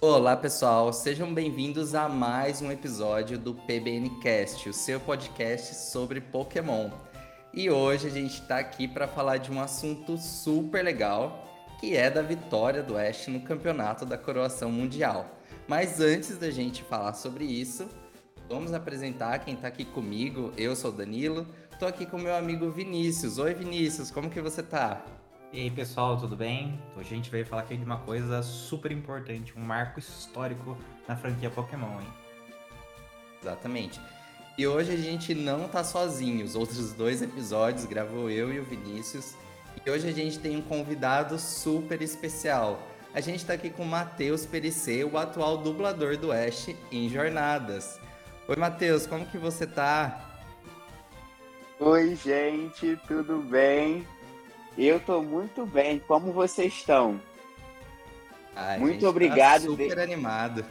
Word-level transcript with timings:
Olá, 0.00 0.36
pessoal. 0.36 0.92
Sejam 0.92 1.34
bem-vindos 1.34 1.92
a 1.92 2.08
mais 2.08 2.62
um 2.62 2.70
episódio 2.70 3.36
do 3.36 3.52
PBNcast, 3.52 4.68
o 4.68 4.72
seu 4.72 5.00
podcast 5.00 5.74
sobre 5.74 6.20
Pokémon. 6.20 6.88
E 7.52 7.68
hoje 7.68 8.06
a 8.06 8.10
gente 8.10 8.40
está 8.40 8.58
aqui 8.58 8.86
para 8.86 9.08
falar 9.08 9.38
de 9.38 9.50
um 9.50 9.60
assunto 9.60 10.16
super 10.16 10.84
legal, 10.84 11.44
que 11.80 11.96
é 11.96 12.08
da 12.08 12.22
vitória 12.22 12.80
do 12.80 12.96
Ash 12.96 13.26
no 13.26 13.40
campeonato 13.40 14.06
da 14.06 14.16
Coroação 14.16 14.70
Mundial. 14.70 15.36
Mas 15.66 16.00
antes 16.00 16.38
da 16.38 16.48
gente 16.48 16.84
falar 16.84 17.14
sobre 17.14 17.44
isso, 17.44 17.88
vamos 18.48 18.72
apresentar 18.72 19.40
quem 19.40 19.54
está 19.54 19.66
aqui 19.66 19.84
comigo. 19.84 20.52
Eu 20.56 20.76
sou 20.76 20.92
o 20.92 20.94
Danilo, 20.94 21.44
estou 21.72 21.88
aqui 21.88 22.06
com 22.06 22.18
meu 22.18 22.36
amigo 22.36 22.70
Vinícius. 22.70 23.36
Oi, 23.38 23.52
Vinícius, 23.52 24.12
como 24.12 24.30
que 24.30 24.40
você 24.40 24.62
tá? 24.62 25.04
E 25.50 25.62
aí 25.62 25.70
pessoal, 25.70 26.18
tudo 26.18 26.36
bem? 26.36 26.78
Hoje 26.94 27.06
a 27.06 27.16
gente 27.16 27.30
veio 27.30 27.46
falar 27.46 27.62
aqui 27.62 27.74
de 27.74 27.82
uma 27.82 27.96
coisa 28.00 28.42
super 28.42 28.92
importante, 28.92 29.54
um 29.56 29.62
marco 29.62 29.98
histórico 29.98 30.76
na 31.08 31.16
franquia 31.16 31.48
Pokémon, 31.48 32.00
hein? 32.00 32.06
Exatamente. 33.40 33.98
E 34.58 34.66
hoje 34.66 34.92
a 34.92 34.96
gente 34.96 35.34
não 35.34 35.66
tá 35.66 35.82
sozinho, 35.82 36.44
os 36.44 36.54
outros 36.54 36.92
dois 36.92 37.22
episódios 37.22 37.86
gravou 37.86 38.28
eu 38.28 38.52
e 38.52 38.60
o 38.60 38.64
Vinícius. 38.64 39.36
E 39.86 39.90
hoje 39.90 40.06
a 40.06 40.12
gente 40.12 40.38
tem 40.38 40.54
um 40.54 40.60
convidado 40.60 41.38
super 41.38 42.02
especial. 42.02 42.82
A 43.14 43.20
gente 43.22 43.46
tá 43.46 43.54
aqui 43.54 43.70
com 43.70 43.84
o 43.84 43.86
Matheus 43.86 44.44
Perissé, 44.44 45.02
o 45.02 45.16
atual 45.16 45.56
dublador 45.56 46.18
do 46.18 46.30
Ash 46.30 46.68
em 46.92 47.08
Jornadas. 47.08 47.98
Oi, 48.46 48.56
Matheus, 48.56 49.06
como 49.06 49.24
que 49.24 49.38
você 49.38 49.66
tá? 49.66 50.28
Oi, 51.80 52.14
gente, 52.16 53.00
tudo 53.06 53.38
bem? 53.38 54.06
Eu 54.78 55.00
tô 55.00 55.20
muito 55.20 55.66
bem. 55.66 55.98
Como 55.98 56.32
vocês 56.32 56.72
estão? 56.72 57.20
Ai, 58.54 58.78
muito 58.78 59.00
tá 59.00 59.08
obrigado. 59.08 59.62
super 59.62 59.96
de... 59.96 60.00
animado. 60.00 60.64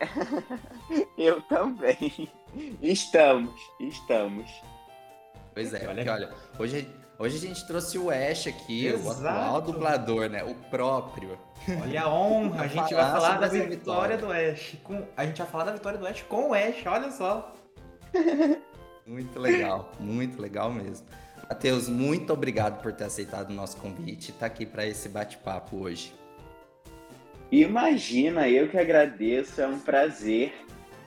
Eu 1.16 1.40
também. 1.42 2.28
Estamos, 2.82 3.54
estamos. 3.78 4.50
Pois 5.54 5.72
é, 5.72 5.86
olha, 5.86 5.94
porque, 5.94 6.10
olha 6.10 6.34
hoje, 6.58 6.88
hoje 7.18 7.36
a 7.36 7.40
gente 7.40 7.66
trouxe 7.68 7.98
o 7.98 8.10
Ash 8.10 8.48
aqui, 8.48 8.86
Exato. 8.86 9.06
o 9.06 9.28
atual 9.28 9.60
dublador, 9.60 10.28
né? 10.28 10.42
O 10.42 10.54
próprio. 10.54 11.38
Olha 11.80 12.02
a 12.02 12.12
honra, 12.12 12.64
a 12.64 12.66
gente 12.66 12.94
vai 12.94 13.12
falar 13.12 13.38
da 13.38 13.46
vitória, 13.48 14.16
vitória 14.16 14.18
do 14.18 14.32
Ash. 14.32 14.76
Com... 14.82 15.06
A 15.16 15.24
gente 15.24 15.38
vai 15.38 15.46
falar 15.46 15.64
da 15.64 15.72
vitória 15.72 15.98
do 15.98 16.06
Ash 16.06 16.22
com 16.22 16.50
o 16.50 16.54
Ash, 16.54 16.84
olha 16.86 17.12
só. 17.12 17.54
Muito 19.06 19.38
legal, 19.38 19.90
muito 19.98 20.40
legal 20.40 20.70
mesmo. 20.70 21.06
Matheus, 21.48 21.88
muito 21.88 22.32
obrigado 22.32 22.82
por 22.82 22.92
ter 22.92 23.04
aceitado 23.04 23.50
o 23.50 23.54
nosso 23.54 23.78
convite 23.78 24.28
e 24.28 24.30
estar 24.30 24.40
tá 24.40 24.46
aqui 24.46 24.66
para 24.66 24.86
esse 24.86 25.08
bate-papo 25.08 25.76
hoje. 25.76 26.12
Imagina, 27.50 28.48
eu 28.48 28.68
que 28.68 28.76
agradeço, 28.76 29.60
é 29.60 29.66
um 29.66 29.78
prazer. 29.78 30.52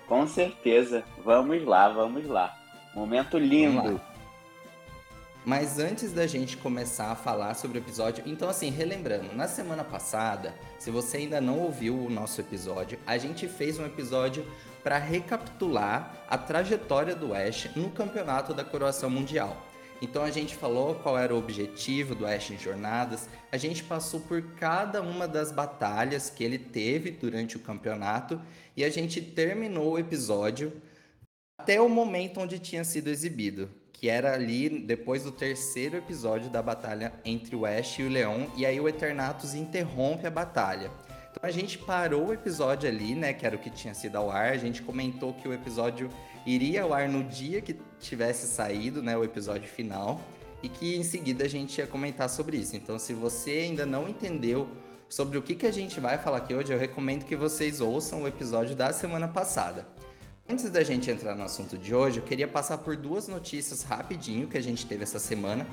Com 0.07 0.25
certeza. 0.25 1.03
Vamos 1.23 1.63
lá, 1.63 1.87
vamos 1.89 2.27
lá. 2.27 2.57
Momento 2.95 3.37
lindo. 3.37 4.01
Mas 5.45 5.79
antes 5.79 6.11
da 6.11 6.27
gente 6.27 6.57
começar 6.57 7.11
a 7.11 7.15
falar 7.15 7.53
sobre 7.53 7.77
o 7.77 7.81
episódio, 7.81 8.23
então 8.27 8.49
assim, 8.49 8.69
relembrando, 8.69 9.35
na 9.35 9.47
semana 9.47 9.83
passada, 9.83 10.53
se 10.77 10.91
você 10.91 11.17
ainda 11.17 11.39
não 11.39 11.59
ouviu 11.59 11.97
o 11.97 12.09
nosso 12.09 12.41
episódio, 12.41 12.99
a 13.07 13.17
gente 13.17 13.47
fez 13.47 13.79
um 13.79 13.85
episódio 13.85 14.45
para 14.83 14.97
recapitular 14.97 16.25
a 16.27 16.37
trajetória 16.37 17.15
do 17.15 17.33
Ash 17.33 17.69
no 17.75 17.89
campeonato 17.91 18.53
da 18.53 18.63
Coroação 18.63 19.09
Mundial. 19.09 19.70
Então 20.01 20.23
a 20.23 20.31
gente 20.31 20.55
falou 20.55 20.95
qual 20.95 21.17
era 21.17 21.33
o 21.33 21.37
objetivo 21.37 22.15
do 22.15 22.25
Ash 22.25 22.49
em 22.49 22.57
Jornadas, 22.57 23.29
a 23.51 23.57
gente 23.57 23.83
passou 23.83 24.19
por 24.21 24.41
cada 24.55 24.99
uma 25.01 25.27
das 25.27 25.51
batalhas 25.51 26.29
que 26.29 26.43
ele 26.43 26.57
teve 26.57 27.11
durante 27.11 27.55
o 27.55 27.59
campeonato 27.59 28.41
e 28.75 28.83
a 28.83 28.89
gente 28.89 29.21
terminou 29.21 29.93
o 29.93 29.99
episódio 29.99 30.73
até 31.59 31.79
o 31.79 31.87
momento 31.87 32.39
onde 32.39 32.57
tinha 32.57 32.83
sido 32.83 33.09
exibido, 33.09 33.69
que 33.93 34.09
era 34.09 34.33
ali 34.33 34.79
depois 34.79 35.23
do 35.23 35.31
terceiro 35.31 35.97
episódio 35.97 36.49
da 36.49 36.63
batalha 36.63 37.13
entre 37.23 37.55
o 37.55 37.67
Ash 37.67 37.99
e 37.99 38.03
o 38.03 38.09
Leão, 38.09 38.51
e 38.57 38.65
aí 38.65 38.79
o 38.79 38.89
Eternatus 38.89 39.53
interrompe 39.53 40.25
a 40.25 40.31
batalha. 40.31 40.89
Então 41.29 41.43
a 41.43 41.51
gente 41.51 41.77
parou 41.77 42.29
o 42.29 42.33
episódio 42.33 42.89
ali, 42.89 43.13
né, 43.13 43.31
que 43.33 43.45
era 43.45 43.55
o 43.55 43.59
que 43.59 43.69
tinha 43.69 43.93
sido 43.93 44.15
ao 44.15 44.31
ar, 44.31 44.51
a 44.51 44.57
gente 44.57 44.81
comentou 44.81 45.35
que 45.35 45.47
o 45.47 45.53
episódio 45.53 46.09
iria 46.45 46.83
ao 46.83 46.93
ar 46.93 47.07
no 47.07 47.23
dia 47.23 47.61
que 47.61 47.77
tivesse 47.99 48.47
saído, 48.47 49.01
né, 49.01 49.17
o 49.17 49.23
episódio 49.23 49.67
final, 49.67 50.21
e 50.63 50.69
que 50.69 50.95
em 50.95 51.03
seguida 51.03 51.45
a 51.45 51.47
gente 51.47 51.77
ia 51.77 51.87
comentar 51.87 52.29
sobre 52.29 52.57
isso. 52.57 52.75
Então, 52.75 52.97
se 52.99 53.13
você 53.13 53.51
ainda 53.51 53.85
não 53.85 54.07
entendeu 54.07 54.67
sobre 55.09 55.37
o 55.37 55.41
que, 55.41 55.55
que 55.55 55.65
a 55.65 55.71
gente 55.71 55.99
vai 55.99 56.17
falar 56.17 56.37
aqui 56.37 56.53
hoje, 56.53 56.71
eu 56.71 56.79
recomendo 56.79 57.25
que 57.25 57.35
vocês 57.35 57.81
ouçam 57.81 58.23
o 58.23 58.27
episódio 58.27 58.75
da 58.75 58.93
semana 58.93 59.27
passada. 59.27 59.87
Antes 60.49 60.69
da 60.69 60.83
gente 60.83 61.09
entrar 61.09 61.35
no 61.35 61.43
assunto 61.43 61.77
de 61.77 61.93
hoje, 61.93 62.19
eu 62.19 62.23
queria 62.23 62.47
passar 62.47 62.77
por 62.79 62.95
duas 62.95 63.27
notícias 63.27 63.83
rapidinho 63.83 64.47
que 64.47 64.57
a 64.57 64.61
gente 64.61 64.85
teve 64.85 65.03
essa 65.03 65.19
semana. 65.19 65.65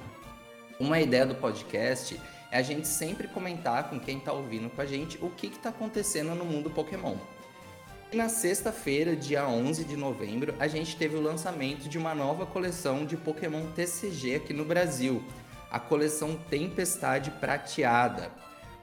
Uma 0.78 1.00
ideia 1.00 1.26
do 1.26 1.34
podcast 1.34 2.20
é 2.50 2.58
a 2.58 2.62
gente 2.62 2.86
sempre 2.86 3.28
comentar 3.28 3.90
com 3.90 3.98
quem 3.98 4.18
está 4.18 4.32
ouvindo 4.32 4.70
com 4.70 4.80
a 4.80 4.86
gente 4.86 5.18
o 5.20 5.30
que 5.30 5.48
está 5.48 5.70
acontecendo 5.70 6.34
no 6.34 6.44
mundo 6.44 6.70
Pokémon. 6.70 7.16
Na 8.10 8.30
sexta-feira, 8.30 9.14
dia 9.14 9.46
11 9.46 9.84
de 9.84 9.94
novembro, 9.94 10.54
a 10.58 10.66
gente 10.66 10.96
teve 10.96 11.14
o 11.14 11.20
lançamento 11.20 11.90
de 11.90 11.98
uma 11.98 12.14
nova 12.14 12.46
coleção 12.46 13.04
de 13.04 13.18
Pokémon 13.18 13.66
TCG 13.72 14.36
aqui 14.36 14.54
no 14.54 14.64
Brasil, 14.64 15.22
a 15.70 15.78
coleção 15.78 16.34
Tempestade 16.48 17.30
Prateada, 17.32 18.30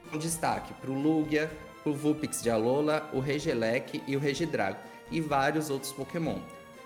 com 0.08 0.16
destaque 0.16 0.72
para 0.74 0.92
o 0.92 0.94
Lugia, 0.94 1.50
o 1.84 1.92
Vulpix 1.92 2.40
de 2.40 2.50
Alola, 2.50 3.10
o 3.12 3.18
Regelec 3.18 4.00
e 4.06 4.14
o 4.14 4.20
Regidrago, 4.20 4.78
e 5.10 5.20
vários 5.20 5.70
outros 5.70 5.92
Pokémon. 5.92 6.38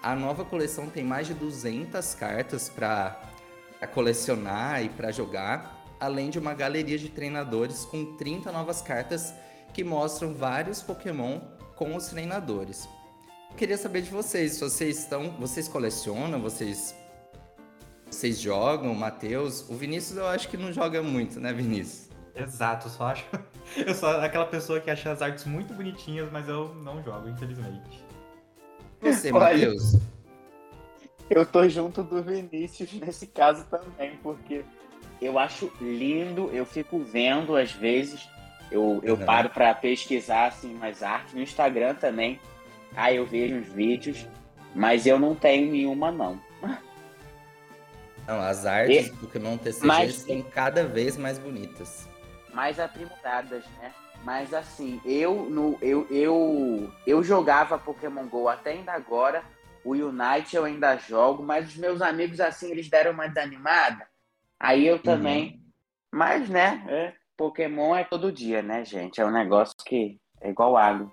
A 0.02 0.16
nova 0.16 0.42
coleção 0.42 0.88
tem 0.88 1.04
mais 1.04 1.26
de 1.26 1.34
200 1.34 2.14
cartas 2.14 2.70
para 2.70 3.20
colecionar 3.92 4.82
e 4.82 4.88
para 4.88 5.12
jogar, 5.12 5.84
além 6.00 6.30
de 6.30 6.38
uma 6.38 6.54
galeria 6.54 6.98
de 6.98 7.10
treinadores 7.10 7.84
com 7.84 8.16
30 8.16 8.50
novas 8.50 8.80
cartas 8.80 9.34
que 9.74 9.84
mostram 9.84 10.32
vários 10.32 10.80
Pokémon 10.82 11.59
com 11.80 11.96
os 11.96 12.08
treinadores. 12.08 12.86
Eu 13.50 13.56
queria 13.56 13.78
saber 13.78 14.02
de 14.02 14.10
vocês, 14.10 14.52
se 14.52 14.60
vocês 14.60 14.98
estão, 14.98 15.30
vocês 15.38 15.66
colecionam, 15.66 16.38
vocês 16.38 16.94
vocês 18.04 18.38
jogam, 18.38 18.94
Matheus? 18.94 19.66
O 19.70 19.74
Vinícius 19.74 20.18
eu 20.18 20.26
acho 20.26 20.46
que 20.50 20.58
não 20.58 20.74
joga 20.74 21.02
muito, 21.02 21.40
né, 21.40 21.54
Vinícius? 21.54 22.10
Exato, 22.34 22.86
eu 22.86 22.90
só 22.90 23.04
acho. 23.04 23.24
Eu 23.86 23.94
sou 23.94 24.08
aquela 24.08 24.46
pessoa 24.46 24.80
que 24.80 24.90
acha 24.90 25.12
as 25.12 25.22
artes 25.22 25.44
muito 25.44 25.72
bonitinhas, 25.72 26.28
mas 26.32 26.48
eu 26.48 26.74
não 26.74 27.00
jogo, 27.04 27.28
infelizmente. 27.28 28.04
Você, 29.00 29.30
Matheus? 29.30 29.96
Eu 31.28 31.46
tô 31.46 31.68
junto 31.68 32.02
do 32.02 32.20
Vinícius 32.20 32.92
nesse 32.94 33.28
caso 33.28 33.64
também, 33.66 34.16
porque 34.24 34.64
eu 35.22 35.38
acho 35.38 35.72
lindo, 35.80 36.50
eu 36.52 36.66
fico 36.66 36.98
vendo 36.98 37.54
às 37.54 37.70
vezes, 37.70 38.28
eu, 38.70 39.00
eu 39.02 39.14
uhum. 39.14 39.24
paro 39.24 39.50
para 39.50 39.74
pesquisar 39.74 40.46
assim 40.46 40.74
mais 40.74 41.02
arte 41.02 41.34
no 41.34 41.42
Instagram 41.42 41.94
também. 41.94 42.40
Aí 42.94 43.16
eu 43.16 43.26
vejo 43.26 43.56
os 43.56 43.68
vídeos, 43.68 44.26
mas 44.74 45.06
eu 45.06 45.18
não 45.18 45.34
tenho 45.34 45.70
nenhuma 45.70 46.10
não. 46.10 46.40
Não, 48.26 48.40
as 48.40 48.64
artes 48.64 49.08
e, 49.08 49.10
do 49.10 49.16
Pokémon 49.16 49.56
TCG 49.56 49.86
mas, 49.86 50.14
são 50.14 50.42
cada 50.42 50.84
vez 50.84 51.16
mais 51.16 51.38
bonitas. 51.38 52.08
Mais 52.52 52.78
aprimoradas, 52.78 53.64
né? 53.80 53.92
Mas 54.22 54.52
assim, 54.52 55.00
eu 55.04 55.48
no 55.50 55.78
eu, 55.80 56.06
eu 56.10 56.92
eu 57.06 57.24
jogava 57.24 57.78
Pokémon 57.78 58.26
Go 58.26 58.48
até 58.48 58.72
ainda 58.72 58.92
agora. 58.92 59.42
O 59.82 59.92
Unite 59.92 60.54
eu 60.54 60.64
ainda 60.64 60.96
jogo, 60.96 61.42
mas 61.42 61.70
os 61.70 61.76
meus 61.76 62.02
amigos 62.02 62.38
assim, 62.38 62.70
eles 62.70 62.88
deram 62.88 63.12
uma 63.12 63.26
desanimada. 63.26 64.06
Aí 64.60 64.86
eu 64.86 64.98
também. 64.98 65.54
Uhum. 65.54 65.60
Mas, 66.12 66.48
né, 66.48 66.84
é, 66.88 67.12
Pokémon 67.40 67.96
é 67.96 68.04
todo 68.04 68.30
dia, 68.30 68.60
né, 68.60 68.84
gente? 68.84 69.18
É 69.18 69.24
um 69.24 69.30
negócio 69.30 69.74
que 69.86 70.18
é 70.42 70.50
igual 70.50 70.76
água. 70.76 71.10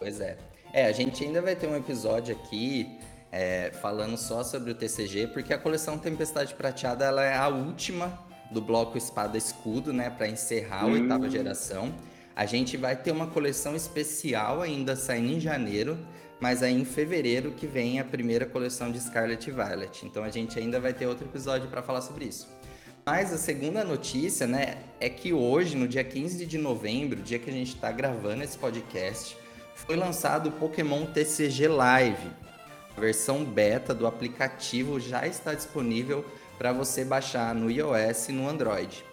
Pois 0.00 0.20
é. 0.20 0.36
É, 0.72 0.86
a 0.86 0.92
gente 0.92 1.22
ainda 1.22 1.40
vai 1.40 1.54
ter 1.54 1.68
um 1.68 1.76
episódio 1.76 2.34
aqui 2.34 2.98
é, 3.30 3.70
falando 3.80 4.16
só 4.16 4.42
sobre 4.42 4.72
o 4.72 4.74
TCG, 4.74 5.28
porque 5.28 5.54
a 5.54 5.58
coleção 5.58 5.96
Tempestade 5.96 6.52
Prateada 6.54 7.04
ela 7.04 7.22
é 7.22 7.36
a 7.36 7.46
última 7.46 8.18
do 8.50 8.60
bloco 8.60 8.98
Espada 8.98 9.38
Escudo, 9.38 9.92
né, 9.92 10.10
para 10.10 10.26
encerrar 10.26 10.82
a 10.82 10.86
hum. 10.86 10.94
oitava 10.94 11.30
geração. 11.30 11.94
A 12.34 12.44
gente 12.44 12.76
vai 12.76 12.96
ter 12.96 13.12
uma 13.12 13.28
coleção 13.28 13.76
especial 13.76 14.60
ainda 14.60 14.96
saindo 14.96 15.34
em 15.34 15.40
janeiro, 15.40 15.96
mas 16.40 16.64
aí 16.64 16.74
em 16.74 16.84
fevereiro 16.84 17.52
que 17.52 17.68
vem 17.68 18.00
a 18.00 18.04
primeira 18.04 18.44
coleção 18.44 18.90
de 18.90 19.00
Scarlet 19.00 19.52
Violet. 19.52 20.04
Então 20.04 20.24
a 20.24 20.30
gente 20.30 20.58
ainda 20.58 20.80
vai 20.80 20.92
ter 20.92 21.06
outro 21.06 21.28
episódio 21.28 21.68
para 21.68 21.80
falar 21.80 22.00
sobre 22.00 22.24
isso. 22.24 22.55
Mas 23.08 23.32
a 23.32 23.38
segunda 23.38 23.84
notícia, 23.84 24.48
né, 24.48 24.78
é 24.98 25.08
que 25.08 25.32
hoje, 25.32 25.76
no 25.76 25.86
dia 25.86 26.02
15 26.02 26.44
de 26.44 26.58
novembro, 26.58 27.22
dia 27.22 27.38
que 27.38 27.48
a 27.48 27.52
gente 27.52 27.76
está 27.76 27.92
gravando 27.92 28.42
esse 28.42 28.58
podcast, 28.58 29.38
foi 29.76 29.94
lançado 29.94 30.48
o 30.48 30.52
Pokémon 30.52 31.06
TCG 31.06 31.68
Live. 31.68 32.28
A 32.96 33.00
versão 33.00 33.44
beta 33.44 33.94
do 33.94 34.08
aplicativo 34.08 34.98
já 34.98 35.24
está 35.24 35.54
disponível 35.54 36.24
para 36.58 36.72
você 36.72 37.04
baixar 37.04 37.54
no 37.54 37.70
iOS 37.70 38.30
e 38.30 38.32
no 38.32 38.48
Android. 38.48 39.04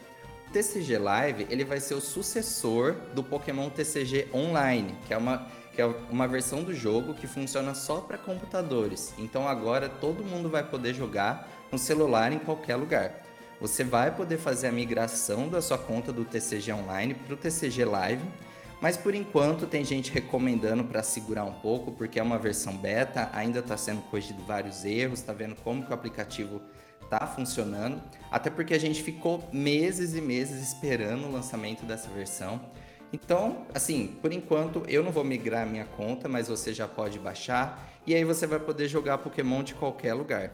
TCG 0.52 0.98
Live 0.98 1.46
ele 1.52 1.64
vai 1.64 1.80
ser 1.80 1.94
o 1.94 2.02
sucessor 2.02 2.96
do 3.14 3.24
Pokémon 3.24 3.70
TCG 3.70 4.28
Online, 4.34 4.98
que 5.06 5.14
é 5.14 5.18
uma, 5.18 5.48
que 5.72 5.80
é 5.80 5.86
uma 6.10 6.28
versão 6.28 6.64
do 6.64 6.74
jogo 6.74 7.14
que 7.14 7.28
funciona 7.28 7.76
só 7.76 8.02
para 8.02 8.18
computadores. 8.18 9.14
Então 9.20 9.48
agora 9.48 9.88
todo 9.88 10.24
mundo 10.24 10.50
vai 10.50 10.64
poder 10.64 10.96
jogar 10.96 11.48
no 11.72 11.78
celular 11.78 12.34
em 12.34 12.40
qualquer 12.40 12.76
lugar. 12.76 13.23
Você 13.64 13.82
vai 13.82 14.14
poder 14.14 14.38
fazer 14.38 14.68
a 14.68 14.74
migração 14.74 15.48
da 15.48 15.62
sua 15.62 15.78
conta 15.78 16.12
do 16.12 16.26
TCG 16.26 16.74
Online 16.74 17.14
para 17.14 17.34
o 17.34 17.38
TCG 17.38 17.86
Live, 17.86 18.22
mas 18.82 18.98
por 18.98 19.16
enquanto 19.16 19.66
tem 19.66 19.86
gente 19.86 20.12
recomendando 20.12 20.84
para 20.84 21.02
segurar 21.02 21.46
um 21.46 21.54
pouco, 21.54 21.94
porque 21.94 22.20
é 22.20 22.24
uma 22.24 22.38
versão 22.38 22.76
beta, 22.76 23.30
ainda 23.32 23.60
está 23.60 23.78
sendo 23.78 24.02
corrigido 24.02 24.44
vários 24.44 24.84
erros, 24.84 25.20
está 25.20 25.32
vendo 25.32 25.56
como 25.56 25.82
que 25.82 25.92
o 25.92 25.94
aplicativo 25.94 26.62
está 27.02 27.26
funcionando, 27.26 28.02
até 28.30 28.50
porque 28.50 28.74
a 28.74 28.78
gente 28.78 29.02
ficou 29.02 29.48
meses 29.54 30.14
e 30.14 30.20
meses 30.20 30.62
esperando 30.62 31.26
o 31.26 31.32
lançamento 31.32 31.86
dessa 31.86 32.10
versão. 32.10 32.60
Então, 33.14 33.66
assim, 33.74 34.08
por 34.22 34.34
enquanto 34.34 34.84
eu 34.90 35.02
não 35.02 35.12
vou 35.14 35.24
migrar 35.24 35.64
a 35.64 35.66
minha 35.66 35.86
conta, 35.86 36.28
mas 36.28 36.50
você 36.50 36.74
já 36.74 36.86
pode 36.86 37.18
baixar 37.18 37.90
e 38.06 38.14
aí 38.14 38.26
você 38.26 38.46
vai 38.46 38.60
poder 38.60 38.90
jogar 38.90 39.20
Pokémon 39.20 39.64
de 39.64 39.74
qualquer 39.74 40.14
lugar. 40.14 40.52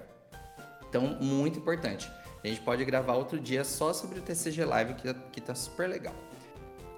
Então, 0.88 1.18
muito 1.20 1.58
importante. 1.58 2.08
A 2.44 2.48
gente 2.48 2.62
pode 2.62 2.84
gravar 2.86 3.14
outro 3.14 3.40
dia 3.40 3.64
só 3.64 3.92
sobre 3.94 4.20
o 4.20 4.22
TCG 4.22 4.64
Live, 4.64 4.94
que, 4.96 5.14
que 5.32 5.42
tá 5.42 5.54
super 5.54 5.90
legal. 5.90 6.16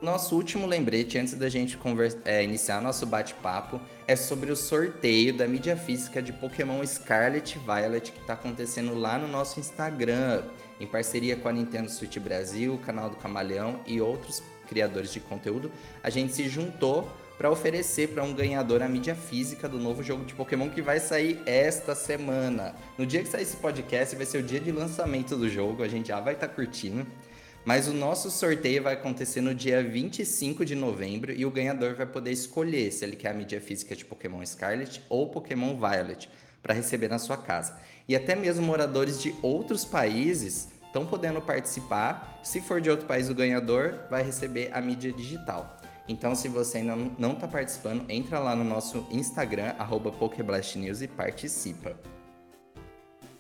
Nosso 0.02 0.36
último 0.36 0.66
lembrete, 0.66 1.20
antes 1.20 1.36
da 1.36 1.48
gente 1.48 1.78
é, 2.26 2.44
iniciar 2.44 2.82
nosso 2.82 3.06
bate-papo, 3.06 3.80
é 4.08 4.16
sobre 4.16 4.52
o 4.52 4.56
sorteio 4.56 5.32
da 5.38 5.48
mídia 5.48 5.78
física 5.78 6.24
de 6.24 6.34
Pokémon 6.34 6.84
Scarlet 6.84 7.60
Violet 7.60 8.12
que 8.12 8.20
está 8.20 8.34
acontecendo 8.34 8.96
lá 8.96 9.20
no 9.20 9.28
nosso 9.28 9.60
Instagram, 9.60 10.42
em 10.80 10.88
parceria 10.88 11.36
com 11.36 11.48
a 11.48 11.54
Nintendo 11.54 11.92
Switch 11.92 12.18
Brasil, 12.18 12.74
o 12.74 12.80
canal 12.80 13.12
do 13.12 13.16
Camaleão 13.16 13.80
e 13.86 14.02
outros 14.02 14.42
criadores 14.68 15.14
de 15.14 15.20
conteúdo. 15.20 15.72
A 16.02 16.10
gente 16.10 16.34
se 16.34 16.50
juntou 16.50 17.08
para 17.42 17.50
oferecer 17.50 18.10
para 18.10 18.24
um 18.24 18.36
ganhador 18.36 18.84
a 18.84 18.88
mídia 18.88 19.16
física 19.16 19.68
do 19.68 19.80
novo 19.80 20.04
jogo 20.04 20.24
de 20.24 20.36
Pokémon 20.36 20.70
que 20.70 20.80
vai 20.80 21.00
sair 21.00 21.42
esta 21.48 21.96
semana. 21.96 22.76
No 23.00 23.04
dia 23.04 23.24
que 23.24 23.30
sair 23.30 23.42
esse 23.42 23.58
podcast, 23.58 24.16
vai 24.16 24.28
ser 24.28 24.38
o 24.38 24.44
dia 24.44 24.60
de 24.60 24.72
lançamento 24.72 25.36
do 25.36 25.50
jogo, 25.50 25.82
a 25.82 25.88
gente 25.88 26.10
já 26.10 26.20
vai 26.20 26.36
estar 26.36 26.48
tá 26.48 26.54
curtindo. 26.54 27.04
Mas 27.66 27.88
o 27.88 27.94
nosso 27.94 28.30
sorteio 28.30 28.84
vai 28.84 28.94
acontecer 28.94 29.42
no 29.42 29.56
dia 29.56 29.82
25 29.82 30.64
de 30.64 30.76
novembro 30.76 31.32
e 31.32 31.44
o 31.44 31.50
ganhador 31.50 31.96
vai 31.96 32.06
poder 32.06 32.30
escolher 32.30 32.92
se 32.92 33.04
ele 33.04 33.16
quer 33.16 33.32
a 33.32 33.34
mídia 33.34 33.60
física 33.60 33.96
de 33.96 34.06
Pokémon 34.06 34.46
Scarlet 34.46 35.02
ou 35.10 35.28
Pokémon 35.28 35.76
Violet 35.76 36.30
para 36.62 36.76
receber 36.76 37.08
na 37.08 37.18
sua 37.18 37.38
casa. 37.38 37.76
E 38.08 38.16
até 38.16 38.36
mesmo 38.36 38.64
moradores 38.64 39.20
de 39.20 39.34
outros 39.42 39.84
países 39.84 40.70
estão 40.86 41.08
podendo 41.08 41.42
participar. 41.42 42.40
Se 42.44 42.62
for 42.62 42.80
de 42.80 42.92
outro 42.92 43.08
país, 43.08 43.32
o 43.32 43.34
ganhador 43.34 43.96
vai 44.12 44.22
receber 44.22 44.70
a 44.72 44.80
mídia 44.80 45.12
digital. 45.12 45.81
Então, 46.08 46.36
se 46.36 46.48
você 46.48 46.80
ainda 46.80 46.96
não 47.18 47.34
está 47.34 47.48
participando, 47.48 48.10
entra 48.10 48.40
lá 48.40 48.56
no 48.56 48.64
nosso 48.64 49.06
Instagram, 49.12 49.74
arroba 49.78 50.12
PokéblastNews 50.12 51.02
e 51.02 51.08
participa. 51.08 51.96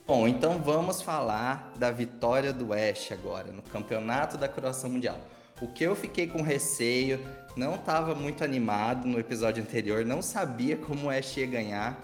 Bom, 0.05 0.27
então 0.27 0.59
vamos 0.59 1.01
falar 1.01 1.71
da 1.77 1.91
vitória 1.91 2.51
do 2.51 2.73
Ash 2.73 3.11
agora, 3.11 3.51
no 3.51 3.61
Campeonato 3.61 4.37
da 4.37 4.47
Croação 4.47 4.89
Mundial. 4.89 5.19
O 5.61 5.67
que 5.67 5.83
eu 5.83 5.95
fiquei 5.95 6.27
com 6.27 6.41
receio, 6.41 7.19
não 7.55 7.75
estava 7.75 8.15
muito 8.15 8.43
animado 8.43 9.07
no 9.07 9.19
episódio 9.19 9.63
anterior, 9.63 10.03
não 10.03 10.21
sabia 10.21 10.75
como 10.75 11.07
o 11.07 11.09
Ash 11.09 11.37
ia 11.37 11.45
ganhar. 11.45 11.97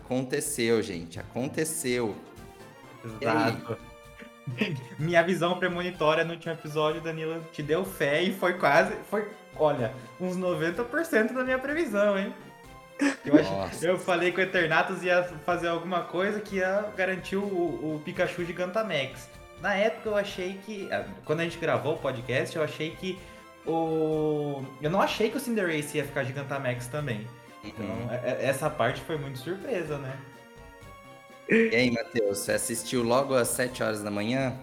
Aconteceu, 0.00 0.82
gente, 0.82 1.18
aconteceu. 1.18 2.14
Exato. 3.20 3.78
Minha 4.98 5.22
visão 5.22 5.58
premonitória 5.58 6.24
no 6.24 6.34
último 6.34 6.52
episódio, 6.52 7.00
Danilo, 7.00 7.42
te 7.52 7.62
deu 7.62 7.84
fé 7.84 8.22
e 8.22 8.32
foi 8.32 8.54
quase, 8.58 8.94
foi, 9.10 9.28
olha, 9.58 9.92
uns 10.20 10.36
90% 10.36 11.32
da 11.32 11.44
minha 11.44 11.58
previsão, 11.58 12.18
hein? 12.18 12.34
Eu, 13.24 13.34
acho, 13.34 13.84
eu 13.84 13.98
falei 13.98 14.30
que 14.30 14.40
o 14.40 14.42
Eternatus 14.42 15.02
ia 15.02 15.24
fazer 15.44 15.68
alguma 15.68 16.02
coisa 16.02 16.40
que 16.40 16.56
ia 16.56 16.92
garantir 16.96 17.36
o, 17.36 17.42
o 17.42 18.00
Pikachu 18.04 18.44
Gigantamax. 18.44 19.28
Na 19.60 19.74
época 19.74 20.10
eu 20.10 20.16
achei 20.16 20.60
que. 20.64 20.88
Ah, 20.92 21.04
quando 21.24 21.40
a 21.40 21.44
gente 21.44 21.58
gravou 21.58 21.94
o 21.94 21.98
podcast, 21.98 22.54
eu 22.54 22.62
achei 22.62 22.90
que 22.90 23.18
o. 23.66 24.62
Eu 24.80 24.90
não 24.90 25.00
achei 25.00 25.30
que 25.30 25.36
o 25.36 25.40
Cinderace 25.40 25.96
ia 25.96 26.04
ficar 26.04 26.24
Gigantamax 26.24 26.86
também. 26.86 27.26
Então, 27.64 27.86
uhum. 27.86 28.10
É, 28.10 28.30
é, 28.30 28.46
essa 28.46 28.68
parte 28.68 29.00
foi 29.00 29.16
muito 29.16 29.38
surpresa, 29.38 29.98
né? 29.98 30.16
E 31.48 31.74
aí, 31.74 31.90
Matheus, 31.90 32.38
você 32.38 32.52
assistiu 32.52 33.02
logo 33.02 33.34
às 33.34 33.48
7 33.48 33.82
horas 33.82 34.02
da 34.02 34.10
manhã? 34.10 34.54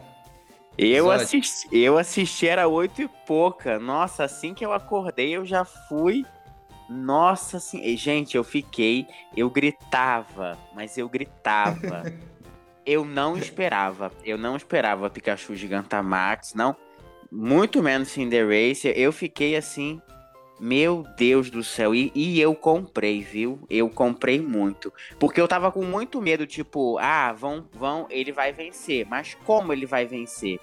Eu 0.83 1.12
assisti, 1.12 1.68
eu 1.72 1.98
assisti, 1.98 2.48
era 2.48 2.68
8 2.68 3.04
e 3.04 3.07
pouca. 3.28 3.78
Nossa, 3.78 4.24
assim 4.24 4.54
que 4.54 4.66
eu 4.66 4.74
acordei, 4.74 5.36
eu 5.36 5.45
já 5.45 5.63
fui 5.63 6.25
nossa, 6.92 7.56
assim, 7.56 7.95
gente, 7.95 8.36
eu 8.36 8.44
fiquei, 8.44 9.07
eu 9.36 9.50
gritava, 9.50 10.57
mas 10.75 10.98
eu 10.98 11.07
gritava. 11.07 12.04
eu 12.86 13.06
não 13.06 13.38
esperava, 13.38 14.12
eu 14.25 14.38
não 14.38 14.57
esperava 14.57 15.10
Pikachu 15.10 15.56
Gigantamax, 15.56 16.54
não, 16.54 16.75
muito 17.31 17.81
menos 17.81 18.10
Cinderace. 18.10 18.92
Eu 18.94 19.13
fiquei 19.13 19.56
assim, 19.56 20.01
meu 20.60 21.06
Deus 21.16 21.50
do 21.50 21.63
céu, 21.63 21.95
e, 21.95 22.12
e, 22.13 22.42
eu 22.42 22.54
comprei, 22.54 23.22
viu? 23.22 23.66
Eu 23.69 23.89
comprei 23.89 24.42
muito. 24.42 24.92
Porque 25.18 25.39
eu 25.39 25.48
tava 25.48 25.72
com 25.72 25.86
muito 25.86 26.22
medo, 26.22 26.45
tipo, 26.45 26.98
ah, 26.98 27.31
vão, 27.31 27.69
vão, 27.72 28.06
ele 28.10 28.34
vai 28.34 28.51
vencer. 28.51 29.07
Mas 29.07 29.34
como 29.45 29.72
ele 29.72 29.86
vai 29.86 30.06
vencer? 30.06 30.60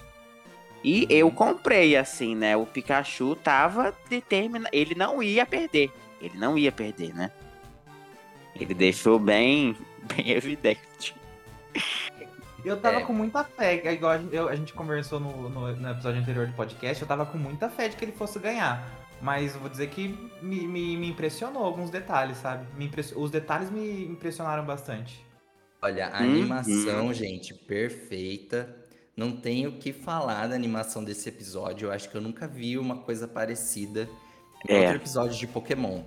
E 0.83 1.05
eu 1.09 1.29
comprei, 1.29 1.95
assim, 1.95 2.35
né? 2.35 2.55
O 2.55 2.65
Pikachu 2.65 3.35
tava 3.35 3.93
determinado. 4.09 4.73
Ele 4.73 4.95
não 4.95 5.21
ia 5.21 5.45
perder. 5.45 5.91
Ele 6.21 6.37
não 6.37 6.57
ia 6.57 6.71
perder, 6.71 7.13
né? 7.13 7.31
Ele 8.55 8.73
deixou 8.73 9.19
bem, 9.19 9.75
bem 10.15 10.31
evidente. 10.31 11.15
Eu 12.63 12.79
tava 12.79 12.97
é. 12.97 13.01
com 13.01 13.13
muita 13.13 13.43
fé, 13.43 13.81
é 13.85 13.93
igual 13.93 14.11
a 14.11 14.17
gente, 14.17 14.35
eu, 14.35 14.49
a 14.49 14.55
gente 14.55 14.73
conversou 14.73 15.19
no, 15.19 15.49
no, 15.49 15.75
no, 15.75 15.91
episódio 15.91 16.19
anterior 16.19 16.45
do 16.45 16.53
podcast, 16.53 17.01
eu 17.01 17.07
tava 17.07 17.25
com 17.25 17.37
muita 17.37 17.69
fé 17.69 17.87
de 17.87 17.95
que 17.95 18.03
ele 18.03 18.11
fosse 18.11 18.37
ganhar. 18.37 18.85
Mas 19.21 19.53
eu 19.53 19.61
vou 19.61 19.69
dizer 19.69 19.87
que 19.89 20.07
me, 20.41 20.67
me, 20.67 20.97
me 20.97 21.09
impressionou 21.09 21.63
alguns 21.63 21.89
detalhes, 21.89 22.37
sabe? 22.37 22.65
Impress... 22.83 23.13
Os 23.15 23.31
detalhes 23.31 23.69
me 23.69 24.05
impressionaram 24.05 24.65
bastante. 24.65 25.25
Olha, 25.81 26.07
a 26.07 26.21
uhum. 26.21 26.29
animação, 26.29 27.13
gente, 27.13 27.53
perfeita. 27.53 28.75
Não 29.19 29.33
tenho 29.33 29.71
o 29.71 29.73
que 29.73 29.91
falar 29.91 30.47
da 30.47 30.55
animação 30.55 31.03
desse 31.03 31.27
episódio. 31.27 31.87
Eu 31.87 31.91
acho 31.91 32.09
que 32.09 32.15
eu 32.15 32.21
nunca 32.21 32.47
vi 32.47 32.77
uma 32.77 32.99
coisa 32.99 33.27
parecida 33.27 34.07
é. 34.65 34.79
outro 34.79 34.95
episódio 34.95 35.37
de 35.37 35.45
Pokémon. 35.45 36.03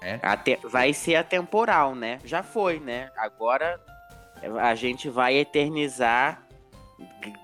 Né? 0.00 0.18
Até, 0.22 0.56
vai 0.64 0.94
ser 0.94 1.16
atemporal, 1.16 1.94
né? 1.94 2.20
Já 2.24 2.42
foi, 2.42 2.80
né? 2.80 3.10
Agora 3.18 3.78
a 4.62 4.74
gente 4.74 5.10
vai 5.10 5.36
eternizar, 5.36 6.42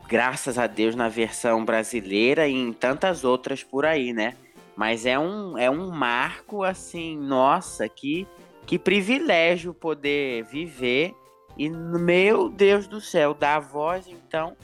graças 0.08 0.56
a 0.58 0.66
Deus, 0.66 0.94
na 0.94 1.10
versão 1.10 1.66
brasileira 1.66 2.48
e 2.48 2.54
em 2.54 2.72
tantas 2.72 3.24
outras 3.24 3.62
por 3.62 3.84
aí, 3.84 4.14
né? 4.14 4.36
Mas 4.74 5.04
é 5.04 5.18
um, 5.18 5.58
é 5.58 5.70
um 5.70 5.90
marco, 5.90 6.62
assim, 6.64 7.14
nossa, 7.14 7.86
que, 7.90 8.26
que 8.64 8.78
privilégio 8.78 9.74
poder 9.74 10.44
viver. 10.44 11.14
E, 11.58 11.68
meu 11.68 12.48
Deus 12.48 12.86
do 12.86 13.02
céu, 13.02 13.34
dar 13.34 13.58
voz, 13.58 14.08
então, 14.08 14.56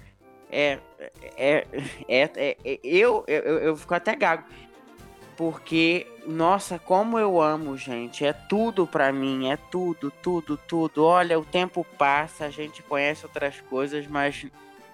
é, 0.54 0.78
é, 1.37 1.66
é, 2.08 2.30
é, 2.37 2.56
é 2.64 2.80
eu, 2.82 3.25
eu, 3.26 3.42
eu 3.58 3.76
fico 3.76 3.94
até 3.94 4.14
gago 4.14 4.44
porque 5.37 6.06
nossa, 6.26 6.78
como 6.78 7.18
eu 7.18 7.40
amo, 7.40 7.76
gente, 7.76 8.25
é 8.25 8.32
tudo 8.32 8.87
para 8.87 9.12
mim, 9.12 9.50
é 9.50 9.56
tudo, 9.56 10.12
tudo, 10.23 10.56
tudo. 10.56 11.04
Olha, 11.04 11.38
o 11.38 11.44
tempo 11.44 11.84
passa, 11.99 12.44
a 12.44 12.50
gente 12.50 12.82
conhece 12.82 13.26
outras 13.26 13.61
coisas, 13.62 14.06
mas 14.06 14.46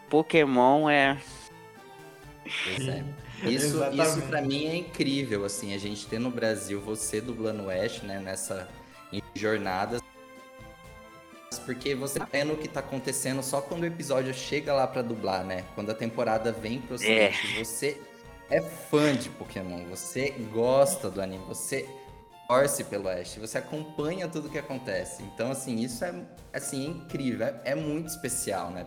Pokémon 0.09 0.89
é 0.89 1.19
Pois 2.65 2.89
é. 2.89 3.05
Isso, 3.45 3.79
isso 3.93 4.23
para 4.29 4.43
mim 4.43 4.67
é 4.67 4.77
incrível, 4.77 5.45
assim, 5.45 5.75
a 5.75 5.79
gente 5.79 6.07
ter 6.07 6.19
no 6.19 6.31
Brasil 6.31 6.81
você 6.81 7.21
dublando 7.21 7.71
Ash, 7.71 8.03
né, 8.03 8.19
nessa 8.19 8.69
jornada, 9.35 10.01
porque 11.61 11.95
você 11.95 12.19
tá 12.19 12.29
vendo 12.31 12.53
o 12.53 12.57
que 12.57 12.69
tá 12.69 12.81
acontecendo 12.81 13.43
só 13.43 13.61
quando 13.61 13.83
o 13.83 13.87
episódio 13.87 14.33
chega 14.35 14.73
lá 14.73 14.87
para 14.87 15.03
dublar, 15.03 15.45
né? 15.45 15.65
Quando 15.75 15.91
a 15.91 15.95
temporada 15.95 16.53
vem 16.53 16.81
pro 16.81 16.97
é. 17.03 17.33
você 17.59 18.01
é 18.51 18.61
fã 18.61 19.15
de 19.15 19.29
Pokémon, 19.31 19.85
você 19.85 20.31
gosta 20.53 21.09
do 21.09 21.23
anime, 21.23 21.45
você 21.47 21.89
torce 22.49 22.83
pelo 22.83 23.09
Ash, 23.09 23.37
você 23.37 23.59
acompanha 23.59 24.27
tudo 24.27 24.49
que 24.49 24.59
acontece. 24.59 25.23
Então, 25.23 25.53
assim, 25.53 25.77
isso 25.77 26.05
é 26.05 26.13
assim, 26.53 26.85
é 26.85 26.89
incrível, 26.89 27.47
é, 27.47 27.61
é 27.67 27.75
muito 27.77 28.09
especial, 28.09 28.71
né? 28.71 28.87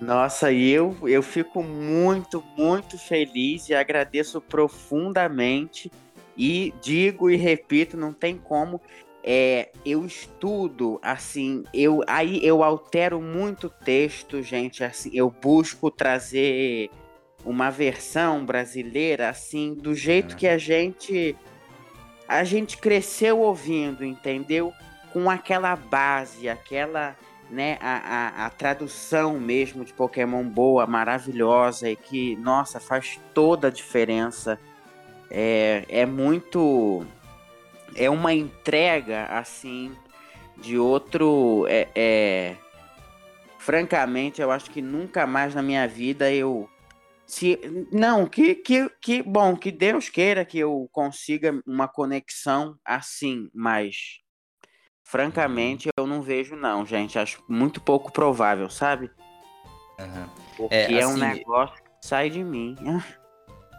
Nossa, 0.00 0.52
e 0.52 0.70
eu, 0.70 0.96
eu 1.08 1.22
fico 1.22 1.62
muito, 1.62 2.42
muito 2.56 2.96
feliz 2.96 3.68
e 3.68 3.74
agradeço 3.74 4.40
profundamente. 4.40 5.90
E 6.36 6.72
digo 6.80 7.28
e 7.28 7.36
repito, 7.36 7.96
não 7.96 8.12
tem 8.12 8.38
como. 8.38 8.80
É, 9.30 9.68
eu 9.84 10.06
estudo, 10.06 10.98
assim, 11.02 11.62
eu 11.74 12.02
aí 12.06 12.40
eu 12.42 12.62
altero 12.62 13.20
muito 13.20 13.68
texto, 13.68 14.42
gente. 14.42 14.82
Assim, 14.82 15.10
eu 15.12 15.30
busco 15.30 15.90
trazer 15.90 16.90
uma 17.44 17.68
versão 17.70 18.42
brasileira 18.46 19.28
assim, 19.28 19.74
do 19.74 19.94
jeito 19.94 20.34
que 20.34 20.48
a 20.48 20.56
gente 20.56 21.36
a 22.26 22.42
gente 22.42 22.78
cresceu 22.78 23.40
ouvindo, 23.40 24.02
entendeu? 24.02 24.72
Com 25.12 25.28
aquela 25.28 25.76
base, 25.76 26.48
aquela, 26.48 27.14
né, 27.50 27.76
a, 27.82 28.44
a, 28.44 28.46
a 28.46 28.50
tradução 28.50 29.38
mesmo 29.38 29.84
de 29.84 29.92
Pokémon 29.92 30.44
boa, 30.44 30.86
maravilhosa 30.86 31.90
e 31.90 31.96
que, 31.96 32.34
nossa, 32.36 32.80
faz 32.80 33.20
toda 33.34 33.68
a 33.68 33.70
diferença. 33.70 34.58
É, 35.30 35.84
é 35.88 36.06
muito. 36.06 37.04
É 37.94 38.08
uma 38.08 38.32
entrega, 38.32 39.24
assim, 39.26 39.94
de 40.56 40.78
outro. 40.78 41.66
É, 41.68 41.88
é, 41.94 42.56
francamente, 43.58 44.40
eu 44.40 44.50
acho 44.50 44.70
que 44.70 44.80
nunca 44.80 45.26
mais 45.26 45.54
na 45.54 45.62
minha 45.62 45.86
vida 45.86 46.32
eu 46.32 46.68
se 47.26 47.60
não 47.92 48.26
que, 48.26 48.54
que, 48.54 48.88
que 49.02 49.22
bom 49.22 49.54
que 49.54 49.70
Deus 49.70 50.08
queira 50.08 50.46
que 50.46 50.58
eu 50.58 50.88
consiga 50.90 51.62
uma 51.66 51.86
conexão 51.86 52.74
assim 52.82 53.50
mas 53.52 54.20
francamente 55.04 55.90
eu 55.98 56.06
não 56.06 56.22
vejo 56.22 56.56
não 56.56 56.86
gente 56.86 57.18
acho 57.18 57.44
muito 57.46 57.82
pouco 57.82 58.10
provável 58.10 58.70
sabe 58.70 59.10
Uhum. 60.00 60.28
porque 60.56 60.74
É, 60.74 61.00
é, 61.00 61.06
um 61.06 61.10
assim, 61.10 61.20
negócio 61.20 61.74
que 61.74 61.90
sai 62.00 62.30
de 62.30 62.42
mim 62.42 62.74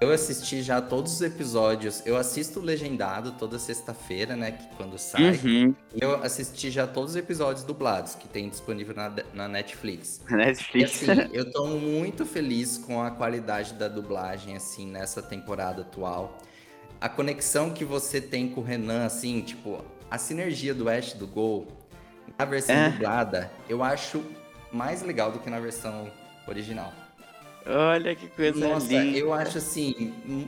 Eu 0.01 0.13
assisti 0.13 0.61
já 0.61 0.81
todos 0.81 1.13
os 1.13 1.21
episódios. 1.21 2.01
Eu 2.05 2.15
assisto 2.15 2.61
legendado 2.61 3.33
toda 3.33 3.59
sexta-feira, 3.59 4.33
né? 4.33 4.53
Que 4.53 4.65
quando 4.77 4.97
sai. 4.97 5.37
Uhum. 5.43 5.75
Eu 5.93 6.23
assisti 6.23 6.71
já 6.71 6.87
todos 6.87 7.11
os 7.11 7.15
episódios 7.17 7.65
dublados 7.65 8.15
que 8.15 8.25
tem 8.25 8.47
disponível 8.47 8.95
na, 8.95 9.11
na 9.33 9.47
Netflix. 9.49 10.21
E 10.29 10.33
Netflix 10.35 11.03
assim, 11.09 11.29
eu 11.33 11.51
tô 11.51 11.67
muito 11.67 12.25
feliz 12.25 12.77
com 12.77 13.01
a 13.03 13.11
qualidade 13.11 13.73
da 13.73 13.89
dublagem, 13.89 14.55
assim, 14.55 14.87
nessa 14.89 15.21
temporada 15.21 15.81
atual. 15.81 16.37
A 17.01 17.09
conexão 17.09 17.69
que 17.71 17.83
você 17.83 18.21
tem 18.21 18.47
com 18.49 18.61
o 18.61 18.63
Renan, 18.63 19.05
assim, 19.05 19.41
tipo, 19.41 19.83
a 20.09 20.17
sinergia 20.17 20.73
do 20.73 20.89
Ash 20.89 21.11
e 21.11 21.17
do 21.17 21.27
Gol, 21.27 21.67
na 22.37 22.45
versão 22.45 22.73
É. 22.75 22.89
dublada, 22.89 23.51
eu 23.67 23.83
acho 23.83 24.23
mais 24.71 25.01
legal 25.01 25.29
do 25.29 25.39
que 25.39 25.49
na 25.49 25.59
versão 25.59 26.09
original. 26.47 26.93
Olha 27.65 28.15
que 28.15 28.27
coisa 28.27 28.67
Nossa, 28.67 28.87
linda 28.93 29.17
eu 29.17 29.33
acho 29.33 29.57
assim. 29.57 30.13
um- 30.27 30.47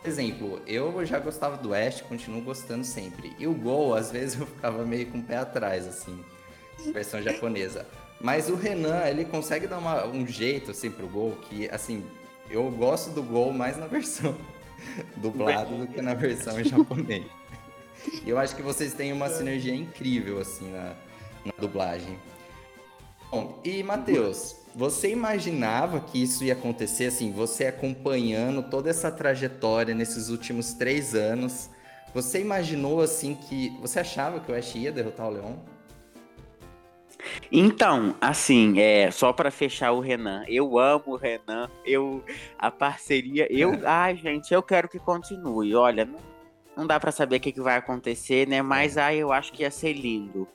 Por 0.00 0.08
exemplo, 0.08 0.62
eu 0.66 1.04
já 1.04 1.18
gostava 1.18 1.56
do 1.56 1.74
Ash, 1.74 2.00
continuo 2.02 2.40
gostando 2.40 2.84
sempre. 2.84 3.32
E 3.38 3.46
o 3.46 3.52
Gol, 3.52 3.94
às 3.94 4.10
vezes, 4.12 4.38
eu 4.38 4.46
ficava 4.46 4.84
meio 4.84 5.06
com 5.06 5.18
o 5.18 5.22
pé 5.22 5.36
atrás, 5.38 5.86
assim, 5.86 6.24
versão 6.92 7.20
japonesa. 7.20 7.84
Mas 8.20 8.48
o 8.48 8.54
Renan, 8.54 9.04
ele 9.06 9.24
consegue 9.24 9.66
dar 9.66 9.78
uma- 9.78 10.06
um 10.06 10.26
jeito, 10.26 10.70
assim, 10.70 10.90
pro 10.90 11.06
Gol, 11.08 11.32
que, 11.42 11.68
assim, 11.70 12.04
eu 12.48 12.70
gosto 12.70 13.10
do 13.10 13.22
Gol 13.22 13.52
mais 13.52 13.76
na 13.76 13.86
versão 13.86 14.34
dublado 15.16 15.76
do 15.76 15.86
que 15.88 16.00
na 16.00 16.14
versão 16.14 16.58
em 16.60 16.64
japonês. 16.64 17.24
E 18.24 18.30
eu 18.30 18.38
acho 18.38 18.54
que 18.56 18.62
vocês 18.62 18.94
têm 18.94 19.12
uma 19.12 19.28
sinergia 19.28 19.74
incrível, 19.74 20.38
assim, 20.40 20.70
na, 20.70 20.94
na 21.44 21.52
dublagem. 21.58 22.16
Bom, 23.30 23.60
e 23.64 23.82
Matheus, 23.82 24.56
você 24.78 25.10
imaginava 25.10 25.98
que 25.98 26.22
isso 26.22 26.44
ia 26.44 26.52
acontecer, 26.52 27.06
assim, 27.06 27.32
você 27.32 27.66
acompanhando 27.66 28.62
toda 28.62 28.88
essa 28.88 29.10
trajetória 29.10 29.92
nesses 29.92 30.28
últimos 30.28 30.72
três 30.72 31.16
anos, 31.16 31.68
você 32.14 32.40
imaginou, 32.40 33.00
assim, 33.00 33.34
que... 33.34 33.76
Você 33.80 33.98
achava 33.98 34.38
que 34.38 34.52
o 34.52 34.54
Ash 34.54 34.76
ia 34.76 34.92
derrotar 34.92 35.26
o 35.26 35.30
Leon? 35.30 35.56
Então, 37.50 38.14
assim, 38.20 38.78
é, 38.78 39.10
só 39.10 39.32
pra 39.32 39.50
fechar 39.50 39.90
o 39.90 39.98
Renan, 39.98 40.44
eu 40.46 40.78
amo 40.78 41.02
o 41.08 41.16
Renan, 41.16 41.68
eu 41.84 42.22
a 42.56 42.70
parceria, 42.70 43.48
eu, 43.50 43.72
ai, 43.84 44.14
gente, 44.14 44.54
eu 44.54 44.62
quero 44.62 44.88
que 44.88 45.00
continue. 45.00 45.74
Olha, 45.74 46.04
não, 46.04 46.20
não 46.76 46.86
dá 46.86 47.00
pra 47.00 47.10
saber 47.10 47.38
o 47.38 47.40
que, 47.40 47.50
que 47.50 47.60
vai 47.60 47.76
acontecer, 47.76 48.46
né? 48.46 48.62
Mas 48.62 48.96
ai, 48.96 49.16
eu 49.16 49.32
acho 49.32 49.52
que 49.52 49.62
ia 49.62 49.72
ser 49.72 49.92
lindo. 49.92 50.46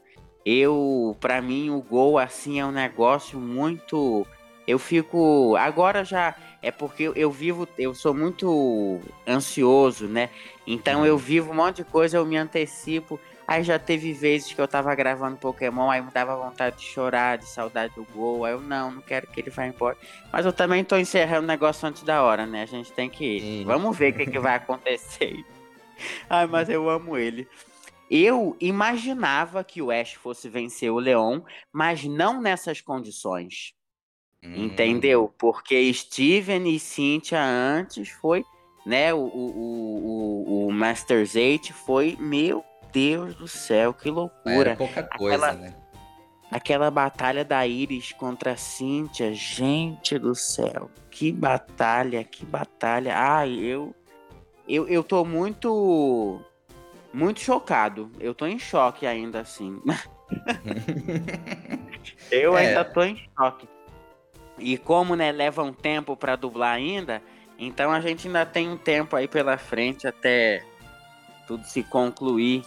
Eu, 0.45 1.15
pra 1.19 1.41
mim, 1.41 1.69
o 1.69 1.81
gol 1.81 2.17
assim 2.19 2.59
é 2.59 2.65
um 2.65 2.71
negócio 2.71 3.39
muito 3.39 4.25
eu 4.65 4.79
fico 4.79 5.55
agora 5.57 6.03
já 6.03 6.35
é 6.61 6.71
porque 6.71 7.03
eu, 7.03 7.13
eu 7.15 7.29
vivo, 7.29 7.67
eu 7.77 7.93
sou 7.93 8.13
muito 8.13 9.01
ansioso, 9.27 10.07
né? 10.07 10.29
Então 10.65 11.05
eu 11.05 11.17
vivo 11.17 11.51
um 11.51 11.55
monte 11.55 11.77
de 11.77 11.83
coisa, 11.83 12.17
eu 12.17 12.25
me 12.25 12.37
antecipo. 12.37 13.19
Aí 13.45 13.61
já 13.61 13.77
teve 13.77 14.13
vezes 14.13 14.53
que 14.53 14.61
eu 14.61 14.67
tava 14.69 14.95
gravando 14.95 15.35
Pokémon, 15.35 15.89
aí 15.89 16.01
me 16.01 16.09
dava 16.09 16.37
vontade 16.37 16.77
de 16.77 16.85
chorar, 16.85 17.37
de 17.37 17.45
saudade 17.45 17.93
do 17.93 18.07
gol. 18.15 18.45
Aí 18.45 18.53
eu, 18.53 18.61
não, 18.61 18.89
não 18.89 19.01
quero 19.01 19.27
que 19.27 19.41
ele 19.41 19.49
vá 19.49 19.67
embora. 19.67 19.97
Mas 20.31 20.45
eu 20.45 20.53
também 20.53 20.85
tô 20.85 20.95
encerrando 20.95 21.43
o 21.43 21.47
negócio 21.47 21.85
antes 21.85 22.03
da 22.03 22.23
hora, 22.23 22.45
né? 22.45 22.63
A 22.63 22.65
gente 22.65 22.93
tem 22.93 23.09
que 23.09 23.25
ir. 23.25 23.41
Sim. 23.41 23.63
Vamos 23.65 23.97
ver 23.97 24.13
o 24.13 24.15
que, 24.15 24.25
que 24.27 24.39
vai 24.39 24.55
acontecer. 24.55 25.43
Ai, 26.29 26.47
mas 26.47 26.69
eu 26.69 26.89
amo 26.89 27.17
ele. 27.17 27.45
Eu 28.09 28.55
imaginava 28.59 29.63
que 29.63 29.81
o 29.81 29.89
Ash 29.89 30.13
fosse 30.13 30.47
vencer 30.49 30.91
o 30.91 30.99
Leon, 30.99 31.41
mas 31.71 32.03
não 32.03 32.41
nessas 32.41 32.81
condições. 32.81 33.73
Hum. 34.43 34.65
Entendeu? 34.65 35.33
Porque 35.37 35.91
Steven 35.93 36.67
e 36.69 36.79
Cynthia 36.79 37.41
antes 37.41 38.09
foi, 38.09 38.43
né? 38.85 39.13
O, 39.13 39.19
o, 39.19 40.57
o, 40.57 40.67
o, 40.67 40.71
Masters 40.71 41.35
8 41.35 41.73
foi, 41.73 42.17
meu 42.19 42.63
Deus 42.91 43.35
do 43.35 43.47
céu, 43.47 43.93
que 43.93 44.09
Era 44.09 44.15
loucura. 44.15 44.75
pouca 44.75 45.03
coisa, 45.03 45.35
Aquela- 45.47 45.53
né? 45.53 45.75
Aquela 46.51 46.91
batalha 46.91 47.43
da 47.43 47.65
Iris 47.65 48.11
contra 48.11 48.51
a 48.51 48.55
Cynthia, 48.57 49.33
gente 49.33 50.19
do 50.19 50.35
céu, 50.35 50.87
que 51.09 51.31
batalha, 51.31 52.23
que 52.23 52.45
batalha. 52.45 53.17
Ai, 53.17 53.55
eu, 53.57 53.95
eu, 54.67 54.87
eu 54.87 55.03
tô 55.03 55.25
muito, 55.25 56.39
muito 57.13 57.39
chocado. 57.39 58.11
Eu 58.19 58.33
tô 58.33 58.45
em 58.45 58.59
choque 58.59 59.05
ainda 59.05 59.41
assim. 59.41 59.81
eu 62.31 62.57
É. 62.57 62.67
ainda 62.67 62.83
tô 62.83 63.03
em 63.03 63.21
choque. 63.37 63.67
E 64.57 64.77
como, 64.77 65.15
né, 65.15 65.31
leva 65.31 65.63
um 65.63 65.73
tempo 65.73 66.15
pra 66.15 66.35
dublar 66.35 66.75
ainda, 66.75 67.21
então 67.57 67.91
a 67.91 67.99
gente 67.99 68.27
ainda 68.27 68.45
tem 68.45 68.69
um 68.69 68.77
tempo 68.77 69.15
aí 69.15 69.27
pela 69.27 69.57
frente 69.57 70.07
até 70.07 70.63
tudo 71.47 71.65
se 71.65 71.83
concluir. 71.83 72.63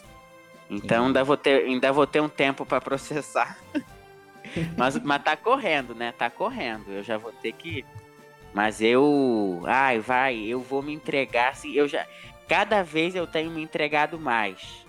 Então 0.69 1.03
Sim. 1.03 1.07
ainda 1.09 1.25
vou 1.25 1.37
ter, 1.37 1.65
ainda 1.65 1.93
vou 1.93 2.07
ter 2.07 2.21
um 2.21 2.29
tempo 2.29 2.67
pra 2.67 2.81
processar. 2.81 3.57
mas, 4.77 5.01
mas 5.03 5.23
tá 5.23 5.37
correndo, 5.37 5.95
né? 5.95 6.13
Tá 6.13 6.29
correndo. 6.29 6.91
Eu 6.91 7.03
já 7.03 7.17
vou 7.17 7.33
ter 7.33 7.53
que. 7.53 7.85
Mas 8.53 8.81
eu. 8.81 9.63
Ai, 9.67 10.01
vai, 10.01 10.37
eu 10.39 10.61
vou 10.61 10.83
me 10.83 10.93
entregar. 10.93 11.51
Assim, 11.51 11.73
eu 11.73 11.87
já. 11.87 12.05
Cada 12.49 12.83
vez 12.83 13.15
eu 13.15 13.27
tenho 13.27 13.51
me 13.51 13.63
entregado 13.63 14.19
mais. 14.19 14.85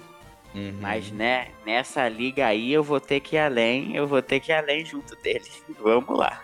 Uhum. 0.55 0.77
Mas, 0.79 1.11
né, 1.11 1.49
nessa 1.65 2.07
liga 2.07 2.45
aí 2.47 2.71
eu 2.71 2.83
vou 2.83 2.99
ter 2.99 3.19
que 3.19 3.35
ir 3.35 3.39
além, 3.39 3.95
eu 3.95 4.07
vou 4.07 4.21
ter 4.21 4.39
que 4.39 4.51
ir 4.51 4.55
além 4.55 4.85
junto 4.85 5.15
dele. 5.17 5.45
Vamos 5.79 6.17
lá. 6.17 6.41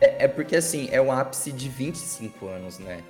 É, 0.00 0.24
é 0.24 0.28
porque, 0.28 0.56
assim, 0.56 0.88
é 0.92 1.00
o 1.00 1.10
ápice 1.10 1.50
de 1.52 1.68
25 1.68 2.46
anos, 2.46 2.78
né? 2.78 3.02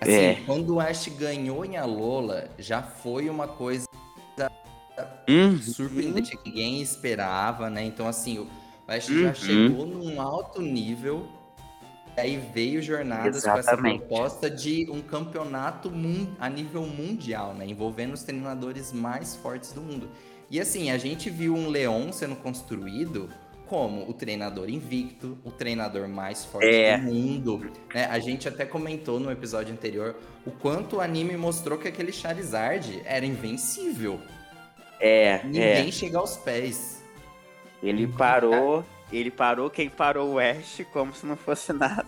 Assim, 0.00 0.12
É. 0.12 0.34
quando 0.46 0.74
o 0.76 0.80
Ash 0.80 1.08
ganhou 1.08 1.64
em 1.64 1.76
Alola, 1.76 2.50
já 2.58 2.82
foi 2.82 3.28
uma 3.28 3.48
coisa 3.48 3.86
Uhum. 5.28 5.58
surpreendente 5.58 6.36
que 6.36 6.48
ninguém 6.48 6.80
esperava, 6.80 7.68
né? 7.68 7.82
Então, 7.84 8.06
assim, 8.06 8.38
o 8.38 8.48
Ash 8.86 9.08
Uhum. 9.08 9.20
já 9.22 9.34
chegou 9.34 9.84
num 9.86 10.20
alto 10.20 10.62
nível. 10.62 11.26
Aí 12.16 12.36
veio 12.54 12.80
Jornadas 12.82 13.44
com 13.44 13.50
essa 13.50 13.58
Exatamente. 13.72 13.98
proposta 14.06 14.48
de 14.50 14.88
um 14.90 15.02
campeonato 15.02 15.92
a 16.38 16.48
nível 16.48 16.82
mundial, 16.86 17.52
né? 17.54 17.66
Envolvendo 17.66 18.14
os 18.14 18.22
treinadores 18.22 18.92
mais 18.92 19.36
fortes 19.36 19.72
do 19.72 19.80
mundo. 19.82 20.08
E 20.50 20.60
assim, 20.60 20.90
a 20.90 20.96
gente 20.98 21.28
viu 21.28 21.54
um 21.54 21.68
Leon 21.68 22.12
sendo 22.12 22.36
construído 22.36 23.28
como 23.66 24.08
o 24.08 24.14
treinador 24.14 24.70
invicto, 24.70 25.36
o 25.44 25.50
treinador 25.50 26.08
mais 26.08 26.44
forte 26.44 26.68
É. 26.68 26.96
do 26.96 27.04
mundo. 27.12 27.70
né? 27.92 28.06
A 28.06 28.18
gente 28.20 28.48
até 28.48 28.64
comentou 28.64 29.18
no 29.18 29.30
episódio 29.30 29.72
anterior 29.72 30.14
o 30.46 30.52
quanto 30.52 30.96
o 30.96 31.00
anime 31.00 31.36
mostrou 31.36 31.76
que 31.76 31.88
aquele 31.88 32.12
Charizard 32.12 33.02
era 33.04 33.26
invencível. 33.26 34.20
É, 35.00 35.42
Ninguém 35.44 35.88
é. 35.88 35.92
chega 35.92 36.16
aos 36.18 36.36
pés. 36.36 37.02
Ele 37.82 38.06
parou, 38.06 38.84
ele 39.12 39.30
parou 39.30 39.70
quem 39.70 39.88
parou 39.88 40.34
o 40.34 40.38
Ash 40.38 40.82
como 40.92 41.14
se 41.14 41.24
não 41.26 41.36
fosse 41.36 41.72
nada. 41.72 42.06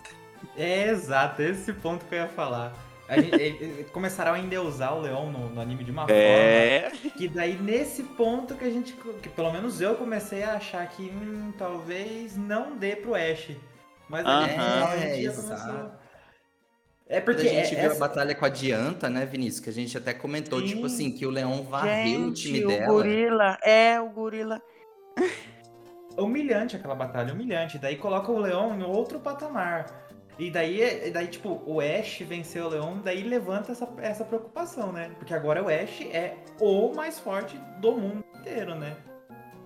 É 0.57 0.89
exato, 0.89 1.41
esse 1.41 1.71
ponto 1.73 2.05
que 2.05 2.15
eu 2.15 2.19
ia 2.19 2.27
falar. 2.27 2.73
A 3.07 3.19
gente- 3.19 3.85
começaram 3.91 4.33
a 4.33 4.39
endeusar 4.39 4.95
o 4.95 5.01
Leão 5.01 5.31
no, 5.31 5.49
no 5.49 5.59
anime 5.59 5.83
de 5.83 5.89
uma 5.91 6.05
É. 6.09 6.91
forma 6.91 7.09
que 7.17 7.27
daí 7.27 7.55
nesse 7.55 8.03
ponto 8.03 8.53
que 8.53 8.63
a 8.63 8.69
gente, 8.69 8.93
que 9.21 9.29
pelo 9.29 9.51
menos 9.51 9.81
eu 9.81 9.95
comecei 9.95 10.43
a 10.43 10.53
achar 10.53 10.87
que 10.87 11.03
hum, 11.09 11.51
talvez 11.57 12.37
não 12.37 12.77
dê 12.77 12.95
pro 12.95 13.15
Ash. 13.15 13.49
Mas 14.07 14.25
aí, 14.25 14.55
a 14.59 14.95
É, 14.95 15.15
gente 15.15 15.25
exato. 15.25 15.91
É 17.07 17.19
Quando 17.19 17.35
porque 17.37 17.47
a 17.49 17.51
gente 17.51 17.73
é- 17.75 17.79
viu 17.79 17.89
a 17.89 17.91
essa- 17.93 17.99
batalha 17.99 18.35
com 18.35 18.45
a 18.45 18.49
Dianta, 18.49 19.09
né, 19.09 19.25
Vinícius? 19.25 19.59
Que 19.59 19.69
a 19.71 19.73
gente 19.73 19.97
até 19.97 20.13
comentou, 20.13 20.59
Sim. 20.59 20.67
tipo 20.67 20.85
assim, 20.85 21.11
que 21.11 21.25
o 21.25 21.31
Leão 21.31 21.63
varreu 21.63 22.27
o 22.27 22.33
time 22.33 22.59
Gente, 22.59 22.67
dela. 22.67 22.85
gorila, 22.93 23.57
é 23.63 23.99
o 23.99 24.09
gorila. 24.09 24.61
Humilhante 26.19 26.75
aquela 26.75 26.95
batalha, 26.95 27.33
humilhante. 27.33 27.77
Daí 27.77 27.95
coloca 27.95 28.31
o 28.31 28.39
Leão 28.39 28.77
em 28.77 28.83
outro 28.83 29.19
patamar. 29.19 30.09
E 30.39 30.49
daí, 30.49 31.07
e 31.07 31.11
daí, 31.11 31.27
tipo, 31.27 31.61
o 31.65 31.81
Ash 31.81 32.19
venceu 32.21 32.67
o 32.67 32.69
Leon, 32.69 32.99
daí 33.03 33.23
levanta 33.23 33.73
essa, 33.73 33.87
essa 33.97 34.23
preocupação, 34.23 34.93
né? 34.93 35.11
Porque 35.17 35.33
agora 35.33 35.61
o 35.61 35.67
Ash 35.67 36.01
é 36.13 36.35
o 36.61 36.93
mais 36.93 37.19
forte 37.19 37.59
do 37.81 37.91
mundo 37.91 38.23
inteiro, 38.39 38.73
né? 38.73 38.95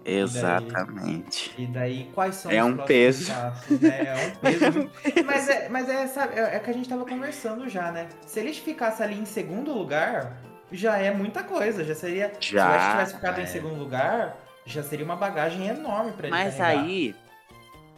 Exatamente. 0.04 1.54
E 1.58 1.66
daí, 1.66 1.66
e 1.66 2.02
daí 2.02 2.12
quais 2.14 2.36
são 2.36 2.52
é 2.52 2.64
os 2.64 2.72
um 2.72 2.78
peso. 2.78 3.32
passos, 3.32 3.80
né? 3.80 4.00
É 4.00 4.28
um 4.28 4.36
peso. 4.40 4.92
mas 5.26 5.48
é, 5.48 5.70
mas 5.70 5.90
é, 5.90 6.08
sabe, 6.08 6.40
é, 6.40 6.56
é 6.56 6.60
que 6.60 6.70
a 6.70 6.74
gente 6.74 6.90
tava 6.90 7.06
conversando 7.06 7.70
já, 7.70 7.92
né? 7.92 8.10
Se 8.26 8.40
eles 8.40 8.58
ficassem 8.58 9.06
ali 9.06 9.20
em 9.20 9.26
segundo 9.26 9.72
lugar, 9.72 10.38
já 10.72 10.98
é 10.98 11.12
muita 11.12 11.44
coisa. 11.44 11.84
Já 11.84 11.96
seria. 11.96 12.34
Já, 12.40 12.40
se 12.40 12.56
o 12.56 12.60
Ash 12.60 12.92
tivesse 12.92 13.16
ficado 13.16 13.40
é. 13.40 13.44
em 13.44 13.48
segundo 13.48 13.76
lugar, 13.76 14.38
já 14.66 14.82
seria 14.84 15.06
uma 15.06 15.16
bagagem 15.16 15.68
enorme 15.68 16.12
pra 16.14 16.28
ele. 16.28 16.36
Mas 16.36 16.56
carregar. 16.56 16.84
aí, 16.84 17.16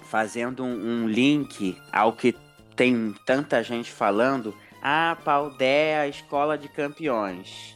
fazendo 0.03 0.63
um, 0.63 1.03
um 1.03 1.07
link 1.07 1.77
ao 1.91 2.13
que 2.13 2.35
tem 2.75 3.13
tanta 3.25 3.63
gente 3.63 3.91
falando, 3.91 4.55
ah, 4.81 5.17
Paldé 5.23 5.91
é 5.91 5.99
a 5.99 6.07
escola 6.07 6.57
de 6.57 6.67
campeões. 6.67 7.75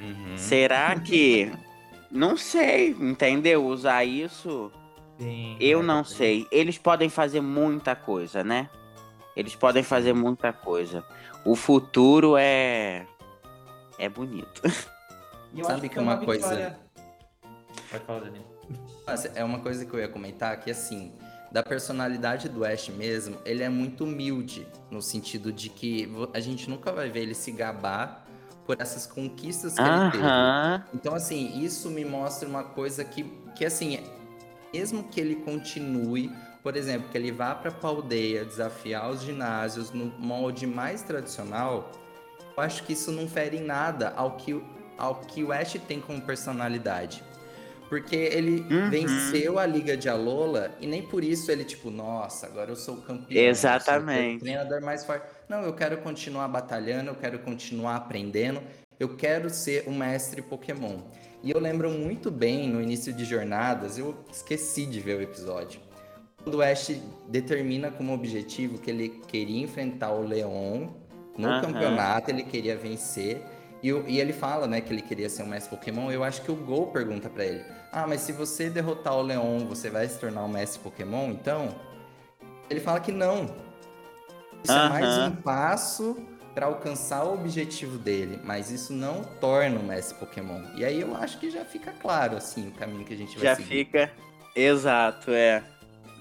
Uhum. 0.00 0.36
Será 0.36 0.98
que. 0.98 1.52
Não 2.10 2.36
sei, 2.36 2.90
entendeu? 2.90 3.66
Usar 3.66 4.04
isso, 4.04 4.70
Sim, 5.18 5.56
eu 5.58 5.80
é, 5.80 5.82
não 5.82 6.04
sei. 6.04 6.46
Eles 6.48 6.78
podem 6.78 7.08
fazer 7.08 7.40
muita 7.40 7.96
coisa, 7.96 8.44
né? 8.44 8.70
Eles 9.34 9.56
podem 9.56 9.82
fazer 9.82 10.12
muita 10.12 10.52
coisa. 10.52 11.04
O 11.44 11.56
futuro 11.56 12.36
é. 12.36 13.04
É 13.98 14.08
bonito. 14.08 14.62
Sabe 15.64 15.88
que 15.88 15.94
foi 15.96 16.02
uma 16.04 16.18
coisa- 16.18 16.48
vitória- 16.48 16.83
Pode 17.94 18.04
falar, 18.04 18.20
Danilo. 18.20 18.44
Mas 19.06 19.24
É 19.36 19.44
uma 19.44 19.58
coisa 19.60 19.84
que 19.84 19.92
eu 19.94 20.00
ia 20.00 20.08
comentar 20.08 20.58
que 20.60 20.70
assim, 20.70 21.12
da 21.52 21.62
personalidade 21.62 22.48
do 22.48 22.64
Ash 22.64 22.88
mesmo, 22.88 23.36
ele 23.44 23.62
é 23.62 23.68
muito 23.68 24.04
humilde 24.04 24.66
no 24.90 25.00
sentido 25.02 25.52
de 25.52 25.68
que 25.68 26.10
a 26.32 26.40
gente 26.40 26.68
nunca 26.68 26.90
vai 26.92 27.08
ver 27.10 27.20
ele 27.20 27.34
se 27.34 27.52
gabar 27.52 28.24
por 28.66 28.80
essas 28.80 29.06
conquistas 29.06 29.74
que 29.74 29.82
ele 29.82 30.10
teve. 30.10 30.24
Então 30.94 31.14
assim, 31.14 31.60
isso 31.62 31.90
me 31.90 32.04
mostra 32.04 32.48
uma 32.48 32.64
coisa 32.64 33.04
que 33.04 33.22
que 33.54 33.64
assim, 33.64 34.00
mesmo 34.72 35.04
que 35.04 35.20
ele 35.20 35.36
continue, 35.36 36.28
por 36.62 36.74
exemplo, 36.76 37.08
que 37.10 37.16
ele 37.18 37.30
vá 37.30 37.54
para 37.54 37.70
Paldeia 37.70 38.44
desafiar 38.44 39.08
os 39.10 39.22
ginásios 39.22 39.92
no 39.92 40.06
molde 40.18 40.66
mais 40.66 41.02
tradicional, 41.02 41.92
eu 42.56 42.62
acho 42.62 42.82
que 42.82 42.94
isso 42.94 43.12
não 43.12 43.28
fere 43.28 43.58
em 43.58 43.62
nada 43.64 44.12
ao 44.16 44.36
que, 44.36 44.54
o- 44.54 44.64
ao 44.98 45.16
que 45.20 45.44
o 45.44 45.52
Ash 45.52 45.74
tem 45.86 46.00
como 46.00 46.20
personalidade. 46.22 47.22
Porque 47.94 48.16
ele 48.16 48.66
Uhum. 48.68 48.90
venceu 48.90 49.56
a 49.56 49.64
Liga 49.64 49.96
de 49.96 50.08
Alola 50.08 50.72
e 50.80 50.86
nem 50.86 51.00
por 51.00 51.22
isso 51.22 51.48
ele, 51.52 51.62
tipo, 51.64 51.92
nossa, 51.92 52.44
agora 52.46 52.72
eu 52.72 52.74
sou 52.74 52.96
o 52.96 53.02
campeão. 53.02 53.40
eu 53.40 53.50
Exatamente. 53.50 54.38
o 54.38 54.40
treinador 54.40 54.82
mais 54.82 55.04
forte. 55.04 55.24
Não, 55.48 55.62
eu 55.62 55.72
quero 55.72 55.98
continuar 55.98 56.48
batalhando, 56.48 57.10
eu 57.10 57.14
quero 57.14 57.38
continuar 57.38 57.94
aprendendo, 57.94 58.60
eu 58.98 59.14
quero 59.16 59.48
ser 59.48 59.84
o 59.86 59.92
mestre 59.92 60.42
Pokémon. 60.42 61.02
E 61.40 61.52
eu 61.52 61.60
lembro 61.60 61.88
muito 61.88 62.32
bem 62.32 62.68
no 62.68 62.82
início 62.82 63.12
de 63.12 63.24
jornadas, 63.24 63.96
eu 63.96 64.24
esqueci 64.32 64.86
de 64.86 64.98
ver 64.98 65.16
o 65.18 65.22
episódio. 65.22 65.80
Quando 66.42 66.56
o 66.56 66.62
Ash 66.62 66.90
determina 67.28 67.92
como 67.92 68.12
objetivo 68.12 68.76
que 68.78 68.90
ele 68.90 69.08
queria 69.28 69.62
enfrentar 69.62 70.10
o 70.10 70.26
Leon 70.26 70.88
no 71.38 71.46
Aham. 71.48 71.60
campeonato, 71.60 72.28
ele 72.32 72.42
queria 72.42 72.76
vencer. 72.76 73.40
E, 73.84 73.92
o- 73.92 74.02
e 74.08 74.18
ele 74.18 74.32
fala, 74.32 74.66
né, 74.66 74.80
que 74.80 74.90
ele 74.90 75.02
queria 75.02 75.28
ser 75.28 75.42
um 75.42 75.46
mestre 75.46 75.76
Pokémon. 75.76 76.10
Eu 76.10 76.24
acho 76.24 76.40
que 76.40 76.50
o 76.50 76.54
Gol 76.56 76.86
pergunta 76.86 77.28
pra 77.28 77.44
ele: 77.44 77.62
Ah, 77.92 78.06
mas 78.06 78.22
se 78.22 78.32
você 78.32 78.70
derrotar 78.70 79.14
o 79.14 79.20
Leon, 79.20 79.66
você 79.66 79.90
vai 79.90 80.08
se 80.08 80.18
tornar 80.18 80.42
um 80.42 80.48
mestre 80.48 80.80
Pokémon? 80.80 81.28
Então, 81.28 81.68
ele 82.70 82.80
fala 82.80 82.98
que 82.98 83.12
não. 83.12 83.44
Isso 84.64 84.72
é 84.72 84.88
mais 84.88 85.18
um 85.18 85.36
passo 85.36 86.16
pra 86.54 86.64
alcançar 86.64 87.24
o 87.24 87.34
objetivo 87.34 87.98
dele, 87.98 88.40
mas 88.42 88.70
isso 88.70 88.90
não 88.94 89.22
torna 89.38 89.78
um 89.78 89.82
mestre 89.82 90.18
Pokémon. 90.18 90.62
E 90.74 90.82
aí 90.82 91.02
eu 91.02 91.14
acho 91.14 91.38
que 91.38 91.50
já 91.50 91.62
fica 91.66 91.92
claro, 91.92 92.38
assim, 92.38 92.68
o 92.68 92.72
caminho 92.72 93.04
que 93.04 93.12
a 93.12 93.16
gente 93.18 93.36
vai 93.36 93.44
Já 93.48 93.56
seguir. 93.56 93.68
fica. 93.68 94.10
Exato, 94.56 95.30
é. 95.30 95.62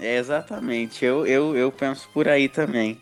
É 0.02 0.18
exatamente. 0.18 1.06
Eu, 1.06 1.26
eu, 1.26 1.56
eu 1.56 1.72
penso 1.72 2.10
por 2.14 2.28
aí 2.28 2.50
também. 2.50 3.00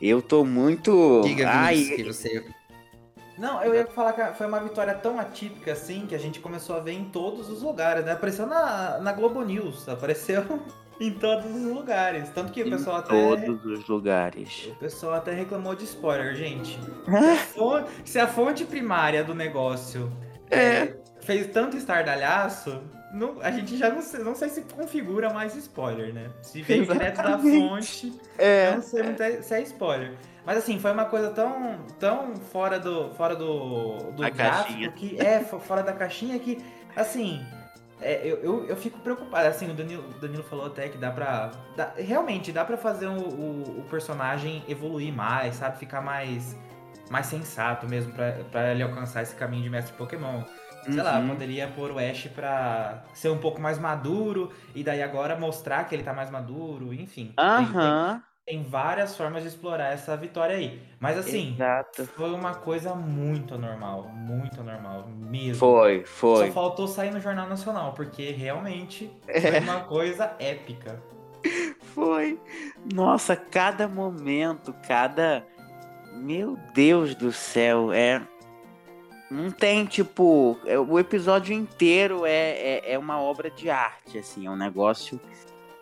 Eu 0.00 0.22
tô 0.22 0.44
muito. 0.44 1.22
Diga, 1.24 1.48
Ai, 1.48 1.74
Vinícius, 1.74 1.96
que 1.96 2.04
você 2.04 2.44
Não, 3.42 3.60
eu 3.64 3.74
ia 3.74 3.84
falar 3.88 4.12
que 4.12 4.38
foi 4.38 4.46
uma 4.46 4.60
vitória 4.60 4.94
tão 4.94 5.18
atípica 5.18 5.72
assim 5.72 6.06
que 6.06 6.14
a 6.14 6.18
gente 6.18 6.38
começou 6.38 6.76
a 6.76 6.78
ver 6.78 6.92
em 6.92 7.06
todos 7.06 7.50
os 7.50 7.60
lugares, 7.60 8.04
né? 8.04 8.12
Apareceu 8.12 8.46
na, 8.46 9.00
na 9.00 9.12
Globo 9.12 9.42
News, 9.42 9.88
apareceu 9.88 10.44
em 11.00 11.10
todos 11.12 11.46
os 11.46 11.64
lugares. 11.64 12.28
Tanto 12.30 12.52
que 12.52 12.62
o 12.62 12.68
em 12.68 12.70
pessoal 12.70 12.98
até. 12.98 13.08
todos 13.08 13.64
os 13.64 13.88
lugares. 13.88 14.66
O 14.70 14.76
pessoal 14.76 15.14
até 15.14 15.32
reclamou 15.32 15.74
de 15.74 15.82
spoiler, 15.82 16.36
gente. 16.36 16.78
Se 18.04 18.20
a 18.20 18.28
fonte, 18.28 18.64
primária 18.64 19.24
do 19.24 19.34
negócio 19.34 20.08
é, 20.48 20.94
fez 21.22 21.48
tanto 21.48 21.76
estardalhaço, 21.76 22.80
não, 23.12 23.40
a 23.40 23.50
gente 23.50 23.76
já 23.76 23.90
não 23.90 24.02
sei, 24.02 24.22
não 24.22 24.36
sei 24.36 24.50
se 24.50 24.62
configura 24.62 25.32
mais 25.32 25.56
spoiler, 25.56 26.14
né? 26.14 26.30
Se 26.42 26.62
vem 26.62 26.84
direto 26.86 27.16
da 27.20 27.36
fonte, 27.36 28.12
É. 28.38 28.68
eu 28.68 28.74
não 28.76 28.82
sei 28.82 29.42
se 29.42 29.52
é 29.52 29.62
spoiler. 29.62 30.12
Mas 30.44 30.58
assim, 30.58 30.78
foi 30.78 30.92
uma 30.92 31.04
coisa 31.04 31.30
tão, 31.30 31.84
tão 32.00 32.36
fora 32.36 32.78
do, 32.78 33.10
fora 33.14 33.36
do, 33.36 34.12
do 34.12 34.30
gráfico 34.30 34.32
caixinha. 34.32 34.90
que 34.90 35.20
é 35.20 35.40
fo- 35.40 35.60
fora 35.60 35.82
da 35.82 35.92
caixinha 35.92 36.38
que 36.38 36.58
assim 36.96 37.40
é, 38.00 38.20
eu, 38.26 38.36
eu, 38.42 38.66
eu 38.66 38.76
fico 38.76 38.98
preocupado. 38.98 39.46
Assim, 39.48 39.70
o 39.70 39.74
Danilo, 39.74 40.02
o 40.10 40.18
Danilo 40.20 40.42
falou 40.42 40.66
até 40.66 40.88
que 40.88 40.98
dá 40.98 41.10
pra. 41.10 41.52
dá- 41.76 41.92
realmente, 41.96 42.50
dá 42.50 42.64
pra 42.64 42.76
fazer 42.76 43.06
o, 43.06 43.12
o, 43.16 43.80
o 43.80 43.86
personagem 43.88 44.64
evoluir 44.68 45.12
mais, 45.14 45.54
sabe? 45.56 45.78
Ficar 45.78 46.00
mais, 46.00 46.58
mais 47.08 47.26
sensato 47.26 47.88
mesmo 47.88 48.12
pra, 48.12 48.32
pra 48.50 48.72
ele 48.72 48.82
alcançar 48.82 49.22
esse 49.22 49.36
caminho 49.36 49.62
de 49.62 49.70
mestre 49.70 49.94
Pokémon. 49.96 50.42
Sei 50.84 51.00
lá, 51.00 51.20
Uhum. 51.20 51.28
poderia 51.28 51.68
pôr 51.68 51.92
o 51.92 51.98
Ash 52.00 52.26
pra 52.34 53.04
ser 53.14 53.28
um 53.28 53.38
pouco 53.38 53.60
mais 53.60 53.78
maduro 53.78 54.50
e 54.74 54.82
daí 54.82 55.00
agora 55.00 55.38
mostrar 55.38 55.84
que 55.84 55.94
ele 55.94 56.02
tá 56.02 56.12
mais 56.12 56.28
maduro, 56.28 56.92
enfim. 56.92 57.26
Tem- 57.26 57.34
tem- 57.78 57.86
Aham. 57.86 58.22
Tem 58.44 58.62
várias 58.64 59.16
formas 59.16 59.42
de 59.42 59.48
explorar 59.48 59.92
essa 59.92 60.16
vitória 60.16 60.56
aí. 60.56 60.82
Mas 60.98 61.16
assim, 61.16 61.52
Exato. 61.54 62.04
foi 62.06 62.30
uma 62.32 62.54
coisa 62.54 62.94
muito 62.94 63.56
normal, 63.56 64.08
muito 64.08 64.62
normal 64.64 65.06
mesmo. 65.08 65.54
Foi, 65.56 66.04
foi. 66.04 66.46
Só 66.48 66.52
faltou 66.52 66.88
sair 66.88 67.12
no 67.12 67.20
Jornal 67.20 67.48
Nacional, 67.48 67.92
porque 67.92 68.30
realmente 68.32 69.10
É. 69.28 69.40
foi 69.40 69.60
uma 69.60 69.80
coisa 69.84 70.34
épica. 70.40 71.00
Foi. 71.94 72.40
Nossa, 72.92 73.36
cada 73.36 73.86
momento, 73.86 74.74
cada. 74.86 75.46
Meu 76.14 76.58
Deus 76.74 77.14
do 77.14 77.32
céu, 77.32 77.92
é. 77.92 78.22
Não 79.30 79.50
tem, 79.50 79.84
tipo. 79.86 80.58
é- 80.66 80.78
O 80.78 80.98
episódio 80.98 81.54
inteiro 81.54 82.26
é, 82.26 82.30
é, 82.80 82.92
é 82.94 82.98
uma 82.98 83.20
obra 83.20 83.50
de 83.50 83.70
arte, 83.70 84.18
assim. 84.18 84.46
É 84.46 84.50
um 84.50 84.56
negócio 84.56 85.20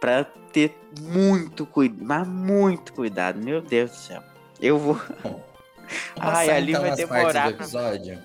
pra 0.00 0.24
ter 0.24 0.76
muito 1.00 1.66
cuidado. 1.66 2.04
Mas 2.04 2.26
muito 2.26 2.92
cuidado, 2.92 3.38
meu 3.38 3.60
Deus 3.60 3.90
do 3.90 3.96
céu. 3.96 4.22
Eu 4.60 4.78
vou. 4.78 5.00
Vamos 5.22 5.40
Ai, 6.18 6.50
ali 6.50 6.72
então, 6.72 6.82
vai 6.82 6.96
demorar 6.96 7.50
episódio. 7.50 8.18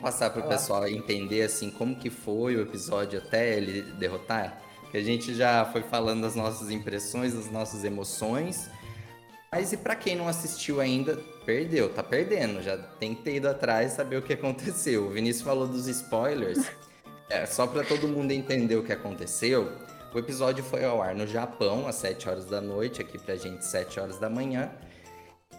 Passar 0.00 0.30
pro 0.30 0.42
lá. 0.42 0.48
pessoal 0.48 0.86
entender 0.86 1.42
assim 1.42 1.70
como 1.70 1.96
que 1.96 2.08
foi 2.08 2.56
o 2.56 2.62
episódio 2.62 3.18
até 3.18 3.56
ele 3.56 3.82
derrotar. 3.82 4.60
Que 4.90 4.96
a 4.96 5.02
gente 5.02 5.34
já 5.34 5.64
foi 5.66 5.82
falando 5.82 6.22
das 6.22 6.34
nossas 6.34 6.70
impressões, 6.70 7.34
das 7.34 7.50
nossas 7.50 7.84
emoções. 7.84 8.70
Mas 9.50 9.72
e 9.72 9.76
pra 9.76 9.96
quem 9.96 10.14
não 10.14 10.28
assistiu 10.28 10.80
ainda, 10.80 11.16
perdeu, 11.44 11.92
tá 11.92 12.02
perdendo. 12.02 12.62
Já 12.62 12.76
tem 12.76 13.14
que 13.14 13.22
ter 13.22 13.36
ido 13.36 13.48
atrás 13.48 13.92
e 13.92 13.96
saber 13.96 14.16
o 14.16 14.22
que 14.22 14.32
aconteceu. 14.32 15.06
O 15.06 15.10
Vinícius 15.10 15.44
falou 15.44 15.66
dos 15.66 15.86
spoilers. 15.88 16.70
É, 17.28 17.44
só 17.44 17.66
pra 17.66 17.82
todo 17.82 18.08
mundo 18.08 18.30
entender 18.32 18.76
o 18.76 18.82
que 18.82 18.92
aconteceu. 18.92 19.72
O 20.14 20.18
episódio 20.18 20.64
foi 20.64 20.84
ao 20.84 21.02
ar 21.02 21.14
no 21.14 21.26
Japão, 21.26 21.86
às 21.86 21.96
7 21.96 22.28
horas 22.28 22.44
da 22.46 22.60
noite, 22.60 23.00
aqui 23.00 23.18
pra 23.18 23.36
gente, 23.36 23.64
7 23.64 24.00
horas 24.00 24.18
da 24.18 24.30
manhã. 24.30 24.70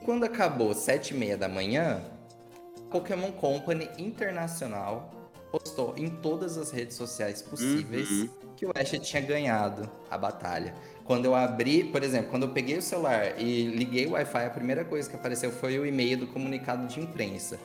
Quando 0.03 0.23
acabou 0.23 0.73
7 0.73 1.13
e 1.13 1.17
meia 1.17 1.38
da 1.38 1.47
manhã, 1.47 2.01
a 2.77 2.91
Pokémon 2.91 3.31
Company 3.31 3.88
Internacional 3.97 5.12
postou 5.51 5.93
em 5.97 6.09
todas 6.09 6.57
as 6.57 6.71
redes 6.71 6.95
sociais 6.95 7.41
possíveis 7.41 8.09
Uhum. 8.09 8.29
que 8.55 8.65
o 8.65 8.71
Ash 8.75 8.91
tinha 9.01 9.21
ganhado 9.21 9.89
a 10.09 10.17
batalha. 10.17 10.73
Quando 11.05 11.25
eu 11.25 11.33
abri, 11.35 11.83
por 11.83 12.03
exemplo, 12.03 12.29
quando 12.29 12.43
eu 12.43 12.49
peguei 12.49 12.77
o 12.77 12.81
celular 12.81 13.39
e 13.39 13.65
liguei 13.65 14.05
o 14.07 14.12
Wi-Fi, 14.12 14.45
a 14.45 14.49
primeira 14.49 14.85
coisa 14.85 15.09
que 15.09 15.15
apareceu 15.15 15.51
foi 15.51 15.77
o 15.79 15.85
e-mail 15.85 16.17
do 16.17 16.27
comunicado 16.27 16.88
de 16.88 16.99
imprensa. 16.99 17.59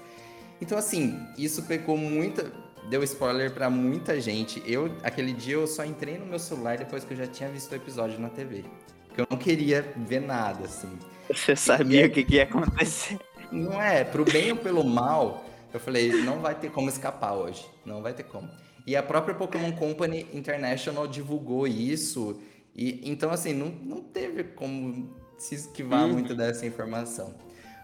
Então, 0.61 0.79
assim, 0.79 1.19
isso 1.37 1.63
pegou 1.65 1.97
muita. 1.97 2.51
Deu 2.89 3.03
spoiler 3.03 3.51
pra 3.53 3.71
muita 3.71 4.21
gente. 4.21 4.63
Eu, 4.67 4.95
aquele 5.03 5.33
dia, 5.33 5.55
eu 5.55 5.67
só 5.67 5.85
entrei 5.85 6.19
no 6.19 6.27
meu 6.27 6.39
celular 6.39 6.77
depois 6.77 7.05
que 7.05 7.13
eu 7.15 7.17
já 7.17 7.27
tinha 7.27 7.49
visto 7.49 7.73
o 7.73 7.75
episódio 7.75 8.19
na 8.21 8.29
TV. 8.29 8.65
Porque 9.07 9.21
eu 9.23 9.27
não 9.31 9.39
queria 9.39 9.83
ver 9.97 10.21
nada, 10.21 10.65
assim. 10.65 10.89
Você 11.33 11.57
sabia 11.57 12.07
o 12.07 12.11
que, 12.11 12.23
que 12.25 12.35
ia 12.35 12.43
acontecer. 12.45 13.19
Não 13.51 13.81
é, 13.81 14.05
pro 14.05 14.25
bem 14.25 14.51
ou 14.53 14.57
pelo 14.59 14.85
mal, 14.85 15.45
eu 15.73 15.81
falei, 15.81 16.13
não 16.23 16.41
vai 16.41 16.55
ter 16.55 16.71
como 16.71 16.89
escapar 16.89 17.33
hoje. 17.35 17.65
Não 17.87 18.03
vai 18.03 18.13
ter 18.13 18.25
como. 18.25 18.51
E 18.87 18.95
a 18.97 19.03
própria 19.03 19.35
Pokémon 19.35 19.73
Company 19.73 20.27
International 20.35 21.07
divulgou 21.07 21.67
isso 21.67 22.39
E, 22.77 23.01
então, 23.09 23.31
assim, 23.31 23.55
não, 23.55 23.69
não 23.69 24.03
teve 24.03 24.43
como 24.45 25.15
se 25.39 25.55
esquivar 25.55 26.05
Uhum. 26.05 26.13
muito 26.15 26.35
dessa 26.35 26.67
informação. 26.67 27.35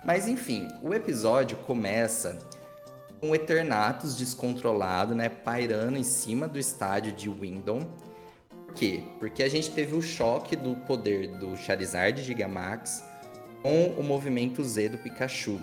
Mas, 0.04 0.26
enfim, 0.26 0.66
o 0.82 0.92
episódio 0.92 1.56
começa 1.58 2.38
o 3.22 3.34
Eternatus 3.34 4.16
descontrolado, 4.16 5.14
né? 5.14 5.28
Pairando 5.28 5.98
em 5.98 6.02
cima 6.02 6.48
do 6.48 6.58
estádio 6.58 7.12
de 7.12 7.28
Windom. 7.28 7.86
Por 8.66 8.74
quê? 8.74 9.02
Porque 9.18 9.42
a 9.42 9.48
gente 9.48 9.70
teve 9.70 9.94
o 9.94 10.02
choque 10.02 10.56
do 10.56 10.76
poder 10.76 11.28
do 11.38 11.56
Charizard 11.56 12.22
Gigamax 12.22 13.04
com 13.62 13.86
o 13.98 14.02
movimento 14.02 14.62
Z 14.64 14.90
do 14.90 14.98
Pikachu. 14.98 15.60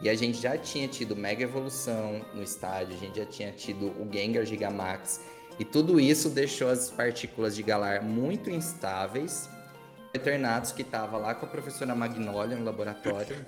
E 0.00 0.08
a 0.08 0.14
gente 0.14 0.40
já 0.40 0.56
tinha 0.58 0.88
tido 0.88 1.14
Mega 1.16 1.44
Evolução 1.44 2.24
no 2.34 2.42
estádio, 2.42 2.94
a 2.94 2.98
gente 2.98 3.18
já 3.18 3.24
tinha 3.24 3.52
tido 3.52 3.86
o 4.00 4.08
Gengar 4.12 4.44
Gigamax. 4.44 5.20
E 5.58 5.64
tudo 5.64 6.00
isso 6.00 6.28
deixou 6.28 6.68
as 6.68 6.90
partículas 6.90 7.54
de 7.54 7.62
Galar 7.62 8.02
muito 8.02 8.50
instáveis. 8.50 9.48
O 10.12 10.16
Eternatus, 10.16 10.72
que 10.72 10.82
estava 10.82 11.16
lá 11.16 11.34
com 11.34 11.46
a 11.46 11.48
professora 11.48 11.94
Magnolia 11.94 12.56
no 12.56 12.64
laboratório, 12.64 13.46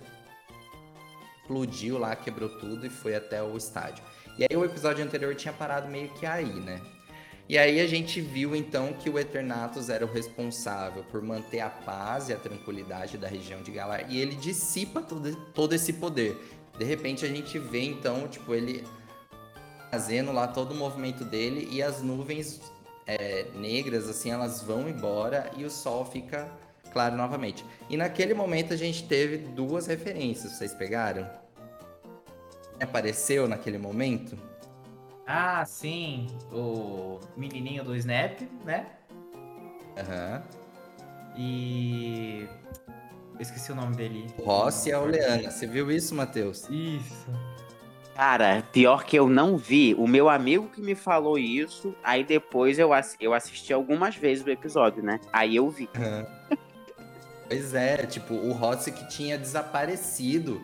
explodiu 1.44 1.98
lá, 1.98 2.16
quebrou 2.16 2.48
tudo 2.48 2.86
e 2.86 2.90
foi 2.90 3.14
até 3.14 3.42
o 3.42 3.56
estádio. 3.56 4.02
E 4.38 4.44
aí 4.44 4.56
o 4.56 4.64
episódio 4.64 5.04
anterior 5.04 5.34
tinha 5.34 5.52
parado 5.52 5.88
meio 5.88 6.08
que 6.14 6.24
aí, 6.24 6.60
né? 6.60 6.80
E 7.46 7.58
aí 7.58 7.78
a 7.80 7.86
gente 7.86 8.22
viu 8.22 8.56
então 8.56 8.94
que 8.94 9.10
o 9.10 9.18
Eternatus 9.18 9.90
era 9.90 10.04
o 10.04 10.10
responsável 10.10 11.04
por 11.04 11.20
manter 11.20 11.60
a 11.60 11.68
paz 11.68 12.30
e 12.30 12.32
a 12.32 12.38
tranquilidade 12.38 13.18
da 13.18 13.28
região 13.28 13.62
de 13.62 13.70
Galar 13.70 14.10
e 14.10 14.18
ele 14.18 14.34
dissipa 14.34 15.02
todo, 15.02 15.36
todo 15.52 15.74
esse 15.74 15.92
poder. 15.92 16.34
De 16.78 16.84
repente 16.84 17.24
a 17.24 17.28
gente 17.28 17.58
vê 17.58 17.82
então, 17.82 18.26
tipo, 18.26 18.54
ele 18.54 18.82
fazendo 19.90 20.32
lá 20.32 20.48
todo 20.48 20.72
o 20.72 20.74
movimento 20.74 21.22
dele 21.22 21.68
e 21.70 21.82
as 21.82 22.00
nuvens 22.00 22.60
é, 23.06 23.46
negras, 23.54 24.08
assim, 24.08 24.30
elas 24.30 24.62
vão 24.62 24.88
embora 24.88 25.50
e 25.56 25.64
o 25.64 25.70
sol 25.70 26.06
fica 26.06 26.50
claro 26.94 27.14
novamente. 27.16 27.62
E 27.90 27.96
naquele 27.96 28.32
momento 28.32 28.72
a 28.72 28.76
gente 28.76 29.06
teve 29.06 29.36
duas 29.36 29.86
referências, 29.86 30.52
vocês 30.52 30.72
pegaram? 30.72 31.28
Apareceu 32.80 33.46
naquele 33.48 33.76
momento? 33.78 34.38
Ah, 35.26 35.64
sim. 35.66 36.28
O 36.52 37.18
menininho 37.36 37.84
do 37.84 37.94
Snap, 37.96 38.40
né? 38.64 38.86
Aham. 39.98 40.42
E. 41.36 42.46
Eu 43.34 43.40
esqueci 43.40 43.72
o 43.72 43.74
nome 43.74 43.96
dele. 43.96 44.26
Rossi 44.44 44.90
e 44.90 44.92
a 44.92 45.00
Oleana. 45.00 45.50
Você 45.50 45.66
viu 45.66 45.90
isso, 45.90 46.14
Matheus? 46.14 46.68
Isso. 46.70 47.26
Cara, 48.14 48.62
pior 48.72 49.04
que 49.04 49.16
eu 49.18 49.28
não 49.28 49.56
vi. 49.56 49.92
O 49.98 50.06
meu 50.06 50.28
amigo 50.28 50.68
que 50.68 50.80
me 50.80 50.94
falou 50.94 51.36
isso, 51.36 51.92
aí 52.04 52.22
depois 52.22 52.78
eu, 52.78 52.92
ass- 52.92 53.16
eu 53.18 53.34
assisti 53.34 53.72
algumas 53.72 54.14
vezes 54.14 54.44
o 54.46 54.50
episódio, 54.50 55.02
né? 55.02 55.18
Aí 55.32 55.56
eu 55.56 55.68
vi. 55.68 55.88
Pois 57.48 57.74
é, 57.74 57.98
tipo, 58.06 58.34
o 58.34 58.52
Rossi 58.52 58.90
que 58.92 59.06
tinha 59.08 59.36
desaparecido 59.38 60.62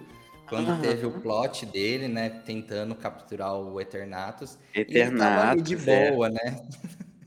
quando 0.49 0.71
Aham. 0.71 0.81
teve 0.81 1.07
o 1.07 1.13
plot 1.21 1.65
dele, 1.67 2.09
né? 2.09 2.29
Tentando 2.45 2.95
capturar 2.95 3.55
o 3.55 3.81
Eternatus. 3.81 4.59
E 4.75 4.81
ele 4.81 5.17
tava 5.17 5.51
ali 5.51 5.61
Eternato. 5.61 5.63
de 5.63 5.77
boa, 5.77 6.29
né? 6.29 6.61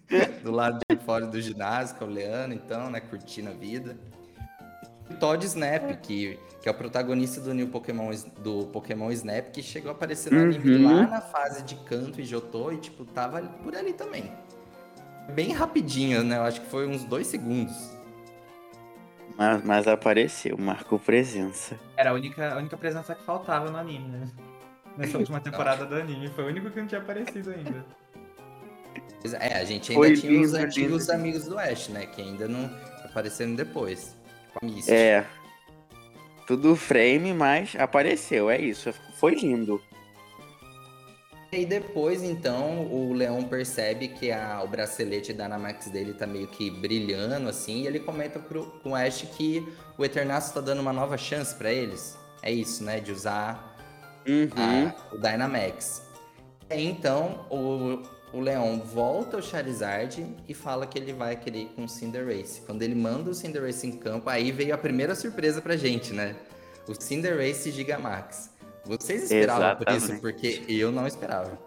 do 0.44 0.52
lado 0.52 0.80
de 0.89 0.98
fora 0.98 1.26
do 1.26 1.39
ginásio, 1.42 1.96
com 1.96 2.06
o 2.06 2.10
Leandro, 2.10 2.54
então, 2.54 2.89
né? 2.89 3.00
Curtindo 3.00 3.50
a 3.50 3.54
vida. 3.54 3.98
O 5.10 5.13
Todd 5.16 5.46
Snap, 5.46 6.00
que, 6.02 6.38
que 6.62 6.68
é 6.68 6.72
o 6.72 6.74
protagonista 6.76 7.39
do 7.39 7.54
New 7.54 7.68
Pokémon, 7.68 8.12
do 8.39 8.66
Pokémon 8.68 9.12
Snap, 9.12 9.52
que 9.52 9.62
chegou 9.62 9.89
a 9.92 9.94
aparecer 9.94 10.32
no 10.32 10.42
anime 10.42 10.76
Uhum. 10.76 10.84
lá 10.86 11.08
na 11.08 11.22
fase 11.22 11.63
de 11.63 11.76
canto 11.76 12.20
e 12.20 12.26
Jotô, 12.26 12.72
e, 12.72 12.78
tipo, 12.78 13.06
tava 13.06 13.42
por 13.42 13.76
ali 13.76 13.94
também. 13.94 14.32
Bem 15.34 15.52
rapidinho, 15.54 16.24
né? 16.24 16.38
Eu 16.38 16.44
acho 16.44 16.62
que 16.62 16.68
foi 16.68 16.88
uns 16.88 17.04
dois 17.06 17.28
segundos. 17.28 17.74
Mas, 19.38 19.63
mas 19.63 19.88
apareceu, 19.88 20.58
marcou 20.58 21.00
presença. 21.00 21.80
Era 21.98 22.12
a 22.12 22.13
única, 22.13 22.54
a 22.54 22.58
única 22.58 22.78
presença 22.78 23.15
que 23.15 23.24
faltava 23.24 23.69
no 23.69 23.78
anime, 23.78 24.08
né? 24.08 24.30
Nessa 24.98 25.17
última 25.17 25.39
temporada 25.39 25.86
do 25.86 25.96
anime. 25.96 26.30
Foi 26.30 26.43
o 26.43 26.48
único 26.48 26.69
que 26.69 26.80
não 26.80 26.88
tinha 26.88 27.02
aparecido 27.02 27.50
ainda. 27.50 27.84
É, 29.39 29.58
a 29.58 29.63
gente 29.63 29.91
ainda 29.91 30.04
Foi 30.06 30.15
tinha 30.15 30.41
os 30.41 30.52
lindo, 30.52 30.65
antigos 30.65 31.02
lindo. 31.04 31.13
amigos 31.13 31.46
do 31.46 31.58
Ash, 31.58 31.88
né? 31.89 32.06
Que 32.06 32.22
ainda 32.22 32.48
não 32.48 32.69
apareceram 33.06 33.56
depois. 33.56 34.15
Com 34.54 34.65
a 34.65 34.69
Misty. 34.69 34.91
É. 34.93 35.26
Tudo 36.46 36.76
frame, 36.76 37.34
mas 37.34 37.76
apareceu, 37.76 38.50
é 38.50 38.60
isso. 38.60 38.93
Foi 39.17 39.34
lindo. 39.34 39.82
E 41.56 41.66
depois, 41.66 42.24
então, 42.24 42.88
o 42.92 43.13
Leão 43.13 43.44
percebe 43.44 44.08
que 44.08 44.32
a, 44.32 44.62
o 44.63 44.68
bracelete 44.68 45.32
da 45.34 45.44
Dynamax 45.44 45.88
dele 45.89 46.13
tá 46.13 46.26
meio 46.26 46.48
que 46.48 46.72
brilhando, 46.72 47.48
assim, 47.48 47.84
e 47.84 47.88
ele 47.88 48.00
comenta 48.00 48.39
pro, 48.39 48.66
com 48.82 48.92
o 48.92 48.96
Ash 48.96 49.22
que 49.38 49.63
o 49.98 50.04
Eternatus 50.04 50.50
tá 50.50 50.60
dando 50.62 50.80
uma 50.80 50.92
nova 50.92 51.16
chance 51.18 51.54
pra 51.54 51.72
eles. 51.72 52.18
É 52.42 52.52
isso, 52.52 52.84
né? 52.84 53.00
De 53.00 53.12
usar 53.12 53.78
Uhum. 54.28 54.88
a- 54.88 55.16
o 55.16 55.18
Dynamax. 55.20 56.02
E 56.70 56.74
aí, 56.74 56.86
então, 56.88 57.46
o, 57.52 58.02
o 58.36 58.39
Leão 58.39 58.80
volta 58.80 59.38
ao 59.38 59.44
Charizard 59.44 60.26
e 60.48 60.54
fala 60.56 60.88
que 60.88 60.98
ele 60.98 61.13
vai 61.13 61.36
querer 61.36 61.60
ir 61.63 61.70
com 61.76 61.84
o 61.86 61.89
Cinderace. 61.89 62.62
Quando 62.62 62.82
ele 62.82 62.96
manda 62.96 63.30
o 63.30 63.34
Cinderace 63.34 63.86
em 63.86 63.92
campo, 63.92 64.28
aí 64.30 64.52
veio 64.52 64.74
a 64.74 64.78
primeira 64.78 65.13
surpresa 65.13 65.62
pra 65.62 65.78
gente, 65.78 66.13
né? 66.13 66.36
O 66.88 66.96
Cinderace 67.00 67.70
Gigamax. 67.72 68.50
Vocês 68.86 69.24
esperavam 69.24 69.76
por 69.78 69.88
isso? 69.89 70.12
Exatamente. 70.12 70.22
Porque 70.22 70.65
eu 70.67 70.91
não 70.91 71.08
esperava. 71.08 71.58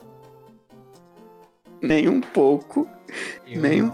Nem 1.81 2.09
um 2.09 2.21
pouco. 2.21 2.89
Eu 3.47 3.61
Nem 3.61 3.83
um-. 3.83 3.93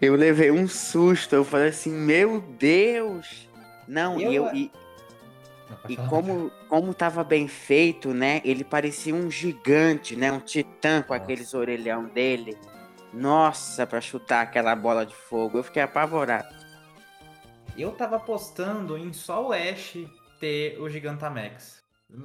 Eu 0.00 0.14
levei 0.14 0.50
um 0.50 0.66
susto. 0.66 1.34
Eu 1.34 1.44
falei 1.44 1.68
assim, 1.68 1.90
meu 1.90 2.40
Deus! 2.40 3.48
Não, 3.86 4.18
Eu- 4.20 4.32
e, 4.32 4.36
eu, 4.36 4.54
e, 4.54 4.72
e 5.88 5.96
como, 5.96 6.50
como 6.68 6.94
tava 6.94 7.22
bem 7.24 7.48
feito, 7.48 8.14
né? 8.14 8.40
Ele 8.44 8.64
parecia 8.64 9.14
um 9.14 9.30
gigante, 9.30 10.16
né? 10.16 10.30
Um 10.32 10.40
titã 10.40 11.02
com 11.02 11.12
Nossa. 11.12 11.24
aqueles 11.24 11.52
orelhão 11.54 12.04
dele. 12.04 12.56
Nossa, 13.12 13.86
pra 13.86 14.00
chutar 14.00 14.42
aquela 14.42 14.74
bola 14.76 15.04
de 15.04 15.14
fogo. 15.14 15.58
Eu 15.58 15.62
fiquei 15.64 15.82
apavorado. 15.82 16.48
Eu 17.76 17.92
tava 17.92 18.16
apostando 18.16 18.96
em 18.96 19.12
só 19.12 19.48
o 19.48 19.52
Ash 19.52 19.96
ter 20.38 20.78
o 20.80 20.88
Gigantamax. 20.88 21.79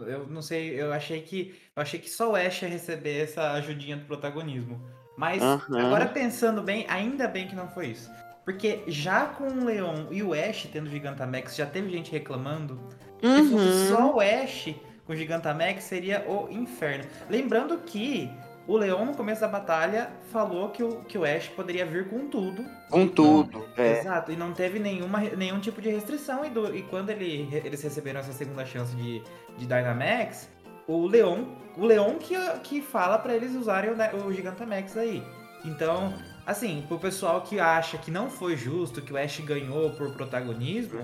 Eu 0.08 0.28
não 0.28 0.42
sei, 0.42 0.80
eu 0.82 0.92
achei 0.94 1.22
que. 1.22 1.56
Eu 1.76 1.82
achei 1.82 2.00
que 2.00 2.10
só 2.10 2.32
o 2.32 2.36
Ash 2.36 2.62
ia 2.62 2.70
receber 2.70 3.20
essa 3.24 3.52
ajudinha 3.54 3.96
do 3.98 4.06
protagonismo. 4.06 4.82
Mas 5.18 5.42
agora 5.86 6.06
pensando 6.08 6.62
bem, 6.62 6.86
ainda 6.90 7.28
bem 7.28 7.48
que 7.48 7.56
não 7.56 7.68
foi 7.70 7.88
isso. 7.88 8.10
Porque 8.44 8.84
já 8.88 9.26
com 9.26 9.46
o 9.48 9.66
Leon 9.66 10.08
e 10.12 10.22
o 10.22 10.34
Ash 10.34 10.68
tendo 10.72 10.90
Gigantamax, 10.90 11.56
já 11.56 11.66
teve 11.66 11.90
gente 11.90 12.12
reclamando. 12.12 12.80
Se 13.22 13.50
fosse 13.50 13.54
Uhum. 13.56 13.90
só 13.90 14.16
o 14.16 14.20
Ash 14.20 14.76
com 15.06 15.16
Gigantamax, 15.16 15.84
seria 15.84 16.24
o 16.30 16.50
inferno. 16.52 17.06
Lembrando 17.30 17.78
que 17.80 18.30
o 18.68 18.78
Leon, 18.78 19.06
no 19.06 19.14
começo 19.16 19.42
da 19.42 19.48
batalha, 19.48 20.10
falou 20.32 20.70
que 20.70 20.84
o, 20.84 21.02
que 21.04 21.18
o 21.18 21.24
Ash 21.24 21.48
poderia 21.50 21.86
vir 21.86 22.10
com 22.10 22.28
tudo. 22.28 22.66
Com 22.90 23.08
tudo. 23.08 23.66
É. 23.78 24.00
Exato, 24.00 24.32
e 24.32 24.36
não 24.36 24.54
teve 24.54 24.80
nenhuma, 24.80 25.20
nenhum 25.20 25.60
tipo 25.60 25.82
de 25.82 25.90
restrição. 25.90 26.44
E, 26.46 26.50
do- 26.50 26.76
e 26.76 26.82
quando 26.84 27.10
ele- 27.12 27.48
eles 27.64 27.82
receberam 27.84 28.20
essa 28.20 28.34
segunda 28.34 28.66
chance 28.66 28.96
de, 28.96 29.22
de 29.58 29.66
Dynamax, 29.66 30.50
o 30.88 31.06
Leon, 31.08 31.44
o 31.78 31.86
Leon 31.86 32.16
que, 32.16 32.36
que 32.64 32.82
fala 32.82 33.18
pra 33.20 33.36
eles 33.36 33.54
usarem 33.56 33.92
o, 33.92 33.96
Dy- 33.96 34.16
o 34.26 34.32
Gigantamax 34.34 34.98
aí. 34.98 35.24
Então, 35.64 36.14
assim, 36.46 36.84
pro 36.88 36.98
pessoal 37.00 37.42
que 37.42 37.60
acha 37.60 37.98
que 37.98 38.10
não 38.12 38.30
foi 38.30 38.56
justo, 38.56 39.02
que 39.02 39.12
o 39.14 39.18
Ash 39.18 39.40
ganhou 39.42 39.90
por 39.92 40.12
protagonismo, 40.14 41.02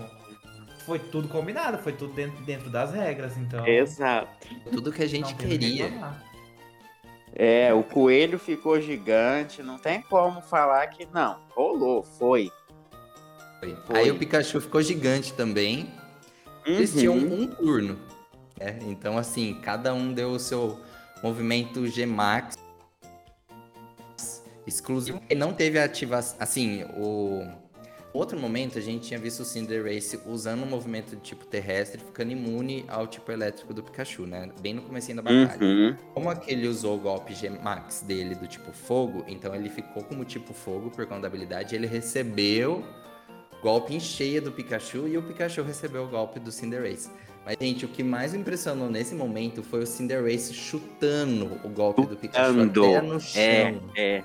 foi 0.86 0.97
tudo 1.00 1.28
combinado, 1.28 1.78
foi 1.78 1.93
tudo 1.93 2.13
dentro, 2.13 2.43
dentro 2.43 2.69
das 2.69 2.91
regras. 2.91 3.38
Então, 3.38 3.65
Exato. 3.67 4.47
Tudo 4.71 4.91
que 4.91 5.04
a 5.04 5.08
gente 5.08 5.34
queria. 5.36 5.91
É, 7.33 7.73
o 7.73 7.83
coelho 7.83 8.37
ficou 8.37 8.79
gigante. 8.81 9.63
Não 9.63 9.77
tem 9.77 10.01
como 10.01 10.41
falar 10.41 10.87
que 10.87 11.07
não. 11.13 11.39
Rolou, 11.55 12.03
foi. 12.03 12.51
Foi. 13.59 13.75
Foi. 13.85 13.97
Aí 13.97 14.11
o 14.11 14.17
Pikachu 14.17 14.59
ficou 14.61 14.81
gigante 14.81 15.33
também. 15.33 15.89
Eles 16.65 16.93
tinham 16.93 17.15
Uhum. 17.15 17.41
um 17.43 17.47
turno. 17.47 17.99
né? 18.59 18.77
Então, 18.83 19.17
assim, 19.17 19.55
cada 19.61 19.93
um 19.93 20.13
deu 20.13 20.31
o 20.31 20.39
seu 20.39 20.79
movimento 21.23 21.87
G-Max 21.87 22.55
exclusivo. 24.67 25.21
E 25.29 25.35
não 25.35 25.53
teve 25.53 25.79
ativação. 25.79 26.37
Assim, 26.39 26.83
o. 26.97 27.47
Outro 28.13 28.38
momento 28.38 28.78
a 28.78 28.82
gente 28.82 29.08
tinha 29.08 29.19
visto 29.19 29.39
o 29.39 29.45
Cinderace 29.45 30.19
usando 30.26 30.63
um 30.63 30.65
movimento 30.65 31.15
de 31.15 31.21
tipo 31.21 31.45
terrestre, 31.45 32.02
ficando 32.02 32.32
imune 32.32 32.84
ao 32.89 33.08
tipo 33.08 33.32
elétrico 33.32 33.74
do 33.74 33.82
Pikachu, 33.82 34.26
né? 34.26 34.50
Bem 34.60 34.74
no 34.74 34.82
comecinho 34.82 35.17
da 35.17 35.21
batalha. 35.21 35.58
Uhum. 35.62 35.95
Como 36.13 36.30
aquele 36.30 36.67
usou 36.67 36.97
o 36.97 37.00
golpe 37.00 37.34
G-Max 37.34 38.02
dele 38.02 38.36
do 38.36 38.47
tipo 38.47 38.74
fogo, 38.74 39.24
então 39.28 39.56
ele 39.56 39.69
ficou 39.69 40.04
como 40.04 40.26
tipo 40.26 40.54
fogo 40.54 40.91
por 40.91 41.06
conta 41.06 41.21
da 41.21 41.28
habilidade. 41.28 41.74
Ele 41.74 41.88
recebeu 41.88 42.84
golpe 43.62 43.95
em 43.95 44.00
cheia 44.00 44.41
do 44.41 44.52
Pikachu 44.52 45.08
e 45.08 45.17
o 45.17 45.24
Pikachu 45.24 45.62
recebeu 45.62 46.04
o 46.04 46.08
golpe 46.08 46.39
do 46.39 46.52
Cinderace. 46.52 47.10
Mas, 47.45 47.56
gente, 47.60 47.86
o 47.86 47.88
que 47.88 48.04
mais 48.04 48.34
me 48.34 48.39
impressionou 48.39 48.89
nesse 48.89 49.15
momento 49.15 49.63
foi 49.63 49.84
o 49.84 49.88
Cinderace 49.88 50.54
chutando 50.54 51.60
o 51.63 51.69
golpe 51.69 52.06
do 52.06 52.17
Pikachu 52.17 52.62
até 52.62 53.02
no 53.02 53.19
chão. 53.19 53.41
É, 53.41 53.76
é. 53.95 54.24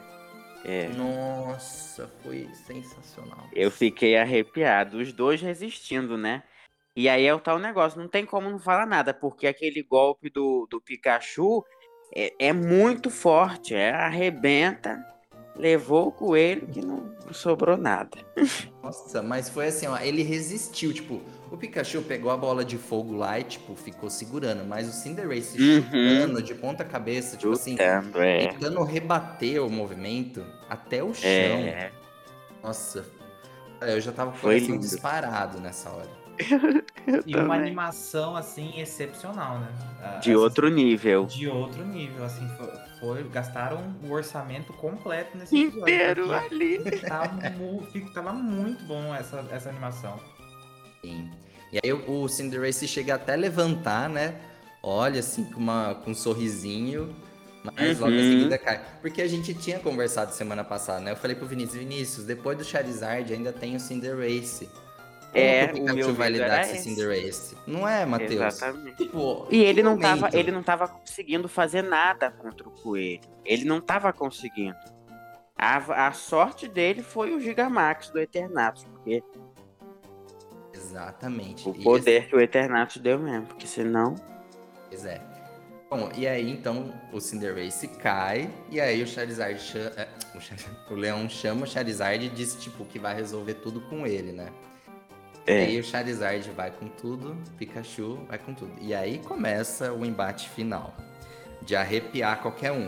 É. 0.69 0.89
Nossa, 0.89 2.09
foi 2.25 2.49
sensacional. 2.53 3.49
Eu 3.53 3.71
fiquei 3.71 4.17
arrepiado. 4.17 4.99
Os 4.99 5.13
dois 5.13 5.41
resistindo, 5.41 6.19
né? 6.19 6.43
E 6.97 7.09
aí 7.09 7.25
é 7.25 7.33
o 7.33 7.39
tal 7.39 7.59
negócio, 7.59 8.01
não 8.01 8.09
tem 8.09 8.27
como 8.27 8.51
não 8.51 8.59
falar 8.59 8.85
nada, 8.85 9.15
porque 9.15 9.47
aquele 9.47 9.83
golpe 9.83 10.29
do, 10.29 10.67
do 10.69 10.81
Pikachu 10.81 11.63
é, 12.13 12.33
é 12.39 12.53
muito 12.53 13.11
forte, 13.11 13.75
é 13.75 13.91
arrebenta, 13.91 14.99
levou 15.55 16.09
o 16.09 16.13
coelho 16.13 16.67
que 16.67 16.81
não, 16.81 17.15
não 17.25 17.33
sobrou 17.33 17.77
nada. 17.77 18.19
Nossa, 18.83 19.23
mas 19.23 19.49
foi 19.49 19.67
assim, 19.67 19.87
ó, 19.87 19.99
ele 19.99 20.23
resistiu, 20.23 20.93
tipo, 20.93 21.21
o 21.51 21.57
Pikachu 21.57 22.03
pegou 22.03 22.31
a 22.31 22.37
bola 22.37 22.65
de 22.65 22.77
fogo 22.79 23.15
lá 23.17 23.39
e, 23.39 23.45
tipo, 23.45 23.75
ficou 23.75 24.11
segurando, 24.11 24.65
mas 24.65 24.89
o 24.89 24.93
Cinderace 24.93 25.57
Uhum. 25.61 25.83
chutando 25.83 26.43
de 26.43 26.55
ponta 26.55 26.85
cabeça, 26.85 27.37
tipo 27.37 27.53
assim, 27.53 27.73
Lutando, 27.73 28.21
é. 28.21 28.49
tentando 28.49 28.83
rebater 28.83 29.63
o 29.63 29.71
movimento 29.71 30.45
até 30.69 31.03
o 31.03 31.15
chão. 31.15 31.29
É, 31.29 31.91
Nossa, 32.63 33.05
eu 33.83 34.01
já 34.01 34.11
tava 34.13 34.33
com 34.33 34.39
o 34.39 34.41
coração 34.41 34.67
lindo. 34.69 34.81
disparado 34.81 35.61
nessa 35.61 35.91
hora. 35.91 36.09
E 37.25 37.35
uma 37.37 37.45
também. 37.55 37.61
animação, 37.69 38.35
assim, 38.37 38.81
excepcional, 38.81 39.61
né? 39.61 39.69
Ah, 40.03 40.17
de 40.19 40.31
essas- 40.33 40.43
outro 40.43 40.69
nível. 40.69 41.25
De 41.27 41.47
outro 41.49 41.85
nível, 41.85 42.25
assim, 42.25 42.49
foi, 42.59 42.69
foi- 42.99 43.29
gastaram 43.29 43.95
o 44.03 44.11
orçamento 44.13 44.73
completo 44.73 45.39
nesse 45.39 45.57
episódio. 45.57 45.83
Inteiro 45.83 46.27
porque 46.27 46.55
ali. 46.55 46.79
Tava, 47.01 47.51
mu- 47.51 47.87
fica- 47.93 48.11
tava 48.13 48.33
muito 48.33 48.83
bom 48.87 49.15
essa, 49.15 49.47
essa 49.53 49.69
animação. 49.69 50.19
Sim. 51.03 51.31
E 51.73 51.79
aí 51.83 51.93
o, 51.93 52.29
Cinderace 52.29 52.87
chega 52.87 53.15
até 53.17 53.33
a 53.35 53.37
levantar, 53.37 54.09
né? 54.09 54.37
Olha, 54.83 55.21
assim, 55.21 55.45
com, 55.45 55.59
uma, 55.61 55.95
com 55.97 56.13
um 56.13 56.15
sorrisinho, 56.15 57.15
mas 57.65 57.99
logo 57.99 58.13
em 58.13 58.17
Uhum. 58.19 58.31
seguida 58.31 58.59
cai. 58.59 58.81
Porque 59.01 59.21
a 59.21 59.27
gente 59.29 59.53
tinha 59.55 59.79
conversado 59.81 60.33
semana 60.33 60.63
passada, 60.63 61.01
né? 61.01 61.11
Eu 61.13 61.17
falei 61.17 61.35
pro 61.37 61.47
Vinícius, 61.47 61.77
Vinícius, 61.79 62.25
depois 62.27 62.57
do 62.57 62.65
Charizard 62.65 63.33
ainda 63.33 63.53
tem 63.53 63.75
o 63.75 63.81
Cinderace. 63.81 64.67
Como 65.33 65.45
É, 65.45 65.67
que 65.67 65.73
o 65.73 65.75
Pikachu 65.81 65.97
meu 65.97 66.15
vai 66.15 66.31
lidar 66.31 66.65
com 66.67 66.73
esse. 66.73 66.85
Cinderace? 66.85 67.57
Não 67.67 67.87
é, 67.87 68.07
Matheus? 68.07 68.41
Exatamente. 68.55 68.97
Tipo, 68.97 69.47
E 69.51 69.59
ele 69.59 69.83
não, 69.83 69.99
tava, 69.99 70.31
ele 70.33 70.51
não 70.53 70.63
tava 70.63 70.89
conseguindo 70.89 71.49
fazer 71.49 71.83
nada 71.83 72.31
contra 72.31 72.67
o 72.67 72.71
coelho. 72.71 73.21
Ele 73.45 73.65
não 73.65 73.81
tava 73.81 74.13
conseguindo. 74.13 74.77
A, 75.59 76.07
a 76.07 76.13
sorte 76.13 76.69
dele 76.69 77.03
foi 77.03 77.35
o 77.35 77.41
Gigamax 77.41 78.09
do 78.11 78.19
Eternatus, 78.21 78.85
porque 78.85 79.23
Exatamente. 80.77 81.69
o 81.69 81.75
E 81.77 81.83
poder 81.83 82.29
que 82.29 82.37
o 82.37 82.41
Eternatus 82.41 82.99
deu 82.99 83.19
mesmo, 83.19 83.47
porque 83.47 83.67
senão. 83.67 84.15
Pois 84.89 85.05
é. 85.05 85.21
Bom, 85.89 86.11
e 86.17 86.27
aí 86.27 86.51
então 86.51 86.93
o 87.13 87.21
Cinderace 87.21 87.87
cai, 87.87 88.51
e 88.71 88.81
aí 88.81 89.03
o 89.03 89.07
Charizard 89.07 89.59
chama. 89.61 89.93
é, 89.97 90.09
o, 90.35 90.39
o 90.93 90.97
Leão 90.97 91.29
chama 91.29 91.63
o 91.65 91.67
Charizard 91.67 92.25
e 92.25 92.29
diz, 92.29 92.57
tipo, 92.57 92.85
que 92.85 92.99
vai 92.99 93.15
resolver 93.15 93.55
tudo 93.55 93.81
com 93.83 94.07
ele, 94.07 94.33
né? 94.33 94.49
E 95.47 95.51
É. 95.53 95.63
aí 95.67 95.79
o 95.79 95.85
Charizard 95.85 96.51
vai 96.51 96.73
com 96.73 96.89
tudo, 96.89 97.37
Pikachu 97.57 98.19
vai 98.29 98.37
com 98.37 98.53
tudo. 98.53 98.73
E 98.81 98.93
aí 98.93 99.19
começa 99.19 99.93
o 99.93 100.05
embate 100.05 100.49
final. 100.49 100.93
De 101.63 101.75
arrepiar 101.77 102.43
qualquer 102.43 102.73
um. 102.73 102.87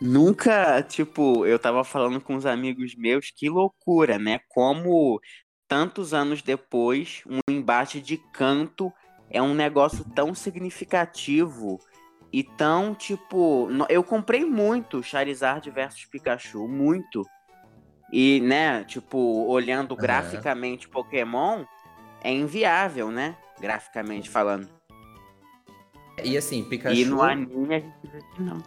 Nunca, 0.00 0.82
tipo, 0.82 1.46
eu 1.46 1.58
tava 1.58 1.84
falando 1.84 2.20
com 2.20 2.34
uns 2.34 2.46
amigos 2.46 2.94
meus, 2.94 3.30
que 3.30 3.48
loucura, 3.48 4.18
né? 4.18 4.40
Como 4.48 5.20
tantos 5.68 6.12
anos 6.12 6.42
depois, 6.42 7.22
um 7.26 7.40
embate 7.48 8.00
de 8.00 8.18
canto 8.32 8.92
é 9.30 9.40
um 9.40 9.54
negócio 9.54 10.04
tão 10.14 10.34
significativo 10.34 11.78
e 12.32 12.42
tão, 12.42 12.94
tipo, 12.94 13.68
eu 13.88 14.02
comprei 14.02 14.44
muito 14.44 15.02
Charizard 15.02 15.70
versus 15.70 16.04
Pikachu, 16.04 16.66
muito. 16.66 17.24
E, 18.12 18.40
né, 18.40 18.84
tipo, 18.84 19.46
olhando 19.46 19.96
graficamente 19.96 20.88
Pokémon, 20.88 21.64
é 22.20 22.32
inviável, 22.32 23.10
né? 23.10 23.36
Graficamente 23.60 24.28
falando. 24.28 24.73
E 26.22 26.36
assim, 26.36 26.62
Pikachu 26.62 26.96
E 26.96 27.04
no 27.04 27.24
é 27.24 27.32
anime 27.32 27.74
a 27.74 27.80
gente 27.80 27.94
vê 28.04 28.18
que 28.34 28.42
não. 28.42 28.60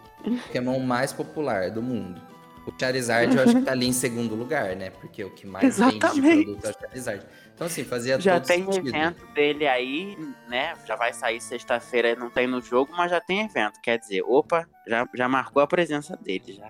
Pokémon 0.44 0.80
mais 0.80 1.14
popular 1.14 1.72
do 1.72 1.82
mundo. 1.82 2.22
O 2.66 2.74
Charizard 2.78 3.34
eu 3.34 3.44
acho 3.44 3.56
que 3.56 3.62
tá 3.62 3.72
ali 3.72 3.88
em 3.88 3.94
segundo 3.94 4.36
lugar, 4.36 4.76
né? 4.76 4.90
Porque 4.90 5.24
o 5.24 5.30
que 5.30 5.48
mais 5.48 5.80
vende 5.80 5.92
de 5.92 6.06
Exatamente. 6.06 6.44
produto 6.44 6.66
é 6.66 6.70
o 6.70 6.74
Charizard. 6.74 7.26
Então 7.56 7.68
assim, 7.68 7.84
fazia 7.86 8.20
Já 8.20 8.34
todo 8.34 8.48
tem 8.48 8.66
sentido. 8.66 8.90
evento 8.90 9.26
dele 9.34 9.66
aí, 9.66 10.18
né? 10.50 10.74
Já 10.86 10.98
vai 10.98 11.14
sair 11.14 11.40
sexta-feira, 11.40 12.14
não 12.16 12.30
tem 12.30 12.46
no 12.46 12.62
jogo, 12.62 12.92
mas 12.96 13.10
já 13.10 13.22
tem 13.22 13.46
evento. 13.46 13.80
Quer 13.82 13.98
dizer, 13.98 14.22
opa, 14.24 14.68
já, 14.86 15.08
já 15.16 15.30
marcou 15.30 15.62
a 15.62 15.68
presença 15.68 16.18
dele 16.18 16.54
já. 16.54 16.70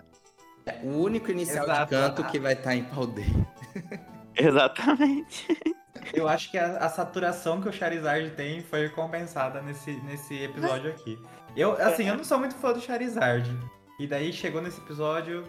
O 0.84 1.02
único 1.02 1.32
inicial 1.32 1.66
Exato. 1.66 1.96
de 1.96 2.02
canto 2.02 2.24
que 2.26 2.40
vai 2.40 2.54
estar 2.54 2.76
em 2.76 2.84
pau 2.84 3.08
dele. 3.08 3.48
Exatamente. 4.38 5.48
Eu 6.14 6.28
acho 6.28 6.52
que 6.52 6.58
a, 6.58 6.78
a 6.78 6.90
saturação 6.90 7.62
que 7.62 7.70
o 7.70 7.74
Charizard 7.74 8.30
tem 8.32 8.62
foi 8.62 8.90
compensada 8.90 9.62
nesse, 9.62 9.92
nesse 10.04 10.44
episódio 10.44 10.92
aqui. 10.92 11.20
Eu, 11.56 11.74
assim, 11.74 12.08
eu 12.08 12.16
não 12.16 12.24
sou 12.24 12.38
muito 12.38 12.56
fã 12.56 12.74
do 12.74 12.82
Charizard. 12.82 13.50
E 14.00 14.06
daí 14.06 14.32
chegou 14.32 14.62
nesse 14.62 14.80
episódio, 14.80 15.44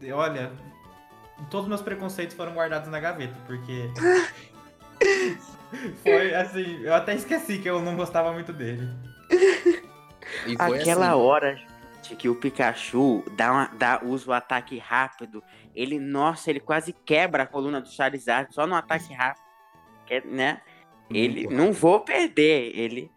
e 0.00 0.12
olha, 0.12 0.52
todos 1.50 1.64
os 1.64 1.68
meus 1.68 1.82
preconceitos 1.82 2.36
foram 2.36 2.52
guardados 2.52 2.90
na 2.90 3.00
gaveta, 3.00 3.34
porque. 3.46 3.90
foi 6.02 6.34
assim, 6.34 6.82
eu 6.82 6.94
até 6.94 7.14
esqueci 7.14 7.58
que 7.58 7.68
eu 7.68 7.80
não 7.80 7.96
gostava 7.96 8.32
muito 8.32 8.52
dele. 8.52 8.88
E 10.46 10.56
foi 10.56 10.80
Aquela 10.80 11.10
assim, 11.10 11.20
hora, 11.20 11.56
gente, 11.56 12.16
que 12.16 12.28
o 12.28 12.34
Pikachu 12.34 13.24
dá, 13.32 13.52
uma, 13.52 13.66
dá, 13.78 14.00
usa 14.02 14.30
o 14.30 14.34
ataque 14.34 14.78
rápido, 14.78 15.42
ele, 15.74 15.98
nossa, 15.98 16.50
ele 16.50 16.60
quase 16.60 16.92
quebra 16.92 17.44
a 17.44 17.46
coluna 17.46 17.80
do 17.80 17.88
Charizard 17.88 18.54
só 18.54 18.66
no 18.66 18.74
ataque 18.74 19.12
rápido. 19.12 19.43
Né? 20.24 20.60
Ele, 21.10 21.46
não 21.48 21.72
vou 21.72 22.00
perder, 22.00 22.76
ele. 22.76 23.10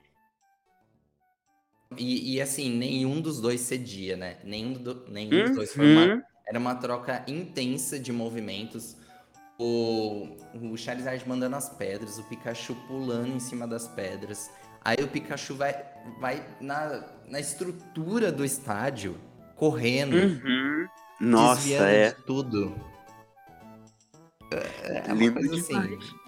E, 1.97 2.36
e, 2.36 2.41
assim, 2.41 2.69
nenhum 2.69 3.21
dos 3.21 3.39
dois 3.39 3.62
cedia, 3.62 4.17
né? 4.17 4.38
Nenhum, 4.43 4.73
do- 4.73 5.06
nenhum 5.10 5.45
dos 5.45 5.56
dois 5.56 5.73
foi 5.73 5.86
uma, 5.91 6.06
Uhum. 6.15 6.21
Era 6.45 6.60
uma 6.60 6.76
troca 6.76 7.23
intensa 7.28 8.00
de 8.00 8.12
movimentos. 8.12 8.97
O, 9.60 10.38
o 10.54 10.78
Charizard 10.78 11.28
mandando 11.28 11.56
as 11.56 11.67
pedras, 11.69 12.17
o 12.19 12.23
Pikachu 12.26 12.76
pulando 12.88 13.28
em 13.36 13.39
cima 13.39 13.65
das 13.67 13.88
pedras. 13.88 14.52
Aí 14.84 14.97
o 15.02 15.08
Pikachu 15.08 15.56
vai, 15.56 15.73
vai 16.19 16.45
na, 16.62 17.04
na 17.28 17.39
estrutura 17.39 18.32
do 18.32 18.45
estádio, 18.45 19.17
correndo, 19.56 20.15
Uhum. 20.15 20.88
Nossa, 21.19 21.69
é. 21.89 22.10
de 22.12 22.23
tudo. 22.26 22.76
É 24.52 25.04
uma 25.08 25.15
Lindo 25.15 25.34
coisa 25.34 25.56
assim, 25.56 25.82
demais. 25.82 26.26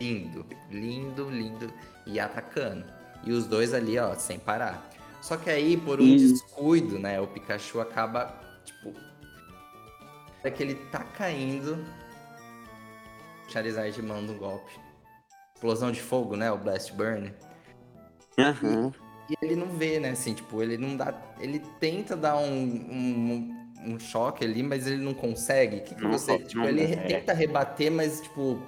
Lindo, 0.00 0.46
lindo, 0.70 1.28
lindo. 1.30 1.72
E 2.06 2.20
atacando. 2.20 2.84
E 3.24 3.32
os 3.32 3.46
dois 3.46 3.74
ali, 3.74 3.98
ó, 3.98 4.14
sem 4.14 4.38
parar. 4.38 4.88
Só 5.20 5.36
que 5.36 5.50
aí, 5.50 5.76
por 5.76 6.00
um 6.00 6.04
E- 6.04 6.16
descuido, 6.18 6.98
né, 6.98 7.20
o 7.20 7.26
Pikachu 7.26 7.80
acaba, 7.80 8.32
tipo... 8.64 8.92
É 10.44 10.50
que 10.50 10.62
ele 10.62 10.76
tá 10.92 11.00
caindo, 11.02 11.84
Charizard 13.48 14.00
manda 14.02 14.30
um 14.32 14.38
golpe. 14.38 14.70
Explosão 15.54 15.90
de 15.90 16.00
fogo, 16.00 16.36
né, 16.36 16.52
o 16.52 16.58
Blast 16.58 16.92
Burn. 16.92 17.32
Aham. 18.38 18.92
E 19.28 19.34
ele 19.44 19.56
não 19.56 19.66
vê, 19.66 19.98
né, 19.98 20.10
assim, 20.10 20.34
tipo, 20.34 20.62
ele 20.62 20.76
não 20.78 20.96
dá... 20.96 21.12
Ele 21.40 21.58
tenta 21.80 22.14
dar 22.14 22.36
um, 22.36 22.46
um, 22.54 23.66
um 23.84 23.98
choque 23.98 24.44
ali, 24.44 24.62
mas 24.62 24.86
ele 24.86 25.02
não 25.02 25.14
consegue. 25.14 25.78
O 25.78 25.80
que, 25.82 25.94
que 25.96 26.02
Não 26.02 26.12
você... 26.12 26.38
co- 26.38 26.44
Tipo, 26.44 26.60
não- 26.60 26.68
ele 26.68 26.82
é. 26.82 26.96
tenta 27.08 27.32
rebater, 27.32 27.90
mas, 27.90 28.20
tipo... 28.20 28.60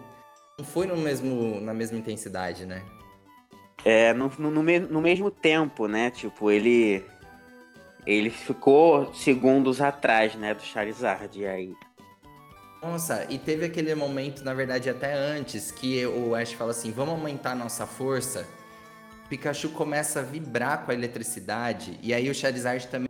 Não 0.58 0.64
foi 0.64 0.86
no 0.86 0.96
mesmo, 0.96 1.60
na 1.60 1.72
mesma 1.72 1.96
intensidade, 1.98 2.66
né? 2.66 2.82
É, 3.84 4.12
no, 4.12 4.30
no, 4.38 4.50
no 4.50 4.62
me- 4.62 4.80
no 4.80 5.00
mesmo 5.00 5.30
tempo, 5.30 5.86
né? 5.86 6.10
Tipo, 6.10 6.50
ele. 6.50 7.04
Ele 8.06 8.30
ficou 8.30 9.12
segundos 9.14 9.80
atrás, 9.80 10.34
né, 10.34 10.54
do 10.54 10.62
Charizard. 10.62 11.38
E 11.38 11.46
aí. 11.46 11.74
Nossa, 12.82 13.26
e 13.28 13.38
teve 13.38 13.66
aquele 13.66 13.94
momento, 13.94 14.42
na 14.44 14.54
verdade, 14.54 14.88
até 14.88 15.12
antes, 15.14 15.70
que 15.70 16.04
o 16.06 16.34
Ash 16.34 16.52
fala 16.52 16.70
assim: 16.70 16.90
vamos 16.90 17.14
aumentar 17.14 17.54
nossa 17.54 17.86
força. 17.86 18.46
Pikachu 19.28 19.68
começa 19.70 20.20
a 20.20 20.22
vibrar 20.22 20.84
com 20.84 20.90
a 20.90 20.94
eletricidade, 20.94 21.98
e 22.02 22.14
aí 22.14 22.30
o 22.30 22.34
Charizard 22.34 22.88
também 22.88 23.08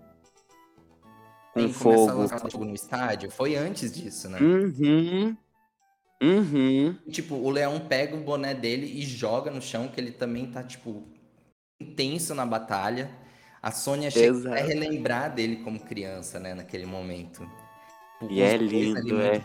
Com 1.55 1.61
começa 1.73 1.79
a 1.79 1.79
fogo. 1.79 2.19
lançar 2.19 2.41
fogo 2.51 2.65
no 2.65 2.75
estádio. 2.75 3.31
Foi 3.31 3.55
antes 3.57 3.93
disso, 3.93 4.29
né? 4.29 4.39
Uhum. 4.41 5.37
Uhum. 6.23 6.97
Tipo, 7.11 7.37
o 7.37 7.51
Leão 7.51 7.81
pega 7.81 8.17
o 8.17 8.23
boné 8.23 8.55
dele 8.55 8.87
e 8.87 9.03
joga 9.03 9.51
no 9.51 9.63
chão, 9.63 9.89
que 9.89 10.01
ele 10.01 10.11
também 10.13 10.51
tá, 10.51 10.63
tipo, 10.65 11.07
intenso 11.81 12.35
na 12.35 12.45
batalha. 12.45 13.11
A 13.63 13.71
Sônia 13.71 14.11
chega 14.11 14.53
a 14.53 14.61
relembrar 14.61 15.35
dele 15.35 15.57
como 15.57 15.81
criança, 15.81 16.39
né, 16.41 16.55
naquele 16.55 16.87
momento. 16.87 17.41
Tipo, 18.21 18.33
E 18.33 18.41
é 18.41 18.57
lindo, 18.57 19.21
é. 19.21 19.45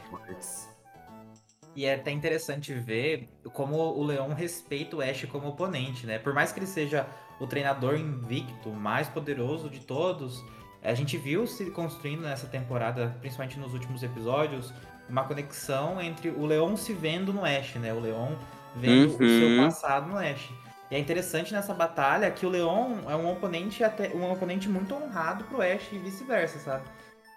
E 1.75 1.85
é 1.85 1.95
até 1.95 2.11
interessante 2.11 2.73
ver 2.73 3.29
como 3.53 3.75
o 3.77 4.03
Leão 4.03 4.33
respeita 4.33 4.95
o 4.95 5.01
Ash 5.01 5.25
como 5.25 5.49
oponente, 5.49 6.05
né? 6.05 6.19
Por 6.19 6.33
mais 6.33 6.51
que 6.51 6.59
ele 6.59 6.67
seja 6.67 7.07
o 7.39 7.47
treinador 7.47 7.95
invicto, 7.95 8.69
mais 8.69 9.07
poderoso 9.09 9.69
de 9.69 9.79
todos, 9.79 10.43
A 10.83 10.93
gente 10.93 11.17
viu 11.17 11.47
se 11.47 11.71
construindo 11.71 12.23
nessa 12.23 12.45
temporada, 12.45 13.15
principalmente 13.21 13.57
nos 13.57 13.73
últimos 13.73 14.03
episódios, 14.03 14.73
uma 15.13 15.23
conexão 15.25 16.01
entre 16.01 16.29
o 16.29 16.43
Leon 16.43 16.75
se 16.75 16.91
vendo 16.91 17.31
no 17.31 17.45
Ash, 17.45 17.75
né? 17.75 17.93
O 17.93 17.99
Leon 17.99 18.31
vendo 18.75 19.11
uhum. 19.11 19.15
o 19.15 19.17
seu 19.17 19.47
uhum. 19.47 19.63
passado 19.63 20.09
no 20.09 20.17
Ash. 20.17 20.49
E 20.89 20.95
é 20.95 20.99
interessante 20.99 21.53
nessa 21.53 21.71
batalha 21.71 22.31
que 22.31 22.47
o 22.47 22.49
Leon 22.49 22.95
é 23.07 23.15
um 23.15 23.31
oponente 23.31 23.83
até 23.83 24.09
um 24.09 24.31
oponente 24.31 24.67
muito 24.67 24.95
honrado 24.95 25.43
pro 25.43 25.61
Ash 25.61 25.87
e 25.91 25.99
vice-versa, 25.99 26.57
sabe? 26.57 26.85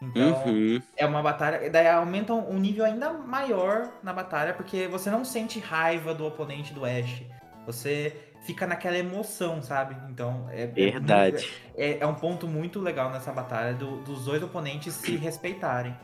Então, 0.01 0.43
uhum. 0.47 0.81
é 0.97 1.05
uma 1.05 1.23
batalha. 1.23 1.69
Daí 1.69 1.87
aumenta 1.87 2.33
um 2.33 2.59
nível 2.59 2.85
ainda 2.85 3.13
maior 3.13 3.91
na 4.03 4.13
batalha, 4.13 4.55
porque 4.55 4.89
você 4.89 5.11
não 5.11 5.23
sente 5.23 5.61
raiva 5.61 6.15
do 6.15 6.27
oponente 6.27 6.73
do 6.73 6.83
Ash. 6.83 7.23
Você 7.67 8.17
fica 8.47 8.67
naquela 8.67 8.97
emoção, 8.97 9.61
sabe? 9.61 9.97
Então, 10.11 10.49
é. 10.51 10.63
é 10.63 10.67
Verdade. 10.67 11.53
É, 11.77 11.99
é 11.99 12.07
um 12.07 12.15
ponto 12.15 12.49
muito 12.49 12.81
legal 12.81 13.11
nessa 13.11 13.33
batalha 13.33 13.75
do, 13.75 13.99
dos 13.99 14.25
dois 14.25 14.43
oponentes 14.43 14.95
se 14.95 15.15
respeitarem. 15.17 15.95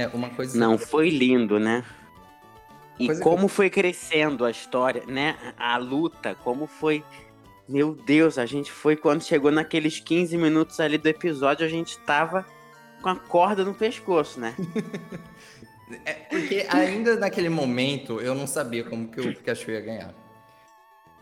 É, 0.00 0.08
uma 0.14 0.30
coisa. 0.30 0.58
Não, 0.58 0.78
foi 0.78 1.10
lindo, 1.10 1.58
né? 1.58 1.84
E 2.98 3.06
coisa 3.06 3.22
como 3.22 3.48
que... 3.48 3.54
foi 3.54 3.70
crescendo 3.70 4.44
a 4.44 4.50
história, 4.50 5.02
né? 5.06 5.36
A 5.58 5.76
luta, 5.76 6.34
como 6.34 6.66
foi. 6.66 7.04
Meu 7.68 7.94
Deus, 7.94 8.38
a 8.38 8.46
gente 8.46 8.72
foi 8.72 8.96
quando 8.96 9.22
chegou 9.22 9.50
naqueles 9.50 10.00
15 10.00 10.36
minutos 10.36 10.80
ali 10.80 10.98
do 10.98 11.08
episódio, 11.08 11.64
a 11.64 11.68
gente 11.68 11.98
tava 11.98 12.44
com 13.00 13.08
a 13.08 13.16
corda 13.16 13.64
no 13.64 13.74
pescoço, 13.74 14.40
né? 14.40 14.54
é 16.04 16.14
porque 16.14 16.66
ainda 16.68 17.16
naquele 17.16 17.48
momento 17.48 18.20
eu 18.20 18.34
não 18.34 18.46
sabia 18.46 18.84
como 18.84 19.08
que 19.08 19.20
o 19.20 19.34
Pikachu 19.34 19.70
ia 19.70 19.80
ganhar. 19.80 20.14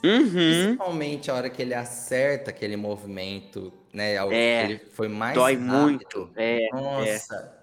Uhum. 0.04 0.30
Principalmente 0.30 1.30
a 1.30 1.34
hora 1.34 1.50
que 1.50 1.60
ele 1.60 1.74
acerta 1.74 2.50
aquele 2.50 2.76
movimento, 2.76 3.72
né? 3.92 4.14
É, 4.30 4.64
ele 4.64 4.78
foi 4.92 5.08
mais 5.08 5.34
dói 5.34 5.54
rápido. 5.54 5.72
muito. 5.72 6.30
É, 6.36 6.68
Nossa. 6.72 7.52
É. 7.54 7.57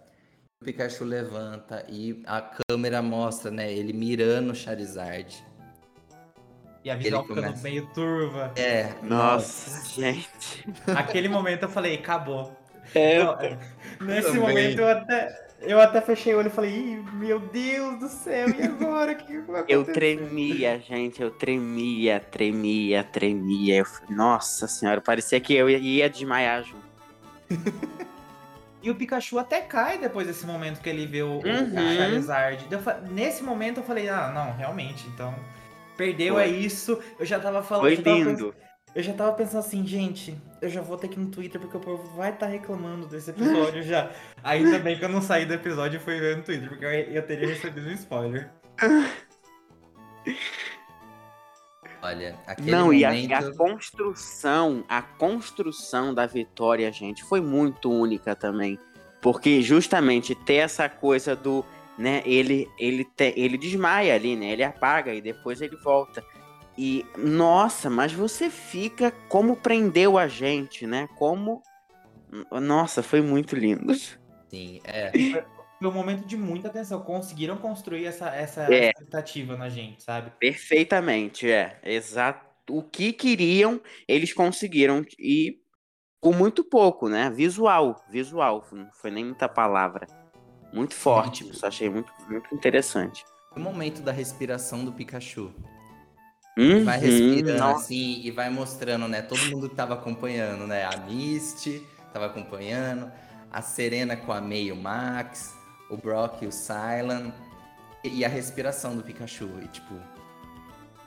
O 0.65 0.73
Pikachu 0.73 1.03
levanta 1.03 1.85
e 1.87 2.23
a 2.25 2.41
câmera 2.41 2.99
mostra, 2.99 3.51
né? 3.51 3.71
Ele 3.71 3.93
mirando 3.93 4.49
o 4.49 4.55
Charizard. 4.55 5.45
E 6.83 6.89
a 6.89 6.95
visão 6.95 7.21
ficando 7.21 7.43
começa... 7.43 7.61
meio 7.61 7.85
turva. 7.93 8.51
É. 8.55 8.95
Nossa, 9.03 9.69
nossa, 9.69 10.01
gente. 10.01 10.67
Aquele 10.87 11.27
momento 11.27 11.61
eu 11.61 11.69
falei, 11.69 11.93
acabou. 11.93 12.51
É, 12.95 13.19
então, 13.19 13.37
nesse 14.01 14.29
também. 14.29 14.41
momento 14.41 14.79
eu 14.79 14.87
até, 14.87 15.47
eu 15.61 15.79
até 15.79 16.01
fechei 16.01 16.33
o 16.33 16.39
olho 16.39 16.47
e 16.47 16.51
falei, 16.51 16.99
meu 17.13 17.39
Deus 17.39 17.99
do 17.99 18.09
céu, 18.09 18.49
e 18.49 18.63
agora? 18.63 19.11
O 19.11 19.17
que 19.17 19.37
vai 19.41 19.61
acontecer? 19.61 19.75
Eu 19.75 19.83
tremia, 19.85 20.79
gente, 20.79 21.21
eu 21.21 21.29
tremia, 21.29 22.19
tremia, 22.19 23.03
tremia. 23.03 23.77
Eu, 23.77 23.85
nossa 24.09 24.67
senhora, 24.67 24.99
parecia 24.99 25.39
que 25.39 25.53
eu 25.53 25.69
ia 25.69 26.09
desmaiar 26.09 26.63
junto. 26.63 26.85
E 28.85 28.89
o 28.91 28.93
Pikachu 28.93 29.39
até 29.39 29.61
cai 29.61 29.97
depois 29.97 30.27
desse 30.27 30.45
momento 30.45 30.79
que 30.79 30.87
ele 30.87 31.07
vê 31.07 31.23
o, 31.23 31.37
uhum. 31.37 31.39
o 31.39 31.97
Charizard. 31.97 32.67
nesse 33.09 33.43
momento 33.43 33.79
eu 33.79 33.83
falei, 33.83 34.07
ah, 34.07 34.31
não, 34.31 34.55
realmente, 34.55 35.07
então. 35.07 35.33
Perdeu, 35.97 36.35
Foi. 36.35 36.43
é 36.43 36.47
isso. 36.47 37.01
Eu 37.17 37.25
já 37.25 37.39
tava 37.39 37.63
falando. 37.63 37.81
Foi 37.81 37.95
lindo. 37.95 38.53
Eu 38.93 39.01
já 39.01 39.11
tava 39.11 39.33
pensando 39.33 39.61
assim, 39.61 39.87
gente, 39.87 40.37
eu 40.61 40.69
já 40.69 40.81
vou 40.81 40.97
ter 40.97 41.07
que 41.07 41.19
ir 41.19 41.23
no 41.23 41.31
Twitter 41.31 41.59
porque 41.59 41.75
o 41.75 41.79
povo 41.79 42.15
vai 42.15 42.29
estar 42.29 42.45
tá 42.45 42.51
reclamando 42.51 43.07
desse 43.07 43.31
episódio 43.31 43.81
já. 43.81 44.11
Ainda 44.43 44.77
bem 44.77 44.99
que 44.99 45.03
eu 45.03 45.09
não 45.09 45.21
saí 45.21 45.47
do 45.47 45.53
episódio 45.55 45.97
e 45.97 45.99
fui 45.99 46.19
ver 46.19 46.37
no 46.37 46.43
Twitter, 46.43 46.69
porque 46.69 46.85
eu, 46.85 46.91
eu 46.91 47.23
teria 47.23 47.47
recebido 47.47 47.89
um 47.89 47.93
spoiler. 47.93 48.51
Olha, 52.05 52.37
aquele 52.45 52.69
Não, 52.69 52.85
momento... 52.85 52.99
e 52.99 53.33
a, 53.33 53.39
a, 53.39 53.55
construção, 53.55 54.83
a 54.87 55.01
construção 55.01 56.13
da 56.13 56.27
vitória, 56.27 56.91
gente, 56.91 57.23
foi 57.23 57.41
muito 57.41 57.91
única 57.91 58.35
também. 58.35 58.77
Porque 59.19 59.63
justamente 59.63 60.35
ter 60.35 60.55
essa 60.55 60.87
coisa 60.87 61.35
do, 61.35 61.65
né, 61.97 62.21
ele 62.23 62.69
ele 62.77 63.03
te, 63.03 63.33
ele 63.35 63.57
desmaia 63.57 64.13
ali, 64.13 64.35
né? 64.35 64.51
Ele 64.51 64.63
apaga 64.63 65.15
e 65.15 65.19
depois 65.21 65.61
ele 65.61 65.75
volta. 65.77 66.23
E 66.77 67.03
nossa, 67.17 67.89
mas 67.89 68.13
você 68.13 68.51
fica 68.51 69.11
como 69.27 69.55
prendeu 69.55 70.15
a 70.15 70.27
gente, 70.27 70.85
né? 70.85 71.09
Como 71.17 71.63
Nossa, 72.51 73.01
foi 73.01 73.21
muito 73.21 73.55
lindo. 73.55 73.95
Sim, 73.95 74.79
é. 74.83 75.11
Foi 75.85 75.91
um 75.91 75.93
momento 75.93 76.25
de 76.25 76.35
muita 76.35 76.67
atenção. 76.67 76.99
Conseguiram 77.01 77.57
construir 77.57 78.05
essa, 78.05 78.29
essa 78.29 78.63
é. 78.73 78.89
expectativa 78.89 79.55
na 79.55 79.69
gente, 79.69 80.01
sabe? 80.01 80.31
Perfeitamente, 80.39 81.49
é. 81.49 81.79
Exato. 81.83 82.43
O 82.67 82.81
que 82.81 83.13
queriam, 83.13 83.79
eles 84.07 84.33
conseguiram. 84.33 85.05
E 85.19 85.59
com 86.19 86.33
muito 86.33 86.63
pouco, 86.63 87.07
né? 87.07 87.29
Visual. 87.29 88.03
Visual. 88.09 88.65
Não 88.71 88.89
foi 88.93 89.11
nem 89.11 89.25
muita 89.25 89.47
palavra. 89.47 90.07
Muito 90.73 90.95
forte. 90.95 91.47
Isso 91.47 91.63
achei 91.67 91.87
muito, 91.87 92.11
muito 92.27 92.53
interessante. 92.55 93.23
O 93.55 93.59
momento 93.59 94.01
da 94.01 94.11
respiração 94.11 94.83
do 94.83 94.91
Pikachu. 94.91 95.53
Uhum, 96.57 96.85
vai 96.85 96.97
respirando 96.97 97.59
nossa. 97.59 97.81
assim 97.81 98.21
e 98.23 98.31
vai 98.31 98.49
mostrando, 98.49 99.07
né? 99.07 99.21
Todo 99.21 99.41
mundo 99.51 99.69
que 99.69 99.75
tava 99.75 99.93
acompanhando, 99.93 100.65
né? 100.65 100.85
A 100.85 100.97
Misty 100.97 101.85
tava 102.11 102.27
acompanhando, 102.27 103.11
a 103.51 103.61
Serena 103.61 104.15
com 104.15 104.31
a 104.31 104.39
May 104.39 104.63
e 104.63 104.71
o 104.71 104.75
Max, 104.75 105.53
o 105.89 105.97
Brock 105.97 106.41
e 106.43 106.47
o 106.47 106.51
Silent 106.51 107.33
e 108.03 108.23
a 108.23 108.27
respiração 108.27 108.95
do 108.95 109.03
Pikachu. 109.03 109.49
E 109.61 109.67
tipo, 109.67 109.95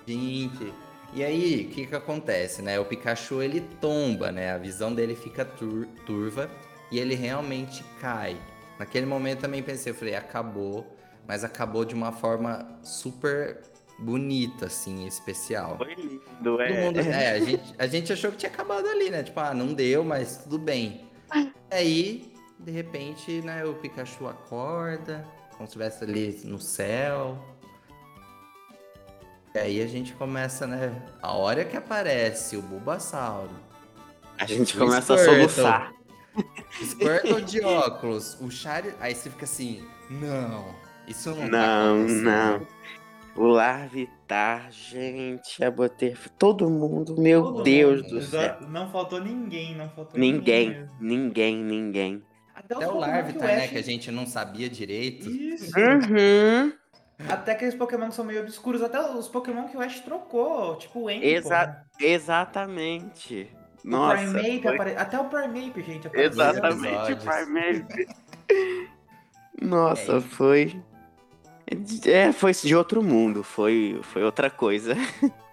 gente. 0.07 0.73
E 1.14 1.25
aí, 1.25 1.67
o 1.67 1.75
que 1.75 1.87
que 1.87 1.95
acontece, 1.95 2.61
né? 2.61 2.79
O 2.79 2.85
Pikachu 2.85 3.41
ele 3.41 3.62
tomba, 3.81 4.31
né? 4.31 4.53
A 4.53 4.59
visão 4.59 4.93
dele 4.93 5.17
fica 5.17 5.45
tur 5.45 5.88
turva 6.05 6.51
e 6.91 6.99
ele 6.99 7.14
realmente 7.14 7.83
cai. 8.01 8.37
Naquele 8.79 9.07
momento 9.07 9.41
também 9.41 9.62
pensei, 9.62 9.93
eu 9.93 9.97
falei, 9.97 10.14
acabou, 10.14 10.87
mas 11.27 11.45
acabou 11.45 11.85
de 11.85 11.95
uma 11.95 12.12
forma 12.12 12.79
super 12.83 13.62
bonita, 13.99 14.67
assim, 14.67 15.07
especial. 15.07 15.77
Foi 15.79 15.95
lindo, 15.95 16.61
é. 16.61 16.85
Mundo, 16.85 17.01
é, 17.01 17.33
a 17.33 17.41
gente, 17.45 17.75
a 17.79 17.87
gente 17.87 18.12
achou 18.12 18.31
que 18.31 18.37
tinha 18.37 18.53
acabado 18.53 18.87
ali, 18.87 19.11
né? 19.11 19.23
Tipo, 19.23 19.41
ah, 19.41 19.55
não 19.55 19.73
deu, 19.73 20.05
mas 20.05 20.38
tudo 20.45 20.59
bem. 20.59 21.09
Aí 21.71 22.33
de 22.59 22.71
repente, 22.71 23.40
né, 23.42 23.64
o 23.64 23.75
Pikachu 23.75 24.27
acorda, 24.27 25.25
como 25.51 25.61
se 25.61 25.64
estivesse 25.64 26.05
ali 26.05 26.40
no 26.44 26.59
céu. 26.59 27.38
E 29.55 29.59
aí 29.59 29.83
a 29.83 29.87
gente 29.87 30.12
começa, 30.14 30.66
né? 30.66 30.94
A 31.23 31.33
hora 31.33 31.64
que 31.64 31.77
aparece 31.77 32.57
o 32.57 32.62
Bulbasauro. 32.62 33.51
A 34.38 34.47
gente 34.47 34.77
começa 34.77 35.16
Squirtle, 35.16 35.44
a 35.44 35.49
soluçar. 35.49 35.92
Squirtle 36.83 37.42
de 37.42 37.61
óculos, 37.64 38.38
o 38.40 38.51
Char... 38.51 38.85
Aí 39.01 39.14
você 39.14 39.31
fica 39.31 39.44
assim, 39.44 39.85
não, 40.09 40.75
isso 41.07 41.31
não 41.31 41.49
Não, 41.49 42.07
tá 42.07 42.12
não. 42.12 42.66
O 43.35 43.47
Larvitar, 43.47 44.71
gente, 44.71 45.64
a 45.64 45.71
Boter, 45.71 46.18
todo 46.38 46.68
mundo, 46.68 47.21
meu 47.21 47.42
todo 47.42 47.62
Deus 47.62 48.03
mundo. 48.03 48.14
do 48.14 48.23
céu. 48.23 48.57
Não 48.68 48.90
faltou 48.90 49.21
ninguém, 49.21 49.77
não 49.77 49.88
faltou 49.90 50.18
ninguém. 50.18 50.87
Ninguém, 51.01 51.57
ninguém, 51.57 51.57
ninguém. 51.57 52.23
Até, 52.71 52.85
Até 52.85 52.89
o 52.89 52.99
Larvitar, 52.99 53.49
né? 53.49 53.65
Ash... 53.65 53.71
Que 53.71 53.79
a 53.79 53.83
gente 53.83 54.11
não 54.11 54.27
sabia 54.27 54.69
direito. 54.69 55.31
Isso. 55.31 55.73
Uhum. 55.79 56.73
Até 57.29 57.53
aqueles 57.53 57.75
Pokémon 57.75 58.09
que 58.11 58.15
são 58.15 58.25
meio 58.25 58.43
obscuros. 58.43 58.83
Até 58.83 59.01
os 59.01 59.27
Pokémon 59.27 59.67
que 59.69 59.77
o 59.77 59.81
Ash 59.81 60.01
trocou. 60.01 60.77
Tipo 60.77 61.05
o 61.05 61.11
Exa 61.11 61.67
né? 61.67 61.83
Exatamente. 61.99 63.51
O 63.85 63.89
Nossa, 63.89 64.23
Primeape 64.23 64.63
foi... 64.63 64.75
apare... 64.75 64.97
Até 64.97 65.19
o 65.19 65.25
Primeape, 65.25 65.83
gente. 65.83 66.07
Apareceu. 66.07 66.31
Exatamente, 66.31 67.13
o 67.13 67.17
Primeape. 67.17 68.09
Nossa, 69.61 70.19
é 70.19 70.21
foi... 70.21 70.83
É, 72.07 72.33
foi 72.33 72.53
de 72.53 72.77
outro 72.77 73.03
mundo. 73.03 73.43
Foi, 73.43 73.99
foi 74.03 74.23
outra 74.23 74.51
coisa. 74.51 74.95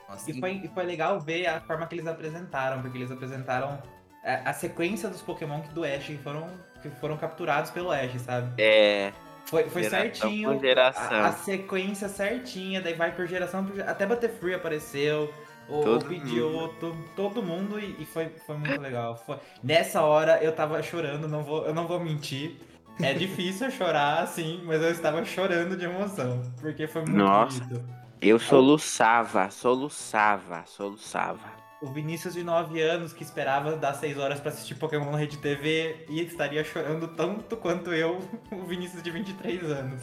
Nossa, 0.08 0.32
e, 0.32 0.40
foi, 0.40 0.52
e 0.64 0.68
foi 0.68 0.84
legal 0.84 1.20
ver 1.20 1.48
a 1.48 1.62
forma 1.62 1.88
que 1.88 1.96
eles 1.96 2.08
apresentaram. 2.08 2.82
Porque 2.82 2.98
eles 2.98 3.12
apresentaram 3.12 3.82
a, 4.26 4.50
a 4.50 4.54
sequência 4.54 5.08
dos 5.08 5.22
Pokémon 5.22 5.62
que 5.62 5.70
do 5.70 5.84
Ash 5.84 6.12
foram, 6.24 6.48
que 6.82 6.90
foram 6.90 7.16
capturados 7.16 7.70
pelo 7.70 7.92
Ash, 7.92 8.20
sabe? 8.22 8.62
É. 8.62 9.14
Foi, 9.46 9.70
foi 9.70 9.84
geração 9.84 10.12
certinho. 10.12 10.50
A, 10.50 11.28
a, 11.28 11.32
sequência 11.32 12.10
certinha, 12.10 12.82
daí 12.82 12.96
vai 12.96 13.12
por 13.14 13.28
geração. 13.28 13.64
Por, 13.64 13.80
até 13.82 14.06
Butterfree 14.06 14.56
apareceu. 14.56 15.32
O, 15.70 15.82
todo 15.82 16.08
o 16.08 16.14
mundo. 16.14 17.06
todo 17.16 17.42
mundo, 17.42 17.80
e, 17.80 17.96
e, 18.00 18.06
foi, 18.06 18.30
foi 18.46 18.58
muito 18.58 18.80
legal. 18.80 19.16
Foi, 19.18 19.38
nessa 19.64 20.02
hora 20.02 20.44
eu 20.44 20.52
tava 20.52 20.82
chorando, 20.82 21.28
não 21.28 21.44
vou, 21.44 21.66
eu 21.66 21.74
não 21.74 21.88
vou 21.88 22.00
mentir. 22.00 22.58
É 23.02 23.14
difícil 23.14 23.70
chorar, 23.72 24.24
assim, 24.24 24.62
mas 24.66 24.82
eu 24.82 24.92
estava 24.92 25.24
chorando 25.26 25.76
de 25.76 25.86
emoção, 25.86 26.42
porque 26.62 26.88
foi 26.88 27.02
muito 27.02 27.18
Nossa, 27.18 27.64
bonito. 27.64 27.84
Eu 28.22 28.40
soluçava, 28.40 29.50
soluçava, 29.50 30.64
soluçava 30.68 31.65
o 31.86 31.94
Vinícius 31.94 32.34
de 32.34 32.44
9 32.44 32.82
anos 32.82 33.14
que 33.14 33.22
esperava 33.22 33.76
dar 33.76 33.94
6 33.94 34.18
horas 34.18 34.40
para 34.40 34.50
assistir 34.50 34.74
Pokémon 34.74 35.12
na 35.12 35.18
Rede 35.18 35.38
TV 35.38 36.06
e 36.10 36.20
estaria 36.22 36.64
chorando 36.64 37.08
tanto 37.10 37.56
quanto 37.56 37.94
eu, 37.94 38.20
o 38.52 38.64
Vinícius 38.66 39.04
de 39.04 39.12
23 39.12 39.64
anos. 39.64 40.02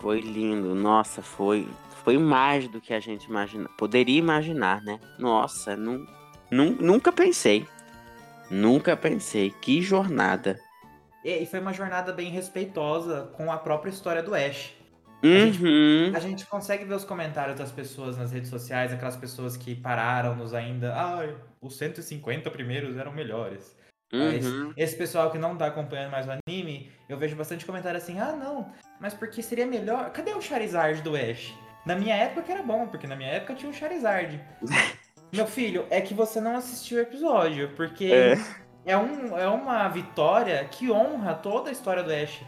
Foi 0.00 0.20
lindo, 0.20 0.74
nossa, 0.74 1.22
foi 1.22 1.68
foi 2.04 2.18
mais 2.18 2.66
do 2.66 2.80
que 2.80 2.92
a 2.92 3.00
gente 3.00 3.24
imagina, 3.24 3.68
poderia 3.78 4.18
imaginar, 4.18 4.82
né? 4.82 4.98
Nossa, 5.18 5.76
nu, 5.76 6.06
nu, 6.50 6.70
nunca 6.80 7.12
pensei. 7.12 7.66
Nunca 8.50 8.96
pensei. 8.96 9.50
Que 9.50 9.80
jornada. 9.80 10.58
E 11.24 11.46
foi 11.46 11.60
uma 11.60 11.72
jornada 11.72 12.12
bem 12.12 12.30
respeitosa 12.30 13.30
com 13.36 13.52
a 13.52 13.56
própria 13.56 13.90
história 13.90 14.22
do 14.22 14.34
Ash. 14.34 14.74
Uhum. 15.22 16.12
A 16.14 16.18
gente 16.18 16.44
consegue 16.46 16.84
ver 16.84 16.94
os 16.94 17.04
comentários 17.04 17.56
das 17.58 17.70
pessoas 17.70 18.16
nas 18.18 18.32
redes 18.32 18.50
sociais, 18.50 18.92
aquelas 18.92 19.16
pessoas 19.16 19.56
que 19.56 19.74
pararam 19.74 20.34
nos 20.34 20.52
ainda. 20.52 20.94
Ai, 20.94 21.36
os 21.60 21.76
150 21.76 22.50
primeiros 22.50 22.96
eram 22.96 23.12
melhores. 23.12 23.76
Mas 24.12 24.44
Uhum. 24.44 24.72
esse 24.76 24.94
pessoal 24.96 25.30
que 25.30 25.38
não 25.38 25.56
tá 25.56 25.66
acompanhando 25.66 26.10
mais 26.10 26.26
o 26.26 26.30
anime, 26.46 26.90
eu 27.08 27.16
vejo 27.16 27.34
bastante 27.34 27.64
comentário 27.64 27.96
assim: 27.96 28.18
ah, 28.20 28.32
não, 28.32 28.70
mas 29.00 29.14
porque 29.14 29.40
seria 29.42 29.66
melhor. 29.66 30.10
Cadê 30.10 30.32
o 30.32 30.40
Charizard 30.42 31.00
do 31.02 31.16
Ash? 31.16 31.54
Na 31.86 31.96
minha 31.96 32.14
época 32.14 32.42
que 32.42 32.52
era 32.52 32.62
bom, 32.62 32.86
porque 32.88 33.06
na 33.06 33.16
minha 33.16 33.30
época 33.30 33.54
tinha 33.54 33.70
o 33.70 33.74
Charizard. 33.74 34.38
Meu 35.32 35.46
filho, 35.46 35.86
é 35.88 35.98
que 36.02 36.12
você 36.12 36.42
não 36.42 36.56
assistiu 36.56 36.98
o 36.98 37.00
episódio, 37.00 37.70
porque 37.74 38.04
É. 38.12 38.34
é, 38.84 38.96
um, 38.98 39.36
é 39.38 39.48
uma 39.48 39.88
vitória 39.88 40.62
que 40.70 40.90
honra 40.90 41.32
toda 41.34 41.70
a 41.70 41.72
história 41.72 42.02
do 42.02 42.12
Ash. 42.12 42.38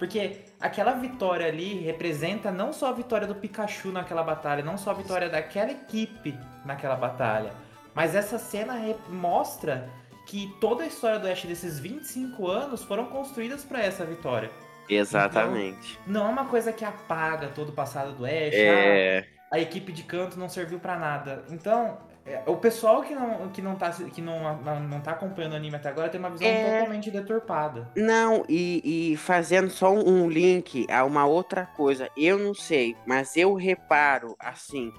Porque 0.00 0.38
aquela 0.58 0.92
vitória 0.92 1.46
ali 1.46 1.78
representa 1.80 2.50
não 2.50 2.72
só 2.72 2.88
a 2.88 2.92
vitória 2.92 3.26
do 3.26 3.34
Pikachu 3.34 3.92
naquela 3.92 4.22
batalha, 4.22 4.64
não 4.64 4.78
só 4.78 4.92
a 4.92 4.94
vitória 4.94 5.28
daquela 5.28 5.70
equipe 5.70 6.36
naquela 6.64 6.96
batalha, 6.96 7.52
mas 7.94 8.14
essa 8.14 8.38
cena 8.38 8.80
mostra 9.10 9.90
que 10.26 10.52
toda 10.58 10.84
a 10.84 10.86
história 10.86 11.18
do 11.18 11.28
Ash 11.28 11.44
desses 11.44 11.78
25 11.78 12.48
anos 12.48 12.82
foram 12.82 13.06
construídas 13.06 13.62
para 13.62 13.82
essa 13.82 14.02
vitória. 14.04 14.50
Exatamente. 14.88 15.98
Não 16.06 16.26
é 16.26 16.30
uma 16.30 16.46
coisa 16.46 16.72
que 16.72 16.84
apaga 16.84 17.48
todo 17.48 17.68
o 17.68 17.72
passado 17.72 18.12
do 18.12 18.24
Ash, 18.24 18.54
ah, 18.54 18.56
É. 18.56 19.26
a 19.52 19.60
equipe 19.60 19.92
de 19.92 20.02
canto 20.02 20.38
não 20.38 20.48
serviu 20.48 20.80
pra 20.80 20.96
nada. 20.96 21.44
Então, 21.50 21.98
é, 22.30 22.42
o 22.46 22.56
pessoal 22.56 23.02
que 23.02 23.14
não, 23.14 23.48
que 23.48 23.60
não, 23.60 23.74
tá, 23.74 23.90
que 23.90 24.22
não, 24.22 24.56
não, 24.62 24.80
não 24.80 25.00
tá 25.00 25.12
acompanhando 25.12 25.52
o 25.52 25.56
anime 25.56 25.76
até 25.76 25.88
agora 25.88 26.08
tem 26.08 26.20
uma 26.20 26.30
visão 26.30 26.46
É. 26.46 26.78
totalmente 26.78 27.10
deturpada. 27.10 27.88
Não, 27.96 28.44
e, 28.48 29.12
e 29.12 29.16
fazendo 29.16 29.68
só 29.70 29.92
um 29.92 30.28
link 30.28 30.86
a 30.90 31.04
uma 31.04 31.26
outra 31.26 31.66
coisa, 31.66 32.08
eu 32.16 32.38
não 32.38 32.54
sei, 32.54 32.96
mas 33.06 33.36
eu 33.36 33.54
reparo 33.54 34.36
assim, 34.38 34.92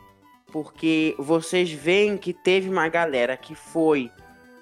porque 0.52 1.16
vocês 1.18 1.72
veem 1.72 2.18
que 2.18 2.34
teve 2.34 2.70
uma 2.70 2.90
galera 2.90 3.38
que 3.38 3.56
foi 3.56 4.12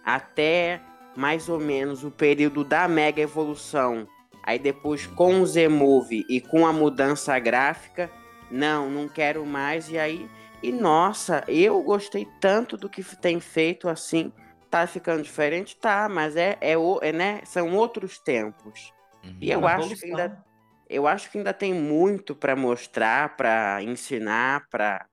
até 0.06 0.80
mais 1.16 1.50
ou 1.50 1.60
menos 1.60 2.04
o 2.04 2.12
período 2.12 2.64
da 2.64 2.88
mega 2.88 3.22
evolução, 3.22 4.08
aí 4.44 4.58
depois 4.60 5.06
com 5.08 5.42
o 5.42 5.46
Z-Move 5.46 6.26
e 6.30 6.40
com 6.40 6.66
a 6.66 6.72
mudança 6.72 7.38
gráfica, 7.40 8.10
não, 8.50 8.90
não 8.90 9.08
quero 9.08 9.46
mais, 9.46 9.90
e 9.90 9.98
aí, 9.98 10.28
e 10.62 10.72
nossa, 10.72 11.44
eu 11.48 11.82
gostei 11.82 12.28
tanto 12.40 12.78
do 12.78 12.90
que 12.90 13.04
tem 13.18 13.40
feito 13.40 13.88
assim. 13.88 14.32
Tá 14.70 14.86
ficando 14.86 15.24
diferente? 15.24 15.76
Tá, 15.76 16.08
mas 16.08 16.36
é, 16.36 16.58
é, 16.62 16.74
é 17.02 17.12
né? 17.12 17.42
São 17.46 17.76
outros 17.76 18.20
tempos. 18.20 18.94
Uhum. 19.24 19.38
E 19.42 19.52
eu 19.52 19.60
Uma 19.60 19.76
acho 19.76 19.96
que 19.96 20.06
ainda 20.06 20.46
eu 20.90 21.08
acho 21.08 21.30
que 21.30 21.38
ainda 21.38 21.54
tem 21.54 21.72
muito 21.72 22.36
pra 22.36 22.56
mostrar, 22.56 23.38
pra 23.38 23.82
ensinar, 23.84 24.68
pra 24.70 25.06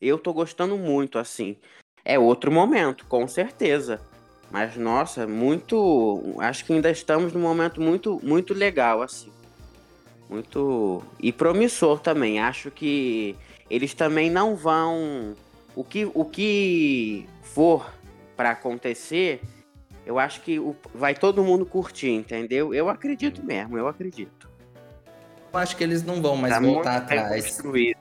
Eu 0.00 0.18
tô 0.18 0.32
gostando 0.32 0.76
muito 0.76 1.18
assim. 1.18 1.56
É 2.04 2.18
outro 2.18 2.50
momento, 2.50 3.06
com 3.06 3.28
certeza. 3.28 4.00
Mas 4.50 4.76
nossa, 4.76 5.26
muito, 5.26 6.34
acho 6.38 6.64
que 6.64 6.72
ainda 6.72 6.90
estamos 6.90 7.32
num 7.32 7.40
momento 7.40 7.80
muito 7.80 8.20
muito 8.22 8.52
legal 8.52 9.00
assim. 9.02 9.32
Muito 10.28 11.02
e 11.20 11.32
promissor 11.32 12.00
também. 12.00 12.40
Acho 12.40 12.70
que 12.70 13.36
eles 13.72 13.94
também 13.94 14.28
não 14.30 14.54
vão 14.54 15.34
o 15.74 15.82
que 15.82 16.04
o 16.12 16.26
que 16.26 17.26
for 17.42 17.90
pra 18.36 18.50
acontecer, 18.50 19.40
eu 20.04 20.18
acho 20.18 20.42
que 20.42 20.58
o- 20.58 20.76
vai 20.94 21.14
todo 21.14 21.42
mundo 21.42 21.64
curtir, 21.64 22.10
entendeu? 22.10 22.74
Eu 22.74 22.90
acredito 22.90 23.42
mesmo, 23.42 23.78
eu 23.78 23.88
acredito. 23.88 24.50
Eu 25.52 25.58
acho 25.58 25.74
que 25.74 25.82
eles 25.82 26.02
não 26.02 26.20
vão 26.20 26.36
mais 26.36 26.52
Tá 26.52 26.60
voltar 26.60 26.96
atrás. 26.98 27.46
construído. 27.46 27.96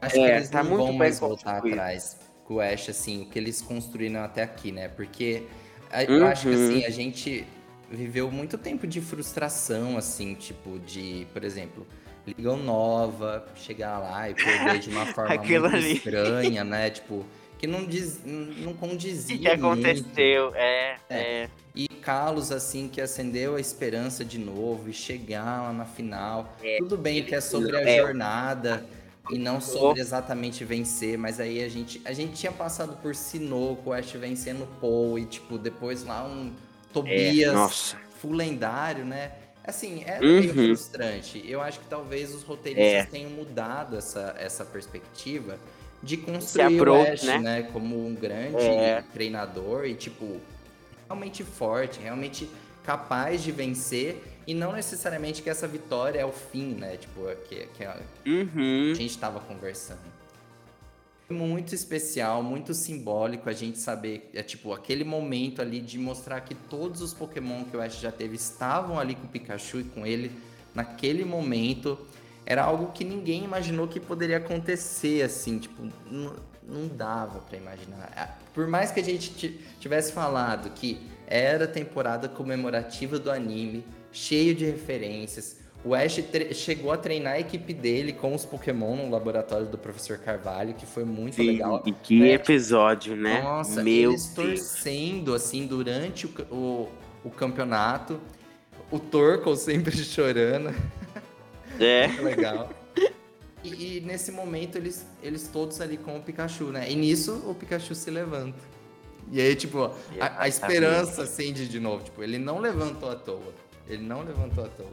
Acho 0.00 0.14
que 0.16 0.20
É, 0.20 0.36
eles 0.36 0.50
tá 0.50 0.62
não 0.62 0.76
vão 0.76 0.92
mais 0.92 1.18
voltar 1.18 1.56
atrás 1.56 2.18
com 2.44 2.54
o 2.56 2.60
Ash, 2.60 2.90
assim, 2.90 3.22
o 3.22 3.26
que 3.26 3.38
eles 3.38 3.62
construíram 3.62 4.22
até 4.22 4.42
aqui, 4.42 4.70
né? 4.70 4.88
Porque 4.88 5.44
eu 6.06 6.26
acho 6.26 6.42
que, 6.48 6.54
Uhum. 6.54 6.54
assim, 6.54 6.84
a 6.84 6.90
gente 6.90 7.46
viveu 7.90 8.30
muito 8.30 8.58
tempo 8.58 8.86
de 8.86 9.00
frustração, 9.00 9.96
assim, 9.96 10.34
tipo, 10.34 10.78
de, 10.80 11.26
por 11.32 11.42
exemplo, 11.44 11.86
Ligão 12.26 12.56
Nova, 12.56 13.46
chegar 13.54 13.98
lá 13.98 14.30
e 14.30 14.34
perder 14.34 14.78
de 14.78 14.90
uma 14.90 15.06
forma 15.12 15.36
muito 15.36 15.66
ali. 15.66 15.92
estranha, 15.94 16.64
né? 16.64 16.90
Tipo, 16.90 17.24
que 17.58 17.66
não, 17.66 17.84
diz, 17.84 18.20
não 18.24 18.72
O 18.72 18.74
condizia 18.74 19.36
que, 19.36 19.42
que 19.44 19.48
aconteceu? 19.48 20.52
É, 20.54 20.96
É. 21.08 21.18
é. 21.18 21.50
E 21.74 21.88
Carlos, 21.88 22.52
assim, 22.52 22.88
que 22.88 23.00
acendeu 23.00 23.56
a 23.56 23.60
esperança 23.60 24.24
de 24.24 24.38
novo 24.38 24.88
e 24.88 24.92
chegar 24.92 25.62
lá 25.62 25.72
na 25.72 25.84
final. 25.84 26.54
É, 26.62 26.76
Tudo 26.78 26.96
bem 26.96 27.24
que 27.24 27.34
é 27.34 27.40
sobre 27.40 27.76
a 27.76 27.80
é. 27.80 27.98
jornada 27.98 28.86
e 29.30 29.38
não 29.38 29.60
sobre 29.60 30.00
exatamente 30.00 30.64
vencer, 30.64 31.16
mas 31.16 31.40
aí 31.40 31.64
a 31.64 31.68
gente, 31.68 32.00
a 32.04 32.12
gente 32.12 32.34
tinha 32.34 32.52
passado 32.52 32.98
por 33.00 33.14
Sinoco, 33.14 33.90
o 33.90 33.92
Ash 33.92 34.12
vencendo 34.12 34.68
Paul 34.80 35.18
e, 35.18 35.24
tipo, 35.24 35.56
depois 35.58 36.04
lá 36.04 36.24
um 36.26 36.48
é. 36.48 36.52
Tobias 36.92 37.52
Nossa. 37.54 37.96
full 38.20 38.32
lendário, 38.32 39.04
né? 39.04 39.32
Assim, 39.66 40.04
é 40.06 40.20
Uhum. 40.20 40.40
meio 40.40 40.52
frustrante. 40.52 41.42
Eu 41.48 41.60
acho 41.62 41.80
que 41.80 41.86
talvez 41.86 42.34
os 42.34 42.42
roteiristas 42.42 43.06
É. 43.06 43.06
tenham 43.06 43.30
mudado 43.30 43.96
essa, 43.96 44.34
essa 44.38 44.64
perspectiva 44.64 45.58
de 46.02 46.18
construir 46.18 46.76
approach, 46.76 47.08
o 47.08 47.12
Ash, 47.14 47.22
né? 47.22 47.38
né? 47.38 47.62
Como 47.72 48.06
um 48.06 48.14
grande 48.14 48.58
É. 48.62 49.02
treinador 49.12 49.86
e, 49.86 49.94
tipo, 49.94 50.38
realmente 51.08 51.42
forte, 51.42 51.98
realmente 52.00 52.48
capaz 52.84 53.42
de 53.42 53.50
vencer 53.50 54.22
e 54.46 54.52
não 54.52 54.72
necessariamente 54.72 55.40
que 55.40 55.48
essa 55.48 55.66
vitória 55.66 56.18
é 56.20 56.26
o 56.26 56.32
fim, 56.32 56.74
né? 56.74 56.98
Tipo, 56.98 57.22
que, 57.48 57.66
que 57.74 57.84
a 57.84 57.96
Uhum. 58.26 58.92
gente 58.94 59.06
estava 59.06 59.40
conversando. 59.40 60.00
Muito 61.28 61.74
especial, 61.74 62.42
muito 62.42 62.74
simbólico 62.74 63.48
a 63.48 63.52
gente 63.52 63.78
saber, 63.78 64.28
é 64.34 64.42
tipo, 64.42 64.74
aquele 64.74 65.04
momento 65.04 65.62
ali 65.62 65.80
de 65.80 65.98
mostrar 65.98 66.42
que 66.42 66.54
todos 66.54 67.00
os 67.00 67.14
Pokémon 67.14 67.64
que 67.64 67.74
o 67.76 67.80
Ash 67.80 67.98
já 67.98 68.12
teve 68.12 68.36
estavam 68.36 68.98
ali 68.98 69.14
com 69.14 69.24
o 69.24 69.28
Pikachu 69.28 69.80
e 69.80 69.84
com 69.84 70.06
ele 70.06 70.30
naquele 70.74 71.24
momento. 71.24 71.98
Era 72.44 72.62
algo 72.62 72.92
que 72.92 73.04
ninguém 73.04 73.42
imaginou 73.44 73.88
que 73.88 73.98
poderia 73.98 74.36
acontecer, 74.36 75.22
assim, 75.22 75.58
tipo, 75.58 75.88
não, 76.10 76.36
não 76.62 76.86
dava 76.88 77.38
pra 77.40 77.56
imaginar. 77.56 78.38
Por 78.52 78.68
mais 78.68 78.90
que 78.90 79.00
a 79.00 79.04
gente 79.04 79.30
ti- 79.34 79.58
tivesse 79.80 80.12
falado 80.12 80.68
que 80.74 81.00
era 81.26 81.66
temporada 81.66 82.28
comemorativa 82.28 83.18
do 83.18 83.30
anime, 83.30 83.82
cheio 84.12 84.54
de 84.54 84.66
referências, 84.66 85.56
o 85.84 85.94
Ash 85.94 86.18
chegou 86.52 86.90
a 86.92 86.96
treinar 86.96 87.34
a 87.34 87.40
equipe 87.40 87.74
dele 87.74 88.12
com 88.12 88.34
os 88.34 88.44
Pokémon 88.44 88.96
no 88.96 89.10
laboratório 89.10 89.66
do 89.66 89.76
Professor 89.76 90.18
Carvalho, 90.18 90.74
que 90.74 90.86
foi 90.86 91.04
muito 91.04 91.40
E, 91.42 91.46
legal. 91.46 91.82
e 91.84 91.92
que 91.92 92.22
É. 92.22 92.32
episódio, 92.34 93.14
né? 93.16 93.42
Nossa, 93.42 93.82
Meu 93.82 94.10
eles 94.12 94.28
Deus. 94.28 94.58
torcendo, 94.58 95.34
assim, 95.34 95.66
durante 95.66 96.26
o, 96.26 96.30
o, 96.54 96.88
o 97.24 97.30
campeonato. 97.30 98.18
O 98.90 98.98
Torkoal 98.98 99.56
sempre 99.56 99.92
chorando. 100.04 100.74
É. 101.78 102.06
Muito 102.08 102.22
legal. 102.22 102.70
E, 103.62 103.96
e 103.96 104.00
nesse 104.02 104.30
momento, 104.30 104.76
eles, 104.76 105.06
eles 105.22 105.48
todos 105.48 105.80
ali 105.80 105.96
com 105.96 106.16
o 106.16 106.20
Pikachu, 106.22 106.64
né? 106.66 106.90
E 106.90 106.94
nisso, 106.94 107.42
o 107.46 107.54
Pikachu 107.54 107.94
se 107.94 108.10
levanta. 108.10 108.58
E 109.32 109.40
aí, 109.40 109.56
tipo, 109.56 109.84
a, 110.20 110.42
a 110.42 110.48
esperança 110.48 111.22
acende 111.22 111.66
de 111.66 111.80
novo. 111.80 112.04
Tipo, 112.04 112.22
ele 112.22 112.38
não 112.38 112.58
levantou 112.58 113.10
à 113.10 113.14
toa. 113.16 113.54
Ele 113.88 114.02
não 114.02 114.22
levantou 114.22 114.64
à 114.64 114.68
toa. 114.68 114.92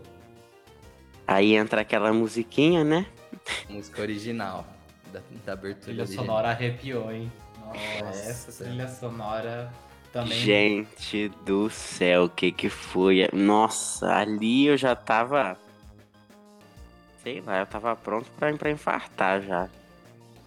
Aí 1.28 1.55
entra 1.55 1.82
aquela 1.82 2.11
musiquinha, 2.11 2.84
né? 2.84 3.05
Música 3.69 4.01
original 4.01 4.65
da, 5.11 5.22
da 5.45 5.53
abertura 5.53 5.86
Trilha 5.86 6.03
original. 6.03 6.26
sonora 6.26 6.49
arrepiou, 6.49 7.11
hein? 7.11 7.32
Nossa, 7.65 8.05
Nossa 8.05 8.30
essa 8.30 8.63
trilha 8.63 8.88
sonora 8.88 9.72
também. 10.11 10.38
Gente 10.38 11.30
do 11.45 11.69
céu, 11.69 12.26
o 12.26 12.30
que 12.30 12.51
que 12.51 12.69
foi? 12.69 13.30
Nossa, 13.32 14.13
ali 14.13 14.67
eu 14.67 14.78
já 14.78 14.95
tava. 14.95 15.57
Sei 17.24 17.39
lá, 17.41 17.59
eu 17.59 17.65
tava 17.65 17.95
pronto 17.95 18.30
pra, 18.38 18.51
pra 18.53 18.72
infartar 18.72 19.41
já. 19.41 19.69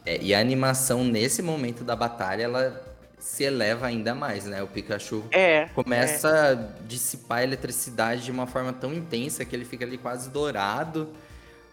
É, 0.04 0.20
e 0.20 0.34
a 0.34 0.40
animação 0.40 1.02
nesse 1.04 1.40
momento 1.40 1.82
da 1.82 1.96
batalha, 1.96 2.42
ela 2.42 2.93
se 3.24 3.42
eleva 3.42 3.86
ainda 3.86 4.14
mais, 4.14 4.44
né? 4.44 4.62
O 4.62 4.66
Pikachu 4.66 5.24
É. 5.32 5.64
começa 5.74 6.52
a 6.52 6.54
dissipar 6.86 7.38
a 7.38 7.42
eletricidade 7.42 8.22
de 8.22 8.30
uma 8.30 8.46
forma 8.46 8.70
tão 8.70 8.92
intensa 8.92 9.46
que 9.46 9.56
ele 9.56 9.64
fica 9.64 9.82
ali 9.82 9.96
quase 9.96 10.28
dourado. 10.28 11.08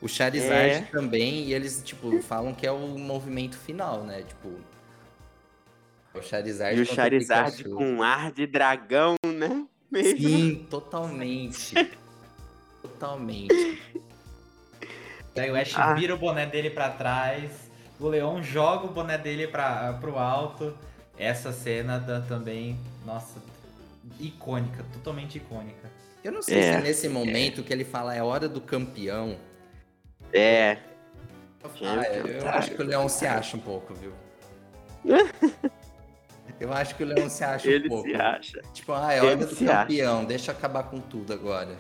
O 0.02 0.08
Charizard 0.08 0.56
É. 0.76 0.82
também, 0.84 1.44
e 1.44 1.54
eles, 1.54 1.82
tipo, 1.84 2.22
falam 2.22 2.54
que 2.56 2.66
é 2.66 2.72
o 2.72 2.80
movimento 2.98 3.58
final, 3.58 4.04
né? 4.06 4.24
Tipo. 4.26 4.50
O 6.14 6.22
Charizard. 6.22 6.78
E 6.78 6.82
o 6.82 6.86
Charizard 6.86 7.58
Pikachu. 7.58 7.76
com 7.76 8.02
ar 8.02 8.32
de 8.32 8.48
dragão, 8.48 9.16
né? 9.26 9.66
Mesmo. 9.92 10.20
Sim, 10.30 10.66
totalmente. 10.70 11.74
totalmente. 12.82 13.82
Daí 15.36 15.52
o 15.52 15.56
Ash 15.56 15.74
Ah. 15.78 15.94
vira 15.94 16.16
o 16.16 16.18
boné 16.18 16.46
dele 16.46 16.70
pra 16.70 16.90
trás, 16.90 17.52
o 18.00 18.08
Leon 18.08 18.42
joga 18.42 18.86
o 18.86 18.90
boné 18.92 19.18
dele 19.18 19.48
pra, 19.48 19.94
pro 20.00 20.18
alto. 20.18 20.74
Essa 21.18 21.52
cena 21.52 22.00
da, 22.00 22.22
também, 22.22 22.80
nossa, 23.06 23.40
icônica, 24.20 24.84
totalmente 24.94 25.38
icônica. 25.38 25.90
Eu 26.24 26.32
não 26.32 26.42
sei 26.42 26.60
é, 26.60 26.62
se 26.62 26.78
é 26.78 26.82
nesse 26.82 27.10
momento 27.10 27.62
é. 27.62 27.64
que 27.64 27.74
ele 27.74 27.84
fala 27.84 28.16
é 28.16 28.22
hora 28.22 28.48
do 28.48 28.62
campeão. 28.62 29.38
É. 30.34 30.78
Ah, 31.64 32.04
eu, 32.08 32.50
acho 32.50 32.72
que 32.72 32.82
o 32.82 32.86
Leão 32.86 33.08
se 33.08 33.28
acha 33.28 33.56
um 33.56 33.60
pouco, 33.60 33.94
viu? 33.94 34.14
Eu 36.60 36.72
acho 36.72 36.94
que 36.96 37.04
o 37.04 37.08
Leão 37.08 37.28
se 37.28 37.44
acha 37.44 37.68
ele 37.68 37.88
um 37.88 37.90
pouco. 37.90 38.08
Ele 38.08 38.18
se 38.18 38.22
acha. 38.22 38.62
Tipo, 38.72 38.94
ah, 38.94 39.12
é 39.12 39.20
hora 39.20 39.32
ele 39.32 39.46
do 39.46 39.56
campeão, 39.56 40.18
acha. 40.20 40.28
deixa 40.28 40.52
acabar 40.52 40.84
com 40.84 41.00
tudo 41.00 41.34
agora. 41.34 41.76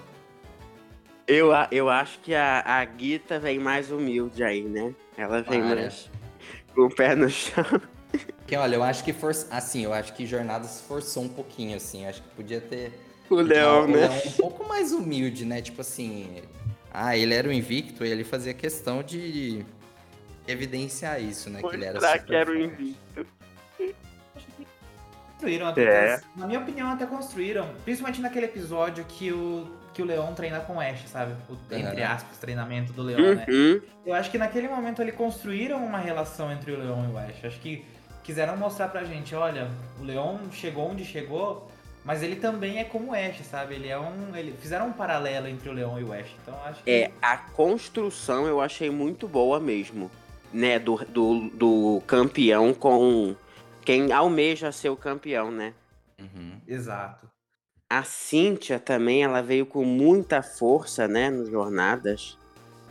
Eu, 1.28 1.52
eu 1.72 1.88
acho 1.88 2.20
que 2.20 2.34
a, 2.34 2.64
a 2.66 2.84
Guita 2.84 3.40
vem 3.40 3.60
mais 3.60 3.92
humilde 3.92 4.44
aí, 4.44 4.64
né? 4.64 4.94
Ela 5.16 5.44
vem 5.44 5.62
mais 5.62 6.10
com 6.74 6.82
o 6.82 6.90
pé 6.96 7.16
no 7.16 7.30
chão. 7.30 7.64
Porque, 8.52 8.58
olha, 8.58 8.76
eu 8.76 8.84
acho 8.84 9.02
que 9.06 9.14
for... 9.14 9.32
assim, 9.49 9.86
eu 9.86 9.93
acho 9.93 10.12
que 10.12 10.26
Jornadas 10.26 10.82
forçou 10.82 11.24
um 11.24 11.30
pouquinho, 11.30 11.78
assim. 11.78 12.06
Acho 12.06 12.22
que 12.22 12.28
podia 12.36 12.60
ter. 12.60 12.91
O 13.30 13.36
Leão, 13.36 13.88
né? 13.88 14.10
um 14.26 14.32
pouco 14.32 14.68
mais 14.68 14.91
humilde, 14.91 15.45
né? 15.45 15.62
Tipo 15.62 15.80
assim. 15.80 16.41
Ah, 16.93 17.16
ele 17.16 17.34
era 17.34 17.47
o 17.47 17.54
invicto 17.54 18.04
e 18.04 18.10
ele 18.10 18.26
fazia 18.26 18.54
questão 18.54 19.02
de 19.02 19.64
evidenciar 20.45 21.22
isso, 21.24 21.49
né? 21.49 21.62
que 21.62 21.74
ele 21.74 21.86
era 21.86 22.02
super 22.02 22.26
que 22.26 22.36
era 22.36 22.52
o 22.52 22.58
invicto. 22.58 23.26
Construíram 25.32 25.68
até, 25.68 26.16
é. 26.16 26.22
Na 26.36 26.45
minha 26.45 26.60
opinião, 26.60 26.91
até 26.91 27.06
construíram. 27.06 27.70
Principalmente 27.86 28.20
naquele 28.20 28.47
episódio 28.47 29.06
que 29.06 29.32
o, 29.32 29.66
que 29.93 30.02
o 30.02 30.06
Leão 30.06 30.34
treina 30.34 30.60
com 30.60 30.76
o 30.76 30.82
Ash, 30.82 31.08
sabe? 31.08 31.36
O, 31.49 31.54
entre 31.74 32.04
aspas, 32.04 32.38
treinamento 32.38 32.91
do 32.91 33.02
Leão, 33.02 33.34
né? 33.34 33.45
uhum. 33.47 33.76
né? 33.76 33.82
Eu 34.06 34.14
acho 34.14 34.30
que 34.30 34.38
naquele 34.38 34.68
momento 34.68 35.02
ali 35.02 35.14
construíram 35.14 35.78
uma 35.86 35.99
relação 35.99 36.52
entre 36.52 36.74
o 36.74 36.78
Leão 36.78 37.10
e 37.10 37.14
o 37.14 37.18
Ash. 37.18 37.45
Acho 37.45 37.60
que 37.62 37.86
quiseram 38.24 38.57
mostrar 38.57 38.88
pra 38.88 39.03
gente, 39.03 39.36
olha, 39.36 39.69
o 39.99 40.03
Leão 40.03 40.39
chegou 40.51 40.89
onde 40.89 41.05
chegou, 41.05 41.69
mas 42.03 42.24
ele 42.24 42.36
também 42.36 42.80
é 42.80 42.84
como 42.84 43.11
o 43.11 43.13
Ash, 43.13 43.45
sabe? 43.45 43.76
Ele 43.76 43.88
é 43.88 43.99
um. 43.99 44.36
Ele, 44.36 44.53
fizeram 44.59 44.88
um 44.88 44.93
paralelo 44.93 45.47
entre 45.47 45.69
o 45.69 45.74
Leão 45.74 45.99
e 45.99 46.03
o 46.03 46.11
Ash. 46.11 46.30
Então 46.41 46.55
acho 46.65 46.84
que... 46.84 46.89
É, 46.89 47.11
a 47.22 47.38
construção 47.38 48.47
eu 48.47 48.59
achei 48.59 48.89
muito 48.89 49.28
boa 49.28 49.59
mesmo. 49.59 50.09
Né? 50.51 50.80
Do, 50.80 50.97
do, 51.05 51.49
do 51.49 52.03
campeão 52.07 52.74
com 52.74 53.36
quem 53.86 54.11
almeja 54.11 54.72
ser 54.72 54.89
o 54.89 54.97
campeão, 54.97 55.51
né? 55.51 55.74
Uhum. 56.19 56.59
Exato. 56.67 57.30
A 57.89 58.03
Cíntia 58.03 58.80
também, 58.80 59.24
ela 59.24 59.41
veio 59.41 59.65
com 59.65 59.84
muita 59.84 60.41
força, 60.41 61.07
né, 61.07 61.30
nos 61.30 61.49
jornadas. 61.49 62.38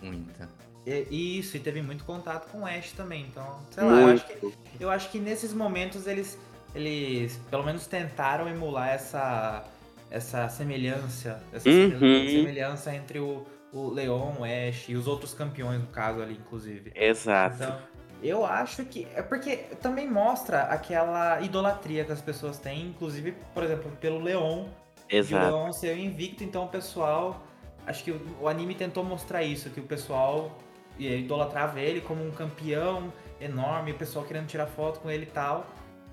Muita. 0.02 0.48
E, 0.90 1.38
isso, 1.38 1.56
e 1.56 1.60
teve 1.60 1.80
muito 1.80 2.04
contato 2.04 2.50
com 2.50 2.62
o 2.62 2.66
Ash 2.66 2.92
também. 2.92 3.26
Então, 3.30 3.58
sei 3.70 3.84
lá, 3.84 4.00
eu 4.00 4.08
acho, 4.08 4.26
que, 4.26 4.54
eu 4.80 4.90
acho 4.90 5.10
que 5.10 5.18
nesses 5.20 5.52
momentos 5.52 6.06
eles, 6.06 6.36
eles 6.74 7.40
pelo 7.48 7.62
menos 7.62 7.86
tentaram 7.86 8.48
emular 8.48 8.88
essa, 8.88 9.64
essa 10.10 10.48
semelhança, 10.48 11.40
essa 11.52 11.68
uhum. 11.68 11.98
semelhança 11.98 12.92
entre 12.94 13.20
o, 13.20 13.46
o 13.72 13.88
Leon, 13.88 14.34
o 14.40 14.44
Ash 14.44 14.88
e 14.88 14.96
os 14.96 15.06
outros 15.06 15.32
campeões, 15.32 15.80
no 15.80 15.86
caso 15.86 16.20
ali, 16.20 16.34
inclusive. 16.34 16.92
Exato. 16.96 17.62
Então, 17.62 17.78
eu 18.20 18.44
acho 18.44 18.84
que. 18.84 19.06
É 19.14 19.22
porque 19.22 19.56
também 19.80 20.10
mostra 20.10 20.62
aquela 20.62 21.40
idolatria 21.40 22.04
que 22.04 22.12
as 22.12 22.20
pessoas 22.20 22.58
têm, 22.58 22.88
inclusive, 22.88 23.34
por 23.54 23.62
exemplo, 23.62 23.90
pelo 24.00 24.20
Leon. 24.20 24.66
Exato. 25.08 25.54
o 25.54 25.58
Leon 25.58 25.72
ser 25.72 25.96
invicto, 25.96 26.42
então 26.42 26.64
o 26.64 26.68
pessoal. 26.68 27.46
Acho 27.86 28.04
que 28.04 28.10
o, 28.10 28.20
o 28.42 28.48
anime 28.48 28.74
tentou 28.74 29.02
mostrar 29.02 29.42
isso, 29.42 29.70
que 29.70 29.80
o 29.80 29.84
pessoal 29.84 30.58
idolatrava 31.06 31.80
ele 31.80 32.00
como 32.00 32.26
um 32.26 32.30
campeão 32.30 33.12
enorme, 33.40 33.92
o 33.92 33.94
pessoal 33.94 34.24
querendo 34.24 34.46
tirar 34.46 34.66
foto 34.66 35.00
com 35.00 35.10
ele 35.10 35.24
e 35.24 35.26
tal. 35.26 35.66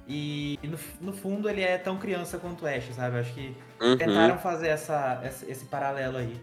E, 0.08 0.58
e 0.64 0.68
no, 0.68 0.80
no, 1.02 1.14
fundo 1.14 1.50
ele 1.50 1.62
é 1.62 1.78
tão 1.78 1.98
criança 1.98 2.38
quanto 2.38 2.64
o 2.64 2.68
Ash, 2.68 2.86
sabe? 2.96 3.20
Acho 3.20 3.34
que 3.34 3.54
uhum. 3.82 3.98
tentaram 3.98 4.38
fazer 4.38 4.70
essa, 4.70 5.20
essa, 5.22 5.46
esse 5.52 5.66
paralelo 5.66 6.18
aí. 6.18 6.40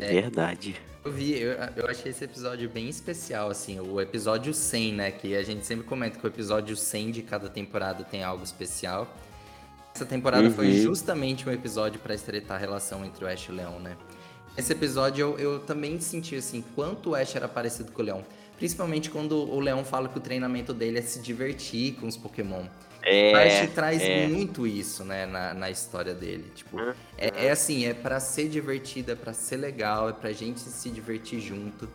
É, 0.00 0.20
Verdade. 0.20 0.74
Eu 1.04 1.12
vi, 1.12 1.38
eu, 1.38 1.52
eu 1.76 1.86
achei 1.86 2.10
esse 2.10 2.24
episódio 2.24 2.68
bem 2.68 2.88
especial, 2.88 3.50
assim, 3.50 3.78
o 3.78 4.00
episódio 4.00 4.52
100, 4.52 4.92
né? 4.94 5.10
Que 5.12 5.36
a 5.36 5.42
gente 5.42 5.64
sempre 5.64 5.84
comenta 5.84 6.18
que 6.18 6.26
o 6.26 6.28
episódio 6.28 6.74
100 6.74 7.10
de 7.12 7.22
cada 7.22 7.48
temporada 7.48 8.02
tem 8.02 8.24
algo 8.24 8.42
especial. 8.42 9.06
Essa 9.94 10.06
temporada 10.06 10.48
uhum. 10.48 10.54
foi 10.54 10.72
justamente 10.72 11.48
um 11.48 11.52
episódio 11.52 12.00
para 12.00 12.14
estreitar 12.14 12.56
a 12.56 12.58
relação 12.58 13.04
entre 13.04 13.24
o 13.24 13.28
Ash 13.28 13.44
e 13.44 13.52
o 13.52 13.54
Leão, 13.54 13.78
né? 13.78 13.96
Esse 14.56 14.72
episódio 14.72 15.22
eu, 15.22 15.38
eu 15.38 15.60
também 15.60 16.00
senti 16.00 16.36
assim, 16.36 16.64
quanto 16.74 17.10
o 17.10 17.14
Ash 17.14 17.34
era 17.34 17.48
parecido 17.48 17.90
com 17.90 18.02
o 18.02 18.04
Leão. 18.04 18.24
Principalmente 18.56 19.10
quando 19.10 19.36
o 19.36 19.58
Leão 19.58 19.84
fala 19.84 20.08
que 20.08 20.16
o 20.16 20.20
treinamento 20.20 20.72
dele 20.72 20.98
é 20.98 21.02
se 21.02 21.18
divertir 21.18 21.94
com 21.94 22.06
os 22.06 22.16
Pokémon. 22.16 22.64
É, 23.02 23.32
o 23.32 23.36
Ash 23.36 23.70
traz 23.74 24.00
é. 24.00 24.28
muito 24.28 24.66
isso, 24.66 25.04
né, 25.04 25.26
na, 25.26 25.52
na 25.52 25.70
história 25.70 26.14
dele. 26.14 26.50
Tipo, 26.54 26.78
uhum. 26.78 26.94
é, 27.18 27.46
é, 27.46 27.50
assim, 27.50 27.84
é 27.84 27.92
para 27.92 28.20
ser 28.20 28.48
divertido, 28.48 29.10
é 29.10 29.14
pra 29.16 29.32
ser 29.32 29.56
legal, 29.56 30.08
é 30.08 30.12
pra 30.12 30.32
gente 30.32 30.60
se 30.60 30.88
divertir 30.88 31.40
junto. 31.40 31.88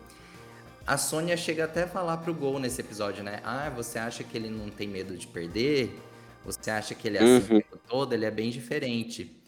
A 0.86 0.98
Sônia 0.98 1.36
chega 1.36 1.64
até 1.64 1.84
a 1.84 1.88
falar 1.88 2.18
pro 2.18 2.34
Gol 2.34 2.58
nesse 2.58 2.80
episódio, 2.80 3.24
né? 3.24 3.40
Ah, 3.44 3.70
você 3.70 3.98
acha 3.98 4.22
que 4.22 4.36
ele 4.36 4.50
não 4.50 4.68
tem 4.68 4.86
medo 4.86 5.16
de 5.16 5.26
perder? 5.26 5.98
Você 6.44 6.70
acha 6.70 6.94
que 6.94 7.08
ele 7.08 7.18
é 7.18 7.22
assim 7.22 7.52
uhum. 7.52 7.58
o 7.58 7.62
tempo 7.62 7.80
todo? 7.88 8.12
Ele 8.12 8.24
é 8.24 8.30
bem 8.30 8.50
diferente. 8.50 9.39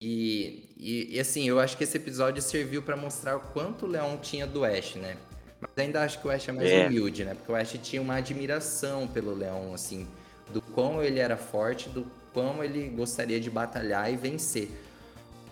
E, 0.00 0.70
e, 0.76 1.16
e, 1.16 1.20
assim, 1.20 1.48
eu 1.48 1.58
acho 1.58 1.76
que 1.76 1.82
esse 1.82 1.96
episódio 1.96 2.40
serviu 2.40 2.82
para 2.82 2.96
mostrar 2.96 3.36
o 3.36 3.40
quanto 3.40 3.84
o 3.84 3.88
Leão 3.88 4.16
tinha 4.16 4.46
do 4.46 4.64
Ash, 4.64 4.94
né? 4.94 5.16
Mas 5.60 5.70
ainda 5.76 6.02
acho 6.02 6.20
que 6.20 6.28
o 6.28 6.30
Ash 6.30 6.48
é 6.48 6.52
mais 6.52 6.70
é. 6.70 6.86
humilde, 6.86 7.24
né? 7.24 7.34
Porque 7.34 7.50
o 7.50 7.56
Ash 7.56 7.76
tinha 7.82 8.00
uma 8.00 8.14
admiração 8.14 9.08
pelo 9.08 9.34
Leão, 9.34 9.74
assim, 9.74 10.06
do 10.52 10.62
quão 10.62 11.02
ele 11.02 11.18
era 11.18 11.36
forte, 11.36 11.88
do 11.88 12.06
quão 12.32 12.62
ele 12.62 12.88
gostaria 12.90 13.40
de 13.40 13.50
batalhar 13.50 14.12
e 14.12 14.16
vencer. 14.16 14.70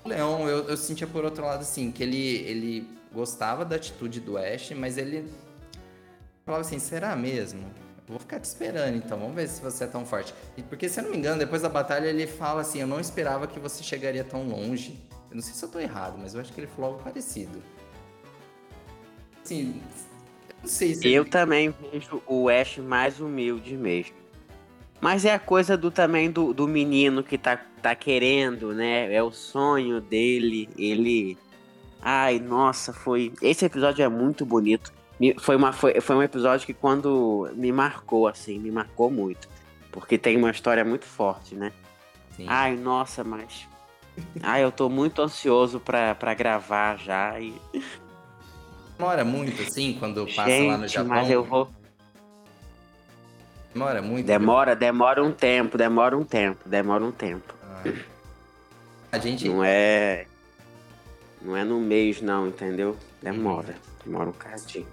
O 0.05 0.09
Leão, 0.09 0.49
eu, 0.49 0.69
eu 0.69 0.77
sentia 0.77 1.09
por 1.09 1.25
outro 1.25 1.45
lado, 1.45 1.63
assim, 1.63 1.91
que 1.91 2.05
ele, 2.05 2.37
ele 2.47 2.89
gostava 3.13 3.65
da 3.65 3.75
atitude 3.75 4.21
do 4.21 4.39
Ash, 4.39 4.71
mas 4.77 4.97
ele 4.97 5.29
falava 6.45 6.63
assim: 6.63 6.79
será 6.79 7.17
mesmo? 7.17 7.69
Vou 8.09 8.21
ficar 8.21 8.39
te 8.39 8.45
esperando 8.45 8.97
então, 8.97 9.19
vamos 9.19 9.35
ver 9.35 9.49
se 9.49 9.61
você 9.61 9.85
é 9.85 9.87
tão 9.87 10.07
forte. 10.07 10.33
Porque, 10.69 10.89
se 10.89 11.01
eu 11.01 11.05
não 11.05 11.11
me 11.11 11.17
engano, 11.17 11.39
depois 11.39 11.63
da 11.63 11.69
batalha 11.69 12.07
ele 12.07 12.27
fala 12.27 12.61
assim: 12.61 12.81
Eu 12.81 12.87
não 12.87 13.01
esperava 13.01 13.47
que 13.49 13.59
você 13.59 13.83
chegaria 13.83 14.23
tão 14.23 14.47
longe. 14.47 15.01
Eu 15.29 15.35
não 15.35 15.43
sei 15.43 15.53
se 15.53 15.65
eu 15.65 15.69
tô 15.69 15.81
errado, 15.81 16.17
mas 16.17 16.35
eu 16.35 16.41
acho 16.41 16.53
que 16.53 16.61
ele 16.61 16.69
falou 16.69 16.93
algo 16.93 17.03
parecido. 17.03 17.61
Assim, 19.45 19.83
eu 20.49 20.55
não 20.63 20.69
sei 20.69 20.95
se. 20.95 21.09
Eu 21.09 21.25
ele... 21.25 21.31
também 21.31 21.75
vejo 21.93 22.23
o 22.27 22.49
Ash 22.49 22.79
mais 22.79 23.19
humilde 23.21 23.77
mesmo. 23.77 24.15
Mas 25.01 25.25
é 25.25 25.35
a 25.35 25.39
coisa 25.39 25.77
do 25.77 25.91
também 25.91 26.31
do, 26.31 26.55
do 26.55 26.67
menino 26.67 27.23
que 27.25 27.37
tá, 27.37 27.61
tá 27.83 27.95
querendo, 27.95 28.73
né? 28.73 29.13
É 29.13 29.21
o 29.21 29.33
sonho 29.33 30.01
dele. 30.01 30.69
Ele. 30.79 31.37
Ai, 32.01 32.39
nossa, 32.39 32.93
foi. 32.93 33.33
Esse 33.43 33.65
episódio 33.65 34.05
é 34.05 34.09
muito 34.09 34.47
bonito 34.47 34.96
foi, 35.39 35.57
uma, 35.57 35.73
foi, 35.73 36.01
foi 36.01 36.17
um 36.17 36.23
episódio 36.23 36.67
que 36.67 36.75
quando 36.75 37.51
me 37.55 37.73
marcou, 37.73 38.29
assim, 38.29 38.59
me 38.59 38.71
marcou 38.71 39.11
muito. 39.11 39.49
Porque 39.91 40.19
tem 40.19 40.37
uma 40.37 40.51
história 40.51 40.85
muito 40.85 41.07
forte, 41.07 41.55
né? 41.55 41.73
Sim. 42.37 42.45
Ai, 42.49 42.77
nossa, 42.77 43.25
mas. 43.25 43.67
Ai, 44.43 44.63
eu 44.63 44.71
tô 44.71 44.89
muito 44.89 45.23
ansioso 45.23 45.81
pra, 45.81 46.15
pra 46.15 46.35
gravar 46.35 46.99
já 46.99 47.41
e. 47.41 47.55
Demora 48.99 49.25
muito, 49.25 49.63
assim, 49.63 49.97
quando 49.99 50.27
passa 50.27 50.51
Gente, 50.51 50.69
lá 50.69 50.79
no 50.79 50.89
Japão. 50.89 51.09
Mas 51.09 51.31
eu 51.31 51.45
vou. 51.45 51.71
Demora 53.73 54.03
muito. 54.03 54.27
Demora, 54.27 54.71
viu? 54.73 54.81
demora 54.81 55.25
um 55.25 55.33
tempo, 55.33 55.79
demora 55.79 56.17
um 56.17 56.25
tempo, 56.25 56.69
demora 56.69 57.05
um 57.05 57.13
tempo. 57.13 57.55
Ah. 57.63 57.93
A 59.13 59.19
gente. 59.19 59.49
Não 59.49 59.63
é. 59.63 60.27
Não 61.43 61.57
é 61.57 61.65
no 61.65 61.79
mês, 61.79 62.21
não, 62.21 62.49
entendeu? 62.49 62.97
Demora. 63.23 63.77
Demora 64.05 64.29
um 64.29 64.33
cadinho. 64.33 64.87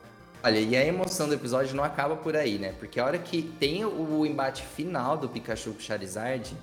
Olha, 0.46 0.60
e 0.60 0.76
a 0.76 0.86
emoção 0.86 1.30
do 1.30 1.34
episódio 1.34 1.74
não 1.74 1.86
acaba 1.86 2.18
por 2.18 2.36
aí, 2.36 2.60
né? 2.60 2.74
Porque 2.78 3.00
a 3.00 3.06
hora 3.06 3.18
que 3.18 3.42
tem 3.42 3.86
o 3.86 4.26
embate 4.26 4.62
final 4.62 5.18
do 5.18 5.30
Pikachu 5.30 5.72
com 5.72 5.80
Charizard, 5.80 6.54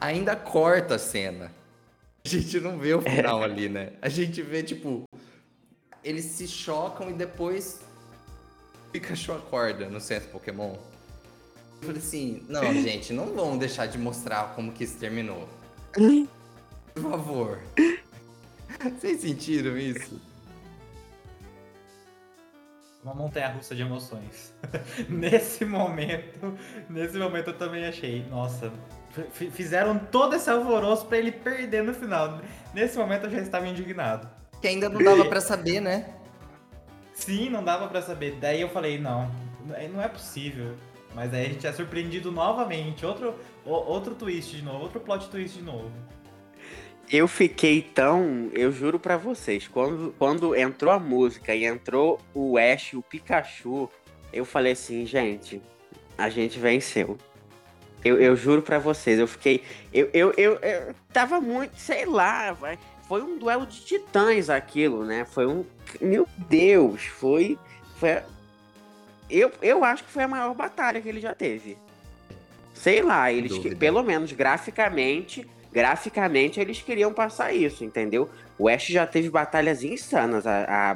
ainda 0.00 0.34
corta 0.34 0.94
a 0.94 0.98
cena. 0.98 1.52
A 2.24 2.28
gente 2.28 2.58
não 2.60 2.78
vê 2.78 2.94
o 2.94 3.02
final 3.02 3.42
é. 3.42 3.44
ali, 3.44 3.68
né? 3.68 3.92
A 4.00 4.08
gente 4.08 4.40
vê, 4.40 4.62
tipo, 4.62 5.04
eles 6.02 6.24
se 6.24 6.48
chocam 6.48 7.10
e 7.10 7.12
depois 7.12 7.80
o 8.88 8.90
Pikachu 8.90 9.32
acorda 9.32 9.86
no 9.90 10.00
centro 10.00 10.30
Pokémon. 10.30 10.72
Eu 11.82 11.86
falei 11.88 11.98
assim, 11.98 12.42
não, 12.48 12.72
gente, 12.72 13.12
não 13.12 13.34
vão 13.34 13.58
deixar 13.58 13.84
de 13.84 13.98
mostrar 13.98 14.54
como 14.54 14.72
que 14.72 14.84
isso 14.84 14.96
terminou. 14.96 15.46
Por 16.94 17.02
favor. 17.02 17.60
Vocês 18.98 19.20
sentiram 19.20 19.76
isso? 19.76 20.29
Uma 23.02 23.14
montanha 23.14 23.48
russa 23.48 23.74
de 23.74 23.82
emoções. 23.82 24.54
nesse 25.08 25.64
momento, 25.64 26.54
nesse 26.88 27.16
momento 27.16 27.48
eu 27.48 27.58
também 27.58 27.86
achei, 27.86 28.24
nossa, 28.28 28.72
fizeram 29.52 29.98
todo 29.98 30.36
esse 30.36 30.50
alvoroço 30.50 31.06
para 31.06 31.18
ele 31.18 31.32
perder 31.32 31.82
no 31.82 31.94
final. 31.94 32.40
Nesse 32.74 32.98
momento 32.98 33.24
eu 33.24 33.30
já 33.30 33.38
estava 33.40 33.66
indignado. 33.66 34.28
Que 34.60 34.68
ainda 34.68 34.88
não 34.88 35.02
dava 35.02 35.24
para 35.24 35.40
saber, 35.40 35.80
né? 35.80 36.14
Sim, 37.14 37.50
não 37.50 37.64
dava 37.64 37.88
para 37.88 38.02
saber. 38.02 38.36
Daí 38.40 38.60
eu 38.60 38.68
falei, 38.68 38.98
não, 38.98 39.30
não 39.92 40.02
é 40.02 40.08
possível. 40.08 40.74
Mas 41.14 41.34
aí 41.34 41.46
a 41.46 41.48
gente 41.48 41.66
é 41.66 41.72
surpreendido 41.72 42.30
novamente. 42.30 43.04
Outro, 43.04 43.34
outro 43.64 44.14
twist 44.14 44.56
de 44.56 44.62
novo, 44.62 44.84
outro 44.84 45.00
plot 45.00 45.28
twist 45.28 45.58
de 45.58 45.64
novo. 45.64 45.90
Eu 47.12 47.26
fiquei 47.26 47.82
tão. 47.82 48.50
Eu 48.52 48.70
juro 48.70 48.98
para 48.98 49.16
vocês, 49.16 49.66
quando, 49.66 50.14
quando 50.16 50.54
entrou 50.54 50.92
a 50.92 50.98
música 50.98 51.54
e 51.54 51.64
entrou 51.64 52.20
o 52.32 52.56
Ash, 52.56 52.92
o 52.94 53.02
Pikachu, 53.02 53.90
eu 54.32 54.44
falei 54.44 54.72
assim, 54.72 55.04
gente, 55.04 55.60
a 56.16 56.28
gente 56.28 56.58
venceu. 56.58 57.18
Eu, 58.04 58.20
eu 58.20 58.36
juro 58.36 58.62
para 58.62 58.78
vocês, 58.78 59.18
eu 59.18 59.26
fiquei. 59.26 59.62
Eu, 59.92 60.08
eu, 60.14 60.32
eu, 60.36 60.54
eu 60.60 60.94
tava 61.12 61.40
muito, 61.40 61.76
sei 61.76 62.06
lá, 62.06 62.52
vai. 62.52 62.78
Foi 63.08 63.22
um 63.22 63.36
duelo 63.38 63.66
de 63.66 63.80
titãs 63.80 64.48
aquilo, 64.48 65.04
né? 65.04 65.24
Foi 65.24 65.46
um. 65.46 65.64
Meu 66.00 66.28
Deus, 66.48 67.02
foi. 67.02 67.58
foi 67.96 68.22
eu, 69.28 69.50
eu 69.60 69.82
acho 69.82 70.04
que 70.04 70.10
foi 70.10 70.22
a 70.22 70.28
maior 70.28 70.54
batalha 70.54 71.00
que 71.00 71.08
ele 71.08 71.20
já 71.20 71.34
teve. 71.34 71.76
Sei 72.72 73.02
lá, 73.02 73.32
eles 73.32 73.58
pelo 73.74 74.02
menos 74.02 74.32
graficamente, 74.32 75.46
graficamente 75.72 76.60
eles 76.60 76.82
queriam 76.82 77.12
passar 77.12 77.52
isso, 77.52 77.84
entendeu? 77.84 78.28
O 78.58 78.68
Ash 78.68 78.86
já 78.86 79.06
teve 79.06 79.30
batalhas 79.30 79.82
insanas. 79.82 80.46
A, 80.46 80.64
a, 80.64 80.90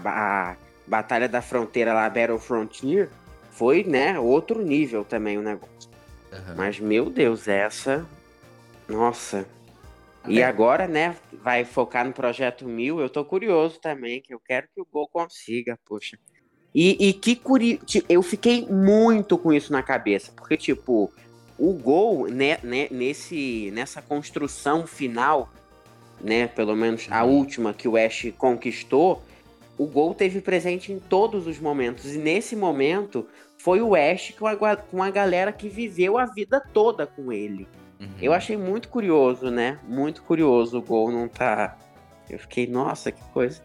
a 0.50 0.56
Batalha 0.86 1.28
da 1.28 1.40
Fronteira 1.40 1.94
lá, 1.94 2.08
Battle 2.10 2.38
Frontier, 2.38 3.08
foi, 3.50 3.84
né, 3.84 4.18
outro 4.18 4.62
nível 4.62 5.04
também 5.04 5.38
o 5.38 5.42
negócio. 5.42 5.90
Uhum. 6.32 6.54
Mas, 6.56 6.78
meu 6.78 7.08
Deus, 7.08 7.48
essa. 7.48 8.04
Nossa. 8.88 9.46
E 10.26 10.40
é. 10.40 10.44
agora, 10.44 10.86
né, 10.88 11.16
vai 11.42 11.64
focar 11.64 12.04
no 12.04 12.12
projeto 12.12 12.66
Mil. 12.66 13.00
Eu 13.00 13.08
tô 13.08 13.24
curioso 13.24 13.78
também, 13.80 14.20
que 14.20 14.34
eu 14.34 14.40
quero 14.40 14.66
que 14.74 14.80
o 14.80 14.86
Gol 14.90 15.08
consiga, 15.08 15.78
poxa. 15.86 16.18
E, 16.74 17.08
e 17.08 17.12
que 17.12 17.36
curioso. 17.36 17.84
Eu 18.08 18.22
fiquei 18.22 18.66
muito 18.66 19.38
com 19.38 19.52
isso 19.52 19.72
na 19.72 19.82
cabeça, 19.82 20.32
porque, 20.36 20.56
tipo, 20.56 21.12
o 21.58 21.72
Gol, 21.72 22.28
né, 22.28 22.58
né, 22.62 22.88
nesse, 22.90 23.70
nessa 23.72 24.02
construção 24.02 24.86
final, 24.86 25.52
né, 26.20 26.46
pelo 26.46 26.74
menos 26.74 27.06
a 27.10 27.24
uhum. 27.24 27.36
última 27.36 27.72
que 27.72 27.86
o 27.86 27.96
Ash 27.96 28.32
conquistou, 28.36 29.22
o 29.76 29.86
Gol 29.86 30.14
teve 30.14 30.40
presente 30.40 30.92
em 30.92 30.98
todos 30.98 31.46
os 31.46 31.58
momentos. 31.58 32.14
E 32.14 32.18
nesse 32.18 32.54
momento, 32.54 33.26
foi 33.58 33.80
o 33.80 33.94
Ash 33.94 34.32
com 34.38 34.46
a, 34.46 34.76
com 34.76 35.02
a 35.02 35.10
galera 35.10 35.52
que 35.52 35.68
viveu 35.68 36.18
a 36.18 36.26
vida 36.26 36.60
toda 36.60 37.06
com 37.06 37.32
ele. 37.32 37.66
Uhum. 38.00 38.08
Eu 38.20 38.32
achei 38.32 38.56
muito 38.56 38.88
curioso, 38.88 39.50
né? 39.50 39.78
Muito 39.84 40.22
curioso 40.22 40.78
o 40.78 40.82
Gol 40.82 41.10
não 41.10 41.28
tá. 41.28 41.76
Eu 42.28 42.38
fiquei, 42.38 42.66
nossa, 42.66 43.10
que 43.10 43.22
coisa. 43.32 43.62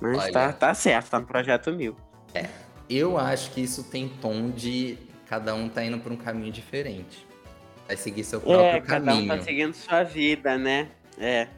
Mas 0.00 0.18
Olha, 0.18 0.32
tá, 0.32 0.52
tá 0.52 0.74
certo, 0.74 1.10
tá 1.10 1.20
no 1.20 1.26
projeto 1.26 1.72
mil. 1.72 1.96
É. 2.34 2.46
Eu 2.88 3.16
acho 3.16 3.50
que 3.52 3.62
isso 3.62 3.84
tem 3.84 4.08
tom 4.08 4.50
de 4.50 4.98
cada 5.28 5.54
um 5.54 5.68
tá 5.68 5.84
indo 5.84 5.98
por 5.98 6.12
um 6.12 6.16
caminho 6.16 6.52
diferente. 6.52 7.26
Vai 7.86 7.96
seguir 7.96 8.24
seu 8.24 8.40
próprio 8.40 8.64
é, 8.64 8.80
cada 8.80 9.06
caminho. 9.06 9.28
Cada 9.28 9.34
um 9.34 9.38
tá 9.38 9.44
seguindo 9.44 9.74
sua 9.74 10.02
vida, 10.02 10.56
né? 10.56 10.88
É. 11.18 11.48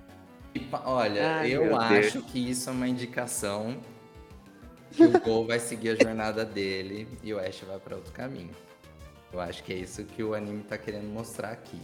Olha, 0.84 1.36
Ai, 1.38 1.50
eu 1.50 1.76
acho 1.78 2.12
Deus. 2.12 2.24
que 2.26 2.50
isso 2.50 2.70
é 2.70 2.72
uma 2.72 2.88
indicação 2.88 3.76
que 4.90 5.02
o 5.04 5.20
Gol 5.20 5.46
vai 5.46 5.58
seguir 5.58 5.90
a 5.90 5.94
jornada 5.94 6.44
dele 6.44 7.06
e 7.22 7.32
o 7.32 7.38
Ash 7.38 7.60
vai 7.66 7.78
para 7.78 7.96
outro 7.96 8.12
caminho. 8.12 8.50
Eu 9.32 9.40
acho 9.40 9.62
que 9.62 9.72
é 9.72 9.76
isso 9.76 10.04
que 10.04 10.22
o 10.22 10.34
anime 10.34 10.62
tá 10.62 10.78
querendo 10.78 11.06
mostrar 11.12 11.50
aqui. 11.50 11.78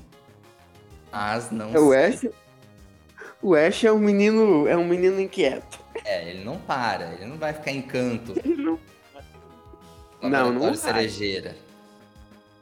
Mas 1.11 1.51
não 1.51 1.75
é, 1.75 1.79
o 1.79 1.93
Ash, 1.93 2.27
o 3.43 3.55
Ash 3.55 3.85
é 3.85 3.93
um 3.93 3.99
menino, 3.99 4.67
é 4.67 4.77
um 4.77 4.87
menino 4.87 5.21
inquieto. 5.21 5.79
É, 6.05 6.31
ele 6.31 6.43
não 6.43 6.57
para, 6.59 7.13
ele 7.13 7.27
não 7.27 7.37
vai 7.37 7.53
ficar 7.53 7.71
em 7.71 7.83
canto. 7.83 8.35
Ele 8.43 8.57
não. 8.63 8.79
Não, 10.23 10.53
não 10.53 10.75
cerejeira. 10.75 11.51
Vai. 11.51 11.72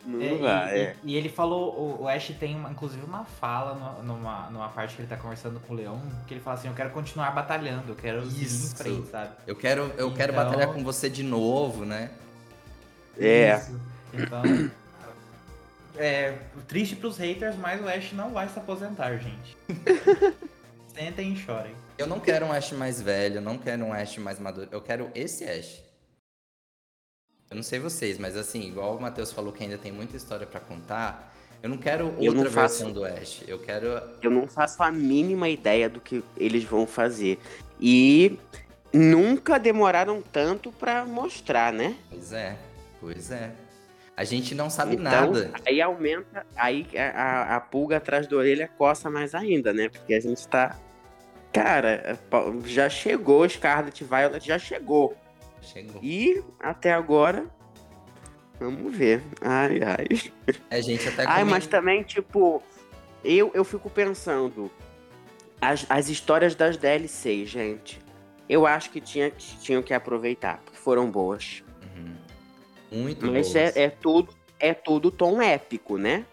Não 0.05 0.23
é, 0.23 0.35
vai, 0.37 0.77
e, 0.77 0.81
é. 0.81 0.97
e, 1.05 1.17
ele 1.17 1.29
falou, 1.29 2.01
o, 2.01 2.09
Ash 2.09 2.33
tem 2.41 2.57
uma, 2.57 2.71
inclusive 2.71 3.05
uma 3.05 3.25
fala 3.25 3.75
no, 3.75 4.03
numa, 4.03 4.49
numa 4.51 4.69
parte 4.69 4.97
que 4.97 5.03
ele 5.03 5.09
tá 5.09 5.17
conversando 5.17 5.61
com 5.61 5.75
o 5.75 5.77
Leão, 5.77 6.01
que 6.27 6.33
ele 6.33 6.41
fala 6.41 6.57
assim, 6.57 6.69
eu 6.69 6.75
quero 6.75 6.91
continuar 6.91 7.31
batalhando, 7.33 7.93
eu 7.93 7.95
quero 7.95 8.23
Isso. 8.23 8.69
seguir 8.69 8.73
em 8.73 8.77
frente, 8.77 9.11
sabe? 9.11 9.35
Eu 9.47 9.55
quero, 9.55 9.83
eu 9.83 10.07
então... 10.07 10.15
quero 10.15 10.33
batalhar 10.33 10.73
com 10.73 10.83
você 10.83 11.11
de 11.11 11.23
novo, 11.23 11.85
né? 11.85 12.11
É. 13.19 13.59
Isso. 13.59 13.81
Então, 14.15 14.43
é 15.97 16.39
triste 16.67 16.97
pros 16.97 17.19
haters, 17.19 17.57
mas 17.57 17.83
o 17.83 17.89
Ash 17.89 18.13
não 18.13 18.31
vai 18.31 18.49
se 18.49 18.59
aposentar, 18.59 19.17
gente. 19.19 19.57
Sentem 20.95 21.35
e 21.35 21.37
chorem. 21.37 21.75
Eu 21.99 22.07
não 22.07 22.19
quero 22.19 22.47
um 22.47 22.53
Ash 22.53 22.73
mais 22.73 23.03
velho, 23.03 23.41
não 23.41 23.59
quero 23.59 23.85
um 23.85 23.93
Ash 23.93 24.17
mais 24.17 24.39
maduro, 24.39 24.69
eu 24.73 24.81
quero 24.81 25.11
esse 25.15 25.45
Ash. 25.45 25.90
Eu 27.51 27.57
não 27.57 27.65
sei 27.65 27.81
vocês, 27.81 28.17
mas 28.17 28.37
assim, 28.37 28.63
igual 28.63 28.97
o 28.97 29.03
Matheus 29.03 29.33
falou 29.33 29.53
que 29.53 29.65
ainda 29.65 29.77
tem 29.77 29.91
muita 29.91 30.17
história 30.17 30.47
para 30.47 30.61
contar, 30.61 31.35
eu 31.61 31.69
não 31.69 31.77
quero 31.77 32.07
outra 32.07 32.33
não 32.33 32.45
faço, 32.45 32.85
versão 32.85 32.93
do 32.93 33.05
Ash. 33.05 33.43
Eu 33.47 33.59
quero. 33.59 34.01
Eu 34.23 34.31
não 34.31 34.47
faço 34.47 34.81
a 34.85 34.91
mínima 34.93 35.49
ideia 35.49 35.89
do 35.89 36.01
que 36.01 36.23
eles 36.37 36.63
vão 36.63 36.87
fazer. 36.87 37.41
E 37.81 38.39
nunca 38.93 39.59
demoraram 39.59 40.23
tanto 40.23 40.71
para 40.71 41.05
mostrar, 41.05 41.73
né? 41.73 41.97
Pois 42.09 42.33
é, 42.33 42.57
pois 43.01 43.31
é. 43.33 43.51
A 44.17 44.23
gente 44.23 44.55
não 44.55 44.71
sabe 44.71 44.95
então, 44.95 45.05
nada. 45.33 45.51
Aí 45.67 45.83
aumenta, 45.83 46.47
aí 46.55 46.87
a, 46.97 47.57
a, 47.57 47.61
pulga 47.61 47.97
atrás 47.97 48.29
da 48.29 48.37
orelha 48.37 48.71
coça 48.79 49.11
mais 49.11 49.35
ainda, 49.35 49.73
né? 49.73 49.89
Porque 49.89 50.15
a 50.15 50.21
gente 50.21 50.47
tá. 50.47 50.79
Cara, 51.53 52.17
já 52.65 52.89
chegou 52.89 53.49
Scarlet 53.49 54.05
Violet, 54.05 54.47
já 54.47 54.59
chegou. 54.59 55.17
Chegou. 55.63 56.03
E 56.03 56.43
até 56.59 56.93
agora, 56.93 57.47
vamos 58.59 58.95
ver. 58.95 59.23
Ai, 59.41 59.81
ai. 59.83 60.33
É, 60.71 60.83
gente, 60.83 61.09
até 61.09 61.25
Ai, 61.27 61.45
mas 61.45 61.67
também, 61.67 62.03
tipo, 62.03 62.63
eu, 63.25 63.51
eu 63.55 63.65
fico 63.65 63.89
pensando. 63.91 64.71
As, 65.61 65.85
as 65.91 66.09
histórias 66.09 66.55
das 66.55 66.77
DLCs, 66.77 67.51
gente. 67.51 68.01
Eu 68.49 68.67
acho 68.67 68.91
que 68.91 69.01
tinha, 69.01 69.31
tinham 69.31 69.83
que 69.83 69.95
aproveitar, 69.95 70.59
porque 70.65 70.79
foram 70.79 71.11
boas. 71.11 71.63
Uhum. 71.97 72.17
Muito 73.03 73.27
Mas 73.27 73.53
boas. 73.53 73.77
É, 73.77 73.83
é, 73.85 73.91
tudo, 73.91 74.35
é 74.59 74.75
tudo 74.75 75.11
tom 75.11 75.41
épico, 75.41 75.97
né? 75.99 76.25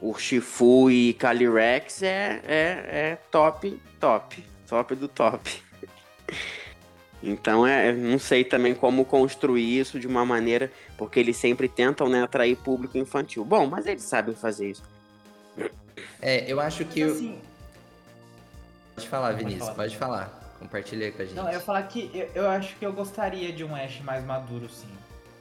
O 0.00 0.14
Shifu 0.18 0.90
e 0.90 1.12
Calyrex 1.14 2.02
é, 2.02 2.40
é, 2.44 2.88
é 2.90 3.18
top, 3.30 3.80
top. 4.00 4.42
Top 4.66 4.94
do 4.94 5.08
top. 5.08 5.62
Então, 7.22 7.66
é, 7.66 7.92
não 7.92 8.18
sei 8.18 8.44
também 8.44 8.74
como 8.74 9.04
construir 9.04 9.78
isso 9.78 10.00
de 10.00 10.06
uma 10.06 10.24
maneira, 10.24 10.72
porque 10.96 11.20
eles 11.20 11.36
sempre 11.36 11.68
tentam 11.68 12.08
né, 12.08 12.22
atrair 12.22 12.56
público 12.56 12.96
infantil. 12.96 13.44
Bom, 13.44 13.66
mas 13.66 13.86
eles 13.86 14.02
sabem 14.02 14.34
fazer 14.34 14.70
isso. 14.70 14.82
É, 16.20 16.50
eu 16.50 16.60
acho 16.60 16.84
que. 16.84 17.02
Assim, 17.02 17.38
Pode 19.00 19.08
falar, 19.08 19.32
Vinícius, 19.32 19.70
pode 19.70 19.96
falar. 19.96 20.24
Pode 20.24 20.30
falar. 20.30 20.40
Compartilha 20.58 21.06
aí 21.06 21.12
com 21.12 21.22
a 21.22 21.24
gente. 21.24 21.34
Não, 21.34 21.46
eu 21.46 21.52
ia 21.52 21.60
falar 21.60 21.82
que 21.84 22.10
eu, 22.12 22.42
eu 22.42 22.48
acho 22.50 22.76
que 22.76 22.84
eu 22.84 22.92
gostaria 22.92 23.50
de 23.50 23.64
um 23.64 23.74
Ash 23.74 24.00
mais 24.02 24.22
maduro, 24.24 24.68
sim. 24.68 24.90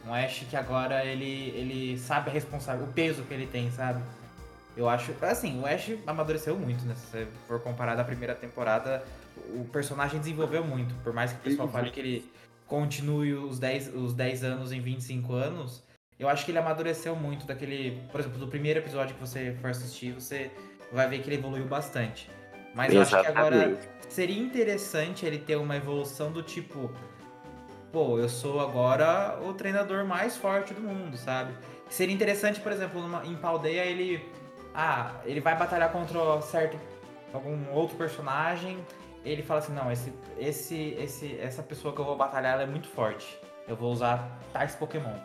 Um 0.08 0.14
Ash 0.14 0.46
que 0.50 0.56
agora 0.56 1.04
ele, 1.06 1.50
ele 1.56 1.98
sabe 1.98 2.30
a 2.30 2.34
responsável, 2.34 2.86
o 2.86 2.94
peso 2.94 3.24
que 3.24 3.34
ele 3.34 3.46
tem, 3.46 3.70
sabe? 3.72 4.02
Eu 4.78 4.88
acho. 4.88 5.14
Assim, 5.22 5.60
o 5.60 5.66
Ash 5.66 5.92
amadureceu 6.08 6.56
muito, 6.56 6.86
né? 6.86 6.96
Se 6.96 7.06
você 7.08 7.28
for 7.50 7.60
comparar 7.60 7.96
da 7.96 8.04
primeira 8.04 8.34
temporada 8.34 9.04
o 9.56 9.66
personagem 9.66 10.20
desenvolveu 10.20 10.64
muito. 10.64 10.94
Por 11.04 11.14
mais 11.14 11.32
que 11.32 11.40
o 11.40 11.42
pessoal 11.42 11.68
fale 11.68 11.92
que 11.92 12.00
ele 12.00 12.32
continue 12.68 13.34
os 13.34 13.60
10, 13.60 13.96
os 13.96 14.14
10 14.14 14.44
anos 14.44 14.72
em 14.72 14.80
25 14.80 15.34
anos, 15.34 15.84
eu 16.20 16.28
acho 16.28 16.46
que 16.46 16.52
ele 16.52 16.60
amadureceu 16.60 17.16
muito 17.16 17.46
daquele. 17.46 18.02
Por 18.12 18.20
exemplo, 18.20 18.38
do 18.38 18.48
primeiro 18.48 18.80
episódio 18.80 19.16
que 19.16 19.22
você 19.22 19.56
for 19.62 19.70
assistir, 19.70 20.12
você 20.14 20.52
vai 20.92 21.08
ver 21.08 21.22
que 21.22 21.30
ele 21.30 21.38
evoluiu 21.38 21.66
bastante. 21.66 22.30
Mas 22.76 22.94
eu 22.94 23.02
acho 23.02 23.20
que 23.20 23.28
agora 23.28 23.78
seria 24.08 24.38
interessante 24.38 25.26
ele 25.26 25.40
ter 25.40 25.56
uma 25.56 25.76
evolução 25.76 26.32
do 26.32 26.44
tipo. 26.44 26.92
Pô, 27.92 28.20
eu 28.20 28.30
sou 28.30 28.60
agora 28.60 29.40
o 29.42 29.54
treinador 29.54 30.06
mais 30.06 30.38
forte 30.38 30.74
do 30.74 30.82
mundo, 30.82 31.18
sabe? 31.18 31.54
Seria 31.90 32.14
interessante, 32.14 32.60
por 32.60 32.72
exemplo, 32.72 33.02
numa, 33.02 33.26
em 33.26 33.36
Paldeia 33.36 33.84
ele. 33.84 34.24
Ah, 34.76 35.16
ele 35.26 35.40
vai 35.40 35.58
batalhar 35.58 35.92
contra 35.92 36.42
certo. 36.42 36.78
algum 37.34 37.72
outro 37.72 37.98
personagem 37.98 38.78
ele 39.32 39.44
fala 39.44 39.60
assim, 39.60 39.74
não, 39.74 39.92
esse, 39.92 40.14
esse, 40.38 40.96
esse, 41.00 41.40
essa 41.40 41.64
pessoa 41.64 41.94
que 41.94 42.00
eu 42.00 42.06
vou 42.06 42.16
batalhar 42.16 42.54
ela 42.54 42.64
é 42.64 42.66
muito 42.66 42.88
forte. 42.88 43.40
Eu 43.68 43.76
vou 43.76 43.92
usar 43.92 44.40
tais 44.52 44.76
Pokémon. 44.76 45.16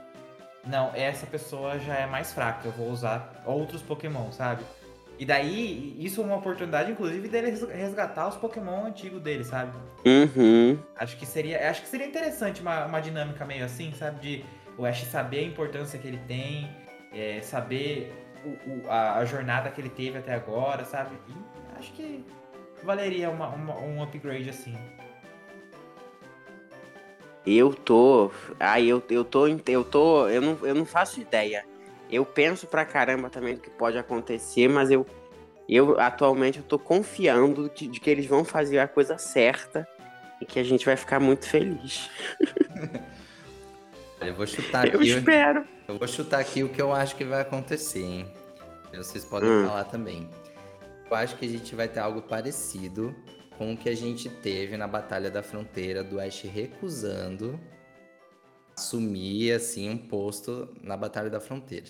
Não, 0.67 0.91
essa 0.95 1.27
pessoa 1.27 1.79
já 1.79 1.95
é 1.95 2.07
mais 2.07 2.33
fraca, 2.33 2.67
eu 2.67 2.73
vou 2.73 2.89
usar 2.89 3.43
outros 3.47 3.83
Pokémon, 3.83 4.33
sabe? 4.33 4.65
E 5.19 5.25
daí, 5.25 5.97
isso 5.99 6.21
é 6.21 6.25
uma 6.25 6.37
oportunidade, 6.37 6.91
inclusive, 6.91 7.29
dele 7.29 7.51
resgatar 7.73 8.29
os 8.29 8.37
Pokémon 8.37 8.87
antigos 8.87 9.23
dele, 9.23 9.45
sabe? 9.45 9.77
Uhum. 10.05 10.79
Acho 10.97 11.17
que 11.17 11.25
seria, 11.25 11.71
acho 11.71 11.83
que 11.83 11.89
seria 11.89 12.07
interessante 12.07 12.61
uma, 12.61 12.87
uma 12.87 13.01
dinâmica 13.01 13.45
meio 13.45 13.65
assim, 13.65 13.93
sabe? 13.93 14.21
De 14.21 14.45
o 14.77 14.85
Ash 14.85 15.05
saber 15.05 15.39
a 15.39 15.43
importância 15.43 15.99
que 15.99 16.09
ele 16.09 16.21
tem, 16.27 16.69
é, 17.13 17.41
saber 17.43 18.13
o, 18.45 18.49
o, 18.49 18.91
a, 18.91 19.19
a, 19.19 19.25
jornada 19.25 19.71
que 19.71 19.81
ele 19.81 19.89
teve 19.89 20.19
até 20.19 20.35
agora, 20.35 20.85
sabe? 20.85 21.17
E 21.29 21.79
acho 21.79 21.93
que 21.93 22.25
valeria 22.85 23.31
uma, 23.31 23.49
uma, 23.49 23.77
um 23.81 24.03
upgrade 24.03 24.49
assim? 24.51 24.77
Eu 27.47 27.75
tô. 27.75 28.31
Ai, 28.59 28.87
eu, 28.87 29.03
eu 29.11 29.25
tô. 29.25 29.47
Eu 29.47 29.85
tô. 29.85 30.29
Eu 30.29 30.41
não, 30.41 30.59
eu 30.63 30.75
não 30.75 30.87
faço 30.87 31.21
ideia. 31.21 31.65
Eu 32.11 32.25
penso 32.25 32.67
pra 32.67 32.85
caramba 32.85 33.29
também 33.29 33.55
do 33.55 33.61
que 33.61 33.71
pode 33.71 33.99
acontecer, 33.99 34.69
mas 34.69 34.91
eu, 34.91 35.07
eu 35.69 35.99
atualmente 36.01 36.59
eu 36.59 36.65
tô 36.65 36.79
confiando 36.79 37.69
de, 37.75 37.87
de 37.89 38.01
que 38.01 38.09
eles 38.09 38.27
vão 38.27 38.45
fazer 38.45 38.79
a 38.79 38.87
coisa 38.89 39.19
certa 39.19 39.87
e 40.41 40.45
que 40.47 40.59
a 40.59 40.63
gente 40.65 40.85
vai 40.87 40.97
ficar 40.97 41.19
muito 41.21 41.49
feliz. 41.49 42.09
Eu 44.21 44.33
vou 44.35 44.47
chutar 44.47 44.87
Eu 44.87 45.01
aqui. 45.01 45.11
espero. 45.11 45.67
Eu 45.87 45.99
vou 45.99 46.09
chutar 46.09 46.41
aqui 46.41 46.63
o 46.63 46.69
que 46.71 46.81
eu 46.81 46.95
acho 46.95 47.15
que 47.15 47.25
vai 47.25 47.43
acontecer, 47.43 48.01
hein? 48.01 48.27
Vocês 48.95 49.23
podem 49.23 49.51
Hum. 49.51 49.67
falar 49.67 49.85
também. 49.85 50.31
Eu 51.11 51.17
acho 51.17 51.37
que 51.37 51.45
a 51.45 51.49
gente 51.49 51.75
vai 51.75 51.89
ter 51.89 52.01
algo 52.01 52.23
parecido 52.23 53.15
com 53.59 53.73
o 53.73 53.77
que 53.77 53.89
a 53.89 53.95
gente 53.97 54.29
teve 54.29 54.77
na 54.77 54.87
Batalha 54.89 55.31
da 55.31 55.43
Fronteira, 55.43 56.03
do 56.03 56.21
Ash 56.21 56.43
recusando 56.43 57.59
assumir, 58.77 59.53
assim, 59.53 59.89
um 59.89 59.97
posto 59.97 60.69
na 60.83 60.97
Batalha 60.97 61.31
da 61.31 61.41
Fronteira. 61.41 61.87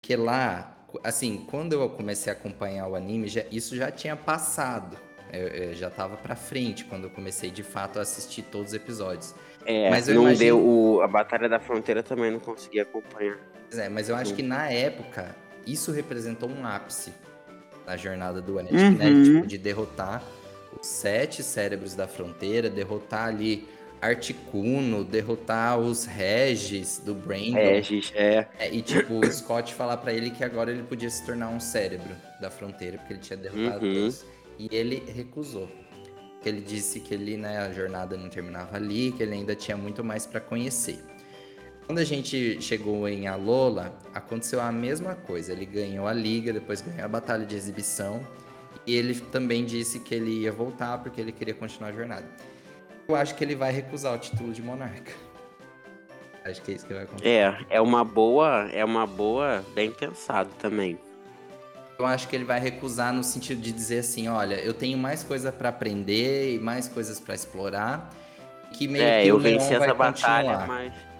Porque 0.00 0.14
lá, 0.16 0.76
assim, 1.02 1.44
quando 1.50 1.72
eu 1.72 1.88
comecei 1.90 2.32
a 2.32 2.36
acompanhar 2.36 2.86
o 2.88 2.94
anime, 2.94 3.26
já- 3.28 3.44
isso 3.50 3.74
já 3.74 3.90
tinha 3.90 4.14
passado. 4.16 4.96
Eu, 5.32 5.48
eu 5.48 5.74
já 5.74 5.88
tava 5.90 6.16
pra 6.16 6.36
frente 6.36 6.84
quando 6.84 7.04
eu 7.04 7.10
comecei, 7.10 7.50
de 7.50 7.62
fato, 7.62 7.98
a 7.98 8.02
assistir 8.02 8.42
todos 8.42 8.68
os 8.68 8.74
episódios. 8.74 9.34
É, 9.64 9.88
Mas 9.90 10.08
eu 10.08 10.14
não 10.14 10.22
imagino- 10.24 10.38
deu 10.44 10.64
o, 10.64 11.00
a 11.00 11.08
Batalha 11.08 11.48
da 11.48 11.58
Fronteira 11.58 12.02
também 12.02 12.30
não 12.30 12.38
consegui 12.40 12.78
acompanhar. 12.80 13.38
É, 13.72 13.88
mas 13.88 14.08
eu 14.10 14.14
acho 14.14 14.34
que 14.34 14.42
na 14.42 14.70
época 14.70 15.34
isso 15.66 15.90
representou 15.92 16.48
um 16.50 16.66
ápice 16.66 17.12
na 17.86 17.96
jornada 17.96 18.40
do 18.40 18.58
Ash, 18.58 18.70
Uhum. 18.70 18.90
né? 18.92 19.24
Tipo, 19.24 19.46
de 19.46 19.58
derrotar 19.58 20.22
os 20.80 20.86
sete 20.86 21.42
cérebros 21.42 21.94
da 21.94 22.06
fronteira, 22.08 22.68
derrotar 22.70 23.28
ali 23.28 23.66
Articuno, 24.00 25.04
derrotar 25.04 25.78
os 25.78 26.04
Regis 26.04 27.00
do 27.04 27.14
Brandon. 27.14 27.54
Regis, 27.54 28.12
é. 28.14 28.46
É, 28.58 28.68
e 28.74 28.82
tipo, 28.82 29.14
o 29.24 29.32
Scott 29.32 29.72
falar 29.74 29.96
pra 29.98 30.12
ele 30.12 30.30
que 30.30 30.42
agora 30.42 30.70
ele 30.72 30.82
podia 30.82 31.08
se 31.08 31.24
tornar 31.24 31.48
um 31.48 31.60
cérebro 31.60 32.14
da 32.40 32.50
fronteira, 32.50 32.98
porque 32.98 33.12
ele 33.14 33.20
tinha 33.20 33.36
derrotado 33.36 33.86
Uhum. 33.86 33.94
todos. 33.94 34.24
E 34.58 34.68
ele 34.72 35.02
recusou. 35.14 35.68
Porque 36.34 36.48
ele 36.48 36.60
disse 36.60 36.98
que 36.98 37.14
ele, 37.14 37.36
né, 37.36 37.58
a 37.58 37.72
jornada 37.72 38.16
não 38.16 38.28
terminava 38.28 38.76
ali, 38.76 39.12
que 39.12 39.22
ele 39.22 39.34
ainda 39.34 39.54
tinha 39.54 39.76
muito 39.76 40.02
mais 40.02 40.26
pra 40.26 40.40
conhecer. 40.40 40.98
Quando 41.92 41.98
a 41.98 42.04
gente 42.04 42.58
chegou 42.62 43.06
em 43.06 43.28
Alola, 43.28 43.92
aconteceu 44.14 44.62
a 44.62 44.72
mesma 44.72 45.14
coisa. 45.14 45.52
Ele 45.52 45.66
ganhou 45.66 46.06
a 46.06 46.12
liga, 46.14 46.50
depois 46.50 46.80
ganhou 46.80 47.04
a 47.04 47.08
batalha 47.08 47.44
de 47.44 47.54
exibição. 47.54 48.26
E 48.86 48.96
ele 48.96 49.14
também 49.20 49.62
disse 49.62 50.00
que 50.00 50.14
ele 50.14 50.40
ia 50.40 50.50
voltar 50.50 50.96
porque 51.02 51.20
ele 51.20 51.32
queria 51.32 51.52
continuar 51.52 51.90
a 51.90 51.92
jornada. 51.92 52.24
Eu 53.06 53.14
acho 53.14 53.34
que 53.34 53.44
ele 53.44 53.54
vai 53.54 53.70
recusar 53.70 54.14
o 54.14 54.16
título 54.16 54.54
de 54.54 54.62
monarca. 54.62 55.12
Acho 56.46 56.62
que 56.62 56.72
é 56.72 56.74
isso 56.76 56.86
que 56.86 56.94
vai 56.94 57.02
acontecer. 57.02 57.28
É, 57.28 57.58
é 57.68 57.80
uma 57.82 58.02
boa, 58.02 58.70
é 58.72 58.82
uma 58.82 59.06
boa, 59.06 59.62
bem 59.74 59.90
pensado 59.90 60.48
também. 60.58 60.98
Eu 61.98 62.06
acho 62.06 62.26
que 62.26 62.34
ele 62.34 62.44
vai 62.44 62.58
recusar 62.58 63.12
no 63.12 63.22
sentido 63.22 63.60
de 63.60 63.70
dizer 63.70 63.98
assim, 63.98 64.28
olha, 64.28 64.54
eu 64.54 64.72
tenho 64.72 64.96
mais 64.96 65.22
coisa 65.22 65.52
pra 65.52 65.68
aprender 65.68 66.54
e 66.54 66.58
mais 66.58 66.88
coisas 66.88 67.20
pra 67.20 67.34
explorar, 67.34 68.08
que 68.72 68.88
meio 68.88 69.04
é, 69.04 69.22
que 69.24 69.28
eu 69.28 69.38
venci 69.38 69.76
vai 69.76 69.88
essa 69.88 69.94
batalha, 69.94 70.56
continuar. 70.56 70.66
mas 70.66 71.11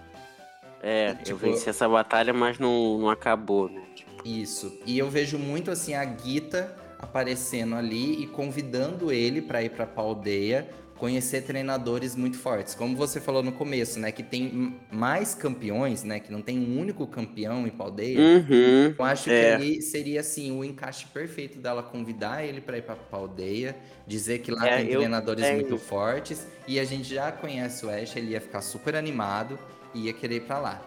é, 0.83 1.12
eu 1.12 1.16
Tipo, 1.24 1.39
venci 1.39 1.68
essa 1.68 1.89
batalha, 1.89 2.33
mas 2.33 2.59
não, 2.59 2.99
não 2.99 3.11
acabou, 3.11 3.68
né? 3.68 3.83
Tipo, 3.95 4.11
Isso. 4.24 4.78
E 4.87 4.99
eu 4.99 5.09
vejo 5.11 5.39
muito 5.39 5.70
assim 5.70 5.95
a 5.95 6.05
Gita 6.16 6.74
aparecendo 6.99 7.74
ali 7.74 8.22
e 8.22 8.26
convidando 8.26 9.11
ele 9.12 9.43
pra 9.43 9.62
ir 9.62 9.70
pra 9.70 9.87
Paldeia 9.87 10.68
conhecer 10.97 11.43
treinadores 11.43 12.14
muito 12.14 12.39
fortes. 12.39 12.76
Como 12.76 12.97
você 12.97 13.20
falou 13.20 13.43
no 13.43 13.51
começo, 13.51 13.99
né, 13.99 14.12
que 14.12 14.22
tem 14.22 14.76
mais 14.89 15.35
campeões, 15.35 16.05
né, 16.05 16.20
que 16.20 16.30
não 16.30 16.41
tem 16.41 16.61
um 16.61 16.78
único 16.78 17.05
campeão 17.09 17.66
em 17.66 17.70
Paldeia. 17.70 18.20
Uhum. 18.20 18.95
Eu 18.97 19.05
acho 19.05 19.28
É. 19.28 19.41
que 19.57 19.62
ali 19.62 19.83
seria 19.83 20.20
assim 20.20 20.57
o 20.57 20.62
encaixe 20.62 21.07
perfeito 21.07 21.59
dela 21.59 21.83
convidar 21.83 22.45
ele 22.45 22.61
para 22.61 22.78
ir 22.78 22.83
para 22.83 22.97
aldeia, 23.11 23.74
dizer 24.07 24.39
que 24.41 24.53
lá 24.53 24.64
É, 24.68 24.76
tem 24.76 24.91
eu 24.93 25.01
treinadores 25.01 25.45
tenho. 25.45 25.57
muito 25.57 25.76
fortes 25.76 26.47
e 26.68 26.78
a 26.78 26.85
gente 26.85 27.12
já 27.12 27.33
conhece 27.33 27.85
o 27.85 27.91
Ash, 27.91 28.14
ele 28.14 28.30
ia 28.30 28.41
ficar 28.41 28.61
super 28.61 28.95
animado 28.95 29.59
ia 29.95 30.12
querer 30.12 30.36
ir 30.36 30.40
para 30.43 30.59
lá. 30.59 30.82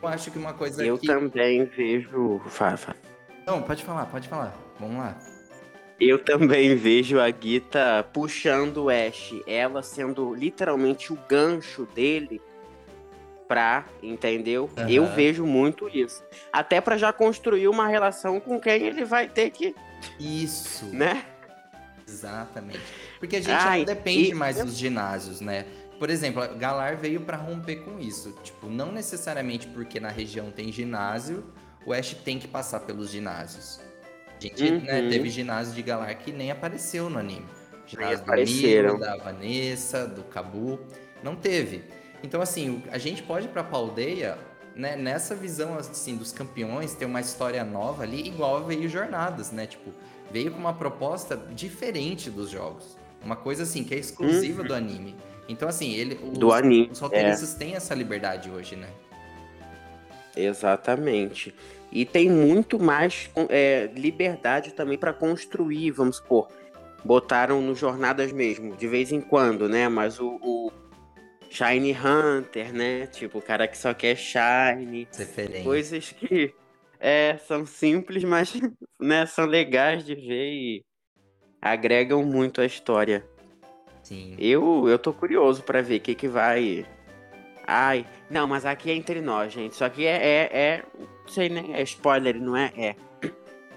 Eu 0.00 0.08
acho 0.08 0.30
que 0.30 0.38
uma 0.38 0.52
coisa 0.54 0.84
Eu 0.84 0.98
que 0.98 1.06
também 1.06 1.64
vejo. 1.64 2.40
Fafa. 2.46 2.94
não 3.46 3.62
pode 3.62 3.84
falar, 3.84 4.06
pode 4.06 4.28
falar. 4.28 4.54
Vamos 4.78 4.96
lá. 4.98 5.16
Eu 6.00 6.22
também 6.22 6.76
vejo 6.76 7.18
a 7.18 7.28
Gita 7.30 8.06
puxando 8.12 8.84
o 8.84 8.88
Ash, 8.88 9.34
ela 9.46 9.82
sendo 9.82 10.32
literalmente 10.32 11.12
o 11.12 11.18
gancho 11.28 11.86
dele 11.92 12.40
pra, 13.48 13.84
entendeu? 14.00 14.70
Aham. 14.76 14.88
Eu 14.88 15.06
vejo 15.06 15.44
muito 15.44 15.88
isso. 15.88 16.22
Até 16.52 16.80
pra 16.80 16.96
já 16.96 17.12
construir 17.12 17.66
uma 17.66 17.88
relação 17.88 18.38
com 18.38 18.60
quem 18.60 18.80
ele 18.84 19.04
vai 19.04 19.26
ter 19.28 19.50
que, 19.50 19.74
Isso. 20.20 20.84
né? 20.94 21.24
Exatamente. 22.06 22.80
Porque 23.18 23.36
a 23.36 23.40
gente 23.40 23.50
Ai, 23.50 23.78
não 23.80 23.86
depende 23.86 24.30
e- 24.30 24.34
mais 24.34 24.62
dos 24.62 24.76
ginásios, 24.76 25.40
né? 25.40 25.66
Por 25.98 26.10
exemplo, 26.10 26.42
Galar 26.56 26.96
veio 26.96 27.20
pra 27.22 27.36
romper 27.36 27.76
com 27.76 27.98
isso. 27.98 28.32
Tipo, 28.44 28.68
não 28.68 28.92
necessariamente 28.92 29.66
porque 29.68 29.98
na 29.98 30.10
região 30.10 30.50
tem 30.50 30.70
ginásio, 30.70 31.44
o 31.84 31.92
Ash 31.92 32.14
tem 32.24 32.38
que 32.38 32.46
passar 32.46 32.80
pelos 32.80 33.10
ginásios. 33.10 33.80
A 34.36 34.40
gente 34.40 34.70
né, 34.70 35.00
Uhum. 35.02 35.08
teve 35.10 35.30
ginásio 35.30 35.74
de 35.74 35.82
Galar 35.82 36.14
que 36.16 36.30
nem 36.30 36.50
apareceu 36.50 37.10
no 37.10 37.18
anime. 37.18 37.46
Ginásio 37.86 38.18
do 38.18 38.98
da 38.98 39.16
Vanessa, 39.16 40.06
do 40.06 40.22
Cabu. 40.24 40.78
Não 41.22 41.34
teve. 41.34 41.84
Então, 42.22 42.40
assim, 42.40 42.82
a 42.90 42.98
gente 42.98 43.22
pode 43.22 43.46
ir 43.46 43.48
pra 43.48 43.64
Paldeia, 43.64 44.38
né, 44.76 44.94
nessa 44.94 45.34
visão, 45.34 45.76
assim, 45.76 46.16
dos 46.16 46.30
campeões, 46.32 46.94
ter 46.94 47.06
uma 47.06 47.20
história 47.20 47.64
nova 47.64 48.04
ali, 48.04 48.26
igual 48.28 48.64
veio 48.64 48.88
Jornadas, 48.88 49.50
né? 49.50 49.66
Tipo, 49.66 49.92
veio 50.30 50.52
com 50.52 50.58
uma 50.58 50.74
proposta 50.74 51.36
diferente 51.36 52.30
dos 52.30 52.50
jogos. 52.50 52.96
Uma 53.24 53.34
coisa, 53.34 53.64
assim, 53.64 53.82
que 53.82 53.94
é 53.94 53.98
exclusiva 53.98 54.62
do 54.62 54.74
anime. 54.74 55.16
Então, 55.48 55.68
assim, 55.68 55.94
ele... 55.94 56.18
Os. 56.22 56.38
Do 56.38 56.52
anime. 56.52 56.90
Os 56.92 57.00
É, 57.00 57.02
roteiristas 57.02 57.54
têm 57.54 57.74
essa 57.74 57.94
liberdade 57.94 58.50
hoje, 58.50 58.76
né? 58.76 58.88
exatamente. 60.36 61.52
E 61.90 62.04
tem 62.04 62.30
muito 62.30 62.78
mais 62.78 63.30
é, 63.48 63.90
liberdade 63.94 64.72
também 64.72 64.96
pra 64.96 65.12
construir, 65.12 65.90
vamos 65.90 66.16
supor. 66.16 66.48
Botaram 67.04 67.60
no 67.60 67.74
Jornadas 67.74 68.30
mesmo, 68.30 68.76
de 68.76 68.86
vez 68.86 69.10
em 69.10 69.20
quando, 69.20 69.68
né? 69.68 69.88
Mas 69.88 70.20
o, 70.20 70.38
o 70.42 70.70
Shine 71.50 71.92
Hunter, 71.92 72.72
né? 72.72 73.06
Tipo, 73.06 73.38
o 73.38 73.42
cara 73.42 73.66
que 73.66 73.78
só 73.78 73.94
quer 73.94 74.16
Shine. 74.16 75.08
Referência. 75.16 75.64
Coisas 75.64 76.12
que 76.12 76.54
é, 77.00 77.38
são 77.46 77.64
simples, 77.64 78.22
mas 78.24 78.52
né, 79.00 79.24
são 79.26 79.46
legais 79.46 80.04
de 80.04 80.14
ver 80.14 80.52
e 80.52 80.84
agregam 81.60 82.22
muito 82.24 82.60
a 82.60 82.66
história. 82.66 83.24
Sim. 84.08 84.34
Eu, 84.38 84.88
eu 84.88 84.98
tô 84.98 85.12
curioso 85.12 85.62
pra 85.62 85.82
ver 85.82 85.96
o 85.96 86.00
que, 86.00 86.14
que 86.14 86.26
vai. 86.26 86.86
Ai, 87.66 88.06
não, 88.30 88.46
mas 88.46 88.64
aqui 88.64 88.90
é 88.90 88.94
entre 88.94 89.20
nós, 89.20 89.52
gente. 89.52 89.72
Isso 89.72 89.84
aqui 89.84 90.06
é. 90.06 90.16
é, 90.16 90.50
é 90.50 90.82
não 90.96 91.28
sei 91.28 91.50
nem. 91.50 91.74
É 91.74 91.82
spoiler, 91.82 92.40
não 92.40 92.56
é? 92.56 92.72
É. 92.74 92.96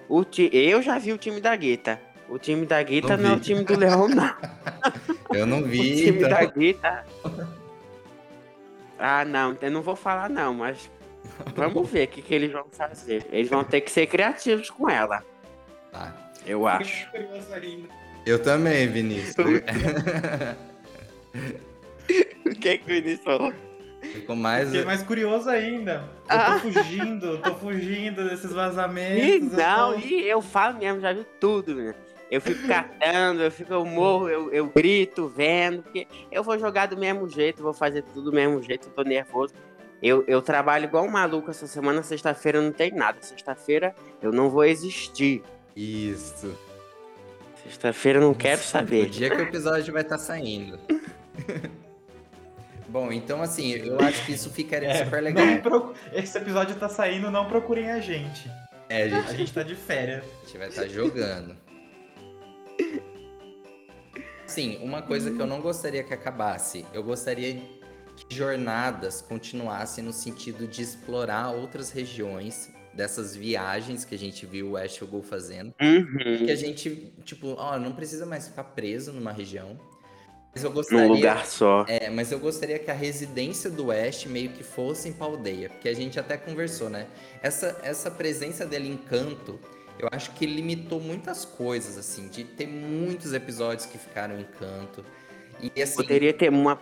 O 0.08 0.24
ti... 0.24 0.50
Eu 0.54 0.82
já 0.82 0.98
vi 0.98 1.12
o 1.12 1.18
time 1.18 1.42
da 1.42 1.54
Guita. 1.54 2.00
O 2.30 2.40
time 2.40 2.66
da 2.66 2.82
Guita 2.82 3.18
Não 3.18 3.24
não, 3.24 3.32
é 3.32 3.36
o 3.36 3.40
time 3.42 3.62
do 3.62 3.78
Leão, 3.78 4.08
não. 4.08 4.34
Eu 5.36 5.46
não 5.46 5.60
O 5.60 5.66
vi, 5.66 5.98
time 5.98 6.18
então... 6.20 6.30
da 6.30 6.46
Guita. 6.46 7.06
Ah, 8.98 9.26
não, 9.26 9.58
eu 9.62 9.72
não 9.72 9.82
vou 9.82 9.96
falar, 9.96 10.30
não, 10.30 10.54
mas. 10.54 10.90
Vamos 11.56 11.90
ver 11.90 12.08
o 12.08 12.12
que, 12.12 12.22
que 12.22 12.34
eles 12.34 12.52
vão 12.52 12.66
fazer. 12.70 13.26
Eles 13.32 13.50
vão 13.50 13.64
ter 13.64 13.82
que 13.82 13.90
ser 13.90 14.06
criativos 14.08 14.70
com 14.70 14.90
ela, 14.90 15.24
Tá. 15.92 16.14
eu 16.46 16.68
acho. 16.68 17.10
Ainda. 17.16 18.01
Eu 18.26 18.42
também, 18.42 18.88
Vinícius. 18.88 19.36
O 22.46 22.56
que, 22.56 22.78
que 22.78 22.84
o 22.84 22.88
Vinícius 22.88 23.24
falou? 23.24 23.54
Ficou 24.02 24.36
mais... 24.36 24.68
Fiquei 24.70 24.84
mais 24.86 25.02
curioso 25.04 25.50
ainda. 25.50 26.04
Eu 26.30 26.36
Ah. 26.38 26.60
tô 26.62 26.72
fugindo, 26.72 27.38
tô 27.38 27.56
fugindo 27.56 28.28
desses 28.28 28.52
Ih, 28.52 28.54
vazamentos. 28.54 29.52
eu 29.54 29.58
não, 29.58 29.94
tô- 29.94 30.00
e 30.00 30.28
eu 30.28 30.42
falo 30.42 30.78
mesmo, 30.78 31.00
já 31.00 31.14
vi 31.14 31.26
tudo, 31.40 31.74
né? 31.76 31.96
Eu 32.30 32.42
fico 32.42 32.68
catando, 32.68 33.42
eu 33.44 33.52
fico, 33.52 33.72
eu 33.74 33.86
morro, 33.86 34.30
eu, 34.30 34.52
eu 34.52 34.68
grito, 34.68 35.28
vendo, 35.28 35.84
porque 35.84 36.08
eu 36.32 36.44
vou 36.44 36.58
jogar 36.60 36.88
do 36.88 36.98
mesmo 36.98 37.28
jeito, 37.30 37.62
vou 37.64 37.74
fazer 37.74 38.02
tudo 38.04 38.24
do 38.24 38.34
mesmo 38.34 38.62
jeito, 38.62 38.88
eu 38.88 38.94
tô 38.94 39.04
nervoso. 39.04 39.54
Eu, 40.02 40.24
eu 40.28 40.42
trabalho 40.42 40.86
igual 40.86 41.06
um 41.06 41.12
maluco 41.12 41.52
essa 41.52 41.68
semana, 41.68 42.02
sexta-feira 42.04 42.62
não 42.62 42.72
tem 42.72 42.92
nada. 42.92 43.18
Sexta-feira 43.22 43.94
eu 44.22 44.32
não 44.32 44.50
vou 44.50 44.64
existir. 44.66 45.44
Isso. 45.76 46.58
Sexta-feira 47.64 48.20
eu 48.20 48.24
não 48.24 48.34
quero 48.34 48.60
O 48.60 48.64
saber. 48.64 49.10
dia 49.10 49.30
que 49.30 49.36
o 49.38 49.42
episódio 49.42 49.94
vai 49.94 50.02
estar 50.02 50.18
saindo. 50.18 50.80
Bom, 52.90 53.12
então 53.12 53.42
assim, 53.42 53.72
eu 53.72 54.00
acho 54.02 54.26
que 54.26 54.34
isso 54.34 54.50
ficaria 54.50 54.90
É, 54.90 55.06
super 55.06 55.22
legal. 55.22 55.46
não 55.46 55.62
procu- 55.62 55.94
Esse 56.12 56.38
episódio 56.38 56.76
tá 56.76 56.90
saindo, 56.90 57.32
não 57.32 57.48
procurem 57.48 57.90
a 57.92 58.00
gente. 58.02 58.50
É, 58.90 59.04
a 59.04 59.08
gente, 59.10 59.30
A 59.30 59.34
gente 59.34 59.54
tá 59.54 59.64
de 59.64 59.76
férias. 59.76 60.24
a 60.26 60.46
gente 60.46 60.58
vai 60.58 60.68
estar 60.68 60.88
jogando. 60.88 61.56
Sim, 64.46 64.80
uma 64.84 65.02
coisa 65.02 65.32
que 65.32 65.40
eu 65.42 65.48
não 65.48 65.62
gostaria 65.62 66.04
que 66.04 66.14
acabasse, 66.14 66.86
eu 66.94 67.02
gostaria 67.02 67.54
que 68.18 68.36
jornadas 68.36 69.22
continuassem 69.22 70.04
no 70.04 70.12
sentido 70.12 70.68
de 70.68 70.82
explorar 70.82 71.52
outras 71.52 71.90
regiões 71.92 72.70
dessas 72.94 73.36
viagens 73.36 74.04
que 74.06 74.14
a 74.16 74.18
gente 74.18 74.46
viu 74.46 74.72
o 74.72 74.78
Ash 74.78 74.96
e 74.96 75.04
o 75.04 75.08
Gol 75.08 75.24
fazendo. 75.24 75.74
Uhum. 75.82 76.46
Que 76.46 76.52
a 76.52 76.56
gente, 76.56 77.14
tipo, 77.24 77.56
ó, 77.58 77.78
não 77.80 77.94
precisa 77.94 78.26
mais 78.26 78.48
ficar 78.48 78.64
preso 78.66 79.14
numa 79.14 79.32
região. 79.32 79.80
Mas 80.54 80.66
eu 80.66 80.72
gostaria, 80.72 81.08
Num 81.08 81.14
lugar 81.14 81.46
só. 81.46 81.86
é, 81.88 82.10
mas 82.10 82.30
eu 82.30 82.38
gostaria 82.38 82.78
que 82.78 82.92
a 82.92 82.94
residência 82.94 83.70
do 83.70 83.90
Ash 83.90 84.26
meio 84.26 84.50
que 84.50 84.64
fosse 84.64 85.08
em 85.08 85.14
Paldeia, 85.14 85.70
porque 85.70 85.88
a 85.88 85.94
gente 85.94 86.20
até 86.20 86.36
conversou, 86.36 86.90
né? 86.90 87.08
Essa, 87.42 87.80
essa 87.84 88.12
presença 88.12 88.66
dele 88.66 88.90
em 88.90 88.98
Canto, 88.98 89.58
eu 89.98 90.10
acho 90.12 90.32
que 90.32 90.46
limitou 90.46 91.00
muitas 91.00 91.46
coisas, 91.46 91.98
assim, 91.98 92.28
de 92.28 92.44
ter 92.44 92.68
muitos 92.68 93.34
episódios 93.34 93.86
que 93.86 93.98
ficaram 93.98 94.38
em 94.40 94.44
Canto. 94.44 95.06
E 95.62 95.82
assim, 95.82 95.96
Poderia 95.96 96.34
ter 96.34 96.50
uma 96.50 96.76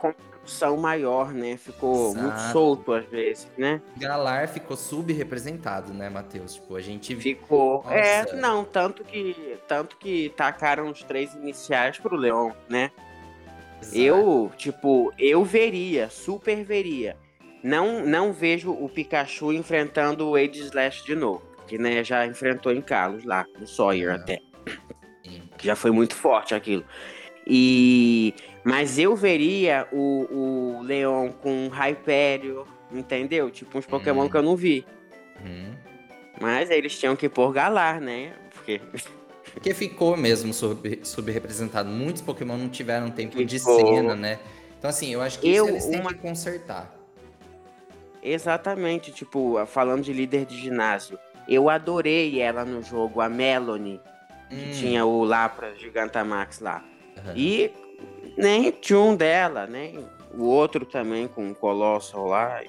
construção 0.50 0.76
maior, 0.76 1.32
né? 1.32 1.56
Ficou 1.56 2.14
muito 2.16 2.36
Exato. 2.36 2.52
solto 2.52 2.94
às 2.94 3.06
vezes, 3.06 3.48
né? 3.58 3.82
Galar 3.98 4.48
ficou 4.48 4.76
subrepresentado, 4.76 5.94
né, 5.94 6.10
Matheus? 6.10 6.56
Tipo, 6.56 6.76
a 6.76 6.82
gente. 6.82 7.16
Ficou. 7.16 7.84
Nossa. 7.84 7.96
É, 7.96 8.36
não, 8.36 8.66
tanto 8.66 9.04
que 9.04 9.58
tanto 9.68 9.96
que 9.98 10.30
tacaram 10.36 10.90
os 10.90 11.04
três 11.04 11.34
iniciais 11.36 11.98
pro 12.00 12.16
Leão, 12.16 12.54
né? 12.68 12.92
Eu, 13.94 14.52
tipo, 14.58 15.14
eu 15.18 15.46
veria, 15.46 16.10
super 16.10 16.64
veria. 16.66 17.16
Não, 17.64 18.06
não 18.06 18.34
vejo 18.34 18.72
o 18.72 18.90
Pikachu 18.90 19.54
enfrentando 19.54 20.28
o 20.30 20.36
Age 20.36 20.60
Slash 20.64 21.06
de 21.06 21.16
novo. 21.16 21.42
Que 21.66 21.78
né, 21.78 22.04
já 22.04 22.26
enfrentou 22.26 22.74
em 22.74 22.82
Carlos 22.82 23.24
lá, 23.24 23.46
no 23.58 23.68
Sawyer 23.68 24.10
É. 24.10 24.16
até. 24.16 24.40
Sim. 25.24 25.44
Já 25.62 25.76
foi 25.76 25.92
muito 25.92 26.16
forte 26.16 26.54
aquilo. 26.56 26.84
E. 27.48 28.34
Mas 28.64 29.00
eu 29.00 29.16
veria 29.16 29.88
o, 29.92 30.78
o 30.80 30.82
Leon 30.84 31.30
com 31.32 31.70
Hyperior, 31.70 32.68
entendeu? 32.92 33.50
Tipo 33.50 33.78
uns 33.78 33.86
Pokémon 33.86 34.26
Hum. 34.26 34.30
que 34.30 34.38
eu 34.38 34.42
não 34.44 34.56
vi. 34.56 34.86
Uhum. 35.44 35.74
Mas 36.42 36.70
eles 36.70 36.98
tinham 36.98 37.16
que 37.16 37.28
pôr 37.30 37.52
Galar, 37.54 38.00
né? 38.02 38.34
Porque 38.54 38.82
Porque 39.54 39.74
ficou 39.74 40.16
mesmo 40.18 40.54
sub- 40.54 41.00
subrepresentado. 41.04 41.90
Muitos 41.90 42.22
Pokémon 42.22 42.58
não 42.58 42.70
tiveram 42.70 43.10
tempo 43.10 43.44
de 43.44 43.60
Ficou. 43.60 43.76
cena, 43.96 44.16
né? 44.16 44.40
Então, 44.78 44.90
assim, 44.90 45.12
eu 45.14 45.22
acho 45.22 45.40
que 45.40 45.50
Eu, 45.50 45.66
isso 45.66 45.74
eles 45.74 45.86
têm 45.88 46.00
uma- 46.02 46.14
que 46.14 46.20
consertar. 46.20 46.94
Exatamente, 48.22 49.12
tipo, 49.12 49.66
falando 49.66 50.04
de 50.04 50.12
líder 50.12 50.46
de 50.46 50.58
ginásio, 50.58 51.18
eu 51.48 51.70
adorei 51.70 52.40
ela 52.42 52.66
no 52.66 52.82
jogo, 52.84 53.22
a 53.22 53.30
Melanie, 53.30 54.00
que 54.50 54.56
Hum, 54.56 54.72
tinha 54.74 55.06
o 55.06 55.24
Lapras 55.24 55.80
Gigantamax 55.80 56.60
lá. 56.60 56.84
aham. 57.18 57.34
E 57.36 57.72
nem 58.40 58.72
tinha 58.72 59.00
um 59.00 59.16
dela, 59.16 59.68
nem 59.68 60.06
o 60.34 60.44
outro 60.44 60.86
também 60.86 61.28
com 61.28 61.52
o 61.52 61.56
Colossal 61.56 62.26
lá. 62.28 62.62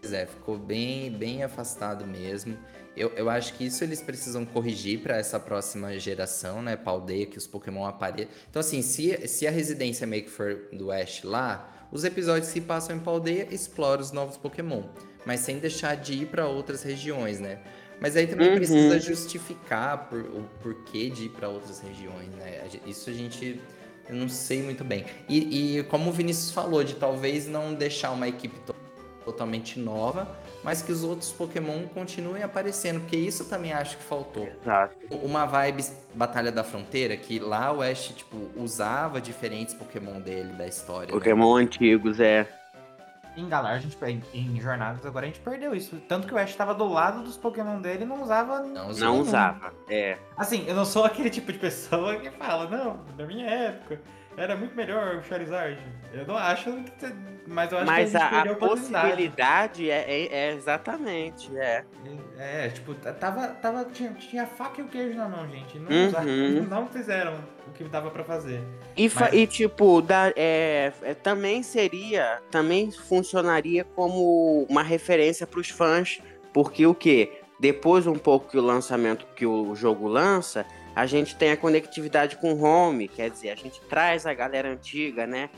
Pois 0.00 0.12
é, 0.12 0.26
ficou 0.26 0.56
bem, 0.56 1.10
bem 1.10 1.42
afastado 1.42 2.06
mesmo. 2.06 2.56
Eu, 2.96 3.10
eu 3.16 3.30
acho 3.30 3.54
que 3.54 3.64
isso 3.66 3.84
eles 3.84 4.00
precisam 4.02 4.44
corrigir 4.44 5.00
para 5.00 5.16
essa 5.16 5.38
próxima 5.38 5.96
geração, 5.98 6.60
né? 6.62 6.76
Pra 6.76 6.92
aldeia 6.92 7.26
que 7.26 7.38
os 7.38 7.46
Pokémon 7.46 7.84
apareçam. 7.86 8.32
Então, 8.50 8.60
assim, 8.60 8.82
se, 8.82 9.26
se 9.28 9.46
a 9.46 9.50
residência 9.50 10.06
Make 10.06 10.28
for 10.28 10.68
do 10.72 10.90
Ash 10.90 11.22
lá, 11.22 11.88
os 11.92 12.04
episódios 12.04 12.50
que 12.52 12.60
passam 12.60 12.96
em 12.96 12.98
Paldeia 12.98 13.46
exploram 13.50 14.02
os 14.02 14.10
novos 14.12 14.36
Pokémon. 14.36 14.82
Mas 15.24 15.40
sem 15.40 15.58
deixar 15.58 15.94
de 15.96 16.14
ir 16.22 16.26
para 16.26 16.46
outras 16.48 16.82
regiões, 16.82 17.38
né? 17.38 17.60
Mas 18.00 18.16
aí 18.16 18.26
também 18.26 18.48
Uhum. 18.50 18.56
precisa 18.56 18.98
justificar 19.00 20.08
por, 20.08 20.20
o 20.20 20.42
porquê 20.62 21.08
de 21.10 21.24
ir 21.26 21.28
para 21.30 21.48
outras 21.48 21.80
regiões, 21.80 22.28
né? 22.36 22.62
Isso 22.86 23.10
a 23.10 23.12
gente. 23.12 23.60
Eu 24.08 24.16
não 24.16 24.28
sei 24.28 24.62
muito 24.62 24.82
bem. 24.84 25.04
E, 25.28 25.78
e 25.78 25.82
como 25.84 26.10
o 26.10 26.12
Vinícius 26.12 26.50
falou, 26.50 26.82
de 26.82 26.94
talvez 26.94 27.46
não 27.46 27.74
deixar 27.74 28.10
uma 28.12 28.26
equipe 28.28 28.58
to- 28.60 28.74
totalmente 29.24 29.78
nova, 29.78 30.36
mas 30.64 30.80
que 30.80 30.90
os 30.90 31.04
outros 31.04 31.30
Pokémon 31.30 31.82
continuem 31.92 32.42
aparecendo, 32.42 33.00
porque 33.00 33.16
isso 33.16 33.44
também 33.44 33.72
acho 33.72 33.98
que 33.98 34.02
faltou. 34.02 34.48
Exato. 34.62 34.96
Uma 35.22 35.44
vibe 35.44 35.84
Batalha 36.14 36.50
da 36.50 36.64
Fronteira, 36.64 37.16
que 37.16 37.38
lá 37.38 37.70
o 37.72 37.82
Ash, 37.82 38.12
tipo, 38.16 38.36
usava 38.56 39.20
diferentes 39.20 39.74
Pokémon 39.74 40.20
dele 40.20 40.52
da 40.54 40.66
história. 40.66 41.08
né? 41.08 41.12
Pokémon 41.12 41.56
antigos, 41.56 42.18
é. 42.18 42.48
Em 43.38 43.48
Galar, 43.48 43.74
a 43.74 43.78
gente, 43.78 43.96
em, 44.04 44.22
em 44.34 44.60
Jornadas, 44.60 45.06
agora 45.06 45.24
a 45.24 45.28
gente 45.28 45.40
perdeu 45.40 45.74
isso. 45.74 45.96
Tanto 46.08 46.26
que 46.26 46.34
o 46.34 46.38
Ash 46.38 46.54
tava 46.56 46.74
do 46.74 46.88
lado 46.88 47.22
dos 47.22 47.36
Pokémon 47.36 47.80
dele 47.80 48.02
e 48.02 48.06
não 48.06 48.22
usava. 48.22 48.60
Não, 48.60 48.88
Não 48.92 49.20
usava. 49.20 49.72
É. 49.88 50.18
Assim, 50.36 50.64
eu 50.66 50.74
não 50.74 50.84
sou 50.84 51.04
aquele 51.04 51.30
tipo 51.30 51.52
de 51.52 51.58
pessoa 51.58 52.16
que 52.16 52.30
fala, 52.30 52.68
não, 52.68 53.00
na 53.16 53.24
minha 53.26 53.46
época 53.48 54.00
era 54.38 54.56
muito 54.56 54.74
melhor 54.76 55.16
o 55.16 55.22
Charizard. 55.22 55.78
Eu 56.12 56.26
não 56.26 56.36
acho 56.36 56.72
que. 56.98 57.06
Mas 57.50 57.72
eu 57.72 57.78
acho 57.78 57.86
Mas 57.86 58.10
que 58.10 58.16
a 58.18 58.26
a, 58.28 58.42
a 58.42 58.54
possibilidade 58.56 59.90
é, 59.90 60.04
é- 60.06 60.26
é 60.34 60.52
exatamente, 60.52 61.50
é. 61.56 61.82
É, 62.38 62.68
tipo, 62.68 62.94
t- 62.94 63.10
tava, 63.14 63.48
tava, 63.48 63.84
tinha, 63.86 64.12
tinha 64.12 64.42
a 64.42 64.46
faca 64.46 64.80
e 64.82 64.84
o 64.84 64.88
queijo 64.88 65.16
na 65.16 65.26
mão, 65.28 65.48
gente. 65.48 65.78
Não, 65.78 65.90
Uhum. 65.90 66.06
usaram- 66.08 66.26
não 66.68 66.86
fizeram 66.88 67.38
o 67.66 67.70
que 67.72 67.84
dava 67.84 68.10
pra 68.10 68.22
fazer. 68.22 68.62
E, 68.96 69.10
Mas- 69.14 69.32
e, 69.32 69.46
tipo, 69.46 70.02
da, 70.02 70.30
é, 70.36 70.92
é, 71.02 71.14
também 71.14 71.62
seria, 71.62 72.38
também 72.50 72.90
funcionaria 72.90 73.82
como 73.82 74.66
uma 74.68 74.82
referência 74.82 75.46
para 75.46 75.60
os 75.60 75.70
fãs, 75.70 76.20
porque 76.52 76.86
o 76.86 76.94
que? 76.94 77.32
Depois 77.58 78.06
um 78.06 78.14
pouco 78.18 78.50
que 78.50 78.58
o 78.58 78.62
lançamento 78.62 79.26
que 79.34 79.46
o 79.46 79.74
jogo 79.74 80.06
lança, 80.06 80.66
a 80.98 81.06
gente 81.06 81.36
tem 81.36 81.52
a 81.52 81.56
conectividade 81.56 82.36
com 82.38 82.52
o 82.54 82.60
home, 82.60 83.06
quer 83.06 83.30
dizer, 83.30 83.50
a 83.50 83.54
gente 83.54 83.80
traz 83.82 84.26
a 84.26 84.34
galera 84.34 84.68
antiga, 84.68 85.28
né? 85.28 85.48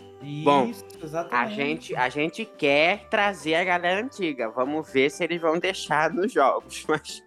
Bom, 0.45 0.67
Isso, 0.67 0.85
A 1.01 1.05
exatamente. 1.05 1.55
gente, 1.57 1.97
a 1.97 2.09
gente 2.11 2.45
quer 2.45 3.09
trazer 3.09 3.55
a 3.55 3.65
galera 3.65 4.05
antiga. 4.05 4.51
Vamos 4.51 4.93
ver 4.93 5.11
se 5.11 5.25
eles 5.25 5.41
vão 5.41 5.59
deixar 5.59 6.13
nos 6.13 6.31
jogos. 6.31 6.85
Mas 6.87 7.23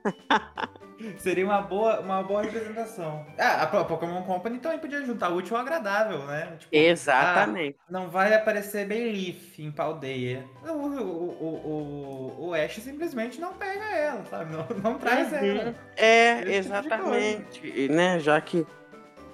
Seria 1.18 1.46
uma 1.46 1.62
boa, 1.62 2.00
uma 2.00 2.24
boa 2.24 2.42
representação. 2.44 3.26
Ah, 3.38 3.64
a 3.64 3.68
Po- 3.68 3.86
Pokémon 3.86 4.22
Company 4.24 4.60
também 4.60 4.80
podia 4.80 5.04
juntar 5.06 5.30
útil 5.30 5.56
ao 5.56 5.62
agradável, 5.62 6.20
né? 6.26 6.56
Tipo, 6.60 6.76
exatamente. 6.76 7.78
Não 7.90 8.10
vai 8.10 8.34
aparecer 8.34 8.88
Bayleaf 8.88 9.60
em 9.60 9.72
Paldeia. 9.72 10.46
O, 10.66 10.72
o, 10.72 11.02
o, 11.42 12.38
o, 12.40 12.48
o 12.50 12.54
Ash 12.54 12.76
simplesmente 12.76 13.40
não 13.40 13.54
pega 13.54 13.84
ela, 13.96 14.24
sabe? 14.26 14.52
Não, 14.54 14.68
não 14.84 14.98
traz 14.98 15.32
Uhum. 15.32 15.38
ela. 15.38 15.76
É, 15.96 16.32
Esse 16.40 16.44
tipo 16.44 16.54
exatamente. 16.76 17.68
E, 17.68 17.88
né, 17.90 18.20
já 18.20 18.40
que. 18.42 18.66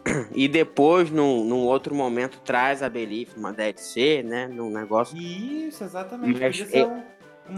E 0.34 0.48
depois, 0.48 1.12
num, 1.12 1.44
num 1.44 1.66
outro 1.66 1.94
momento, 1.94 2.40
traz 2.40 2.82
a 2.82 2.90
Belief 2.90 3.36
numa 3.36 3.52
DLC, 3.54 4.24
né? 4.24 4.48
Num 4.48 4.70
negócio. 4.72 5.16
Isso, 5.18 5.84
exatamente. 5.84 6.40
Mas 6.40 6.58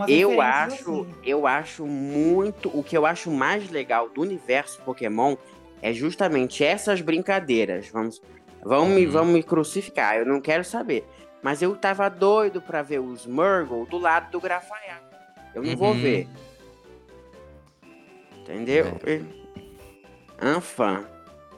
Eu 0.08 0.42
acho, 0.42 0.74
assim. 1.02 1.16
eu 1.24 1.48
acho 1.48 1.86
muito. 1.86 2.70
O 2.78 2.84
que 2.84 2.98
eu 2.98 3.06
acho 3.06 3.30
mais 3.32 3.70
legal 3.70 4.10
do 4.10 4.22
universo 4.22 4.82
Pokémon 4.84 5.36
é 5.82 5.94
justamente 5.94 6.64
essas 6.64 7.02
brincadeiras. 7.02 7.90
Vamos, 7.90 8.22
vão, 8.64 8.86
me, 8.88 9.06
Uhum. 9.06 9.12
vão 9.12 9.26
me 9.26 9.44
crucificar, 9.44 10.18
eu 10.18 10.26
não 10.26 10.40
quero 10.42 10.64
saber. 10.64 11.06
Mas 11.44 11.62
eu 11.62 11.76
tava 11.76 12.08
doido 12.10 12.62
pra 12.62 12.82
ver 12.84 13.00
os 13.00 13.26
Murgle 13.26 13.86
do 13.88 13.98
lado 13.98 14.32
do 14.32 14.40
Grafaiá. 14.40 15.00
Eu 15.56 15.64
não 15.64 15.76
vou 15.76 15.90
Uhum. 15.94 16.02
ver. 16.02 16.28
Entendeu? 18.42 18.98
E- 19.08 19.24
Anfã. 20.42 21.06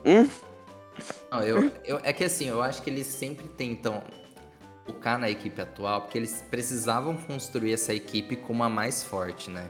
Hum? 0.06 0.28
Não, 1.32 1.42
eu, 1.42 1.72
eu- 1.86 2.00
é 2.04 2.14
que 2.14 2.24
assim, 2.24 2.48
eu 2.50 2.62
acho 2.62 2.82
que 2.82 2.90
eles 2.90 3.08
sempre 3.08 3.48
tentam 3.48 4.04
focar 4.86 5.18
na 5.18 5.30
equipe 5.30 5.62
atual, 5.62 6.02
porque 6.02 6.18
eles 6.18 6.44
precisavam 6.50 7.16
construir 7.16 7.74
essa 7.74 7.94
equipe 7.94 8.36
com 8.36 8.54
uma 8.54 8.70
mais 8.70 9.04
forte, 9.04 9.50
né? 9.50 9.70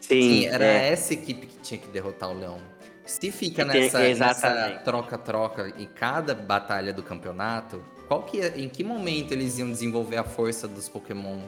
Sim, 0.00 0.42
Sim, 0.42 0.46
era 0.46 0.64
é. 0.64 0.88
essa 0.88 1.14
equipe 1.14 1.46
que 1.46 1.58
tinha 1.58 1.78
que 1.78 1.86
derrotar 1.88 2.30
o 2.30 2.38
Leão. 2.38 2.58
Se 3.04 3.30
fica 3.30 3.64
nessa 3.64 3.98
nessa 4.14 4.80
troca-troca 4.84 5.72
em 5.76 5.86
cada 5.86 6.34
batalha 6.34 6.92
do 6.92 7.02
campeonato, 7.02 7.84
qual 8.08 8.22
que 8.22 8.40
é- 8.40 8.58
em 8.58 8.68
que 8.68 8.82
momento 8.84 9.32
eles 9.32 9.58
iam 9.58 9.70
desenvolver 9.70 10.16
a 10.16 10.24
força 10.24 10.66
dos 10.68 10.88
Pokémon? 10.88 11.40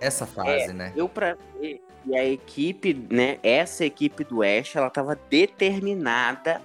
Essa 0.00 0.26
fase, 0.26 0.72
né? 0.72 0.92
Eu 0.96 1.08
pra 1.08 1.36
ver, 1.60 1.82
e 2.06 2.16
a 2.16 2.24
equipe, 2.24 2.94
né? 3.10 3.38
Essa 3.42 3.84
equipe 3.84 4.24
do 4.24 4.42
Ash, 4.42 4.74
ela 4.74 4.88
tava 4.88 5.14
determinada. 5.28 6.62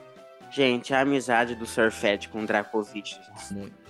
Gente, 0.49 0.93
a 0.93 1.01
amizade 1.01 1.53
do 1.53 1.65
Surfet 1.65 2.29
com 2.29 2.43
o 2.43 2.45
Dracovic. 2.45 3.15
Muito. 3.51 3.84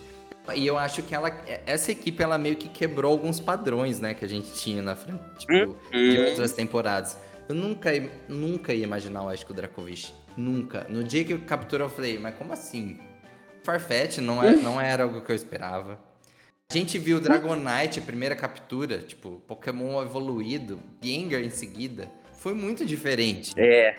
E 0.53 0.67
eu 0.67 0.77
acho 0.77 1.01
que 1.01 1.15
ela, 1.15 1.29
essa 1.65 1.91
equipe 1.91 2.21
ela 2.21 2.37
meio 2.37 2.55
que 2.55 2.67
quebrou 2.69 3.11
alguns 3.11 3.39
padrões, 3.39 3.99
né, 3.99 4.13
que 4.13 4.23
a 4.23 4.27
gente 4.27 4.53
tinha 4.53 4.81
na 4.81 4.95
frente, 4.95 5.21
tipo, 5.37 5.53
de 5.91 6.17
Hum, 6.19 6.25
outras 6.29 6.53
temporadas. 6.53 7.17
Eu 7.47 7.55
nunca, 7.55 7.91
nunca 8.27 8.73
ia 8.73 8.83
imaginar 8.83 9.23
o 9.23 9.29
Ash 9.29 9.43
com 9.43 9.53
o 9.53 9.55
Dracovic. 9.55 10.11
Nunca. 10.35 10.85
No 10.89 11.03
dia 11.03 11.23
que 11.23 11.33
eu 11.33 11.39
capturou, 11.39 11.87
eu 11.87 11.93
falei, 11.93 12.17
mas 12.19 12.35
como 12.35 12.51
assim? 12.53 12.99
Farfetch 13.63 14.17
não, 14.17 14.43
é, 14.43 14.55
não 14.55 14.79
era 14.79 15.03
algo 15.03 15.21
que 15.21 15.31
eu 15.31 15.35
esperava. 15.35 15.99
A 16.69 16.73
gente 16.73 16.97
viu 16.97 17.19
Dragonite, 17.19 17.99
a 17.99 18.01
primeira 18.01 18.35
captura, 18.35 18.97
tipo, 18.97 19.41
Pokémon 19.47 20.01
evoluído, 20.01 20.79
Gengar 21.01 21.41
em 21.41 21.49
seguida. 21.51 22.09
Foi 22.39 22.53
muito 22.53 22.85
diferente. 22.85 23.53
É. 23.55 23.95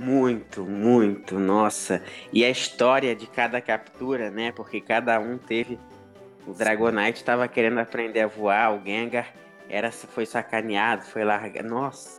Muito, 0.00 0.64
muito, 0.64 1.38
nossa. 1.38 2.02
E 2.32 2.42
a 2.42 2.48
história 2.48 3.14
de 3.14 3.26
cada 3.26 3.60
captura, 3.60 4.30
né? 4.30 4.50
Porque 4.50 4.80
cada 4.80 5.20
um 5.20 5.36
teve 5.36 5.78
O 6.46 6.54
Dragonite 6.54 7.22
tava 7.22 7.46
querendo 7.46 7.78
aprender 7.78 8.20
a 8.20 8.26
voar, 8.26 8.74
o 8.74 8.82
Gengar 8.82 9.30
era, 9.68 9.92
foi 9.92 10.24
sacaneado, 10.24 11.04
foi 11.04 11.22
largado. 11.22 11.68
Nossa. 11.68 12.18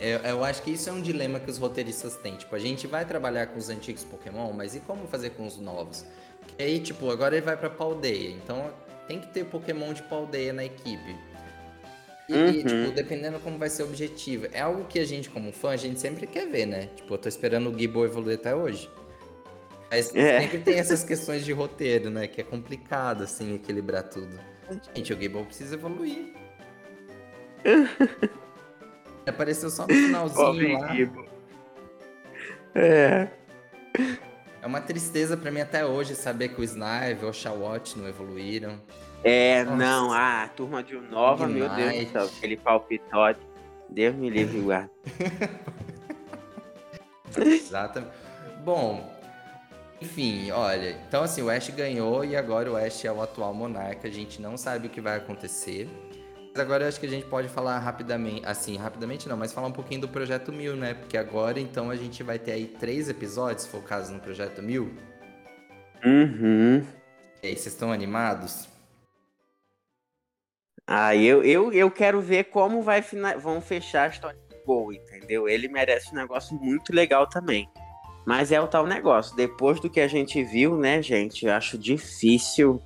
É, 0.00 0.30
eu, 0.30 0.42
acho 0.42 0.62
que 0.62 0.70
isso 0.70 0.88
é 0.88 0.92
um 0.92 1.02
dilema 1.02 1.38
que 1.38 1.50
os 1.50 1.58
roteiristas 1.58 2.16
têm. 2.16 2.36
Tipo, 2.36 2.56
a 2.56 2.58
gente 2.58 2.86
vai 2.86 3.04
trabalhar 3.04 3.48
com 3.48 3.58
os 3.58 3.68
antigos 3.68 4.02
Pokémon, 4.02 4.52
mas 4.52 4.74
e 4.74 4.80
como 4.80 5.06
fazer 5.06 5.30
com 5.30 5.46
os 5.46 5.58
novos? 5.58 6.06
Porque 6.40 6.62
aí, 6.62 6.80
tipo, 6.80 7.10
agora 7.10 7.36
ele 7.36 7.44
vai 7.44 7.56
pra 7.56 7.68
Paldeia. 7.68 8.30
Então 8.30 8.72
tem 9.06 9.20
que 9.20 9.26
ter 9.26 9.44
Pokémon 9.44 9.92
de 9.92 10.02
Paldeia 10.04 10.54
na 10.54 10.64
equipe. 10.64 11.16
E, 12.28 12.34
uhum. 12.34 12.62
tipo, 12.64 12.92
dependendo 12.92 13.38
como 13.38 13.56
vai 13.56 13.70
ser 13.70 13.84
o 13.84 13.86
objetivo. 13.86 14.46
É 14.52 14.60
algo 14.60 14.84
que 14.84 14.98
a 14.98 15.04
gente, 15.04 15.30
como 15.30 15.52
fã, 15.52 15.70
a 15.70 15.76
gente 15.76 16.00
sempre 16.00 16.26
quer 16.26 16.46
ver, 16.46 16.66
né? 16.66 16.88
Tipo, 16.96 17.14
eu 17.14 17.18
tô 17.18 17.28
esperando 17.28 17.70
o 17.70 17.78
Gibo 17.78 18.04
evoluir 18.04 18.36
até 18.36 18.54
hoje. 18.54 18.90
Mas 19.90 20.14
é. 20.14 20.40
sempre 20.40 20.58
tem 20.58 20.78
essas 20.78 21.04
questões 21.04 21.44
de 21.44 21.52
roteiro, 21.52 22.10
né? 22.10 22.26
Que 22.26 22.40
é 22.40 22.44
complicado, 22.44 23.22
assim, 23.22 23.54
equilibrar 23.54 24.02
tudo. 24.04 24.38
Gente, 24.94 25.12
o 25.12 25.20
Gibo 25.20 25.44
precisa 25.44 25.76
evoluir. 25.76 26.32
Apareceu 29.26 29.70
só 29.70 29.86
no 29.86 29.94
finalzinho 29.94 30.78
lá. 30.78 30.94
É. 32.74 33.28
É 34.62 34.66
uma 34.66 34.80
tristeza 34.80 35.36
para 35.36 35.50
mim 35.50 35.60
até 35.60 35.84
hoje 35.84 36.14
saber 36.14 36.48
que 36.48 36.60
o 36.60 36.64
Snipe 36.64 37.24
ou 37.24 37.30
o 37.30 37.32
Shawot 37.32 37.98
não 37.98 38.08
evoluíram. 38.08 38.80
É, 39.24 39.64
Nossa. 39.64 39.76
não, 39.76 40.12
ah, 40.12 40.44
a 40.44 40.48
turma 40.48 40.82
de 40.82 40.94
Nova, 40.96 41.46
meu 41.46 41.68
Deus 41.68 42.04
do 42.04 42.12
céu, 42.12 42.24
aquele 42.24 42.56
palpitote. 42.56 43.40
Deus 43.88 44.14
me 44.14 44.30
livre, 44.30 44.60
guarda. 44.62 44.90
Exatamente. 47.36 48.12
Bom, 48.64 49.12
enfim, 50.00 50.50
olha, 50.50 50.90
então 51.08 51.22
assim, 51.22 51.42
o 51.42 51.50
Ash 51.50 51.68
ganhou 51.70 52.24
e 52.24 52.36
agora 52.36 52.70
o 52.70 52.76
Ash 52.76 53.04
é 53.04 53.12
o 53.12 53.22
atual 53.22 53.54
monarca. 53.54 54.08
A 54.08 54.10
gente 54.10 54.40
não 54.40 54.56
sabe 54.56 54.88
o 54.88 54.90
que 54.90 55.00
vai 55.00 55.16
acontecer. 55.16 55.88
Mas 56.52 56.60
agora 56.60 56.84
eu 56.84 56.88
acho 56.88 56.98
que 56.98 57.06
a 57.06 57.08
gente 57.08 57.26
pode 57.26 57.48
falar 57.48 57.78
rapidamente, 57.78 58.44
assim, 58.46 58.76
rapidamente 58.76 59.28
não, 59.28 59.36
mas 59.36 59.52
falar 59.52 59.66
um 59.68 59.72
pouquinho 59.72 60.00
do 60.00 60.08
Projeto 60.08 60.52
Mil, 60.52 60.74
né? 60.74 60.94
Porque 60.94 61.16
agora 61.18 61.60
então 61.60 61.90
a 61.90 61.96
gente 61.96 62.22
vai 62.22 62.38
ter 62.38 62.52
aí 62.52 62.66
três 62.66 63.08
episódios 63.08 63.66
focados 63.66 64.08
no 64.08 64.18
Projeto 64.18 64.62
Mil. 64.62 64.90
Uhum. 66.04 66.82
E 67.42 67.46
aí, 67.46 67.52
vocês 67.52 67.66
estão 67.66 67.92
animados? 67.92 68.68
Ah, 70.86 71.16
eu, 71.16 71.42
eu, 71.42 71.72
eu 71.72 71.90
quero 71.90 72.20
ver 72.20 72.44
como 72.44 72.80
vai 72.80 73.02
vão 73.40 73.60
fechar 73.60 74.04
a 74.04 74.08
história 74.08 74.38
do 74.48 74.64
Gol, 74.64 74.92
entendeu? 74.92 75.48
Ele 75.48 75.66
merece 75.66 76.12
um 76.12 76.14
negócio 76.14 76.56
muito 76.56 76.94
legal 76.94 77.26
também. 77.26 77.68
Mas 78.24 78.52
é 78.52 78.60
o 78.60 78.68
tal 78.68 78.86
negócio. 78.86 79.34
Depois 79.36 79.80
do 79.80 79.90
que 79.90 80.00
a 80.00 80.08
gente 80.08 80.42
viu, 80.42 80.76
né, 80.76 81.02
gente? 81.02 81.46
Eu 81.46 81.54
acho 81.54 81.76
difícil 81.76 82.82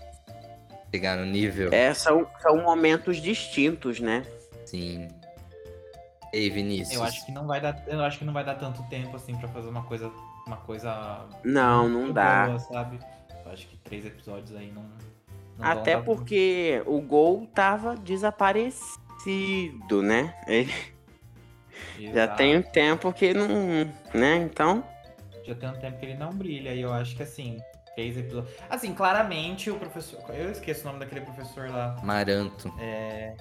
chegar 0.93 1.17
no 1.17 1.25
nível. 1.25 1.73
É, 1.73 1.95
são, 1.95 2.27
são 2.41 2.63
momentos 2.63 3.19
distintos, 3.19 4.01
né? 4.01 4.25
Sim. 4.67 5.09
Ei, 6.33 6.51
Vinícius. 6.51 6.97
Eu 6.97 7.03
acho 7.03 7.25
que 7.25 7.33
não 7.33 7.47
vai 7.47 7.61
dar, 7.61 7.83
eu 7.87 8.01
acho 8.03 8.19
que 8.19 8.25
não 8.25 8.33
vai 8.33 8.45
dar 8.45 8.55
tanto 8.55 8.83
tempo 8.85 9.17
assim 9.17 9.37
para 9.37 9.49
fazer 9.49 9.69
uma 9.69 9.83
coisa, 9.83 10.13
uma 10.47 10.59
coisa 10.59 11.27
Não, 11.45 11.89
não 11.89 12.13
dá. 12.13 12.47
Boa, 12.47 12.59
sabe? 12.59 12.99
Eu 13.45 13.53
acho 13.53 13.67
que 13.67 13.77
três 13.79 14.05
episódios 14.05 14.55
aí 14.55 14.71
não, 14.73 14.85
não 15.61 15.69
Até 15.69 15.97
porque 15.97 16.83
o 16.87 17.01
Gol 17.01 17.47
tava 17.55 17.95
desaparecido, 17.95 20.03
né? 20.03 20.35
Ele... 20.47 20.73
Já 22.13 22.29
tem 22.29 22.57
um 22.57 22.63
tempo 22.63 23.13
que 23.13 23.35
não, 23.35 23.49
né? 24.15 24.37
Então, 24.37 24.83
já 25.47 25.55
tem 25.55 25.69
um 25.69 25.75
tempo 25.75 25.99
que 25.99 26.07
ele 26.07 26.15
não 26.15 26.31
brilha 26.31 26.75
e 26.75 26.81
eu 26.81 26.93
acho 26.93 27.15
que 27.15 27.23
assim, 27.23 27.59
Três 27.95 28.17
episódios. 28.17 28.55
Assim, 28.69 28.95
claramente 28.95 29.71
o 29.71 29.77
professor. 29.77 30.21
Eu 30.31 30.51
esqueço 30.51 30.83
o 30.83 30.87
nome 30.87 31.01
daquele 31.01 31.23
professor 31.23 31.69
lá. 31.69 31.97
Maranto. 32.03 32.73
É. 32.79 33.35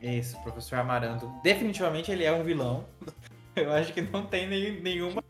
Isso, 0.00 0.40
professor 0.42 0.78
Amaranto. 0.78 1.30
Definitivamente 1.42 2.10
ele 2.10 2.24
é 2.24 2.32
um 2.32 2.42
vilão. 2.42 2.86
Eu 3.54 3.72
acho 3.72 3.92
que 3.92 4.00
não 4.00 4.24
tem 4.24 4.48
nem, 4.48 4.80
nenhuma 4.80 5.22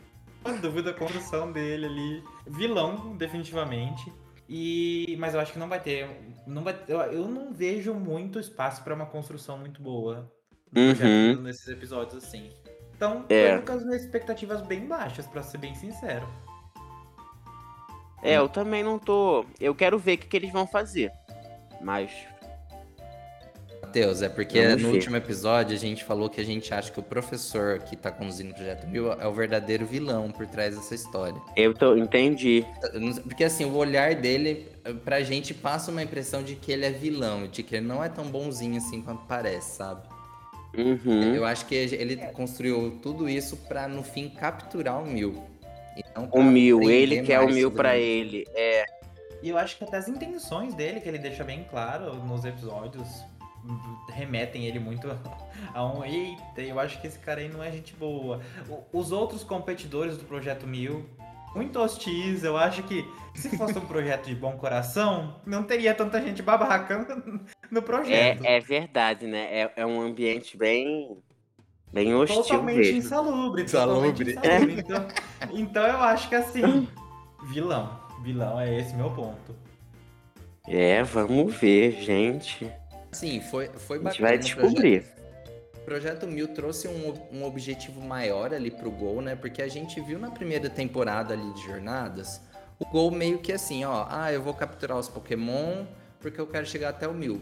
dúvida 0.63 0.91
a 0.91 0.95
construção 0.95 1.51
dele 1.51 1.87
ali. 1.87 2.25
Vilão, 2.47 3.17
definitivamente. 3.17 4.13
E, 4.53 5.17
mas 5.21 5.33
eu 5.33 5.39
acho 5.39 5.53
que 5.53 5.61
não 5.61 5.69
vai 5.69 5.79
ter. 5.79 6.09
Não 6.45 6.65
vai, 6.65 6.77
eu, 6.89 6.99
eu 7.03 7.29
não 7.29 7.53
vejo 7.53 7.95
muito 7.95 8.41
espaço 8.41 8.83
para 8.83 8.93
uma 8.93 9.07
construção 9.07 9.57
muito 9.57 9.81
boa 9.81 10.29
uhum. 10.75 11.41
nesses 11.41 11.69
episódios 11.69 12.25
assim. 12.25 12.51
Então, 12.97 13.25
é. 13.29 13.59
tô 13.59 13.67
com 13.67 13.73
as 13.79 13.85
minhas 13.85 14.03
expectativas 14.03 14.61
bem 14.63 14.89
baixas, 14.89 15.25
para 15.29 15.41
ser 15.45 15.59
bem 15.59 15.73
sincero. 15.77 16.29
É, 18.25 18.39
eu 18.39 18.49
também 18.49 18.83
não 18.83 18.99
tô. 18.99 19.47
Eu 19.61 19.73
quero 19.73 19.97
ver 20.01 20.15
o 20.15 20.19
que, 20.19 20.27
que 20.27 20.37
eles 20.37 20.53
vão 20.53 20.67
fazer. 20.67 21.13
Mas. 21.81 22.11
Matheus, 23.91 24.23
é 24.23 24.29
porque 24.29 24.69
no 24.69 24.77
ver. 24.77 24.87
último 24.87 25.17
episódio 25.17 25.75
a 25.75 25.79
gente 25.79 26.05
falou 26.05 26.31
que 26.31 26.41
a 26.41 26.45
gente 26.45 26.73
acha 26.73 26.93
que 26.93 27.01
o 27.01 27.03
professor 27.03 27.81
que 27.81 27.97
tá 27.97 28.09
conduzindo 28.09 28.53
o 28.53 28.55
Projeto 28.55 28.87
Mil 28.87 29.13
é 29.13 29.27
o 29.27 29.33
verdadeiro 29.33 29.85
vilão 29.85 30.31
por 30.31 30.47
trás 30.47 30.77
dessa 30.77 30.95
história. 30.95 31.35
Eu 31.57 31.75
tô, 31.75 31.97
entendi. 31.97 32.65
Porque 33.25 33.43
assim, 33.43 33.65
o 33.65 33.75
olhar 33.75 34.15
dele, 34.15 34.69
pra 35.05 35.23
gente, 35.23 35.53
passa 35.53 35.91
uma 35.91 36.05
impressão 36.05 36.41
de 36.41 36.55
que 36.55 36.71
ele 36.71 36.87
é 36.87 36.91
vilão, 36.91 37.49
de 37.49 37.65
que 37.65 37.75
ele 37.75 37.87
não 37.87 38.03
é 38.03 38.09
tão 38.09 38.27
bonzinho 38.27 38.77
assim 38.77 39.03
quanto 39.03 39.27
parece, 39.27 39.79
sabe? 39.79 40.03
Uhum. 40.79 41.35
Eu 41.35 41.45
acho 41.45 41.67
que 41.67 41.75
ele 41.75 42.17
construiu 42.33 42.97
tudo 43.03 43.29
isso 43.29 43.57
para 43.57 43.89
no 43.89 44.05
fim 44.05 44.29
capturar 44.29 45.03
o 45.03 45.07
Mil. 45.07 45.43
Então, 45.97 46.29
o 46.31 46.45
mil, 46.45 46.89
ele 46.89 47.23
quer 47.23 47.41
o 47.41 47.49
mil 47.49 47.73
para 47.73 47.99
ele. 47.99 48.47
É. 48.55 48.85
E 49.43 49.49
eu 49.49 49.59
acho 49.59 49.77
que 49.77 49.83
até 49.83 49.97
as 49.97 50.07
intenções 50.07 50.75
dele, 50.75 51.01
que 51.01 51.09
ele 51.09 51.19
deixa 51.19 51.43
bem 51.43 51.67
claro 51.69 52.15
nos 52.15 52.45
episódios, 52.45 53.25
remetem 54.09 54.67
ele 54.67 54.79
muito 54.79 55.09
a 55.75 55.87
um 55.87 56.05
eita, 56.05 56.63
eu 56.63 56.79
acho 56.79 57.01
que 57.01 57.07
esse 57.07 57.19
cara 57.19 57.41
aí 57.41 57.49
não 57.49 57.63
é 57.63 57.71
gente 57.71 57.95
boa. 57.95 58.41
Os 58.93 59.13
outros 59.13 59.45
competidores 59.45 60.17
do 60.17 60.25
Projeto 60.25 60.67
Mil, 60.67 61.07
muito 61.55 61.79
hostis, 61.79 62.45
eu 62.45 62.57
acho 62.57 62.83
que 62.85 63.05
se 63.35 63.57
fosse 63.57 63.79
um 63.79 63.87
projeto 63.87 64.27
de 64.27 64.35
bom 64.35 64.53
coração, 64.53 65.41
não 65.47 65.63
teria 65.63 65.95
tanta 65.95 66.21
gente 66.21 66.43
babaca 66.43 67.23
no 67.71 67.83
projeto. 67.83 68.45
É, 68.45 68.57
é 68.57 68.61
verdade, 68.61 69.27
né? 69.27 69.49
É, 69.51 69.73
é 69.77 69.87
um 69.87 70.01
ambiente 70.01 70.57
bem 70.57 71.19
Bem 71.93 72.15
hostil 72.15 72.43
Totalmente 72.43 72.77
mesmo. 72.77 72.99
insalubre. 72.99 73.63
Insalubre. 73.65 74.33
insalubre. 74.33 74.75
Então, 74.79 75.09
então 75.51 75.87
eu 75.87 75.99
acho 75.99 76.29
que 76.29 76.37
assim, 76.37 76.87
vilão. 77.49 77.99
Vilão 78.23 78.61
é 78.61 78.79
esse 78.79 78.95
meu 78.95 79.11
ponto. 79.11 79.57
É, 80.69 81.03
vamos 81.03 81.55
ver, 81.57 82.01
gente. 82.01 82.71
Sim, 83.13 83.41
foi, 83.41 83.69
foi 83.69 83.99
bacana. 83.99 84.09
A 84.09 84.13
gente 84.13 84.23
vai 84.23 84.39
descobrir. 84.39 85.05
O 85.77 85.81
Projeto 85.81 86.27
Mil 86.27 86.49
trouxe 86.49 86.87
um, 86.87 87.15
um 87.33 87.45
objetivo 87.45 88.01
maior 88.01 88.55
ali 88.55 88.71
pro 88.71 88.91
Gol, 88.91 89.21
né? 89.21 89.35
Porque 89.35 89.61
a 89.63 89.69
gente 89.69 90.01
viu 90.01 90.19
na 90.19 90.31
primeira 90.31 90.71
temporada 90.71 91.35
ali 91.35 91.53
de 91.55 91.63
Jornadas, 91.63 92.41
o 92.79 92.85
Gol 92.87 93.11
meio 93.11 93.39
que 93.39 93.53
assim, 93.53 93.85
ó, 93.85 94.07
ah, 94.09 94.33
eu 94.33 94.43
vou 94.43 94.55
capturar 94.55 94.99
os 94.99 95.09
Pokémon 95.09 95.85
porque 96.21 96.41
eu 96.41 96.47
quero 96.47 96.67
chegar 96.67 96.91
até 96.91 97.09
o 97.09 97.15
Mil. 97.15 97.41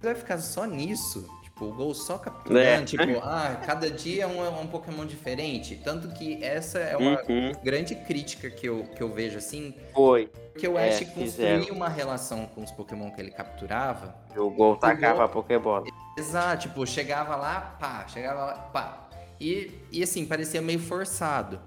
Vai 0.00 0.14
ficar 0.14 0.38
só 0.38 0.64
nisso? 0.64 1.28
Tipo, 1.44 1.66
o 1.66 1.72
Gol 1.72 1.94
só 1.94 2.18
capturando, 2.18 2.82
é. 2.82 2.84
tipo, 2.84 3.18
ah, 3.22 3.60
cada 3.64 3.90
dia 3.90 4.24
é 4.24 4.26
um, 4.26 4.44
é 4.44 4.48
um 4.48 4.66
Pokémon 4.66 5.06
diferente. 5.06 5.80
Tanto 5.82 6.08
que 6.08 6.42
essa 6.42 6.78
é 6.78 6.96
uma 6.96 7.22
uhum. 7.28 7.52
grande 7.62 7.94
crítica 7.94 8.50
que 8.50 8.68
eu, 8.68 8.84
que 8.94 9.02
eu 9.02 9.12
vejo 9.12 9.38
assim. 9.38 9.74
Foi. 9.94 10.30
Porque 10.56 10.66
o 10.66 10.78
Ash 10.78 11.02
é, 11.02 11.04
construía 11.04 11.70
uma 11.70 11.88
relação 11.88 12.46
com 12.46 12.62
os 12.62 12.70
Pokémon 12.70 13.10
que 13.10 13.20
ele 13.20 13.30
capturava. 13.30 14.16
O 14.34 14.50
Gol 14.50 14.76
tacava 14.76 15.24
a 15.24 15.28
Pokébola. 15.28 15.84
Exato, 16.16 16.68
tipo, 16.68 16.86
chegava 16.86 17.36
lá, 17.36 17.76
pá, 17.78 18.06
chegava 18.08 18.44
lá, 18.46 18.54
pá. 18.54 19.06
E, 19.38 19.70
e 19.92 20.02
assim, 20.02 20.24
parecia 20.24 20.62
meio 20.62 20.78
forçado. 20.78 21.60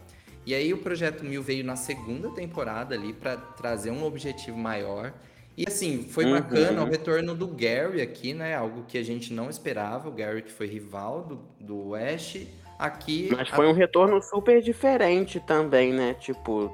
E 0.43 0.55
aí 0.55 0.73
o 0.73 0.79
Projeto 0.79 1.23
Mil 1.23 1.43
veio 1.43 1.63
na 1.63 1.75
segunda 1.75 2.31
temporada 2.31 2.95
ali 2.95 3.13
para 3.13 3.37
trazer 3.37 3.91
um 3.91 4.03
objetivo 4.03 4.57
maior. 4.57 5.13
E 5.55 5.65
assim, 5.67 6.03
foi 6.09 6.25
uhum. 6.25 6.31
bacana 6.31 6.83
o 6.83 6.85
retorno 6.85 7.35
do 7.35 7.47
Gary 7.47 8.01
aqui, 8.01 8.33
né? 8.33 8.55
Algo 8.55 8.85
que 8.87 8.97
a 8.97 9.03
gente 9.03 9.31
não 9.31 9.51
esperava. 9.51 10.09
O 10.09 10.11
Gary 10.11 10.41
que 10.41 10.51
foi 10.51 10.65
rival 10.65 11.21
do, 11.21 11.39
do 11.59 11.93
Ash. 11.93 12.39
Aqui. 12.79 13.29
Mas 13.31 13.49
foi 13.49 13.67
a... 13.67 13.69
um 13.69 13.73
retorno 13.73 14.19
super 14.23 14.63
diferente 14.63 15.39
também, 15.39 15.93
né? 15.93 16.15
Tipo. 16.15 16.73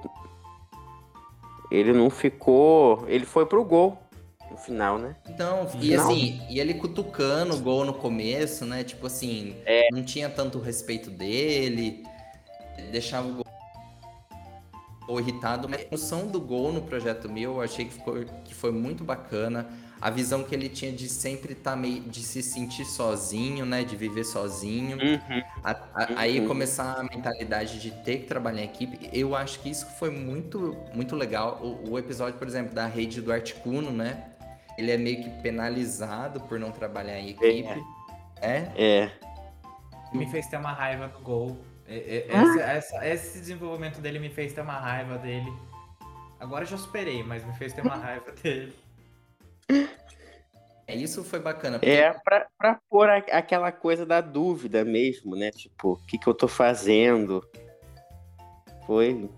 Ele 1.71 1.93
não 1.93 2.09
ficou. 2.09 3.05
Ele 3.07 3.25
foi 3.25 3.45
pro 3.45 3.63
gol 3.63 3.97
no 4.49 4.57
final, 4.57 4.97
né? 4.97 5.15
Então, 5.27 5.67
e 5.81 5.93
assim, 5.95 6.41
e 6.49 6.59
ele 6.59 6.73
cutucando 6.75 7.55
o 7.55 7.59
gol 7.59 7.83
no 7.85 7.93
começo, 7.93 8.65
né? 8.65 8.83
Tipo 8.83 9.07
assim, 9.07 9.55
é. 9.65 9.89
não 9.91 10.03
tinha 10.03 10.29
tanto 10.29 10.59
respeito 10.59 11.09
dele, 11.09 12.03
deixava 12.91 13.27
o 13.27 13.43
gol 15.07 15.19
irritado, 15.19 15.67
mas 15.69 15.81
a 15.81 15.89
função 15.89 16.27
do 16.27 16.39
gol 16.39 16.71
no 16.71 16.81
Projeto 16.81 17.29
Mil 17.29 17.53
eu 17.55 17.61
achei 17.61 17.85
que, 17.85 17.93
ficou, 17.93 18.23
que 18.43 18.55
foi 18.55 18.71
muito 18.71 19.03
bacana. 19.03 19.67
A 20.01 20.09
visão 20.09 20.43
que 20.43 20.53
ele 20.53 20.69
tinha 20.69 20.91
de 20.91 21.07
sempre 21.07 21.53
estar 21.53 21.71
tá 21.71 21.77
meio. 21.77 22.01
de 22.01 22.21
se 22.21 22.43
sentir 22.43 22.85
sozinho, 22.85 23.65
né? 23.65 23.83
De 23.83 23.95
viver 23.95 24.23
sozinho. 24.23 24.97
Uhum. 24.97 25.43
A, 25.63 25.71
a, 25.71 26.07
aí 26.17 26.45
começar 26.45 26.99
a 26.99 27.03
mentalidade 27.03 27.79
de 27.79 27.91
ter 27.91 28.19
que 28.19 28.27
trabalhar 28.27 28.61
em 28.61 28.65
equipe. 28.65 29.09
Eu 29.11 29.35
acho 29.35 29.59
que 29.59 29.69
isso 29.69 29.85
foi 29.97 30.09
muito, 30.09 30.77
muito 30.93 31.15
legal. 31.15 31.59
O, 31.61 31.91
o 31.91 31.99
episódio, 31.99 32.37
por 32.37 32.47
exemplo, 32.47 32.73
da 32.73 32.85
rede 32.85 33.21
do 33.21 33.31
Articuno, 33.31 33.91
né? 33.91 34.31
Ele 34.77 34.91
é 34.91 34.97
meio 34.97 35.23
que 35.23 35.29
penalizado 35.41 36.41
por 36.41 36.59
não 36.59 36.71
trabalhar 36.71 37.19
em 37.19 37.29
equipe. 37.29 37.83
É? 38.41 38.71
É. 38.75 39.11
Me 40.13 40.25
fez 40.27 40.47
ter 40.47 40.57
uma 40.57 40.71
raiva 40.71 41.07
do 41.07 41.19
gol. 41.19 41.57
Esse, 41.87 42.59
essa, 42.59 43.07
esse 43.07 43.39
desenvolvimento 43.39 44.01
dele 44.01 44.19
me 44.19 44.29
fez 44.29 44.53
ter 44.53 44.61
uma 44.61 44.77
raiva 44.77 45.17
dele. 45.17 45.51
Agora 46.39 46.63
eu 46.63 46.67
já 46.67 46.77
superei, 46.77 47.23
mas 47.23 47.45
me 47.45 47.53
fez 47.53 47.73
ter 47.73 47.81
uma 47.81 47.95
raiva 47.95 48.31
dele. 48.31 48.75
É, 50.87 50.95
isso 50.95 51.23
foi 51.23 51.39
bacana. 51.39 51.79
Porque... 51.79 51.91
É 51.91 52.13
pra, 52.13 52.47
pra 52.57 52.79
pôr 52.89 53.09
a, 53.09 53.17
aquela 53.17 53.71
coisa 53.71 54.05
da 54.05 54.21
dúvida 54.21 54.85
mesmo, 54.85 55.35
né? 55.35 55.51
Tipo, 55.51 55.93
o 55.93 55.97
que, 55.97 56.17
que 56.17 56.27
eu 56.27 56.33
tô 56.33 56.47
fazendo? 56.47 57.43
Foi. 58.85 59.29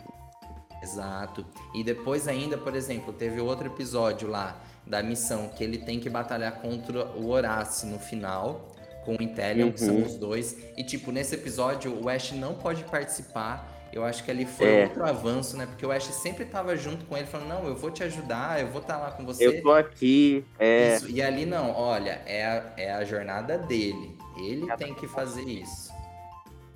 Exato. 0.83 1.45
E 1.73 1.83
depois 1.83 2.27
ainda, 2.27 2.57
por 2.57 2.75
exemplo, 2.75 3.13
teve 3.13 3.39
outro 3.39 3.67
episódio 3.67 4.27
lá 4.27 4.59
da 4.85 5.01
missão 5.01 5.49
que 5.49 5.63
ele 5.63 5.77
tem 5.77 5.99
que 5.99 6.09
batalhar 6.09 6.61
contra 6.61 7.05
o 7.05 7.29
Horácio 7.29 7.87
no 7.87 7.99
final 7.99 8.73
com 9.03 9.15
o 9.15 9.23
Intellion, 9.23 9.67
uhum. 9.67 9.71
que 9.71 9.79
são 9.79 9.95
uhum. 9.95 10.05
os 10.05 10.15
dois. 10.15 10.57
E, 10.75 10.83
tipo, 10.83 11.13
nesse 11.13 11.35
episódio, 11.35 11.97
o 12.03 12.09
Ash 12.09 12.33
não 12.33 12.53
pode 12.53 12.83
participar. 12.83 13.76
Eu 13.97 14.05
acho 14.05 14.23
que 14.23 14.31
ali 14.31 14.45
foi 14.45 14.67
é. 14.67 14.83
outro 14.83 15.03
avanço, 15.03 15.57
né? 15.57 15.65
Porque 15.65 15.85
o 15.85 15.91
Ash 15.91 16.05
sempre 16.05 16.45
tava 16.45 16.75
junto 16.75 17.05
com 17.05 17.17
ele, 17.17 17.25
falando, 17.25 17.47
não, 17.47 17.67
eu 17.67 17.75
vou 17.75 17.89
te 17.89 18.03
ajudar, 18.03 18.61
eu 18.61 18.67
vou 18.67 18.81
estar 18.81 18.95
tá 18.95 18.99
lá 18.99 19.11
com 19.11 19.25
você. 19.25 19.45
Eu 19.45 19.61
tô 19.61 19.71
aqui, 19.71 20.45
é... 20.59 20.95
Isso. 20.95 21.09
E 21.09 21.21
ali, 21.21 21.45
não, 21.45 21.71
olha, 21.71 22.21
é 22.25 22.45
a, 22.45 22.73
é 22.77 22.91
a 22.91 23.03
jornada 23.03 23.57
dele. 23.57 24.17
Ele 24.37 24.67
tem 24.75 24.93
que 24.93 25.07
fazer 25.07 25.43
isso. 25.43 25.91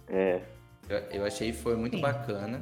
É. 0.09 0.41
Eu, 0.89 0.97
eu 1.11 1.26
achei 1.26 1.51
que 1.51 1.57
foi 1.57 1.76
muito 1.76 1.95
Sim. 1.95 2.01
bacana. 2.01 2.61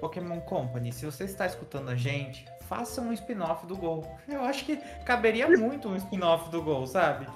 Pokémon 0.00 0.40
Company, 0.40 0.92
se 0.92 1.06
você 1.06 1.24
está 1.24 1.46
escutando 1.46 1.88
a 1.88 1.96
gente, 1.96 2.44
faça 2.68 3.00
um 3.00 3.12
spin-off 3.12 3.66
do 3.66 3.76
Gol. 3.76 4.04
Eu 4.28 4.42
acho 4.42 4.64
que 4.66 4.76
caberia 5.04 5.48
muito 5.56 5.88
um 5.88 5.96
spin-off 5.96 6.50
do 6.50 6.62
Gol, 6.62 6.86
sabe? 6.86 7.26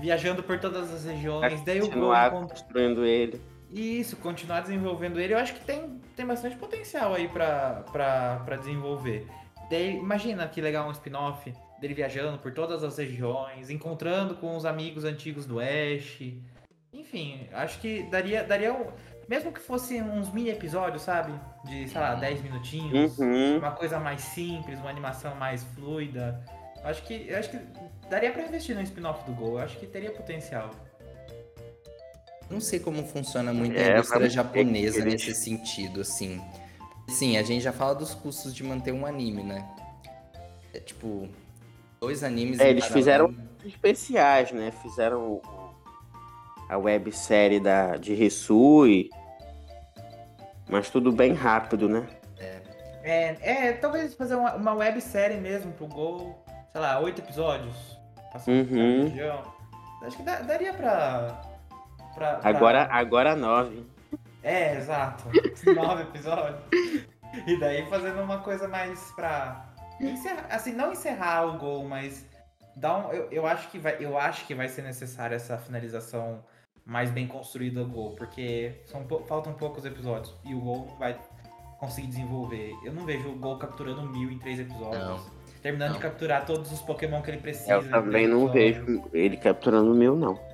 viajando 0.00 0.42
por 0.42 0.58
todas 0.58 0.92
as 0.92 1.04
regiões. 1.04 1.62
daí 1.62 1.80
continuar 1.80 2.34
o 2.34 2.48
construindo 2.48 3.04
ele. 3.04 3.40
Isso, 3.72 4.16
continuar 4.16 4.60
desenvolvendo 4.62 5.20
ele. 5.20 5.34
Eu 5.34 5.38
acho 5.38 5.54
que 5.54 5.64
tem, 5.64 6.00
tem 6.16 6.26
bastante 6.26 6.56
potencial 6.56 7.14
aí 7.14 7.28
pra, 7.28 7.84
pra, 7.92 8.42
pra 8.44 8.56
desenvolver. 8.56 9.26
Daí, 9.70 9.96
imagina 9.96 10.48
que 10.48 10.60
legal 10.60 10.88
um 10.88 10.90
spin-off 10.90 11.52
dele 11.80 11.94
viajando 11.94 12.38
por 12.38 12.52
todas 12.52 12.82
as 12.82 12.98
regiões, 12.98 13.70
encontrando 13.70 14.34
com 14.34 14.56
os 14.56 14.64
amigos 14.64 15.04
antigos 15.04 15.46
do 15.46 15.60
Ash. 15.60 16.20
Enfim, 16.92 17.46
acho 17.52 17.80
que 17.80 18.02
daria, 18.04 18.42
daria 18.42 18.74
um, 18.74 18.86
mesmo 19.28 19.52
que 19.52 19.60
fosse 19.60 20.02
uns 20.02 20.32
mini 20.32 20.50
episódios, 20.50 21.02
sabe? 21.02 21.32
De, 21.64 21.88
sei 21.88 22.00
lá, 22.00 22.16
10 22.16 22.42
minutinhos. 22.42 23.16
Uhum. 23.16 23.58
Uma 23.58 23.70
coisa 23.70 24.00
mais 24.00 24.20
simples, 24.22 24.80
uma 24.80 24.90
animação 24.90 25.36
mais 25.36 25.62
fluida. 25.62 26.44
Acho 26.82 27.02
que, 27.04 27.32
acho 27.32 27.50
que 27.50 27.58
daria 28.08 28.32
para 28.32 28.42
investir 28.42 28.74
no 28.74 28.82
spin-off 28.82 29.24
do 29.24 29.32
Gol. 29.32 29.58
Acho 29.58 29.78
que 29.78 29.86
teria 29.86 30.10
potencial. 30.10 30.70
Não 32.50 32.60
sei 32.60 32.80
como 32.80 33.04
funciona 33.04 33.52
muito 33.52 33.76
a 33.78 33.80
é, 33.80 33.92
indústria 33.92 34.28
japonesa 34.28 35.04
nesse 35.04 35.34
sentido, 35.34 36.00
assim. 36.00 36.40
Sim, 37.08 37.36
a 37.36 37.42
gente 37.42 37.62
já 37.62 37.72
fala 37.72 37.94
dos 37.94 38.14
custos 38.14 38.54
de 38.54 38.62
manter 38.64 38.92
um 38.92 39.06
anime, 39.06 39.42
né? 39.42 39.68
É, 40.74 40.80
tipo, 40.80 41.28
dois 42.00 42.22
animes. 42.22 42.58
É, 42.58 42.70
eles 42.70 42.86
fizeram 42.86 43.34
especiais, 43.64 44.52
né? 44.52 44.72
Fizeram 44.82 45.40
a 46.68 46.76
websérie 46.76 47.60
da, 47.60 47.96
de 47.96 48.14
Risui. 48.14 49.10
Mas 50.68 50.90
tudo 50.90 51.10
bem 51.12 51.32
rápido, 51.32 51.88
né? 51.88 52.06
É, 52.38 53.36
é, 53.42 53.66
é 53.68 53.72
talvez 53.72 54.14
fazer 54.14 54.34
uma, 54.34 54.54
uma 54.54 54.74
websérie 54.74 55.36
mesmo 55.36 55.72
pro 55.72 55.86
Gol 55.86 56.44
sei 56.72 56.80
lá, 56.80 57.00
oito 57.00 57.20
episódios. 57.20 57.98
Passando 58.32 58.70
uhum. 58.70 59.04
região. 59.04 59.42
Acho 60.02 60.16
que 60.16 60.22
daria 60.22 60.72
pra, 60.72 61.42
pra, 62.20 62.34
pra, 62.34 62.50
Agora, 62.50 62.88
agora 62.90 63.34
nove. 63.34 63.86
É, 64.42 64.76
exato. 64.76 65.24
nove 65.74 66.02
episódios. 66.02 66.60
E 67.46 67.58
daí 67.58 67.86
fazendo 67.86 68.20
uma 68.22 68.38
coisa 68.38 68.68
mais 68.68 69.10
pra. 69.12 69.66
Encerrar, 69.98 70.46
assim, 70.50 70.72
não 70.72 70.92
encerrar 70.92 71.46
o 71.46 71.58
gol, 71.58 71.84
mas 71.84 72.26
dar 72.76 72.98
um, 72.98 73.12
eu, 73.12 73.28
eu, 73.30 73.46
acho 73.46 73.68
que 73.70 73.78
vai, 73.78 73.96
eu 74.00 74.16
acho 74.16 74.46
que 74.46 74.54
vai 74.54 74.66
ser 74.68 74.82
necessária 74.82 75.34
essa 75.34 75.58
finalização 75.58 76.42
mais 76.86 77.10
bem 77.10 77.26
construída 77.26 77.84
do 77.84 77.90
gol, 77.90 78.14
porque 78.16 78.80
são, 78.86 79.06
faltam 79.26 79.52
poucos 79.52 79.84
episódios 79.84 80.34
e 80.44 80.54
o 80.54 80.60
gol 80.60 80.86
não 80.88 80.96
vai 80.96 81.18
conseguir 81.78 82.08
desenvolver. 82.08 82.72
Eu 82.82 82.92
não 82.92 83.04
vejo 83.04 83.28
o 83.28 83.36
gol 83.36 83.58
capturando 83.58 84.02
mil 84.02 84.30
em 84.30 84.38
três 84.38 84.58
episódios. 84.58 85.02
Não. 85.02 85.40
Terminando 85.62 85.90
não. 85.90 85.96
de 85.96 86.02
capturar 86.02 86.46
todos 86.46 86.72
os 86.72 86.80
Pokémon 86.80 87.20
que 87.20 87.30
ele 87.30 87.40
precisa. 87.40 87.72
Eu 87.72 87.90
também 87.90 88.26
não 88.26 88.48
vejo 88.48 89.04
ele 89.12 89.36
capturando 89.36 89.94
meu, 89.94 90.16
não. 90.16 90.49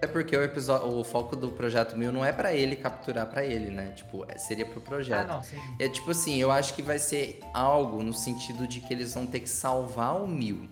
É 0.00 0.06
porque 0.06 0.36
o 0.36 0.42
episódio, 0.42 0.88
o 0.88 1.02
foco 1.02 1.34
do 1.34 1.48
projeto 1.48 1.96
Mil 1.96 2.12
não 2.12 2.24
é 2.24 2.30
para 2.32 2.52
ele 2.52 2.76
capturar 2.76 3.26
para 3.26 3.44
ele, 3.44 3.70
né? 3.70 3.92
Tipo, 3.96 4.26
é, 4.28 4.36
seria 4.36 4.66
pro 4.66 4.80
projeto. 4.80 5.30
Ah, 5.30 5.36
não, 5.36 5.42
sim. 5.42 5.56
É 5.78 5.88
tipo 5.88 6.10
assim, 6.10 6.36
eu 6.36 6.50
acho 6.50 6.74
que 6.74 6.82
vai 6.82 6.98
ser 6.98 7.40
algo 7.54 8.02
no 8.02 8.12
sentido 8.12 8.66
de 8.66 8.80
que 8.80 8.92
eles 8.92 9.14
vão 9.14 9.26
ter 9.26 9.40
que 9.40 9.48
salvar 9.48 10.22
o 10.22 10.28
Mil. 10.28 10.68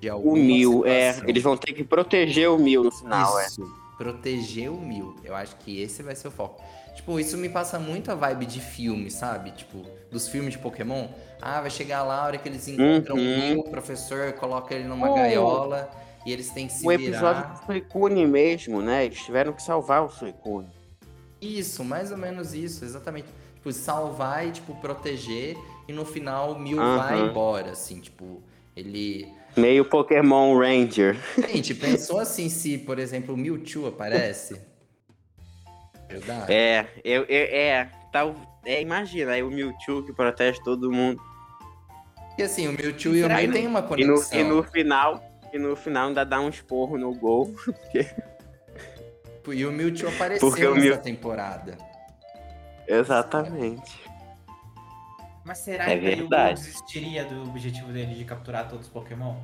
De 0.00 0.10
o 0.10 0.32
Mil, 0.32 0.84
é. 0.84 1.16
Eles 1.26 1.42
vão 1.42 1.56
ter 1.56 1.72
que 1.72 1.84
proteger 1.84 2.50
o 2.50 2.58
Mil 2.58 2.82
no 2.82 2.90
final, 2.90 3.40
Isso, 3.40 3.62
é. 3.62 3.96
Proteger 3.96 4.70
o 4.70 4.80
Mil. 4.80 5.16
Eu 5.24 5.34
acho 5.34 5.56
que 5.56 5.80
esse 5.80 6.02
vai 6.02 6.16
ser 6.16 6.28
o 6.28 6.30
foco. 6.30 6.62
Tipo, 6.94 7.20
isso 7.20 7.36
me 7.36 7.48
passa 7.48 7.78
muito 7.78 8.10
a 8.10 8.14
vibe 8.14 8.46
de 8.46 8.60
filme, 8.60 9.10
sabe? 9.10 9.52
Tipo, 9.52 9.84
dos 10.10 10.28
filmes 10.28 10.52
de 10.52 10.58
Pokémon. 10.58 11.06
Ah, 11.40 11.60
vai 11.60 11.70
chegar 11.70 12.02
lá 12.02 12.22
a 12.22 12.24
hora 12.24 12.38
que 12.38 12.48
eles 12.48 12.66
encontram 12.66 13.16
uhum. 13.16 13.60
o 13.60 13.64
professor 13.64 14.32
coloca 14.32 14.74
ele 14.74 14.84
numa 14.84 15.10
oh. 15.10 15.14
gaiola 15.14 15.90
e 16.26 16.32
eles 16.32 16.50
têm 16.50 16.66
que 16.66 16.72
se 16.72 16.80
virar. 16.80 16.90
O 16.90 17.02
episódio 17.02 17.52
do 17.52 17.66
Suicune 17.66 18.26
mesmo, 18.26 18.82
né? 18.82 19.06
Eles 19.06 19.22
tiveram 19.24 19.52
que 19.52 19.62
salvar 19.62 20.04
o 20.04 20.10
Suicune. 20.10 20.68
Isso, 21.40 21.84
mais 21.84 22.10
ou 22.10 22.18
menos 22.18 22.52
isso, 22.52 22.84
exatamente. 22.84 23.28
Tipo, 23.54 23.72
salvar 23.72 24.46
e, 24.46 24.50
tipo, 24.50 24.74
proteger 24.76 25.56
e 25.86 25.92
no 25.92 26.04
final 26.04 26.52
o 26.52 26.58
Mil 26.58 26.78
uhum. 26.78 26.96
vai 26.96 27.20
embora, 27.20 27.70
assim, 27.70 28.00
tipo, 28.00 28.42
ele... 28.74 29.32
Meio 29.56 29.84
Pokémon 29.84 30.58
Ranger. 30.58 31.16
Gente, 31.48 31.72
pensou 31.76 32.18
assim 32.18 32.48
se, 32.48 32.76
por 32.76 32.98
exemplo, 32.98 33.34
o 33.34 33.36
Mewtwo 33.36 33.86
aparece? 33.86 34.60
Verdade. 36.08 36.52
É, 36.52 36.88
eu, 37.04 37.22
eu, 37.22 37.44
é, 37.50 37.90
tal, 38.12 38.34
é, 38.64 38.82
imagina, 38.82 39.32
aí 39.32 39.44
o 39.44 39.50
Mewtwo 39.50 40.02
que 40.04 40.12
protege 40.12 40.60
todo 40.64 40.90
mundo. 40.90 41.22
E 42.36 42.42
assim, 42.42 42.66
o 42.66 42.72
Mewtwo 42.72 43.14
e 43.14 43.22
o 43.22 43.28
Mew 43.28 43.52
tem 43.52 43.66
uma 43.66 43.82
conexão. 43.82 44.38
E 44.38 44.42
no, 44.42 44.50
e 44.50 44.56
no, 44.56 44.62
final, 44.64 45.22
e 45.56 45.58
no 45.58 45.74
final 45.74 46.08
ainda 46.08 46.24
dá 46.24 46.40
um 46.40 46.48
esporro 46.48 46.96
no 46.96 47.14
gol. 47.14 47.54
Porque... 49.42 49.60
E 49.60 49.64
o 49.64 49.70
Mewtwo 49.70 50.08
apareceu 50.08 50.50
porque 50.50 50.68
nessa 50.68 50.98
temporada. 50.98 51.78
Exatamente. 52.88 54.04
Mas 55.44 55.58
será 55.58 55.88
é 55.88 55.96
que 55.96 56.22
o 56.22 56.28
Gol 56.28 56.54
desistiria 56.54 57.24
do 57.24 57.42
objetivo 57.42 57.92
dele 57.92 58.16
de 58.16 58.24
capturar 58.24 58.68
todos 58.68 58.86
os 58.86 58.92
Pokémon? 58.92 59.36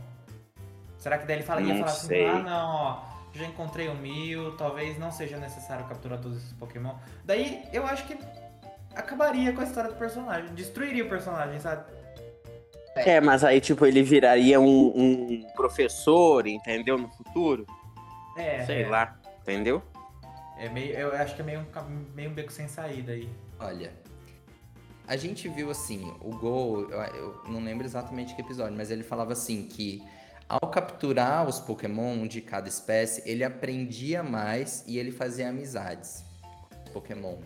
Será 0.98 1.18
que 1.18 1.26
daí 1.26 1.36
ele 1.36 1.44
fala, 1.44 1.60
ia 1.62 1.76
falar 1.76 1.86
assim, 1.86 2.24
ah 2.24 2.38
não, 2.40 2.74
ó, 2.74 3.04
já 3.32 3.46
encontrei 3.46 3.88
o 3.88 3.94
Mil, 3.94 4.56
talvez 4.56 4.98
não 4.98 5.12
seja 5.12 5.38
necessário 5.38 5.86
capturar 5.86 6.20
todos 6.20 6.38
esses 6.38 6.52
Pokémon. 6.54 6.96
Daí 7.24 7.64
eu 7.72 7.86
acho 7.86 8.04
que 8.04 8.18
acabaria 8.96 9.52
com 9.52 9.60
a 9.60 9.64
história 9.64 9.90
do 9.90 9.96
personagem, 9.96 10.52
destruiria 10.52 11.04
o 11.04 11.08
personagem, 11.08 11.60
sabe? 11.60 11.84
É, 12.94 13.20
mas 13.20 13.42
aí, 13.42 13.60
tipo, 13.60 13.86
ele 13.86 14.02
viraria 14.02 14.60
um, 14.60 14.92
um 14.94 15.46
professor, 15.54 16.46
entendeu? 16.46 16.98
No 16.98 17.08
futuro. 17.08 17.66
É. 18.36 18.64
Sei 18.64 18.82
é. 18.82 18.88
lá, 18.88 19.18
entendeu? 19.40 19.82
É 20.58 20.68
meio, 20.68 20.92
eu 20.92 21.12
acho 21.14 21.34
que 21.34 21.42
é 21.42 21.44
meio 21.44 21.60
um, 21.60 22.14
meio 22.14 22.30
um 22.30 22.34
beco 22.34 22.52
sem 22.52 22.68
saída 22.68 23.12
aí. 23.12 23.28
Olha, 23.58 23.92
a 25.06 25.16
gente 25.16 25.48
viu 25.48 25.70
assim, 25.70 26.12
o 26.20 26.30
Gol, 26.36 26.88
eu, 26.90 27.00
eu 27.00 27.42
não 27.48 27.62
lembro 27.62 27.86
exatamente 27.86 28.34
que 28.34 28.40
episódio, 28.40 28.76
mas 28.76 28.90
ele 28.90 29.02
falava 29.02 29.32
assim 29.32 29.66
que 29.66 30.02
ao 30.48 30.68
capturar 30.68 31.48
os 31.48 31.58
Pokémon 31.58 32.26
de 32.26 32.40
cada 32.40 32.68
espécie, 32.68 33.22
ele 33.28 33.42
aprendia 33.42 34.22
mais 34.22 34.84
e 34.86 34.98
ele 34.98 35.10
fazia 35.10 35.48
amizades 35.48 36.24
com 36.42 36.84
os 36.84 36.90
Pokémon. 36.92 37.38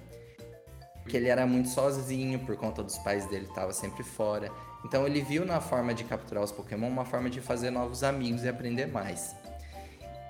Porque 1.02 1.16
ele 1.16 1.28
era 1.28 1.46
muito 1.46 1.68
sozinho 1.68 2.40
por 2.40 2.56
conta 2.56 2.82
dos 2.82 2.98
pais 2.98 3.26
dele 3.26 3.46
estava 3.46 3.72
sempre 3.72 4.02
fora. 4.02 4.50
Então 4.86 5.04
ele 5.04 5.20
viu 5.20 5.44
na 5.44 5.60
forma 5.60 5.92
de 5.92 6.04
capturar 6.04 6.44
os 6.44 6.52
Pokémon 6.52 6.86
uma 6.86 7.04
forma 7.04 7.28
de 7.28 7.40
fazer 7.40 7.70
novos 7.70 8.04
amigos 8.04 8.44
e 8.44 8.48
aprender 8.48 8.86
mais. 8.86 9.34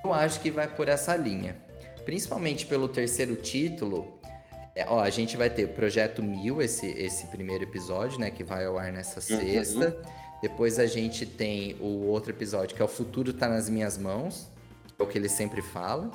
Eu 0.02 0.14
acho 0.14 0.40
que 0.40 0.50
vai 0.50 0.66
por 0.66 0.88
essa 0.88 1.14
linha. 1.14 1.54
Principalmente 2.06 2.64
pelo 2.64 2.88
terceiro 2.88 3.36
título, 3.36 4.14
É, 4.78 4.84
ó, 4.88 5.00
a 5.00 5.08
gente 5.08 5.38
vai 5.38 5.48
ter 5.48 5.64
o 5.64 5.68
Projeto 5.68 6.22
Mil, 6.22 6.60
esse, 6.60 6.86
esse 6.86 7.26
primeiro 7.28 7.64
episódio, 7.64 8.18
né? 8.20 8.30
Que 8.30 8.44
vai 8.44 8.66
ao 8.66 8.78
ar 8.78 8.92
nessa 8.92 9.20
Uhum. 9.32 9.40
sexta. 9.40 9.96
Depois 10.42 10.78
a 10.78 10.84
gente 10.86 11.24
tem 11.24 11.74
o 11.80 12.06
outro 12.08 12.30
episódio, 12.30 12.76
que 12.76 12.82
é 12.82 12.84
O 12.84 12.88
Futuro 12.88 13.32
Tá 13.32 13.48
Nas 13.48 13.70
Minhas 13.70 13.96
Mãos. 13.96 14.48
É 14.98 15.02
o 15.02 15.06
que 15.06 15.16
ele 15.16 15.30
sempre 15.30 15.62
fala. 15.62 16.10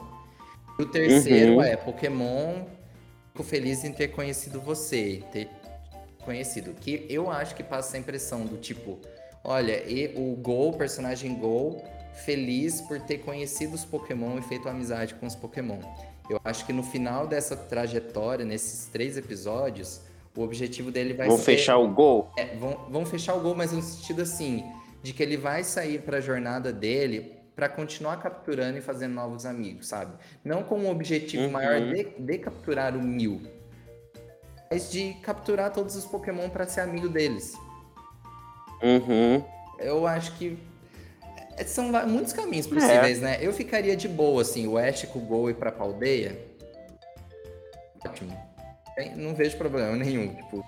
E 0.78 0.84
o 0.84 0.86
terceiro 0.86 1.54
Uhum. 1.54 1.64
é 1.64 1.76
Pokémon. 1.76 2.66
Fico 3.32 3.44
feliz 3.44 3.84
em 3.84 3.92
ter 3.92 4.10
conhecido 4.10 4.62
você. 4.62 5.24
Ter 5.32 5.50
conhecido. 6.22 6.74
Que 6.80 7.06
eu 7.10 7.30
acho 7.30 7.56
que 7.56 7.64
passa 7.64 7.98
a 7.98 8.00
impressão 8.00 8.46
do 8.46 8.58
tipo... 8.58 9.00
Olha, 9.44 9.84
e 9.90 10.14
o 10.16 10.36
Gol, 10.36 10.70
o 10.70 10.78
personagem 10.78 11.34
Gol, 11.36 11.84
feliz 12.26 12.80
por 12.82 13.00
ter 13.02 13.18
conhecido 13.20 13.74
os 13.74 13.84
Pokémon 13.84 14.38
e 14.38 14.42
feito 14.44 14.70
amizade 14.70 15.16
com 15.16 15.26
os 15.26 15.36
Pokémon. 15.36 15.80
Eu 16.30 16.40
acho 16.46 16.66
que 16.66 16.72
no 16.72 16.84
final 16.84 17.26
dessa 17.28 17.56
trajetória, 17.56 18.46
nesses 18.46 18.86
três 18.86 19.18
episódios, 19.18 20.02
o 20.36 20.42
objetivo 20.42 20.92
dele 20.92 21.14
vai 21.14 21.28
Vão 21.28 21.38
ser. 21.38 21.44
fechar 21.44 21.78
o 21.78 21.88
gol? 21.90 22.32
É, 22.38 22.56
vão, 22.56 22.86
vão 22.90 23.06
fechar 23.06 23.34
o 23.36 23.42
gol, 23.42 23.56
mas 23.56 23.72
no 23.72 23.82
sentido 23.82 24.22
assim, 24.22 24.64
de 25.02 25.12
que 25.12 25.24
ele 25.24 25.36
vai 25.38 25.64
sair 25.64 26.00
para 26.02 26.18
a 26.18 26.22
jornada 26.22 26.72
dele 26.72 27.34
para 27.56 27.68
continuar 27.68 28.18
capturando 28.18 28.78
e 28.78 28.82
fazendo 28.82 29.14
novos 29.14 29.46
amigos, 29.46 29.88
sabe? 29.88 30.14
Não 30.46 30.64
com 30.64 30.78
um 30.80 30.90
objetivo 30.90 31.44
Uhum. 31.44 31.52
maior 31.52 31.82
de, 31.82 32.04
de 32.18 32.38
capturar 32.38 32.96
o 32.96 33.02
mil, 33.02 33.42
mas 34.72 34.90
de 34.90 35.14
capturar 35.16 35.72
todos 35.74 35.96
os 35.98 36.06
Pokémon 36.06 36.50
para 36.50 36.66
ser 36.66 36.80
amigo 36.82 37.10
deles. 37.10 37.54
Uhum. 38.82 39.44
Eu 39.78 40.08
acho 40.08 40.36
que 40.38 40.58
é, 41.58 41.66
são 41.66 41.92
muitos 42.08 42.32
caminhos 42.32 42.66
possíveis, 42.66 43.18
É. 43.20 43.22
né? 43.22 43.38
Eu 43.42 43.52
ficaria 43.52 43.96
de 43.98 44.08
boa, 44.08 44.42
assim, 44.42 44.66
o 44.68 44.78
Ash 44.78 45.04
com 45.04 45.20
o 45.20 45.22
Gol 45.24 45.50
e 45.50 45.54
pra 45.54 45.72
Paldeia. 45.72 46.40
Ótimo. 48.06 48.36
Não 49.16 49.36
vejo 49.36 49.58
problema 49.58 49.96
nenhum, 49.98 50.34
tipo, 50.34 50.66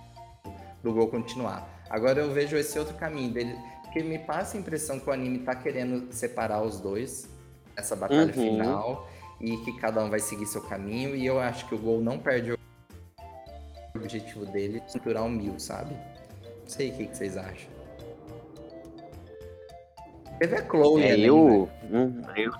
do 0.84 0.91
Gol 0.93 1.07
continuar. 1.07 1.67
Agora 1.89 2.19
eu 2.19 2.31
vejo 2.34 2.57
esse 2.57 2.77
outro 2.77 2.95
caminho 2.95 3.31
dele, 3.31 3.55
que 3.93 4.03
me 4.03 4.19
passa 4.19 4.57
a 4.57 4.59
impressão 4.59 4.99
que 4.99 5.09
o 5.09 5.13
anime 5.13 5.39
tá 5.39 5.55
querendo 5.55 6.11
separar 6.13 6.61
os 6.61 6.80
dois 6.80 7.27
nessa 7.75 7.95
batalha 7.95 8.25
Uhum. 8.25 8.34
final 8.34 9.09
e 9.39 9.57
que 9.57 9.73
cada 9.80 10.03
um 10.03 10.09
vai 10.09 10.19
seguir 10.19 10.45
seu 10.45 10.61
caminho. 10.61 11.15
E 11.15 11.25
eu 11.25 11.39
acho 11.39 11.67
que 11.67 11.75
o 11.75 11.77
Gol 11.77 12.01
não 12.01 12.17
perde 12.19 12.51
o 12.51 12.57
objetivo 13.95 14.45
dele 14.45 14.80
de 14.82 14.94
capturar 14.94 15.24
o 15.26 15.30
Mil, 15.30 15.60
sabe? 15.60 15.94
Não 15.94 16.68
sei 16.70 16.91
o 16.91 16.98
que, 16.98 17.07
que 17.07 17.18
vocês 17.18 17.38
acham. 17.38 17.72
Teve 20.40 20.56
a 20.57 20.65
Chloe 20.68 21.03
É, 21.03 21.11
ali, 21.11 21.22
né? 21.22 21.28
eu, 21.30 21.70
eu. 22.36 22.52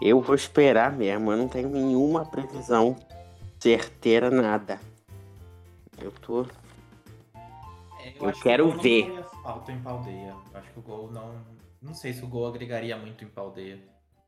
Eu 0.00 0.20
vou 0.20 0.34
esperar 0.34 0.92
mesmo. 0.92 1.32
Eu 1.32 1.36
não 1.36 1.48
tenho 1.48 1.68
nenhuma 1.68 2.24
previsão 2.24 2.96
certeira, 3.58 4.30
nada. 4.30 4.78
Eu 6.00 6.12
tô. 6.12 6.46
É, 7.98 8.14
Eu 8.20 8.28
acho 8.28 8.38
que 8.38 8.42
quero 8.48 8.68
o 8.68 8.74
não 8.74 8.80
ver. 8.80 9.24
falta 9.42 9.72
em 9.72 9.80
Paldeia. 9.80 10.34
Eu 10.52 10.58
acho 10.60 10.70
que 10.70 10.78
o 10.78 10.82
gol 10.82 11.10
não. 11.10 11.34
Não 11.82 11.94
sei 11.94 12.12
se 12.12 12.22
o 12.22 12.28
gol 12.28 12.46
agregaria 12.46 12.96
muito 12.96 13.24
em 13.24 13.28
Paldeia. 13.28 13.78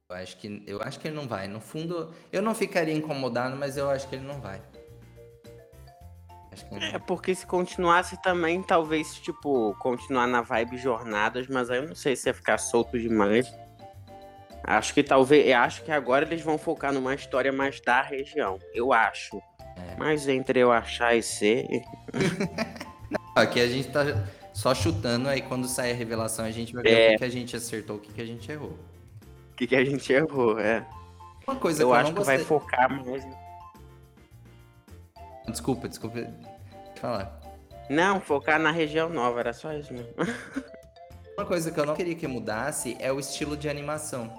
Eu 0.09 0.17
acho 0.17 0.37
que 0.39 0.65
eu 0.67 0.83
acho 0.83 0.99
que 0.99 1.07
ele 1.07 1.15
não 1.17 1.29
vai. 1.29 1.47
No 1.47 1.61
fundo, 1.61 2.13
eu 2.33 2.43
não 2.43 2.55
ficaria 2.55 2.95
incomodado, 2.95 3.57
mas 3.57 3.77
eu 3.77 3.89
acho 3.89 4.09
que 4.09 4.17
ele 4.17 4.27
não 4.27 4.41
vai. 4.41 4.61
É 6.73 6.91
vai. 6.91 7.01
porque 7.01 7.35
se 7.35 7.47
continuasse 7.47 8.21
também, 8.23 8.63
talvez, 8.63 9.15
tipo, 9.15 9.75
continuar 9.79 10.27
na 10.27 10.43
vibe 10.43 10.77
jornadas, 10.79 11.47
mas 11.49 11.71
aí 11.71 11.79
eu 11.79 11.89
não 11.89 11.95
sei 11.95 12.17
se 12.17 12.29
ia 12.29 12.35
ficar 12.35 12.59
solto 12.59 12.99
demais. 12.99 13.53
Acho 14.65 14.93
que 14.93 15.03
talvez. 15.03 15.47
eu 15.47 15.57
Acho 15.59 15.83
que 15.83 15.91
agora 15.91 16.25
eles 16.25 16.43
vão 16.43 16.59
focar 16.59 16.93
numa 16.93 17.15
história 17.15 17.51
mais 17.53 17.81
da 17.81 18.03
região. 18.03 18.59
Eu 18.75 18.93
acho. 18.93 19.39
É. 19.77 19.97
Mas 19.99 20.29
entre 20.29 20.61
eu 20.61 20.71
achar 20.71 21.15
e 21.15 21.23
ser. 21.23 21.67
Aqui 23.35 23.61
a 23.61 23.67
gente 23.69 23.89
tá 23.89 24.03
só 24.53 24.75
chutando, 24.75 25.29
aí 25.29 25.41
quando 25.41 25.67
sair 25.67 25.93
a 25.93 25.95
revelação 25.95 26.45
a 26.45 26.51
gente 26.51 26.73
vai 26.75 26.83
ver 26.83 26.91
É. 26.91 27.09
o 27.09 27.13
que, 27.13 27.19
que 27.19 27.25
a 27.25 27.29
gente 27.31 27.57
acertou, 27.57 27.97
o 27.97 27.99
que, 27.99 28.13
que 28.13 28.21
a 28.21 28.27
gente 28.27 28.51
errou. 28.51 28.77
O 29.53 29.57
que, 29.57 29.67
que 29.67 29.77
a 29.77 29.85
gente 29.85 30.13
errou, 30.13 30.59
é. 30.59 30.85
Uma 31.47 31.57
coisa 31.57 31.83
Eu 31.83 31.89
que 31.89 31.93
eu 31.93 31.95
acho 31.95 32.13
não 32.13 32.21
que 32.21 32.27
vai 32.27 32.39
gostei... 32.39 32.59
focar 32.59 32.91
mais. 32.91 33.25
Desculpa, 35.49 35.89
desculpa. 35.89 36.27
Falar. 37.01 37.41
Não, 37.89 38.21
focar 38.21 38.59
na 38.59 38.71
região 38.71 39.09
nova, 39.09 39.41
era 39.41 39.53
só 39.53 39.73
isso 39.73 39.93
mesmo. 39.93 40.13
Uma 41.37 41.47
coisa 41.47 41.71
que 41.71 41.81
eu 41.81 41.87
não 41.87 41.95
queria 41.95 42.15
que 42.15 42.27
mudasse 42.27 42.97
é 43.01 43.11
o 43.11 43.19
estilo 43.19 43.57
de 43.57 43.69
animação 43.69 44.31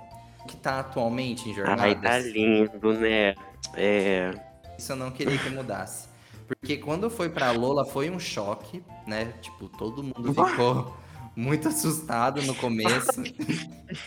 que 0.48 0.56
tá 0.56 0.80
atualmente 0.80 1.50
em 1.50 1.54
jornadas. 1.54 1.84
Ai, 1.84 1.96
tá 1.96 2.20
lindo, 2.20 2.94
né? 2.94 3.36
É. 3.76 4.32
Isso 4.78 4.92
eu 4.92 4.96
não 4.96 5.12
queria 5.12 5.38
que 5.38 5.50
mudasse. 5.50 6.08
Porque 6.48 6.78
quando 6.78 7.10
foi 7.10 7.30
pra 7.30 7.52
Lola 7.52 7.86
foi 7.86 8.10
um 8.10 8.20
choque, 8.20 8.84
né? 9.08 9.34
Tipo, 9.42 9.70
todo 9.70 10.04
mundo 10.04 10.34
ficou 10.34 10.98
muito 11.36 11.68
assustado 11.68 12.42
no 12.42 12.56
começo. 12.56 13.22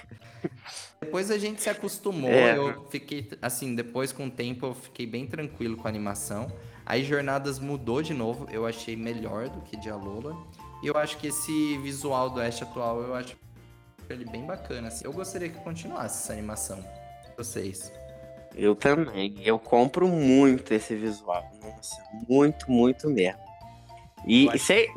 depois 1.01 1.31
a 1.31 1.39
gente 1.39 1.63
se 1.63 1.71
acostumou. 1.71 2.31
É. 2.31 2.57
Eu 2.57 2.87
fiquei, 2.91 3.29
assim, 3.41 3.75
depois 3.75 4.13
com 4.13 4.27
o 4.27 4.31
tempo 4.31 4.67
eu 4.67 4.75
fiquei 4.75 5.07
bem 5.07 5.27
tranquilo 5.27 5.77
com 5.77 5.87
a 5.87 5.91
animação. 5.91 6.49
Aí 6.87 7.03
Jornadas 7.05 7.59
mudou 7.59 8.03
de 8.03 8.15
novo. 8.15 8.47
Eu 8.51 8.67
achei 8.67 8.95
melhor 8.97 9.49
do 9.49 9.61
que 9.63 9.77
de 9.77 9.91
a 9.91 9.97
Lola. 9.97 10.37
E 10.83 10.87
eu 10.87 10.97
acho 10.97 11.17
que 11.17 11.29
esse 11.29 11.79
visual 11.79 12.29
do 12.31 12.41
Ash 12.41 12.63
atual, 12.63 13.01
eu 13.01 13.15
acho 13.15 13.37
ele 14.11 14.25
bem 14.27 14.45
bacana. 14.45 14.89
Assim. 14.89 15.05
Eu 15.05 15.13
gostaria 15.13 15.49
que 15.49 15.59
continuasse 15.61 16.23
essa 16.25 16.33
animação. 16.35 16.85
Vocês. 17.37 17.91
Eu 18.55 18.77
também. 18.77 19.35
Eu 19.43 19.59
compro 19.59 20.07
muito 20.09 20.73
esse 20.75 20.95
visual. 20.95 21.51
Nossa, 21.63 22.03
muito, 22.29 22.71
muito 22.71 23.09
mesmo. 23.09 23.41
E 24.27 24.45
Eu 24.45 24.51
acho- 24.53 24.65
sei, 24.65 24.91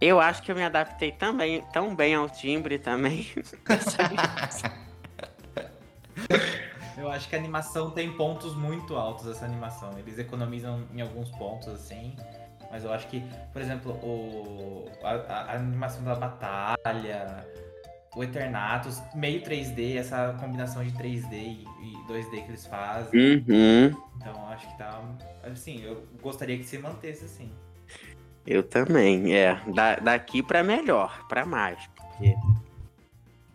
eu 0.00 0.20
acho 0.20 0.42
que 0.42 0.50
eu 0.52 0.56
me 0.56 0.62
adaptei 0.62 1.10
também, 1.12 1.62
tão 1.72 1.94
bem 1.94 2.14
ao 2.14 2.30
timbre 2.30 2.78
também. 2.78 3.26
Eu 6.96 7.10
acho 7.10 7.28
que 7.28 7.36
a 7.36 7.38
animação 7.38 7.90
tem 7.90 8.12
pontos 8.12 8.54
muito 8.56 8.96
altos, 8.96 9.26
essa 9.26 9.44
animação. 9.44 9.90
Eles 9.98 10.18
economizam 10.18 10.84
em 10.94 11.00
alguns 11.02 11.30
pontos, 11.32 11.68
assim. 11.68 12.16
Mas 12.70 12.84
eu 12.84 12.92
acho 12.92 13.06
que, 13.08 13.22
por 13.52 13.60
exemplo, 13.62 13.92
o, 14.02 14.90
a, 15.02 15.10
a- 15.12 15.54
animação 15.56 16.02
da 16.02 16.14
batalha, 16.14 17.46
o 18.16 18.24
Eternatus, 18.24 19.00
meio 19.14 19.42
3D, 19.42 19.96
essa 19.96 20.36
combinação 20.40 20.82
de 20.82 20.90
3D 20.92 21.32
e, 21.32 21.64
e 21.82 21.96
2D 22.08 22.30
que 22.30 22.48
eles 22.50 22.66
fazem. 22.66 23.20
Uhum. 23.36 23.86
Então 24.16 24.32
eu 24.34 24.46
acho 24.48 24.66
que 24.66 24.78
tá. 24.78 25.02
Assim, 25.44 25.82
eu 25.84 26.02
gostaria 26.22 26.56
que 26.56 26.64
se 26.64 26.78
mantesse 26.78 27.26
assim. 27.26 27.52
Eu 28.46 28.62
também, 28.62 29.34
é. 29.34 29.60
Da- 29.74 29.96
daqui 29.96 30.42
pra 30.42 30.62
melhor, 30.64 31.26
pra 31.28 31.44
mais. 31.44 31.78
Porque 31.96 32.34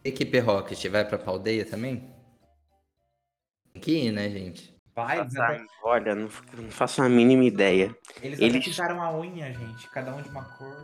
Equipe 0.03 0.39
Rocket 0.39 0.85
vai 0.89 1.03
pra 1.05 1.18
Paldeia 1.18 1.65
também? 1.65 2.11
Tem 3.73 3.81
que 3.81 3.91
ir, 4.07 4.11
né, 4.11 4.30
gente? 4.30 4.76
Vai, 4.95 5.19
eles 5.22 5.35
até, 5.35 5.53
Ai, 5.56 5.65
olha, 5.84 6.15
não, 6.15 6.30
não 6.57 6.69
faço 6.72 7.02
a 7.02 7.07
mínima 7.10 7.43
ideia. 7.45 7.95
eles 8.22 8.39
eles- 8.39 8.80
a 8.80 9.11
unha, 9.14 9.52
gente. 9.53 9.89
Cada 9.89 10.14
um 10.14 10.22
de 10.22 10.30
uma 10.30 10.43
cor. 10.43 10.77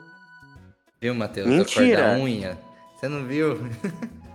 Viu, 1.01 1.14
Matheus? 1.14 1.47
A 1.47 1.49
Mentira. 1.49 2.01
cor 2.03 2.11
da 2.18 2.18
unha. 2.23 2.57
Você 2.95 3.07
não 3.07 3.26
viu? 3.26 3.57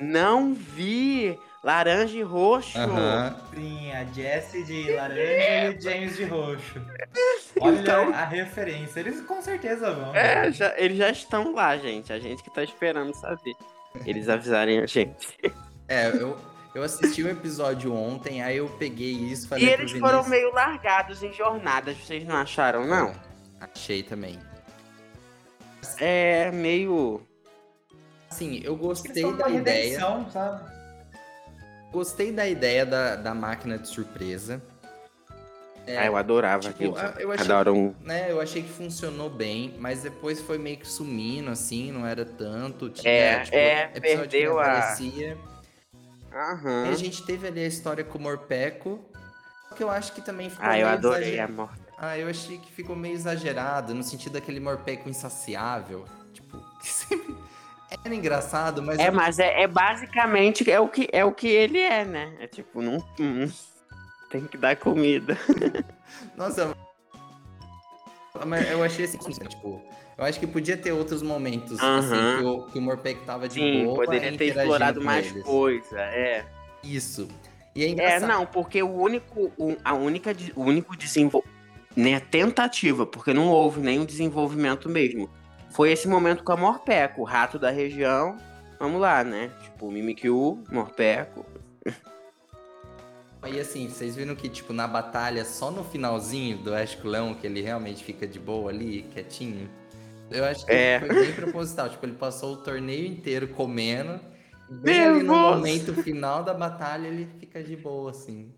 Não 0.00 0.52
vi! 0.52 1.38
Laranja 1.62 2.18
e 2.18 2.22
roxo! 2.22 2.76
Aham. 2.76 3.36
Sim, 3.54 3.92
a 3.92 4.04
Jessie 4.06 4.64
de 4.64 4.90
laranja 4.94 5.64
e 5.64 5.68
o 5.76 5.80
James 5.80 6.16
de 6.16 6.24
roxo. 6.24 6.80
Olha 7.60 7.78
Então- 7.80 8.12
a 8.12 8.24
referência. 8.24 8.98
Eles 8.98 9.20
com 9.20 9.40
certeza 9.40 9.92
vão. 9.92 10.12
É, 10.12 10.50
já- 10.50 10.74
eles 10.76 10.96
já 10.98 11.08
estão 11.10 11.54
lá, 11.54 11.76
gente. 11.76 12.12
A 12.12 12.18
gente 12.18 12.42
que 12.42 12.52
tá 12.52 12.64
esperando 12.64 13.14
saber. 13.14 13.54
Eles 14.04 14.28
avisarem 14.28 14.80
a 14.80 14.86
gente. 14.86 15.38
É, 15.86 16.08
eu, 16.08 16.36
eu 16.74 16.82
assisti 16.82 17.22
o 17.22 17.28
episódio 17.28 17.94
ontem, 17.94 18.42
aí 18.42 18.56
eu 18.56 18.68
peguei 18.78 19.12
isso, 19.12 19.48
falei 19.48 19.66
E 19.66 19.70
eles 19.70 19.92
foram 19.92 20.26
meio 20.28 20.52
largados 20.52 21.22
em 21.22 21.32
jornadas, 21.32 21.96
vocês 21.98 22.24
não 22.24 22.36
acharam, 22.36 22.86
não? 22.86 23.12
Achei 23.60 24.02
também. 24.02 24.38
É 26.00 26.50
meio. 26.50 27.20
Assim, 28.30 28.60
eu 28.64 28.74
gostei 28.76 29.22
da 29.34 29.46
uma 29.46 29.50
ideia. 29.50 30.00
sabe? 30.30 30.70
Gostei 31.92 32.32
da 32.32 32.48
ideia 32.48 32.86
da, 32.86 33.16
da 33.16 33.34
máquina 33.34 33.76
de 33.78 33.86
surpresa. 33.88 34.62
É, 35.86 35.98
ah, 35.98 36.06
eu 36.06 36.16
adorava 36.16 36.62
tipo, 36.72 36.96
aquilo. 36.96 37.20
eu 37.20 37.32
achei 37.32 37.46
Cada 37.46 37.72
um. 37.72 37.92
né, 38.00 38.30
eu 38.30 38.40
achei 38.40 38.62
que 38.62 38.68
funcionou 38.68 39.28
bem, 39.28 39.74
mas 39.78 40.02
depois 40.02 40.40
foi 40.40 40.56
meio 40.56 40.76
que 40.76 40.86
sumindo, 40.86 41.50
assim, 41.50 41.90
não 41.90 42.06
era 42.06 42.24
tanto. 42.24 42.88
Tinha, 42.88 43.12
É, 43.12 43.40
tipo, 43.40 43.56
é, 43.56 43.82
episódio 43.94 44.00
que 44.00 44.00
perdeu 44.00 44.58
a- 44.60 44.62
aparecia. 44.62 45.36
E 46.32 46.36
Aham. 46.36 46.88
a 46.90 46.94
gente 46.94 47.24
teve 47.24 47.46
ali 47.46 47.60
a 47.62 47.66
história 47.66 48.02
com 48.04 48.18
o 48.18 48.20
Morpeco, 48.22 48.98
só 49.68 49.74
que 49.74 49.82
eu 49.82 49.90
acho 49.90 50.12
que 50.12 50.20
também 50.22 50.48
ficou 50.50 50.66
Ah, 50.66 50.78
eu 50.78 50.88
adorei 50.88 51.34
exager- 51.34 51.44
a 51.44 51.48
morte. 51.48 51.82
Ah, 51.98 52.18
eu 52.18 52.28
achei 52.28 52.58
que 52.58 52.72
ficou 52.72 52.96
meio 52.96 53.14
exagerado, 53.14 53.94
no 53.94 54.02
sentido 54.02 54.32
daquele 54.32 54.58
Morpeco 54.60 55.08
insaciável. 55.08 56.04
Tipo, 56.32 56.58
que 56.80 56.88
sempre... 56.88 57.36
Era 58.04 58.14
engraçado, 58.14 58.82
mas... 58.82 58.98
É, 58.98 59.08
eu- 59.08 59.12
mas 59.12 59.38
é, 59.38 59.62
é 59.62 59.66
basicamente 59.66 60.68
é 60.70 60.80
o, 60.80 60.88
que, 60.88 61.08
é 61.12 61.24
o 61.24 61.32
que 61.32 61.46
ele 61.48 61.78
é, 61.78 62.04
né? 62.04 62.34
É 62.40 62.46
tipo, 62.46 62.80
não. 62.80 63.04
não- 63.18 63.52
Tem 64.30 64.46
que 64.46 64.56
dar 64.56 64.74
comida. 64.76 65.36
Nossa, 66.36 66.74
mas 68.44 68.70
eu 68.70 68.82
achei 68.82 69.04
assim, 69.04 69.18
tipo, 69.18 69.80
eu 70.18 70.24
acho 70.24 70.38
que 70.40 70.46
podia 70.46 70.76
ter 70.76 70.92
outros 70.92 71.22
momentos 71.22 71.80
assim, 71.80 72.14
Aham. 72.16 72.36
que, 72.38 72.44
o, 72.44 72.62
que 72.66 72.78
o 72.78 72.82
Morpeko 72.82 73.24
tava 73.24 73.48
de 73.48 73.54
Sim, 73.54 73.84
boa. 73.84 74.04
poderia 74.04 74.36
ter 74.36 74.56
explorado 74.56 75.00
mais 75.00 75.26
eles. 75.30 75.42
coisa, 75.42 76.00
é. 76.00 76.44
Isso. 76.82 77.28
E 77.74 77.84
é 77.84 78.14
É, 78.16 78.20
não, 78.20 78.44
porque 78.44 78.82
o 78.82 78.90
único, 78.90 79.50
o- 79.56 79.76
a 79.84 79.94
única, 79.94 80.34
o 80.54 80.62
único 80.62 80.96
desenvolvimento, 80.96 81.52
né, 81.96 82.20
tentativa, 82.20 83.04
porque 83.06 83.32
não 83.34 83.48
houve 83.48 83.80
nenhum 83.80 84.04
desenvolvimento 84.04 84.88
mesmo. 84.88 85.28
Foi 85.70 85.90
esse 85.92 86.06
momento 86.08 86.42
com 86.44 86.52
a 86.52 86.56
Morpeco, 86.56 87.22
o 87.22 87.24
rato 87.24 87.58
da 87.58 87.70
região. 87.70 88.36
Vamos 88.78 89.00
lá, 89.00 89.22
né? 89.24 89.50
Tipo, 89.62 89.90
Mimikyu, 89.90 90.62
Morpeco. 90.70 91.46
E 93.48 93.58
assim, 93.58 93.88
vocês 93.88 94.14
viram 94.14 94.34
que, 94.36 94.48
tipo, 94.48 94.72
na 94.72 94.86
batalha, 94.86 95.44
só 95.44 95.70
no 95.70 95.82
finalzinho 95.82 96.58
do 96.58 96.74
Ash 96.74 96.94
com 96.94 97.08
o 97.08 97.10
Leão, 97.10 97.34
que 97.34 97.46
ele 97.46 97.60
realmente 97.60 98.04
fica 98.04 98.26
de 98.26 98.38
boa 98.38 98.70
ali, 98.70 99.02
quietinho. 99.12 99.68
Eu 100.30 100.44
acho 100.44 100.64
que 100.64 100.72
É. 100.72 101.00
foi 101.00 101.08
bem 101.08 101.32
proposital. 101.34 101.90
Tipo, 101.90 102.06
ele 102.06 102.14
passou 102.14 102.54
o 102.54 102.56
torneio 102.58 103.06
inteiro 103.06 103.48
comendo. 103.48 104.20
E 104.70 104.74
bem 104.74 105.00
ali 105.00 105.22
no 105.22 105.34
momento 105.34 105.92
final 106.02 106.42
da 106.42 106.54
batalha, 106.54 107.08
ele 107.08 107.28
fica 107.40 107.62
de 107.62 107.76
boa, 107.76 108.10
assim. 108.12 108.54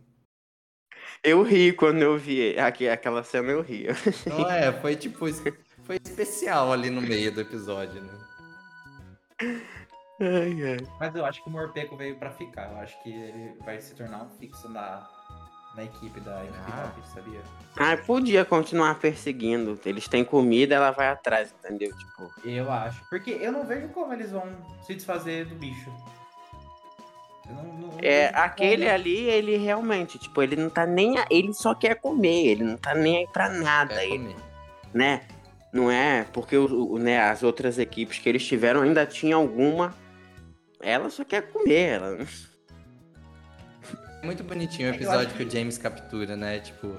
Eu 1.23 1.43
ri 1.43 1.73
quando 1.73 2.03
eu 2.03 2.19
vi 2.19 2.55
aquela 2.59 3.23
cena, 3.25 3.51
eu 3.53 3.63
ri. 3.63 3.87
Não 4.27 4.49
é, 4.51 4.71
foi 4.71 4.95
tipo. 4.95 5.27
Foi 5.83 5.97
especial 6.05 6.73
ali 6.73 6.91
no 6.91 7.01
meio 7.01 7.33
do 7.33 7.41
episódio, 7.41 8.01
né? 8.03 8.13
Ai, 10.25 10.63
ai. 10.73 10.87
Mas 10.99 11.15
eu 11.15 11.25
acho 11.25 11.43
que 11.43 11.49
o 11.49 11.53
Morpeko 11.53 11.97
veio 11.97 12.17
pra 12.17 12.31
ficar. 12.31 12.71
Eu 12.73 12.79
acho 12.79 13.01
que 13.03 13.11
ele 13.13 13.55
vai 13.65 13.81
se 13.81 13.95
tornar 13.95 14.23
um 14.23 14.29
fixo 14.39 14.69
na, 14.69 15.07
na 15.77 15.85
equipe 15.85 16.19
da 16.21 16.43
equipe 16.45 16.59
Ah. 16.73 16.83
Rocket, 16.87 17.05
sabia? 17.13 17.41
Ah, 17.77 17.97
podia 17.97 18.45
continuar 18.45 18.95
perseguindo. 19.01 19.79
Eles 19.85 20.07
têm 20.09 20.25
comida, 20.25 20.75
ela 20.77 20.93
vai 20.93 21.09
atrás, 21.09 21.53
entendeu? 21.59 21.91
Tipo, 21.97 22.31
Eu 22.45 22.71
acho. 22.71 23.03
Porque 23.11 23.31
eu 23.33 23.53
não 23.53 23.67
vejo 23.67 23.89
como 23.89 24.13
eles 24.13 24.31
vão 24.31 24.45
se 24.87 24.95
desfazer 24.95 25.45
do 25.47 25.55
bicho. 25.57 25.91
Eu 27.49 27.55
não, 27.57 27.63
não- 27.65 27.89
não 27.89 27.99
É, 28.03 28.31
aquele 28.35 28.85
como. 28.85 28.95
ali, 28.95 29.19
ele 29.29 29.57
realmente, 29.57 30.19
tipo, 30.19 30.43
ele 30.43 30.57
não 30.57 30.71
tá 30.71 30.87
nem. 30.87 31.19
a- 31.19 31.27
Ele 31.31 31.53
só 31.53 31.75
quer 31.75 31.97
comer, 32.01 32.47
ele 32.47 32.65
não 32.65 32.77
tá 32.79 32.95
nem 32.95 33.19
aí 33.19 33.27
pra 33.31 33.49
nada, 33.51 33.95
Quer 33.97 34.05
ele, 34.07 34.19
comer. 34.19 34.37
né? 34.95 35.21
Não 35.73 35.91
é? 35.91 36.25
Porque 36.33 36.57
o, 36.57 36.93
o- 36.93 36.99
né, 36.99 37.19
as 37.21 37.43
outras 37.43 37.79
equipes 37.79 38.19
que 38.19 38.29
eles 38.29 38.47
tiveram 38.47 38.81
ainda 38.83 39.05
tinha 39.05 39.35
alguma. 39.37 39.93
Ela 40.85 41.09
só 41.11 41.25
quer 41.25 41.51
comer, 41.51 41.89
ela. 41.95 42.19
É 44.23 44.27
muito 44.27 44.45
bonitinho 44.45 44.91
o 44.91 44.93
É 44.93 44.95
episódio 44.95 45.35
que 45.35 45.43
o 45.43 45.51
James 45.51 45.79
captura, 45.79 46.37
né? 46.37 46.61
Tipo, 46.61 46.97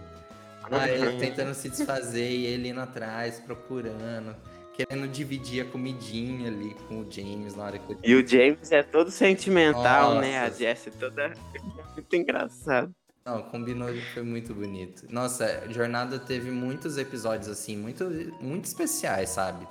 ah, 0.71 0.89
ele 0.89 1.07
Uhum. 1.07 1.17
tentando 1.19 1.53
se 1.53 1.69
desfazer 1.69 2.29
e 2.29 2.45
ele 2.45 2.69
indo 2.69 2.79
atrás, 2.79 3.39
procurando, 3.39 4.35
querendo 4.73 5.07
dividir 5.07 5.61
a 5.61 5.65
comidinha 5.69 6.47
ali 6.49 6.75
com 6.87 7.01
o 7.01 7.11
James 7.11 7.55
na 7.55 7.63
hora 7.65 7.79
que 7.79 7.93
o 7.93 7.97
E 8.03 8.15
o 8.15 8.27
James 8.27 8.71
é 8.71 8.83
todo 8.83 9.09
sentimental, 9.11 10.15
né? 10.15 10.39
A 10.39 10.45
Nossa. 10.47 10.57
Jessie 10.57 10.91
toda. 10.91 11.33
Muito 11.95 12.15
engraçado. 12.15 12.93
Não, 13.25 13.41
combinou 13.41 13.89
e 13.91 13.99
foi 14.01 14.21
muito 14.21 14.53
bonito. 14.53 15.07
Nossa, 15.09 15.63
a 15.65 15.71
Jornada 15.73 16.19
teve 16.19 16.51
muitos 16.51 16.95
episódios 16.95 17.49
assim, 17.49 17.75
muito, 17.75 18.03
muito 18.39 18.65
especiais, 18.65 19.29
sabe? 19.29 19.67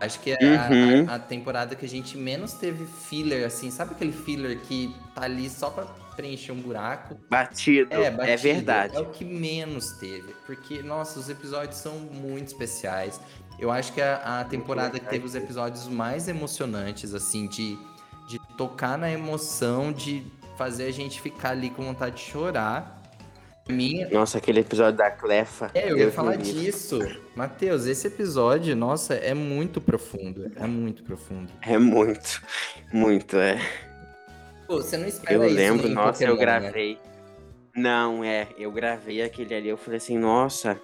Acho 0.00 0.20
que 0.20 0.30
é 0.32 0.56
a- 0.56 0.68
Uhum. 0.70 1.06
a, 1.08 1.14
a 1.14 1.18
temporada 1.18 1.74
que 1.74 1.86
a 1.86 1.88
gente 1.88 2.18
menos 2.18 2.52
teve 2.54 2.84
filler, 2.84 3.46
assim, 3.46 3.70
sabe 3.70 3.92
aquele 3.92 4.12
filler 4.12 4.58
que 4.60 4.94
tá 5.14 5.22
ali 5.22 5.48
só 5.48 5.70
pra 5.70 5.84
preencher 6.14 6.52
um 6.52 6.60
buraco? 6.60 7.16
Batido. 7.30 7.92
É, 7.94 8.10
batido. 8.10 8.42
verdade. 8.42 8.96
É 8.96 9.00
o 9.00 9.06
que 9.06 9.24
menos 9.24 9.92
teve. 9.92 10.34
Porque, 10.46 10.82
nossa, 10.82 11.18
os 11.18 11.28
episódios 11.30 11.76
são 11.78 11.94
muito 11.98 12.48
especiais. 12.48 13.20
Eu 13.58 13.70
acho 13.70 13.92
que 13.94 14.02
a, 14.02 14.40
a 14.40 14.44
temporada 14.44 14.98
que 15.00 15.06
teve 15.06 15.24
os 15.24 15.34
episódios 15.34 15.88
mais 15.88 16.28
emocionantes, 16.28 17.14
assim, 17.14 17.46
de, 17.48 17.78
de 18.28 18.38
tocar 18.58 18.98
na 18.98 19.10
emoção, 19.10 19.92
de 19.92 20.26
fazer 20.58 20.84
a 20.88 20.92
gente 20.92 21.20
ficar 21.22 21.50
ali 21.50 21.70
com 21.70 21.82
vontade 21.82 22.16
de 22.16 22.22
chorar. 22.22 22.95
Minha. 23.68 24.08
Nossa, 24.10 24.38
aquele 24.38 24.60
episódio 24.60 24.96
da 24.96 25.10
Clefa. 25.10 25.70
É, 25.74 25.90
eu 25.90 25.96
ia 25.96 26.04
Deus 26.04 26.14
falar 26.14 26.36
disso. 26.36 27.00
Matheus, 27.34 27.86
esse 27.86 28.06
episódio, 28.06 28.76
nossa, 28.76 29.14
é 29.14 29.34
muito 29.34 29.80
profundo. 29.80 30.50
É 30.54 30.66
muito 30.66 31.02
profundo. 31.02 31.52
É 31.60 31.76
muito, 31.76 32.42
muito, 32.92 33.36
é. 33.36 33.58
Pô, 34.66 34.76
você 34.76 34.96
não 34.96 35.06
espera 35.06 35.34
Eu 35.34 35.46
isso 35.46 35.54
lembro, 35.54 35.88
em 35.88 35.94
nossa, 35.94 36.24
eu 36.24 36.36
Pokémon, 36.36 36.52
né? 36.52 36.60
gravei. 36.60 36.98
Não, 37.74 38.24
é, 38.24 38.48
eu 38.56 38.70
gravei 38.70 39.22
aquele 39.22 39.54
ali, 39.54 39.68
eu 39.68 39.76
falei 39.76 39.98
assim, 39.98 40.16
nossa. 40.16 40.80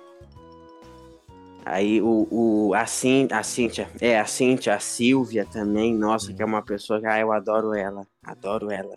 Aí 1.65 2.03
o, 2.03 2.27
o 2.31 2.75
a, 2.75 2.87
Cin, 2.87 3.29
a 3.31 3.43
Cíntia, 3.43 3.89
é, 4.01 4.19
a 4.19 4.27
Cíntia, 4.27 4.75
a 4.75 4.81
Silvia 4.81 5.47
também, 5.51 5.95
nossa, 5.95 6.33
que 6.33 6.43
é 6.43 6.45
uma 6.45 6.63
pessoa 6.63 7.01
que 7.01 7.07
ah, 7.07 7.21
eu 7.21 7.33
adoro 7.33 7.73
ela, 7.75 8.05
adoro 8.25 8.71
ela. 8.71 8.97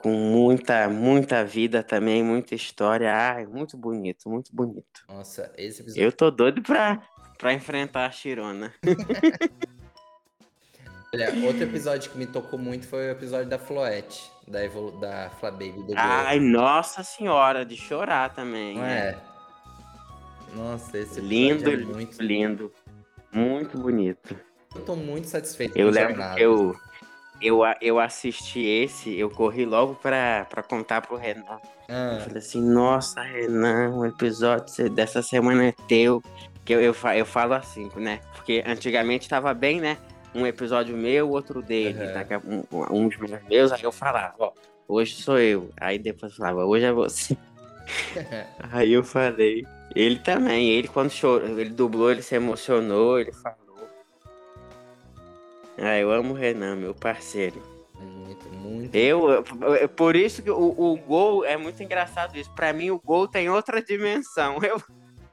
Com 0.00 0.12
muita, 0.12 0.88
muita 0.88 1.44
vida 1.44 1.82
também, 1.82 2.22
muita 2.22 2.54
história. 2.54 3.14
Ai, 3.14 3.44
muito 3.46 3.76
bonito, 3.76 4.30
muito 4.30 4.50
bonito. 4.50 5.04
Nossa, 5.06 5.52
esse 5.58 5.82
episódio. 5.82 6.02
Eu 6.02 6.10
tô 6.10 6.30
doido 6.30 6.62
pra, 6.62 7.02
pra 7.36 7.52
enfrentar 7.52 8.06
a 8.06 8.10
Chirona. 8.10 8.72
Olha, 11.12 11.34
outro 11.44 11.64
episódio 11.64 12.10
que 12.10 12.16
me 12.16 12.26
tocou 12.26 12.58
muito 12.58 12.86
foi 12.86 13.08
o 13.08 13.10
episódio 13.10 13.50
da 13.50 13.58
Floette, 13.58 14.30
da, 14.48 14.60
da 15.00 15.28
Flababy 15.38 15.72
do 15.72 15.92
Ai, 15.96 16.40
nossa 16.40 17.02
senhora, 17.02 17.66
de 17.66 17.76
chorar 17.76 18.32
também. 18.32 18.76
Não 18.76 18.82
né? 18.82 19.08
é? 19.10 19.18
Nossa, 20.54 20.96
esse 20.96 21.18
episódio 21.18 21.28
Lindo, 21.28 21.70
é 21.70 21.76
muito 21.76 22.22
lindo. 22.22 22.72
Muito 23.32 23.76
bonito. 23.76 24.34
Eu 24.74 24.82
tô 24.82 24.96
muito 24.96 25.28
satisfeito 25.28 25.76
Eu 25.76 25.88
com 25.88 25.92
lembro 25.92 26.14
Jornada. 26.14 26.36
que 26.36 26.42
eu, 26.42 26.74
eu, 27.40 27.60
eu 27.80 27.98
assisti 27.98 28.60
esse, 28.60 29.18
eu 29.18 29.30
corri 29.30 29.64
logo 29.64 29.94
pra, 29.96 30.46
pra 30.48 30.62
contar 30.62 31.00
pro 31.02 31.16
Renan. 31.16 31.58
Eu 31.88 32.16
Ah, 32.16 32.18
falei 32.20 32.38
assim, 32.38 32.62
nossa, 32.62 33.20
Renan, 33.22 33.90
o 33.96 34.06
episódio 34.06 34.88
dessa 34.90 35.22
semana 35.22 35.66
é 35.66 35.72
teu. 35.88 36.22
Que 36.64 36.74
eu, 36.74 36.80
eu, 36.80 36.94
eu 37.16 37.26
falo 37.26 37.54
assim, 37.54 37.90
né? 37.96 38.20
Porque 38.34 38.62
antigamente 38.66 39.28
tava 39.28 39.52
bem, 39.54 39.80
né? 39.80 39.96
Um 40.34 40.46
episódio 40.46 40.96
meu, 40.96 41.28
outro 41.30 41.62
dele. 41.62 42.08
Daqui 42.12 42.34
a- 42.34 42.42
um, 42.44 42.64
um 42.90 43.08
dos 43.08 43.18
meus, 43.48 43.72
aí 43.72 43.82
eu 43.82 43.90
falava, 43.90 44.34
ó, 44.38 44.52
hoje 44.86 45.14
sou 45.16 45.38
eu. 45.38 45.70
Aí 45.80 45.98
depois 45.98 46.32
eu 46.32 46.38
falava, 46.38 46.64
hoje 46.64 46.84
é 46.84 46.92
você. 46.92 47.36
Aí 48.72 48.92
eu 48.92 49.02
falei. 49.02 49.66
Ele 49.96 50.18
também, 50.20 50.68
ele 50.70 50.86
quando 50.86 51.10
chorou, 51.10 51.58
ele 51.58 51.70
dublou, 51.70 52.10
ele 52.12 52.22
se 52.22 52.36
emocionou, 52.36 53.18
ele 53.18 53.32
falou. 53.32 53.58
Ah, 55.80 55.96
eu 55.98 56.12
amo 56.12 56.34
o 56.34 56.36
Renan, 56.36 56.76
meu 56.76 56.94
parceiro. 56.94 57.62
muito, 57.98 58.48
muito. 58.50 58.94
Eu, 58.94 59.42
por 59.96 60.14
isso 60.14 60.42
que 60.42 60.50
o, 60.50 60.74
o 60.78 60.96
gol 60.96 61.44
é 61.44 61.56
muito 61.56 61.82
engraçado 61.82 62.36
isso. 62.36 62.50
Pra 62.54 62.72
mim, 62.72 62.90
o 62.90 62.98
gol 63.00 63.26
tem 63.26 63.48
outra 63.48 63.82
dimensão. 63.82 64.58
Eu, 64.62 64.82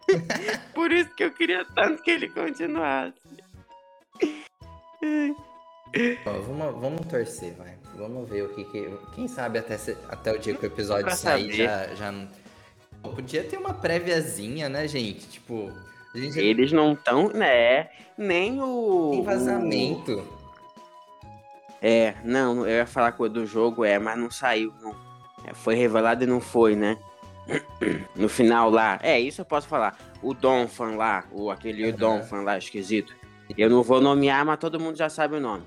por 0.74 0.92
isso 0.92 1.14
que 1.16 1.24
eu 1.26 1.32
queria 1.32 1.66
tanto 1.76 2.02
que 2.02 2.12
ele 2.12 2.30
continuasse. 2.30 3.14
Ó, 6.26 6.32
vamos, 6.32 6.82
vamos 6.82 7.06
torcer, 7.08 7.54
vai. 7.54 7.76
Vamos 7.96 8.30
ver 8.30 8.44
o 8.44 8.50
que 8.50 8.64
que... 8.66 8.90
Quem 9.16 9.28
sabe 9.28 9.58
até, 9.60 9.78
se- 9.78 9.98
até 10.10 10.32
o 10.32 10.38
dia 10.40 10.54
que 10.54 10.66
o 10.66 10.68
episódio 10.68 11.14
sair 11.16 11.52
já... 11.52 11.88
já 11.96 12.14
Pô, 13.02 13.10
Podia 13.10 13.44
ter 13.44 13.58
uma 13.58 13.74
préviazinha, 13.74 14.70
né, 14.70 14.88
gente? 14.88 15.28
Tipo... 15.28 15.72
Gente 16.16 16.40
Eles 16.40 16.72
não 16.72 16.94
estão, 16.94 17.30
né? 17.30 17.90
Nem 18.18 18.60
o. 18.62 19.12
tem 19.12 19.24
vazamento. 19.24 20.24
É, 21.82 22.16
não, 22.24 22.66
eu 22.66 22.78
ia 22.78 22.86
falar 22.86 23.12
coisa 23.12 23.34
do 23.34 23.46
jogo, 23.46 23.86
é, 23.86 24.00
mas 24.00 24.18
não 24.18 24.32
saiu. 24.32 24.74
Não. 24.82 24.96
É, 25.46 25.54
foi 25.54 25.76
revelado 25.76 26.24
e 26.24 26.28
não 26.28 26.42
foi, 26.42 26.76
né? 26.76 26.98
No 28.16 28.28
final 28.28 28.70
lá. 28.70 29.00
É, 29.02 29.20
isso 29.20 29.42
eu 29.42 29.46
posso 29.46 29.68
falar. 29.68 29.98
O 30.22 30.34
Donphan 30.34 30.96
lá, 30.96 31.24
o, 31.32 31.50
aquele 31.52 31.90
Aham. 31.90 31.98
Donphan 31.98 32.42
lá, 32.42 32.58
esquisito. 32.58 33.16
Eu 33.58 33.70
não 33.70 33.84
vou 33.84 34.02
nomear, 34.02 34.44
mas 34.46 34.58
todo 34.60 34.80
mundo 34.80 34.98
já 34.98 35.08
sabe 35.08 35.36
o 35.36 35.40
nome. 35.40 35.64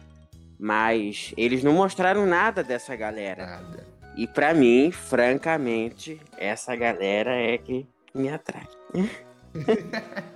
Mas 0.59 1.33
eles 1.37 1.63
não 1.63 1.73
mostraram 1.73 2.27
nada 2.27 2.63
dessa 2.63 2.95
galera. 2.95 3.47
Nada. 3.47 3.87
E 4.17 4.27
pra 4.27 4.53
mim, 4.53 4.91
francamente, 4.91 6.21
essa 6.37 6.77
galera 6.77 7.35
é 7.35 7.57
que 7.57 7.87
me 8.15 8.29
atrai. 8.29 8.67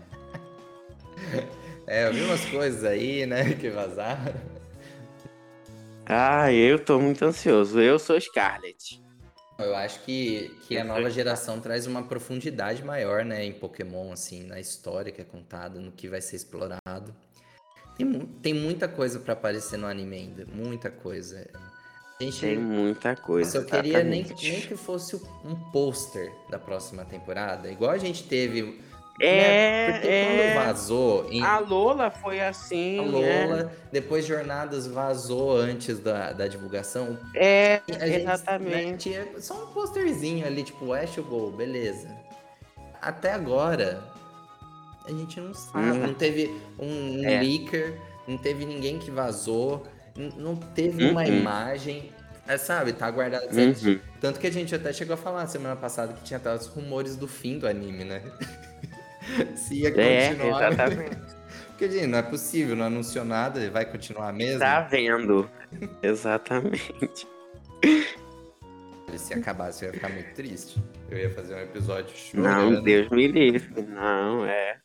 É, 1.86 2.08
eu 2.08 2.14
vi 2.14 2.22
umas 2.22 2.44
coisas 2.46 2.82
aí, 2.82 3.26
né, 3.26 3.52
que 3.54 3.68
vazaram. 3.68 4.32
Ah, 6.06 6.52
eu 6.52 6.78
tô 6.78 7.00
muito 7.00 7.24
ansioso. 7.24 7.80
Eu 7.80 7.98
sou 7.98 8.20
Scarlet. 8.20 9.02
Eu 9.58 9.74
acho 9.76 10.00
que, 10.00 10.50
que 10.66 10.76
a 10.76 10.84
nova 10.84 11.08
geração 11.08 11.60
traz 11.60 11.86
uma 11.86 12.02
profundidade 12.02 12.82
maior, 12.84 13.24
né, 13.24 13.44
em 13.44 13.52
Pokémon, 13.52 14.12
assim, 14.12 14.42
na 14.42 14.58
história 14.58 15.12
que 15.12 15.20
é 15.20 15.24
contada, 15.24 15.78
no 15.78 15.92
que 15.92 16.08
vai 16.08 16.20
ser 16.20 16.36
explorado. 16.36 17.14
Tem, 17.96 18.20
tem 18.42 18.54
muita 18.54 18.88
coisa 18.88 19.20
pra 19.20 19.34
aparecer 19.34 19.76
no 19.76 19.86
anime 19.86 20.16
ainda, 20.16 20.44
muita 20.52 20.90
coisa. 20.90 21.48
Gente, 22.20 22.40
Tem 22.40 22.56
muita 22.56 23.14
coisa. 23.14 23.60
Nossa, 23.60 23.76
eu 23.76 23.82
queria 23.82 24.02
nem, 24.02 24.24
nem 24.24 24.60
que 24.60 24.76
fosse 24.76 25.16
um 25.44 25.54
pôster 25.70 26.32
da 26.50 26.58
próxima 26.58 27.04
temporada, 27.04 27.70
igual 27.70 27.90
a 27.90 27.98
gente 27.98 28.24
teve. 28.24 28.80
É, 29.20 29.86
né? 29.86 29.92
Porque 29.92 30.08
é. 30.08 30.52
quando 30.54 30.66
vazou 30.66 31.26
em 31.30 31.42
A 31.42 31.58
Lola 31.60 32.10
foi 32.10 32.40
assim. 32.40 32.98
a 32.98 33.02
né? 33.02 33.46
Lola, 33.46 33.72
depois 33.92 34.26
Jornadas 34.26 34.86
vazou 34.86 35.56
antes 35.56 35.98
da, 36.00 36.32
da 36.32 36.48
divulgação. 36.48 37.16
É, 37.34 37.80
A 37.88 38.06
gente, 38.06 38.20
exatamente. 38.22 38.90
né, 38.90 38.96
tinha 38.96 39.26
só 39.40 39.54
um 39.62 39.66
posterzinho 39.68 40.44
ali, 40.46 40.64
tipo, 40.64 40.92
Ash 40.92 41.16
Gol, 41.18 41.52
beleza. 41.52 42.08
Até 43.00 43.32
agora, 43.32 44.02
a 45.06 45.10
gente 45.10 45.40
não 45.40 45.54
sabe. 45.54 45.90
Hum. 45.90 46.06
Não 46.08 46.14
teve 46.14 46.50
um, 46.78 47.20
um 47.20 47.24
É. 47.24 47.40
leaker, 47.40 47.96
não 48.26 48.36
teve 48.36 48.64
ninguém 48.64 48.98
que 48.98 49.10
vazou, 49.12 49.86
não 50.36 50.56
teve 50.56 51.04
uma 51.08 51.20
Uhum. 51.22 51.26
imagem. 51.28 52.10
É, 52.48 52.58
sabe, 52.58 52.92
tá 52.92 53.10
guardado. 53.10 53.44
Uhum. 53.56 53.98
Tanto 54.20 54.38
que 54.40 54.46
a 54.46 54.52
gente 54.52 54.74
até 54.74 54.92
chegou 54.92 55.14
a 55.14 55.16
falar 55.16 55.46
semana 55.46 55.76
passada 55.76 56.12
que 56.12 56.22
tinha 56.24 56.36
até 56.36 56.52
os 56.54 56.66
rumores 56.66 57.16
do 57.16 57.28
fim 57.28 57.58
do 57.58 57.66
anime, 57.68 58.04
né? 58.04 58.20
Se 59.56 59.74
ia 59.74 59.88
É, 60.00 60.28
continuar. 60.34 60.72
exatamente. 60.72 61.16
Porque, 61.68 61.90
gente, 61.90 62.06
não 62.06 62.18
é 62.18 62.22
possível, 62.22 62.76
não 62.76 62.84
anunciou 62.86 63.24
nada, 63.24 63.68
vai 63.70 63.84
continuar 63.84 64.32
mesmo. 64.32 64.60
Tá 64.60 64.80
vendo? 64.82 65.50
Exatamente. 66.02 67.26
Se 69.16 69.34
acabasse, 69.34 69.84
eu 69.84 69.88
ia 69.88 69.94
ficar 69.94 70.08
muito 70.08 70.34
triste. 70.34 70.82
Eu 71.10 71.18
ia 71.18 71.30
fazer 71.30 71.54
um 71.54 71.58
episódio 71.60 72.14
Não, 72.34 72.42
chorando. 72.70 72.82
Deus 72.82 73.08
me 73.10 73.26
livre. 73.28 73.82
Não, 73.82 74.44
é. 74.44 74.76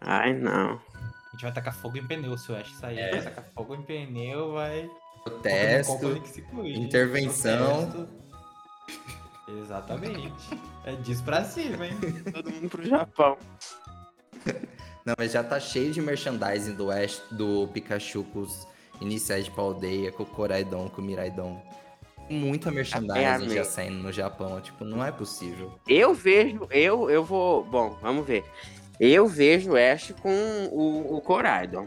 Ai, 0.00 0.32
não. 0.34 0.72
A 0.74 1.30
gente 1.32 1.42
vai 1.42 1.52
tacar 1.52 1.74
fogo 1.74 1.96
em 1.98 2.06
pneu 2.06 2.36
se 2.38 2.52
o 2.52 2.56
Ash 2.56 2.74
sair. 2.78 2.98
É. 2.98 3.10
Vai 3.10 3.22
tacar 3.22 3.44
fogo 3.54 3.74
em 3.74 3.82
pneu, 3.82 4.52
vai. 4.52 4.88
Protesto. 5.24 6.22
Intervenção. 6.64 7.90
Protesto. 7.90 8.08
Exatamente. 9.48 10.32
É 10.84 10.92
disso 10.92 11.22
pra 11.24 11.44
cima, 11.44 11.86
hein? 11.86 11.96
Todo 12.32 12.50
mundo 12.50 12.68
pro 12.68 12.84
Japão. 12.84 13.36
Não, 15.04 15.14
mas 15.16 15.32
já 15.32 15.42
tá 15.42 15.60
cheio 15.60 15.92
de 15.92 16.00
merchandising 16.00 16.74
do 16.74 16.90
Ash, 16.90 17.22
do 17.30 17.68
Pikachu 17.68 18.24
com 18.24 18.40
os 18.40 18.66
iniciais 19.00 19.44
de 19.44 19.50
Paldeia, 19.52 20.10
com 20.10 20.24
o 20.24 20.26
Coraidon, 20.26 20.88
com 20.88 21.00
o 21.00 21.04
Miraidon. 21.04 21.62
Muita 22.28 22.72
merchandising 22.72 23.24
amei. 23.24 23.56
já 23.56 23.64
saindo 23.64 24.02
no 24.02 24.12
Japão. 24.12 24.60
Tipo, 24.60 24.84
não 24.84 25.04
é 25.04 25.12
possível. 25.12 25.78
Eu 25.86 26.12
vejo, 26.12 26.66
eu, 26.70 27.08
eu 27.08 27.22
vou. 27.22 27.64
Bom, 27.64 27.96
vamos 28.02 28.26
ver. 28.26 28.44
Eu 28.98 29.28
vejo 29.28 29.72
o 29.72 29.76
Ash 29.76 30.12
com 30.20 30.68
o, 30.72 31.16
o 31.16 31.20
Coraidon. 31.20 31.86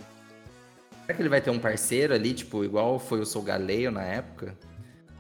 Será 1.02 1.16
que 1.16 1.22
ele 1.22 1.30
vai 1.30 1.42
ter 1.42 1.50
um 1.50 1.60
parceiro 1.60 2.14
ali, 2.14 2.34
tipo, 2.34 2.64
igual 2.64 3.00
foi 3.00 3.20
o 3.20 3.26
Solgaleio 3.26 3.92
na 3.92 4.04
época? 4.04 4.56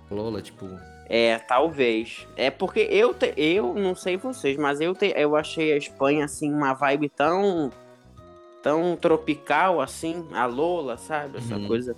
Lola, 0.09 0.41
tipo. 0.41 0.65
É, 1.10 1.40
talvez. 1.40 2.27
É 2.38 2.52
porque 2.52 2.81
eu, 2.81 3.14
te- 3.15 3.34
eu 3.36 3.73
não 3.73 3.95
sei 3.95 4.15
vocês, 4.15 4.56
mas 4.57 4.80
eu, 4.80 4.94
te- 4.94 5.14
eu 5.18 5.36
achei 5.36 5.73
a 5.73 5.77
Espanha 5.77 6.26
assim 6.26 6.53
uma 6.53 6.73
vibe 6.73 7.10
tão 7.10 7.72
tão 8.61 8.95
tropical 8.95 9.81
assim, 9.81 10.27
a 10.34 10.45
Lola, 10.45 10.98
sabe? 10.98 11.38
Essa 11.38 11.56
Uhum. 11.56 11.68
coisa 11.68 11.95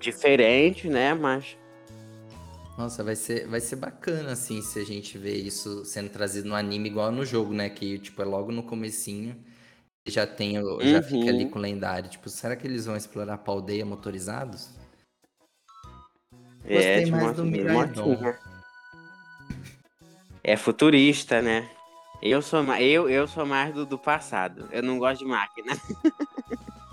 diferente, 0.00 0.88
né? 0.88 1.12
Mas 1.12 1.56
Nossa, 2.78 3.04
vai 3.04 3.14
ser, 3.14 3.46
vai 3.46 3.60
ser 3.60 3.76
bacana, 3.76 4.32
assim, 4.32 4.62
se 4.62 4.78
a 4.78 4.84
gente 4.84 5.18
ver 5.18 5.36
isso 5.36 5.84
sendo 5.84 6.08
trazido 6.08 6.48
no 6.48 6.54
anime 6.54 6.88
igual 6.88 7.12
no 7.12 7.24
jogo, 7.24 7.52
né? 7.52 7.68
Que, 7.68 7.98
tipo, 7.98 8.22
é 8.22 8.24
logo 8.24 8.50
no 8.50 8.62
comecinho. 8.62 9.36
Já 10.06 10.26
tem, 10.26 10.54
já 10.54 10.98
Uhum. 10.98 11.02
fica 11.02 11.30
ali 11.30 11.48
com 11.50 11.58
o 11.58 11.62
lendário. 11.62 12.08
Tipo, 12.08 12.28
será 12.30 12.56
que 12.56 12.66
eles 12.66 12.86
vão 12.86 12.96
explorar 12.96 13.38
paldeia 13.38 13.84
motorizados? 13.84 14.70
É 16.64 16.74
Gostei 16.74 17.04
de 17.04 17.10
mais 17.10 17.22
moto- 17.24 17.36
do 17.36 17.44
motinha. 17.46 18.38
É 20.44 20.56
futurista, 20.56 21.40
né? 21.40 21.68
Eu 22.20 22.40
sou, 22.42 22.62
eu, 22.76 23.08
eu 23.08 23.26
sou 23.26 23.44
mais 23.46 23.74
do, 23.74 23.84
do 23.86 23.98
passado. 23.98 24.68
Eu 24.72 24.82
não 24.82 24.98
gosto 24.98 25.20
de 25.20 25.30
máquina. 25.30 25.72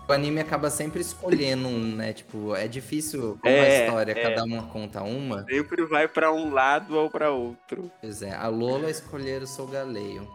O 0.08 0.12
anime 0.12 0.40
acaba 0.40 0.72
sempre 0.72 1.02
escolhendo 1.02 1.68
um, 1.68 1.96
né? 1.96 2.14
Tipo, 2.14 2.56
é 2.56 2.68
difícil, 2.68 3.38
como 3.40 3.54
a 3.54 3.58
É, 3.60 3.86
história, 3.86 4.12
é. 4.14 4.16
cada 4.16 4.44
uma 4.44 4.64
conta 4.64 5.04
uma. 5.04 5.44
Sempre 5.46 5.86
vai 5.86 6.08
pra 6.08 6.34
um 6.34 6.52
lado 6.52 6.98
ou 6.98 7.12
pra 7.12 7.30
outro. 7.30 7.92
Pois 8.02 8.24
é, 8.24 8.34
a 8.34 8.48
Lola 8.48 8.90
escolher 8.90 9.44
o 9.44 9.46
Solgaleio. 9.48 10.28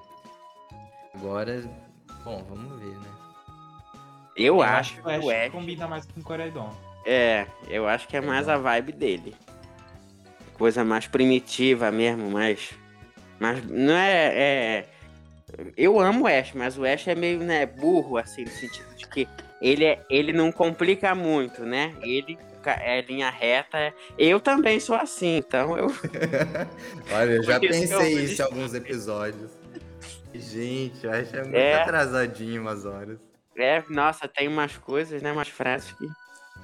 Agora, 1.12 1.69
bom, 2.23 2.44
vamos 2.48 2.78
ver, 2.78 2.97
né? 2.97 3.09
Eu, 4.36 4.62
acho 4.62 4.94
que 4.94 5.01
o 5.01 5.09
Ash 5.11 5.24
o 5.24 5.31
Ash 5.32 5.51
combina 5.51 5.89
mais 5.89 6.06
com 6.06 6.20
o 6.20 6.23
Coraidon. 6.23 6.73
É, 7.05 7.47
eu 7.69 7.87
acho 7.87 8.09
que 8.09 8.17
é 8.17 8.21
mais 8.21 8.49
a 8.49 8.57
vibe 8.57 8.93
dele. 8.93 9.35
Coisa 10.55 10.85
mais 10.85 11.07
primitiva 11.07 11.91
mesmo, 11.91 12.31
mais. 12.31 12.71
Mas 13.39 13.65
não 13.69 13.95
é, 13.95 14.27
é. 14.35 14.89
Eu 15.77 16.01
amo 16.01 16.25
o 16.25 16.27
Ash, 16.27 16.53
mas 16.55 16.79
o 16.79 16.85
Ash 16.85 17.07
é 17.09 17.15
meio, 17.15 17.39
né, 17.41 17.67
burro, 17.67 18.17
assim, 18.17 18.43
no 18.45 18.51
sentido 18.51 18.95
de 18.97 19.07
que 19.09 19.29
ele, 19.61 19.85
é, 19.85 20.01
ele 20.09 20.33
não 20.33 20.51
complica 20.51 21.15
muito, 21.15 21.65
né? 21.65 21.95
Ele 22.03 22.39
é 22.67 23.03
linha 23.03 23.29
reta. 23.31 23.93
Eu 24.19 24.41
também 24.41 24.81
sou 24.81 24.97
assim, 24.97 25.37
então 25.37 25.77
eu. 25.77 25.89
Olha, 27.13 27.31
eu 27.33 27.43
já 27.43 27.55
eu 27.57 27.61
pensei 27.61 28.17
fiz- 28.17 28.31
isso 28.33 28.43
em 28.43 28.45
alguns 28.45 28.75
episódios. 28.75 29.51
Gente, 30.33 31.05
eu 31.05 31.13
acho 31.13 31.37
é 31.37 31.43
muito 31.43 31.55
É. 31.57 31.75
atrasadinho 31.83 32.63
umas 32.63 32.85
horas. 32.85 33.19
É, 33.57 33.83
nossa, 33.89 34.27
tem 34.27 34.49
umas 34.49 34.77
coisas, 34.77 35.23
né, 35.23 35.31
umas 35.31 35.49
frases 35.49 35.93
que. 35.93 36.09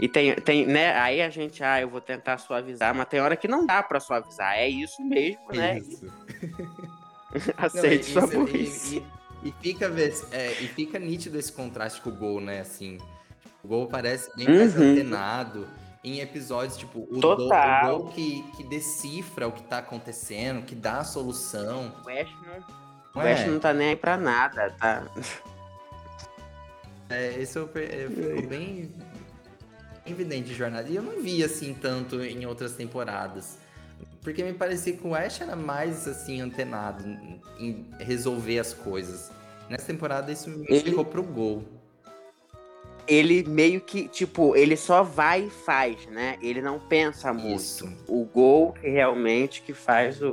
E 0.02 0.09
tem, 0.09 0.35
tem, 0.36 0.66
né? 0.66 0.97
Aí 0.98 1.20
a 1.20 1.28
gente, 1.28 1.62
ah, 1.62 1.78
eu 1.78 1.90
vou 1.90 2.01
tentar 2.01 2.39
suavizar, 2.39 2.94
mas 2.94 3.06
tem 3.06 3.20
hora 3.20 3.36
que 3.36 3.47
não 3.47 3.66
dá 3.66 3.82
pra 3.82 4.01
suavizar. 4.01 4.55
É 4.55 4.66
isso 4.66 5.02
mesmo, 5.05 5.47
né? 5.52 5.78
Isso. 5.78 6.06
Aceite 7.59 8.14
Não, 8.14 8.22
sua 8.27 8.32
e- 8.35 8.36
burrice. 8.39 9.05
e, 9.43 9.48
e, 9.48 9.48
e 9.51 9.55
fica, 9.60 9.90
vê- 9.90 10.12
é, 10.32 10.52
e 10.52 10.68
fica 10.68 10.98
nítido 10.98 11.39
esse 11.39 11.52
contraste 11.52 12.01
com 12.01 12.09
o 12.09 12.14
Gol, 12.14 12.40
né? 12.40 12.60
Assim, 12.60 12.97
o 13.62 13.68
Gol 13.68 13.89
parece 13.89 14.35
bem 14.36 14.48
mais 14.48 14.74
Uhum. 14.74 14.90
antenado. 14.93 15.68
Em 16.02 16.20
episódios, 16.20 16.78
tipo, 16.78 17.01
o 17.01 17.20
Gol, 17.20 17.48
o. 17.52 17.86
Gol 17.86 18.06
que, 18.09 18.43
que 18.56 18.64
decifra 18.64 19.47
o 19.47 19.52
que 19.52 19.62
tá 19.64 19.78
acontecendo, 19.78 20.64
que 20.64 20.74
dá 20.74 21.01
a 21.01 21.05
solução. 21.05 21.94
O 22.06 22.09
Ash 22.09 22.31
não, 22.47 23.22
o 23.22 23.27
Ash 23.27 23.40
é? 23.40 23.47
não 23.48 23.60
tá 23.60 23.74
nem 23.74 23.90
aí 23.90 23.97
pra 23.97 24.16
nada, 24.16 24.74
tá? 24.81 25.05
É, 27.10 27.35
esse 27.40 27.59
eu, 27.59 27.68
é, 27.74 28.09
ficou 28.09 28.48
bem 28.48 28.90
evidente 30.12 30.49
de 30.49 30.55
jornada. 30.55 30.89
E 30.89 30.97
eu 30.97 31.03
não 31.03 31.23
vi 31.23 31.43
assim 31.43 31.74
tanto 31.74 32.23
em 32.23 32.47
outras 32.47 32.74
temporadas. 32.74 33.59
Porque 34.23 34.43
me 34.43 34.53
parecia 34.53 34.93
que 34.95 35.07
o 35.07 35.15
Ash 35.15 35.41
era 35.41 35.57
mais 35.57 36.07
assim 36.07 36.41
antenado 36.41 37.05
em- 37.59 37.87
resolver 37.99 38.59
as 38.59 38.73
coisas. 38.74 39.31
Nessa 39.69 39.87
temporada 39.87 40.31
isso 40.31 40.51
me 40.51 40.66
Ele- 40.69 40.91
ficou 40.91 41.05
pro 41.05 41.23
gol. 41.23 41.65
Ele 43.09 43.43
meio 43.43 43.81
que, 43.81 44.07
tipo, 44.09 44.55
ele 44.55 44.77
só 44.77 45.03
vai 45.03 45.47
e 45.47 45.51
faz, 45.51 46.07
né? 46.07 46.39
Ele 46.41 46.61
não 46.61 46.78
pensa 46.78 47.32
muito. 47.32 47.57
Isso. 47.61 47.89
O 48.07 48.24
gol 48.24 48.73
que 48.73 48.89
realmente 48.89 49.62
que 49.62 49.74
faz 49.74 50.23
o. 50.23 50.32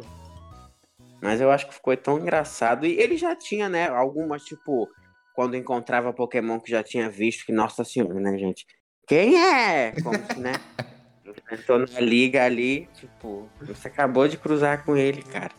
Mas 1.21 1.41
eu 1.41 1.49
acho 1.49 1.67
que 1.67 1.73
ficou 1.73 1.95
tão 1.97 2.19
engraçado. 2.19 2.85
E 2.85 2.99
ele 2.99 3.17
já 3.17 3.35
tinha, 3.35 3.67
né? 3.67 3.87
Algumas, 3.87 4.43
tipo, 4.43 4.87
quando 5.33 5.55
encontrava 5.55 6.13
Pokémon 6.13 6.59
que 6.59 6.69
já 6.69 6.83
tinha 6.83 7.09
visto, 7.09 7.45
que, 7.45 7.51
nossa 7.51 7.83
senhora, 7.83 8.19
né, 8.19 8.37
gente? 8.37 8.65
Quem 9.07 9.41
é? 9.41 9.93
Como 10.03 10.17
se, 10.17 10.39
né? 10.39 10.53
Entrou 11.51 11.79
na 11.79 11.99
liga 11.99 12.43
ali, 12.43 12.89
tipo, 12.99 13.49
você 13.61 13.87
acabou 13.87 14.27
de 14.27 14.37
cruzar 14.37 14.83
com 14.83 14.97
ele, 14.97 15.23
cara. 15.23 15.51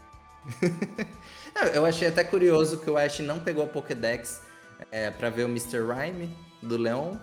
Eu 1.75 1.85
achei 1.85 2.07
até 2.09 2.23
curioso 2.23 2.79
que 2.81 2.91
o 2.91 2.97
Ash 2.97 3.19
não 3.21 3.41
pegou 3.41 3.65
a 3.65 3.67
Pokédex 3.67 4.43
é, 4.93 5.11
pra 5.11 5.29
ver 5.31 5.45
o 5.45 5.49
Mr. 5.49 5.79
Rhyme 5.81 6.31
do 6.63 6.77
Leon. 6.77 7.17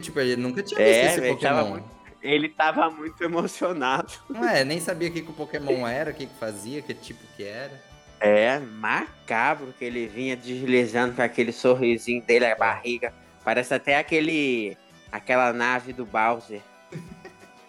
Tipo, 0.00 0.20
ele 0.20 0.36
nunca 0.36 0.62
tinha 0.62 0.78
visto 0.78 0.90
É, 0.90 1.06
esse 1.06 1.20
ele 1.20 1.36
tava 1.36 1.58
Pokémon. 1.58 1.70
muito- 1.70 1.90
Ele 2.22 2.48
tava 2.48 2.90
muito 2.90 3.22
emocionado. 3.22 4.12
Não 4.30 4.48
é, 4.48 4.64
nem 4.64 4.80
sabia 4.80 5.08
o 5.08 5.12
que, 5.12 5.22
que 5.22 5.30
o 5.30 5.34
Pokémon 5.34 5.86
era, 5.86 6.10
o 6.12 6.14
que, 6.14 6.26
que 6.26 6.38
fazia, 6.38 6.80
que 6.80 6.94
tipo 6.94 7.20
que 7.36 7.44
era. 7.44 7.72
É, 8.20 8.58
macabro 8.60 9.74
que 9.78 9.84
ele 9.84 10.06
vinha 10.06 10.36
deslizando 10.36 11.14
com 11.14 11.22
aquele 11.22 11.52
sorrisinho 11.52 12.22
dele, 12.22 12.46
a 12.46 12.54
barriga. 12.54 13.12
Parece 13.44 13.74
até 13.74 13.98
aquele. 13.98 14.76
Aquela 15.12 15.52
nave 15.52 15.92
do 15.92 16.04
Bowser. 16.06 16.60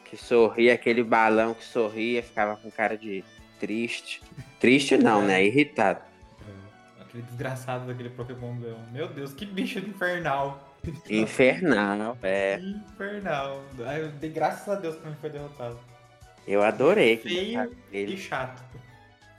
Que 0.06 0.16
sorria, 0.18 0.74
aquele 0.76 1.04
balão 1.04 1.54
que 1.54 1.64
sorria, 1.66 2.24
ficava 2.24 2.56
com 2.56 2.70
cara 2.72 2.98
de 2.98 3.24
triste. 3.60 4.22
Triste 4.60 4.98
não, 4.98 5.22
né? 5.26 5.44
Irritado. 5.44 6.00
Aquele 7.02 7.24
desgraçado 7.24 7.86
daquele 7.88 8.10
Pokémon 8.10 8.56
Leão. 8.60 8.80
Meu 8.92 9.08
Deus, 9.08 9.34
que 9.34 9.46
bicho 9.46 9.80
infernal. 9.80 10.70
Infernal, 11.10 12.18
é. 12.22 12.60
Infernal. 12.60 13.64
Ai, 13.86 14.02
eu 14.02 14.10
dei 14.10 14.30
graças 14.30 14.68
a 14.70 14.76
Deus 14.76 14.96
que 14.96 15.06
não 15.08 15.16
foi 15.16 15.30
derrotado. 15.30 15.80
Eu 16.48 16.62
adorei. 16.62 17.18
Feio 17.18 17.36
derrotaram 17.36 17.72
E 17.92 17.98
Ele 17.98 18.18
chato. 18.18 18.62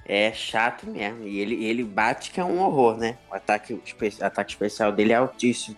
é 0.07 0.33
chato 0.33 0.87
mesmo. 0.87 1.25
E 1.25 1.39
ele, 1.39 1.65
ele 1.65 1.85
bate 1.85 2.31
que 2.31 2.41
é 2.41 2.45
um 2.45 2.61
horror, 2.61 2.97
né? 2.97 3.19
O 3.31 3.35
ataque, 3.35 3.81
espe- 3.85 4.23
ataque 4.23 4.53
especial 4.53 4.91
dele 4.91 5.13
é 5.13 5.17
altíssimo. 5.17 5.77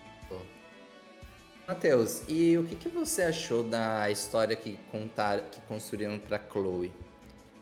Matheus, 1.67 2.23
e 2.29 2.57
o 2.57 2.63
que, 2.63 2.75
que 2.75 2.87
você 2.87 3.23
achou 3.23 3.61
da 3.61 4.09
história 4.09 4.55
que 4.55 4.79
contaram, 4.89 5.43
que 5.51 5.59
construíram 5.61 6.17
para 6.17 6.39
Chloe? 6.49 6.93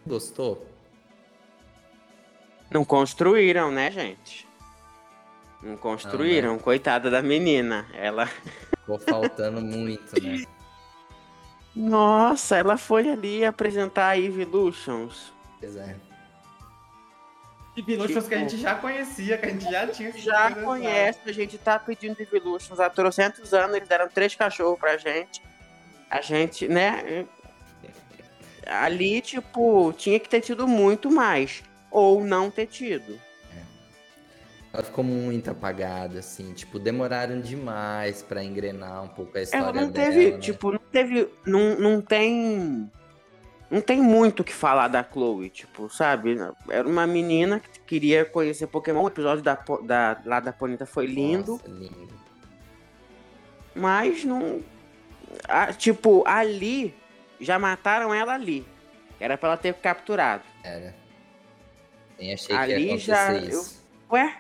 Gostou? 0.06 0.64
Não 2.70 2.86
construíram, 2.86 3.72
né, 3.72 3.90
gente? 3.90 4.48
Não 5.64 5.76
construíram, 5.76 6.50
Não, 6.50 6.56
né? 6.58 6.62
coitada 6.62 7.10
da 7.10 7.24
menina. 7.24 7.88
Ela. 7.96 8.28
Ficou 8.28 9.00
faltando 9.00 9.60
muito, 9.62 10.22
né? 10.22 10.46
Nossa, 11.76 12.58
ela 12.58 12.78
foi 12.78 13.10
ali 13.10 13.44
apresentar 13.44 14.10
a 14.10 14.20
Evolutions. 14.20 15.34
Pois 15.60 15.76
é. 15.76 15.96
Evolutions 17.78 18.14
Tipo- 18.24 18.30
que 18.30 18.36
a 18.36 18.38
gente 18.40 18.58
já 18.58 18.76
conhecia, 18.76 19.38
que 19.38 19.46
a 19.46 19.50
gente 19.50 19.64
já 19.66 19.88
tinha 19.88 20.12
Já 20.14 20.40
apresentado. 20.48 20.64
conhece, 20.66 21.20
a 21.26 21.32
gente 21.32 21.58
tá 21.58 21.78
pedindo 21.78 22.20
Evolutions 22.22 22.80
há 22.80 22.90
trocentos 22.90 23.54
anos, 23.54 23.76
eles 23.76 23.88
deram 23.90 24.08
três 24.08 24.34
cachorros 24.36 24.80
pra 24.80 24.98
gente. 24.98 25.42
A 26.10 26.22
gente, 26.22 26.68
né? 26.68 27.26
Ali, 28.66 29.22
tipo, 29.22 29.94
tinha 29.98 30.20
que 30.20 30.28
ter 30.30 30.42
tido 30.42 30.68
muito 30.68 31.12
mais. 31.12 31.64
Ou 31.92 32.24
não 32.24 32.50
ter 32.50 32.66
tido. 32.66 33.20
Ela 34.74 34.84
ficou 34.84 35.04
muito 35.04 35.50
apagada, 35.50 36.20
assim. 36.20 36.52
Tipo, 36.54 36.78
demoraram 36.80 37.40
demais 37.40 38.22
pra 38.22 38.44
engrenar 38.44 39.04
um 39.04 39.08
pouco 39.08 39.38
a 39.38 39.42
história 39.42 39.64
Ela 39.64 39.72
não 39.74 39.90
dela, 39.90 40.06
teve, 40.12 40.32
né? 40.32 40.38
tipo, 40.40 40.72
não 40.72 40.80
teve. 40.80 41.30
Não, 41.46 41.76
não 41.80 42.02
tem. 42.02 42.92
Não 43.70 43.82
tem 43.82 44.00
muito 44.02 44.42
o 44.42 44.44
que 44.44 44.54
falar 44.54 44.88
da 44.88 45.04
Chloe, 45.04 45.50
tipo, 45.50 45.90
sabe? 45.90 46.38
Era 46.70 46.88
uma 46.88 47.08
menina 47.08 47.60
que 47.60 47.80
queria 47.80 48.24
conhecer 48.24 48.68
Pokémon. 48.68 49.02
O 49.04 49.08
episódio 49.08 49.44
da, 49.44 49.56
da, 49.84 50.22
lá 50.24 50.40
da 50.40 50.54
Ponita 50.54 50.86
foi 50.86 51.08
lindo. 51.08 51.54
Nossa, 51.54 51.68
lindo. 51.68 52.14
Mas 53.74 54.24
não. 54.24 54.62
ah, 55.48 55.74
tipo, 55.74 56.24
ali. 56.28 56.94
Já 57.40 57.60
mataram 57.60 58.14
ela 58.14 58.34
ali. 58.34 58.66
Era 59.20 59.38
pra 59.38 59.50
ela 59.50 59.58
ter 59.58 59.74
capturado. 59.74 60.44
Era. 60.64 60.96
Nem 62.18 62.34
achei 62.34 62.56
Ali 62.56 62.74
que 62.76 62.80
ia 62.80 62.86
acontecer 62.88 63.06
já- 63.12 63.34
isso. 63.58 63.86
Ué? 64.12 64.38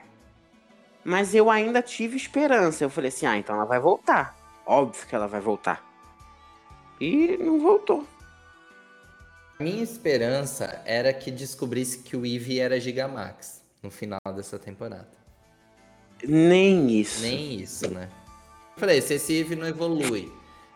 Mas 1.03 1.35
eu 1.35 1.49
ainda 1.49 1.81
tive 1.81 2.15
esperança. 2.15 2.83
Eu 2.83 2.89
falei 2.89 3.09
assim: 3.09 3.25
ah, 3.25 3.37
então 3.37 3.55
ela 3.55 3.65
vai 3.65 3.79
voltar. 3.79 4.35
Óbvio 4.65 5.05
que 5.07 5.13
ela 5.15 5.27
vai 5.27 5.41
voltar. 5.41 5.83
E 7.01 7.35
não 7.37 7.59
voltou. 7.59 8.07
Minha 9.59 9.83
esperança 9.83 10.81
era 10.85 11.13
que 11.13 11.31
descobrisse 11.31 11.99
que 11.99 12.17
o 12.17 12.25
Eevee 12.25 12.59
era 12.59 12.79
Gigamax 12.79 13.61
no 13.81 13.89
final 13.89 14.19
dessa 14.35 14.59
temporada. 14.59 15.07
Nem 16.27 16.91
isso. 16.99 17.21
Nem 17.21 17.61
isso, 17.61 17.89
né? 17.89 18.09
Falei, 18.75 19.01
se 19.01 19.13
esse 19.13 19.33
Eevee 19.33 19.55
não 19.55 19.67
evolui, 19.67 20.31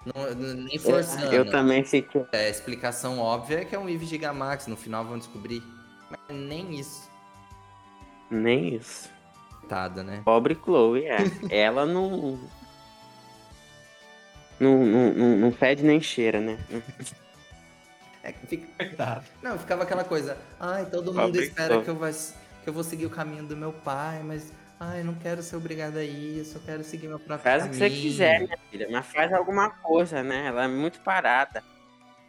não, 0.05 0.53
nem 0.55 0.77
forçando. 0.77 1.33
Eu 1.33 1.49
também 1.49 1.83
fiquei. 1.83 2.25
É, 2.31 2.45
a 2.45 2.49
explicação 2.49 3.19
óbvia 3.19 3.61
é 3.61 3.65
que 3.65 3.75
é 3.75 3.79
um 3.79 3.89
Eevee 3.89 4.07
Gigamax, 4.07 4.67
no 4.67 4.77
final 4.77 5.03
vão 5.03 5.17
descobrir. 5.17 5.61
Mas 6.09 6.37
nem 6.37 6.79
isso. 6.79 7.09
Nem 8.29 8.75
isso. 8.75 9.09
Coitada, 9.59 10.03
né? 10.03 10.21
Pobre 10.23 10.55
Chloe, 10.55 11.05
é. 11.05 11.17
Ela 11.49 11.85
não. 11.85 12.39
Não, 14.59 14.85
não, 14.85 15.13
não, 15.13 15.37
não 15.37 15.51
fede 15.51 15.83
nem 15.83 16.01
cheira, 16.01 16.39
né? 16.39 16.57
É, 18.29 18.47
fica- 18.47 18.67
Coitado. 18.77 19.25
Não, 19.41 19.57
ficava 19.57 19.83
aquela 19.83 20.03
coisa, 20.03 20.37
ai, 20.59 20.85
todo 20.85 21.13
mundo 21.13 21.39
espera 21.41 21.81
que 21.81 21.89
eu, 21.89 21.95
vai, 21.95 22.11
que 22.13 22.69
eu 22.69 22.73
vou 22.73 22.83
seguir 22.83 23.05
o 23.05 23.09
caminho 23.09 23.43
do 23.43 23.55
meu 23.57 23.71
pai, 23.73 24.21
mas 24.23 24.51
ai, 24.79 25.03
não 25.03 25.13
quero 25.15 25.41
ser 25.41 25.55
obrigada 25.55 25.99
a 25.99 26.03
isso, 26.03 26.57
eu 26.57 26.61
quero 26.61 26.83
seguir 26.83 27.07
meu 27.07 27.19
próprio 27.19 27.43
Faz 27.51 27.65
o 27.65 27.69
que 27.69 27.75
você 27.75 27.89
caminho. 27.89 28.01
quiser, 28.01 28.39
minha 28.41 28.57
filha. 28.71 28.87
Mas 28.91 29.05
faz 29.07 29.33
alguma 29.33 29.69
coisa, 29.69 30.23
né? 30.23 30.47
Ela 30.47 30.65
é 30.65 30.67
muito 30.67 30.99
parada. 31.01 31.63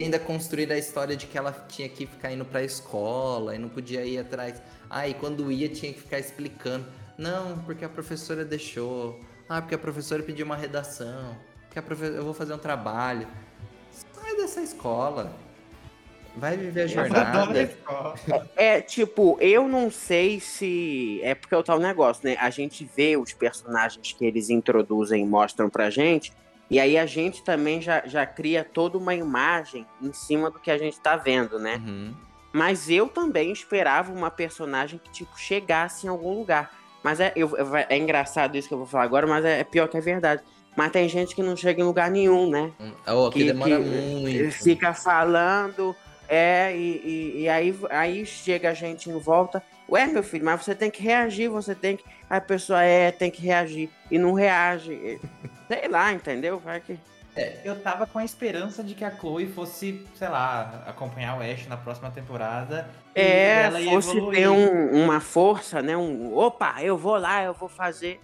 ainda 0.00 0.18
construir 0.18 0.72
a 0.72 0.78
história 0.78 1.14
de 1.14 1.26
que 1.26 1.36
ela 1.36 1.52
tinha 1.68 1.86
que 1.88 2.06
ficar 2.06 2.32
indo 2.32 2.44
pra 2.44 2.62
escola 2.62 3.54
e 3.54 3.58
não 3.58 3.68
podia 3.68 4.02
ir 4.04 4.18
atrás. 4.18 4.62
Ah, 4.88 5.06
e 5.06 5.12
quando 5.14 5.52
ia 5.52 5.68
tinha 5.68 5.92
que 5.92 6.00
ficar 6.00 6.18
explicando. 6.18 6.86
Não, 7.18 7.58
porque 7.58 7.84
a 7.84 7.88
professora 7.88 8.42
deixou. 8.44 9.20
Ah, 9.46 9.60
porque 9.60 9.74
a 9.74 9.78
professora 9.78 10.22
pediu 10.22 10.46
uma 10.46 10.56
redação. 10.56 11.36
Porque 11.66 11.78
a 11.78 11.82
profe... 11.82 12.04
eu 12.06 12.24
vou 12.24 12.32
fazer 12.32 12.54
um 12.54 12.58
trabalho. 12.58 13.28
Sai 14.14 14.36
dessa 14.36 14.62
escola. 14.62 15.30
Vai 16.36 16.56
viver 16.56 16.82
a 16.82 16.86
jornada. 16.86 17.62
escola. 17.62 18.14
É, 18.56 18.80
tipo, 18.80 19.36
eu 19.40 19.68
não 19.68 19.90
sei 19.90 20.40
se. 20.40 21.20
É 21.22 21.34
porque 21.34 21.54
é 21.54 21.58
o 21.58 21.62
tal 21.62 21.78
negócio, 21.78 22.24
né? 22.28 22.36
A 22.38 22.50
gente 22.50 22.88
vê 22.96 23.16
os 23.16 23.32
personagens 23.32 24.12
que 24.12 24.24
eles 24.24 24.48
introduzem 24.48 25.22
e 25.22 25.26
mostram 25.26 25.68
pra 25.68 25.90
gente. 25.90 26.32
E 26.70 26.78
aí 26.78 26.96
a 26.96 27.04
gente 27.04 27.42
também 27.42 27.82
já, 27.82 28.02
já 28.06 28.24
cria 28.24 28.62
toda 28.64 28.96
uma 28.96 29.14
imagem 29.14 29.84
em 30.00 30.12
cima 30.12 30.50
do 30.50 30.60
que 30.60 30.70
a 30.70 30.78
gente 30.78 31.00
tá 31.00 31.16
vendo, 31.16 31.58
né? 31.58 31.82
Uhum. 31.84 32.14
Mas 32.52 32.88
eu 32.88 33.08
também 33.08 33.50
esperava 33.52 34.12
uma 34.12 34.30
personagem 34.30 35.00
que, 35.02 35.10
tipo, 35.10 35.36
chegasse 35.38 36.06
em 36.06 36.08
algum 36.10 36.32
lugar. 36.38 36.70
Mas 37.02 37.18
é, 37.18 37.32
eu- 37.34 37.56
eu- 37.56 37.74
é 37.76 37.96
engraçado 37.98 38.56
isso 38.56 38.68
que 38.68 38.74
eu 38.74 38.78
vou 38.78 38.86
falar 38.86 39.04
agora, 39.04 39.26
mas 39.26 39.44
é, 39.44 39.60
é 39.60 39.64
pior 39.64 39.88
que 39.88 39.96
é 39.96 40.00
verdade. 40.00 40.42
Mas 40.76 40.92
tem 40.92 41.08
gente 41.08 41.34
que 41.34 41.42
não 41.42 41.56
chega 41.56 41.80
em 41.80 41.84
lugar 41.84 42.08
nenhum, 42.10 42.48
né? 42.48 42.70
Oh, 43.08 43.30
que, 43.30 43.40
Que- 43.40 43.44
demora 43.46 43.76
que 43.76 43.84
muito. 43.84 44.52
Fica 44.62 44.94
falando, 44.94 45.94
é, 46.30 46.72
e, 46.76 47.02
e, 47.36 47.40
e 47.42 47.48
aí, 47.48 47.76
aí 47.90 48.24
chega 48.24 48.70
a 48.70 48.74
gente 48.74 49.10
em 49.10 49.18
volta. 49.18 49.62
Ué, 49.88 50.06
meu 50.06 50.22
filho, 50.22 50.44
mas 50.44 50.62
você 50.64 50.74
tem 50.74 50.88
que 50.90 51.02
reagir, 51.02 51.48
você 51.48 51.74
tem 51.74 51.96
que. 51.96 52.04
A 52.30 52.40
pessoa 52.40 52.82
é, 52.82 53.10
tem 53.10 53.28
que 53.30 53.42
reagir. 53.42 53.90
E 54.10 54.16
não 54.18 54.32
reage. 54.32 55.20
Sei 55.66 55.88
lá, 55.88 56.12
entendeu? 56.12 56.58
Vai 56.60 56.80
que. 56.80 56.96
Eu 57.64 57.80
tava 57.80 58.06
com 58.06 58.18
a 58.18 58.24
esperança 58.24 58.82
de 58.84 58.94
que 58.94 59.04
a 59.04 59.10
Chloe 59.10 59.46
fosse, 59.46 60.04
sei 60.16 60.28
lá, 60.28 60.82
acompanhar 60.86 61.38
o 61.38 61.42
Ash 61.42 61.66
na 61.68 61.76
próxima 61.76 62.10
temporada. 62.10 62.88
e 63.16 63.20
É, 63.20 63.62
ela 63.62 63.80
fosse 63.80 64.16
evoluir. 64.16 64.38
ter 64.40 64.48
um- 64.48 65.04
uma 65.04 65.20
força, 65.20 65.80
né? 65.80 65.96
Um. 65.96 66.36
Opa, 66.36 66.76
eu 66.82 66.96
vou 66.98 67.16
lá, 67.16 67.42
eu 67.42 67.54
vou 67.54 67.68
fazer. 67.68 68.20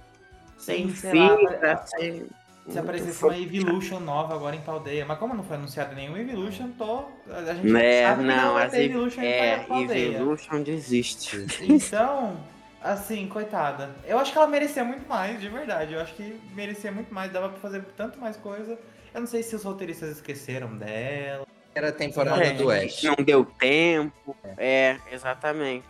Sem 0.59 0.89
fita, 0.89 1.83
sem. 1.87 2.27
Se 2.69 2.79
aparecesse 2.79 3.25
uma 3.25 3.39
Evolution 3.39 4.01
nova 4.01 4.35
agora 4.35 4.57
em 4.57 4.61
Paldeia. 4.61 5.05
Mas 5.07 5.19
como 5.19 5.35
não 5.35 5.45
foi 5.45 5.57
anunciado 5.57 5.95
nenhum 5.95 6.17
Evolution, 6.17 6.71
tô. 6.77 7.05
A 7.31 7.55
gente 7.55 7.77
É, 7.77 8.07
sabe 8.09 8.23
que 8.23 8.29
não, 8.29 8.55
vai 8.55 8.69
ter 8.71 8.77
Ev- 8.83 8.91
Evolution 8.91 9.21
em 9.23 9.27
é, 9.27 9.57
Paldeia. 9.59 10.17
Evolution 10.17 10.63
desiste. 10.63 11.47
Então, 11.63 12.37
assim, 12.83 13.29
coitada. 13.29 13.91
Eu 14.05 14.19
acho 14.19 14.33
que 14.33 14.39
ela 14.39 14.47
merecia 14.49 14.83
muito 14.85 15.09
mais, 15.09 15.41
de 15.41 15.49
verdade. 15.49 15.95
Eu 15.95 16.01
acho 16.01 16.15
que 16.15 16.41
merecia 16.55 16.91
muito 16.91 17.13
mais, 17.15 17.33
dava 17.33 17.49
pra 17.51 17.59
fazer 17.61 17.85
tanto 17.97 18.19
mais 18.21 18.37
coisa. 18.37 18.79
Eu 19.15 19.21
não 19.21 19.27
sei 19.29 19.43
se 19.43 19.55
os 19.55 19.63
roteiristas 19.63 20.11
esqueceram 20.11 20.77
dela. 20.77 21.47
Era 21.75 21.89
a 21.91 21.93
temporada 21.93 22.43
É, 22.43 22.53
do 22.53 22.71
Ash. 22.71 23.03
Não 23.03 23.15
deu 23.25 23.45
tempo. 23.45 24.35
É, 24.57 24.97
exatamente. 25.13 25.87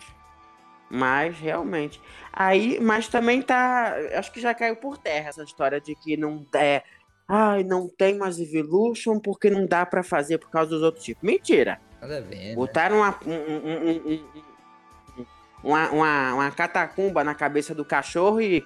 Mas 0.88 1.36
realmente. 1.38 2.00
Aí, 2.32 2.78
mas 2.80 3.08
também 3.08 3.42
tá. 3.42 3.94
Acho 4.14 4.32
que 4.32 4.40
já 4.40 4.54
caiu 4.54 4.76
por 4.76 4.96
terra 4.98 5.28
essa 5.30 5.42
história 5.42 5.80
de 5.80 5.94
que 5.96 6.16
não 6.16 6.46
é. 6.54 6.82
Ai, 7.28 7.64
não 7.64 7.88
tem 7.88 8.16
mais 8.16 8.38
Evolution 8.38 9.18
porque 9.18 9.50
não 9.50 9.66
dá 9.66 9.84
pra 9.84 10.02
fazer 10.04 10.38
por 10.38 10.48
causa 10.48 10.70
dos 10.70 10.82
outros 10.82 11.04
tipos. 11.04 11.22
Mentira. 11.24 11.80
Nada 12.00 12.18
a 12.18 12.20
ver, 12.20 12.36
né? 12.36 12.54
Botaram 12.54 12.98
uma, 12.98 13.18
um- 13.26 13.32
um- 13.32 13.66
um- 13.66 13.90
um- 13.90 14.12
um- 15.18 15.26
uma, 15.64 15.90
uma, 15.90 16.34
uma 16.34 16.50
catacumba 16.52 17.24
na 17.24 17.34
cabeça 17.34 17.74
do 17.74 17.84
cachorro 17.84 18.40
e. 18.40 18.64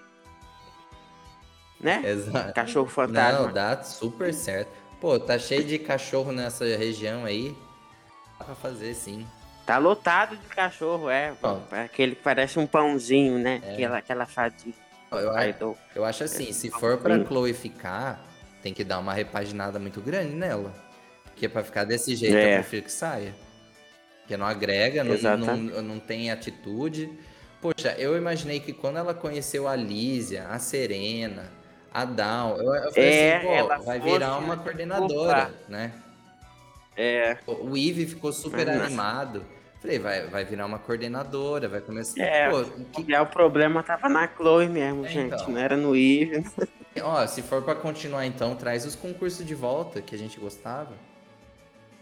Né? 1.81 2.03
Exato. 2.05 2.53
Cachorro 2.53 2.89
fantasma. 2.89 3.47
Não, 3.47 3.53
dá 3.55 3.83
super 3.83 4.35
certo. 4.35 4.71
Pô, 5.01 5.19
tá 5.19 5.39
cheio 5.39 5.65
de 5.65 5.79
cachorro 5.79 6.31
nessa 6.31 6.67
região 6.77 7.25
aí. 7.25 7.57
Dá 8.39 8.45
pra 8.45 8.55
fazer, 8.55 8.93
sim. 8.93 9.27
Tá 9.71 9.79
lotado 9.79 10.37
de 10.37 10.47
cachorro, 10.49 11.09
é. 11.09 11.33
Ó. 11.41 11.59
Aquele 11.71 12.17
que 12.17 12.23
parece 12.23 12.59
um 12.59 12.67
pãozinho, 12.67 13.39
né? 13.39 13.63
É. 13.65 13.75
Aquela, 13.75 13.99
aquela 13.99 14.27
fadinha. 14.27 14.75
Eu, 15.13 15.79
eu 15.95 16.05
acho 16.05 16.25
assim, 16.25 16.53
se 16.53 16.69
for 16.71 16.99
pra 16.99 17.25
Chloe 17.25 17.55
ficar, 17.55 18.21
tem 18.65 18.75
que 18.75 18.83
dar 18.83 18.99
uma 18.99 19.15
repaginada 19.15 19.79
muito 19.79 20.01
grande 20.01 20.35
nela. 20.35 20.75
Porque 21.23 21.49
pra 21.49 21.63
ficar 21.63 21.85
desse 21.85 22.17
jeito, 22.17 22.37
É. 22.37 22.51
eu 22.51 22.55
prefiro 22.55 22.83
que 22.83 22.91
saia. 22.91 23.33
Porque 24.23 24.37
não 24.37 24.45
agrega, 24.45 25.05
não, 25.05 25.37
não, 25.39 25.83
não 25.83 26.01
tem 26.01 26.33
atitude. 26.33 27.09
Poxa, 27.63 27.95
eu 27.97 28.17
imaginei 28.17 28.59
que 28.59 28.73
quando 28.73 28.97
ela 28.97 29.15
conheceu 29.15 29.69
a 29.69 29.77
Lísia, 29.77 30.49
a 30.49 30.59
Serena, 30.59 31.45
a 31.95 32.05
Down, 32.05 32.57
eu, 32.57 32.75
eu 32.75 32.93
falei 32.93 33.09
É, 33.09 33.37
assim, 33.37 33.47
pô, 33.79 33.85
vai 33.85 34.01
virar 34.01 34.37
uma 34.39 34.57
coordenadora, 34.57 35.43
Opa. 35.45 35.51
né? 35.69 35.93
É, 36.97 37.37
O 37.47 37.77
Eve 37.77 38.05
ficou 38.05 38.33
super 38.33 38.67
não. 38.67 38.83
animado. 38.85 39.47
Falei, 39.81 39.99
vai, 39.99 40.27
vai 40.27 40.45
virar 40.45 40.67
uma 40.67 40.79
coordenadora, 40.79 41.67
vai 41.67 41.81
começar. 41.81 42.21
É. 42.21 42.51
Pô, 42.51 42.65
que- 43.03 43.17
o 43.17 43.27
problema 43.27 43.83
tava 43.83 44.11
na 44.11 44.29
Chloe 44.29 44.69
mesmo, 44.69 45.07
É, 45.07 45.09
gente. 45.09 45.35
então. 45.35 45.49
Não 45.49 45.59
era 45.59 45.75
no 45.77 45.97
Eve. 45.97 46.45
ó, 47.03 47.27
se 47.27 47.41
for 47.41 47.63
pra 47.63 47.75
continuar 47.75 48.27
então, 48.27 48.55
traz 48.55 48.85
os 48.85 48.95
concursos 48.95 49.45
de 49.45 49.55
volta 49.55 50.03
que 50.03 50.15
a 50.15 50.19
gente 50.19 50.39
gostava. 50.39 50.93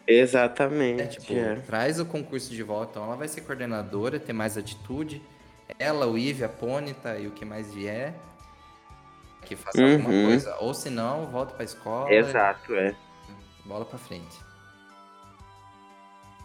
Exatamente. 0.08 1.02
É, 1.02 1.06
tipo, 1.06 1.32
é. 1.32 1.56
traz 1.66 2.00
o 2.00 2.06
concurso 2.06 2.50
de 2.50 2.62
volta. 2.64 2.92
Então 2.92 3.04
ela 3.04 3.14
vai 3.14 3.28
ser 3.28 3.42
coordenadora, 3.42 4.18
ter 4.18 4.32
mais 4.32 4.56
atitude. 4.58 5.22
Ela, 5.78 6.06
o 6.06 6.18
Eve, 6.18 6.44
a 6.44 6.48
Pônita 6.48 7.16
e 7.16 7.28
o 7.28 7.30
que 7.30 7.44
mais 7.44 7.72
vier. 7.72 8.14
Que 9.44 9.54
faça 9.54 9.80
uhum. 9.80 9.92
alguma 9.92 10.26
coisa. 10.26 10.56
Ou 10.58 10.74
se 10.74 10.90
não, 10.90 11.26
volta 11.26 11.54
pra 11.54 11.64
escola. 11.64 12.12
Exato, 12.12 12.74
é. 12.74 12.96
Bola 13.64 13.84
pra 13.84 13.98
frente. 13.98 14.36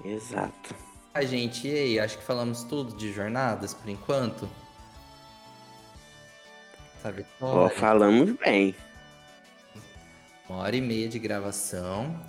Exato. 0.05 0.75
A 1.13 1.23
gente, 1.23 1.67
e 1.67 1.77
aí, 1.77 1.99
acho 1.99 2.17
que 2.17 2.23
falamos 2.23 2.63
tudo 2.63 2.95
de 2.95 3.13
jornadas 3.13 3.73
por 3.73 3.87
enquanto. 3.87 4.49
Sabe? 7.03 7.25
Oh, 7.39 7.69
falamos 7.69 8.31
bem. 8.31 8.73
Uma 10.49 10.59
hora 10.59 10.75
e 10.75 10.81
meia 10.81 11.07
de 11.07 11.19
gravação. 11.19 12.19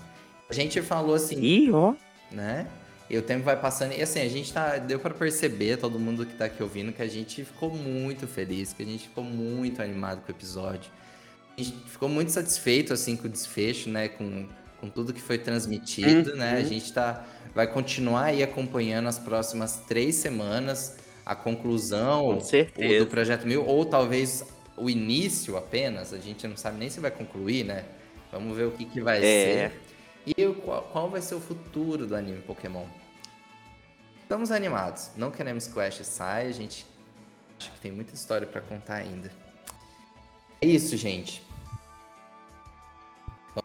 A 0.51 0.53
gente 0.53 0.83
falou 0.83 1.15
assim. 1.15 1.41
Ih, 1.41 1.71
ó. 1.71 1.95
Né? 2.31 2.67
E 3.09 3.17
o 3.17 3.23
tempo 3.23 3.45
vai 3.45 3.59
passando. 3.59 3.93
E 3.93 4.03
assim, 4.03 4.21
a 4.21 4.29
gente 4.29 4.53
tá. 4.53 4.77
Deu 4.77 4.99
para 4.99 5.15
perceber, 5.15 5.79
todo 5.79 5.99
mundo 5.99 6.27
que 6.27 6.35
tá 6.35 6.45
aqui 6.45 6.63
ouvindo, 6.63 6.93
que 6.93 7.01
a 7.01 7.09
gente 7.09 7.43
ficou 7.45 7.71
muito 7.71 8.27
feliz, 8.27 8.73
que 8.75 8.83
a 8.83 8.87
gente 8.87 9.09
ficou 9.09 9.25
muito 9.25 9.81
animado 9.81 10.21
com 10.23 10.29
o 10.29 10.35
episódio. 10.35 10.91
A 11.57 11.63
gente 11.63 11.75
ficou 11.89 12.09
muito 12.09 12.33
satisfeito, 12.33 12.93
assim, 12.93 13.17
com 13.17 13.29
o 13.29 13.31
desfecho, 13.31 13.89
né? 13.89 14.09
Com, 14.09 14.47
com 14.85 14.91
tudo 14.91 15.15
que 15.15 15.21
foi 15.21 15.39
transmitido, 15.39 16.33
uhum. 16.33 16.37
né? 16.37 16.59
A 16.59 16.63
gente 16.63 16.93
tá, 16.93 17.25
vai 17.55 17.67
continuar 17.67 18.25
aí 18.25 18.43
acompanhando 18.43 19.09
as 19.09 19.19
próximas 19.19 19.83
três 19.89 20.17
semanas 20.17 20.97
a 21.25 21.35
conclusão 21.35 22.37
do 22.99 23.07
Projeto 23.07 23.47
Mil, 23.47 23.65
ou 23.67 23.87
talvez 23.87 24.45
o 24.77 24.91
início 24.91 25.57
apenas. 25.57 26.13
A 26.13 26.19
gente 26.19 26.47
não 26.47 26.55
sabe 26.55 26.79
nem 26.79 26.91
se 26.91 27.01
vai 27.01 27.11
concluir, 27.11 27.65
né? 27.65 27.87
Vamos 28.31 28.55
ver 28.55 28.67
o 28.67 28.73
que, 28.73 28.85
que 28.85 29.01
vai 29.01 29.19
é. 29.19 29.21
ser. 29.21 29.81
E 30.27 30.35
qual, 30.53 30.83
qual 30.83 31.09
vai 31.09 31.23
ser 31.23 31.35
o 31.35 31.41
futuro 31.41 32.07
do 32.07 32.15
anime 32.15 32.43
Pokémon? 32.43 32.85
Estamos 34.21 34.51
animados. 34.51 35.11
Não 35.17 35.31
queremos 35.31 35.67
que 35.67 35.79
o 35.79 35.81
Ash 35.81 35.99
saia. 36.05 36.49
A 36.49 36.53
gente 36.53 36.85
acha 37.59 37.71
que 37.71 37.81
tem 37.81 37.91
muita 37.91 38.15
história 38.15 38.47
para 38.47 38.61
contar 38.61 38.97
ainda. 38.97 39.31
É 40.61 40.67
isso, 40.67 40.95
gente. 40.97 41.43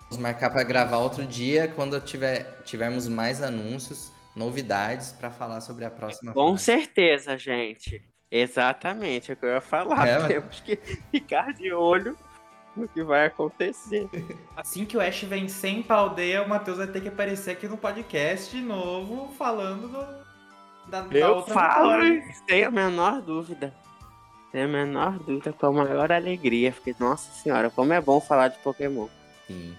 Vamos 0.09 0.17
marcar 0.17 0.49
para 0.49 0.63
gravar 0.63 0.97
outro 0.97 1.23
dia 1.25 1.67
quando 1.67 1.99
tiver, 2.01 2.61
tivermos 2.63 3.07
mais 3.07 3.43
anúncios, 3.43 4.11
novidades 4.35 5.11
para 5.11 5.29
falar 5.29 5.61
sobre 5.61 5.85
a 5.85 5.91
próxima. 5.91 6.33
Com 6.33 6.51
fase. 6.53 6.63
certeza, 6.63 7.37
gente. 7.37 8.01
Exatamente, 8.31 9.31
é 9.31 9.33
o 9.33 9.37
que 9.37 9.45
eu 9.45 9.49
ia 9.49 9.61
falar. 9.61 10.07
É, 10.07 10.19
Temos 10.27 10.59
que 10.61 10.75
ficar 11.11 11.53
de 11.53 11.71
olho 11.71 12.17
no 12.75 12.87
que 12.87 13.03
vai 13.03 13.27
acontecer. 13.27 14.09
Assim 14.55 14.85
que 14.85 14.97
o 14.97 15.01
Ash 15.01 15.21
vencer 15.23 15.71
em 15.71 15.83
Paldeia, 15.83 16.41
o 16.43 16.49
Matheus 16.49 16.77
vai 16.77 16.87
ter 16.87 17.01
que 17.01 17.07
aparecer 17.09 17.51
aqui 17.51 17.67
no 17.67 17.77
podcast 17.77 18.55
de 18.55 18.61
novo, 18.63 19.31
falando 19.37 19.87
do, 19.87 20.89
da, 20.89 21.01
da 21.01 21.17
Eu 21.17 21.35
outra 21.35 21.53
falo, 21.53 21.91
vitória. 22.01 22.23
sem 22.47 22.63
a 22.63 22.71
menor 22.71 23.21
dúvida. 23.21 23.73
Sem 24.51 24.63
a 24.63 24.67
menor 24.67 25.19
dúvida, 25.19 25.53
com 25.53 25.67
a 25.67 25.71
maior 25.71 26.11
alegria. 26.11 26.71
Porque, 26.71 26.95
nossa 26.99 27.31
senhora, 27.31 27.69
como 27.69 27.93
é 27.93 28.01
bom 28.01 28.19
falar 28.19 28.47
de 28.47 28.57
Pokémon. 28.59 29.07
Sim. 29.47 29.75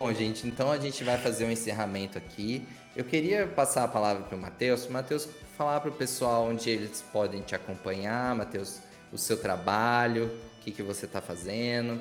Bom, 0.00 0.14
gente, 0.14 0.46
então 0.46 0.72
a 0.72 0.78
gente 0.78 1.04
vai 1.04 1.18
fazer 1.18 1.44
um 1.44 1.50
encerramento 1.50 2.16
aqui. 2.16 2.66
Eu 2.96 3.04
queria 3.04 3.46
passar 3.46 3.84
a 3.84 3.88
palavra 3.88 4.22
para 4.22 4.34
o 4.34 4.40
Matheus. 4.40 4.88
Matheus, 4.88 5.28
falar 5.58 5.78
para 5.78 5.90
o 5.90 5.92
pessoal 5.92 6.46
onde 6.46 6.70
eles 6.70 7.04
podem 7.12 7.42
te 7.42 7.54
acompanhar, 7.54 8.34
Matheus, 8.34 8.80
o 9.12 9.18
seu 9.18 9.36
trabalho, 9.36 10.30
o 10.56 10.60
que, 10.62 10.70
que 10.70 10.82
você 10.82 11.04
está 11.04 11.20
fazendo, 11.20 12.00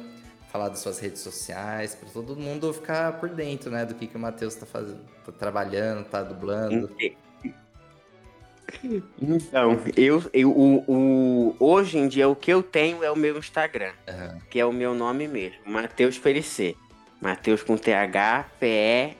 falar 0.49 0.69
das 0.69 0.79
suas 0.79 0.97
redes 0.97 1.19
sociais, 1.19 1.93
para 1.93 2.07
todo 2.07 2.37
mundo 2.37 2.73
ficar 2.73 3.19
por 3.19 3.27
dentro, 3.27 3.69
né, 3.69 3.85
do 3.85 3.93
que, 3.93 4.07
que 4.07 4.15
o 4.15 4.19
Matheus 4.19 4.53
está 4.53 4.65
fazendo, 4.65 5.01
tá 5.25 5.33
trabalhando, 5.33 6.05
tá 6.05 6.23
dublando. 6.23 6.89
Então, 9.21 9.77
eu, 9.97 10.23
eu 10.31 10.51
o, 10.51 10.85
o, 10.87 11.55
hoje 11.59 11.97
em 11.97 12.07
dia 12.07 12.29
o 12.29 12.35
que 12.35 12.53
eu 12.53 12.63
tenho 12.63 13.03
é 13.03 13.11
o 13.11 13.15
meu 13.17 13.37
Instagram, 13.37 13.91
uhum. 14.07 14.39
que 14.49 14.57
é 14.57 14.65
o 14.65 14.71
meu 14.71 14.93
nome 14.93 15.27
mesmo, 15.27 15.59
Matheus 15.65 16.17
Perissé. 16.17 16.75
Matheus 17.21 17.63
com 17.63 17.77
T-H, 17.77 18.45
P-E-R-I-S-S-E. 18.59 19.15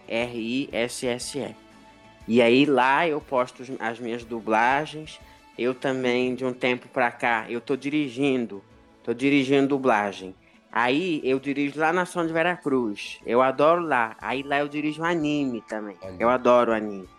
E 2.27 2.41
aí 2.41 2.65
lá 2.65 3.07
eu 3.07 3.19
posto 3.19 3.63
as 3.79 3.99
minhas 3.99 4.23
dublagens. 4.23 5.19
Eu 5.57 5.73
também, 5.73 6.35
de 6.35 6.45
um 6.45 6.53
tempo 6.53 6.87
pra 6.87 7.11
cá, 7.11 7.45
eu 7.49 7.59
tô 7.59 7.75
dirigindo 7.75 8.63
Tô 9.09 9.13
dirigindo 9.13 9.69
dublagem. 9.69 10.35
Aí 10.71 11.19
eu 11.23 11.39
dirijo 11.39 11.79
lá 11.79 11.91
na 11.91 12.05
Som 12.05 12.27
de 12.27 12.31
Veracruz. 12.31 13.19
Eu 13.25 13.41
adoro 13.41 13.81
lá. 13.81 14.15
Aí 14.21 14.43
lá 14.43 14.59
eu 14.59 14.67
dirijo 14.67 15.03
anime 15.03 15.61
também. 15.67 15.97
Olha. 15.99 16.15
Eu 16.19 16.29
adoro 16.29 16.71
anime. 16.71 17.09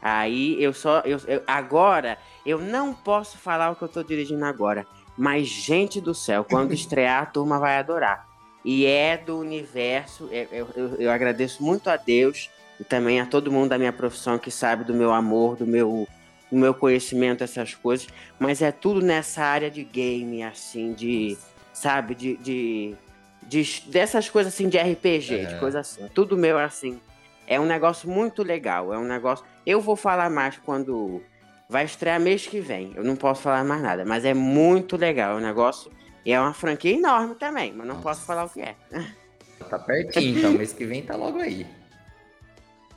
Aí 0.00 0.56
eu 0.62 0.72
só. 0.72 1.00
Eu, 1.00 1.18
eu, 1.26 1.42
agora, 1.46 2.16
eu 2.46 2.58
não 2.58 2.94
posso 2.94 3.36
falar 3.36 3.70
o 3.70 3.76
que 3.76 3.82
eu 3.82 3.88
tô 3.88 4.02
dirigindo 4.02 4.44
agora. 4.46 4.86
Mas, 5.18 5.48
gente 5.48 6.00
do 6.00 6.14
céu, 6.14 6.44
quando 6.44 6.72
estrear, 6.74 7.24
a 7.24 7.26
turma 7.26 7.58
vai 7.58 7.76
adorar. 7.76 8.25
E 8.66 8.84
é 8.84 9.16
do 9.16 9.38
universo. 9.38 10.28
Eu, 10.32 10.68
eu, 10.74 10.96
eu 10.98 11.10
agradeço 11.10 11.62
muito 11.62 11.88
a 11.88 11.96
Deus 11.96 12.50
e 12.78 12.84
também 12.84 13.20
a 13.20 13.26
todo 13.26 13.50
mundo 13.50 13.70
da 13.70 13.78
minha 13.78 13.92
profissão 13.92 14.38
que 14.38 14.50
sabe 14.50 14.82
do 14.84 14.92
meu 14.92 15.12
amor, 15.12 15.56
do 15.56 15.66
meu 15.66 16.06
o 16.50 16.56
meu 16.56 16.72
conhecimento, 16.72 17.42
essas 17.42 17.74
coisas, 17.74 18.06
mas 18.38 18.62
é 18.62 18.70
tudo 18.70 19.00
nessa 19.00 19.42
área 19.42 19.70
de 19.70 19.82
game, 19.82 20.42
assim, 20.42 20.92
de, 20.92 21.36
sabe, 21.72 22.14
de, 22.14 22.36
de, 22.36 22.94
de 23.42 23.82
dessas 23.86 24.28
coisas 24.28 24.54
assim 24.54 24.68
de 24.68 24.78
RPG, 24.78 25.34
é. 25.34 25.44
de 25.46 25.58
coisa 25.58 25.80
assim. 25.80 26.08
Tudo 26.14 26.36
meu 26.36 26.58
assim. 26.58 27.00
É 27.48 27.60
um 27.60 27.66
negócio 27.66 28.08
muito 28.08 28.42
legal, 28.42 28.92
é 28.92 28.98
um 28.98 29.04
negócio. 29.04 29.44
Eu 29.64 29.80
vou 29.80 29.96
falar 29.96 30.30
mais 30.30 30.58
quando 30.58 31.22
vai 31.68 31.84
estrear 31.84 32.20
mês 32.20 32.46
que 32.46 32.60
vem. 32.60 32.92
Eu 32.96 33.04
não 33.04 33.16
posso 33.16 33.42
falar 33.42 33.64
mais 33.64 33.82
nada, 33.82 34.04
mas 34.04 34.24
é 34.24 34.34
muito 34.34 34.96
legal, 34.96 35.36
é 35.36 35.36
um 35.36 35.44
negócio. 35.44 35.90
E 36.26 36.32
é 36.32 36.40
uma 36.40 36.52
franquia 36.52 36.92
enorme 36.92 37.36
também, 37.36 37.72
mas 37.72 37.86
não 37.86 37.94
Nossa. 37.94 38.08
posso 38.08 38.26
falar 38.26 38.46
o 38.46 38.48
que 38.48 38.60
é. 38.60 38.74
Tá 39.70 39.78
pertinho, 39.78 40.36
então 40.36 40.52
mês 40.54 40.72
que 40.72 40.84
vem 40.84 41.00
tá 41.00 41.14
logo 41.14 41.38
aí. 41.38 41.64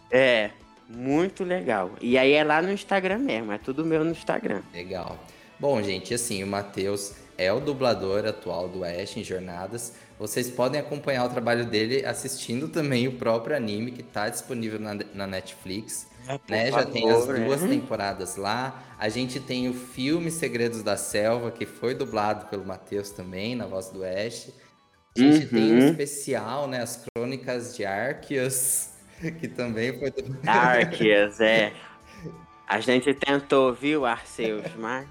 É, 0.10 0.49
muito 0.89 1.43
legal. 1.43 1.91
E 2.01 2.18
aí 2.18 2.34
é 2.34 2.43
lá 2.43 2.60
no 2.60 2.72
Instagram 2.72 3.19
mesmo, 3.19 3.51
é 3.51 3.60
tudo 3.60 3.85
meu 3.85 4.03
no 4.03 4.10
Instagram. 4.10 4.64
Legal. 4.73 5.15
Bom, 5.60 5.80
gente, 5.84 6.11
assim, 6.11 6.43
o 6.43 6.47
Matheus 6.47 7.14
é 7.38 7.53
o 7.53 7.60
dublador 7.60 8.26
atual 8.26 8.68
do 8.68 8.84
Ash 8.84 9.15
em 9.15 9.23
Jornadas. 9.23 9.93
Vocês 10.18 10.49
podem 10.49 10.81
acompanhar 10.81 11.26
o 11.26 11.30
trabalho 11.30 11.65
dele 11.65 12.03
assistindo 12.03 12.68
também 12.68 13.07
o 13.07 13.11
próprio 13.11 13.56
anime 13.56 13.91
que 13.91 14.01
está 14.01 14.27
disponível 14.27 14.80
na, 14.80 14.97
na 15.14 15.27
Netflix. 15.27 16.07
É, 16.30 16.39
né? 16.47 16.72
Já 16.72 16.85
tem 16.85 17.10
as 17.10 17.26
duas 17.26 17.61
né? 17.64 17.69
temporadas 17.69 18.35
lá. 18.35 18.84
A 18.99 19.10
gente 19.10 19.39
tem 19.39 19.68
o 19.68 19.73
filme 19.73 20.30
Segredos 20.30 20.84
da 20.84 20.95
Selva, 20.95 21.49
que 21.49 21.65
foi 21.65 21.95
dublado 21.95 22.45
pelo 22.45 22.64
Matheus 22.64 23.10
também, 23.10 23.56
na 23.56 23.65
voz 23.65 23.89
do 23.89 24.03
Ash. 24.03 24.51
A 25.18 25.19
gente 25.19 25.45
uhum. 25.45 25.49
tem 25.49 25.73
um 25.73 25.80
uhum. 25.80 25.89
especial, 25.89 26.68
né? 26.68 26.84
As 26.84 27.03
Crônicas 27.15 27.76
de 27.76 27.84
Arceus 27.84 28.89
que 29.39 29.47
também 29.47 29.97
foi. 29.97 30.14
Arceus, 30.45 31.39
é. 31.39 31.73
A 32.68 32.80
gente 32.80 33.11
tentou, 33.15 33.73
viu, 33.73 34.06
Arceus, 34.06 34.64
mas. 34.77 35.07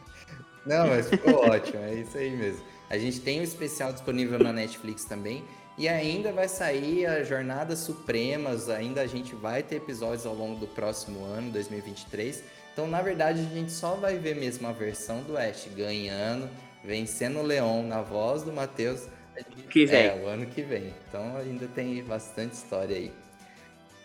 Não, 0.65 0.87
mas 0.87 1.11
ficou 1.11 1.45
ótimo, 1.49 1.83
é 1.83 1.95
isso 1.95 2.17
aí 2.17 2.31
mesmo. 2.31 2.65
A 2.89 2.97
gente 2.97 3.21
tem 3.21 3.41
um 3.41 3.43
especial 3.43 3.93
disponível 3.93 4.39
na 4.39 4.53
Netflix 4.53 5.05
também. 5.05 5.45
E 5.79 5.89
ainda 5.89 6.33
vai 6.33 6.49
sair 6.49 7.07
as 7.07 7.29
Jornadas 7.29 7.79
Supremas, 7.79 8.69
ainda 8.69 9.01
a 9.01 9.07
gente 9.07 9.35
vai 9.37 9.63
ter 9.63 9.77
episódios 9.77 10.27
ao 10.27 10.35
longo 10.35 10.59
do 10.59 10.67
próximo 10.67 11.25
ano, 11.25 11.53
2023. 11.53 12.43
Então, 12.73 12.89
na 12.89 13.01
verdade, 13.01 13.41
a 13.41 13.55
gente 13.55 13.71
só 13.71 13.95
vai 13.95 14.19
ver 14.19 14.35
mesmo 14.35 14.67
a 14.67 14.73
versão 14.73 15.23
do 15.23 15.39
Ash 15.39 15.69
ganhando, 15.77 16.51
vencendo 16.85 17.39
o 17.39 17.43
Leon 17.43 17.85
na 17.85 18.03
voz 18.03 18.43
do 18.43 18.53
Matheus. 18.53 19.07
Que 19.71 19.87
vem. 19.87 20.07
É, 20.07 20.15
o 20.17 20.27
ano 20.27 20.47
que 20.47 20.63
vem. 20.63 20.93
Então 21.09 21.37
ainda 21.37 21.69
tem 21.69 22.03
bastante 22.03 22.55
história 22.55 22.97
aí. 22.97 23.13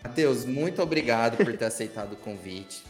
Matheus, 0.04 0.46
muito 0.46 0.82
obrigado 0.82 1.38
por 1.38 1.58
ter 1.58 1.66
aceitado 1.66 2.14
o 2.14 2.18
convite. 2.18 2.84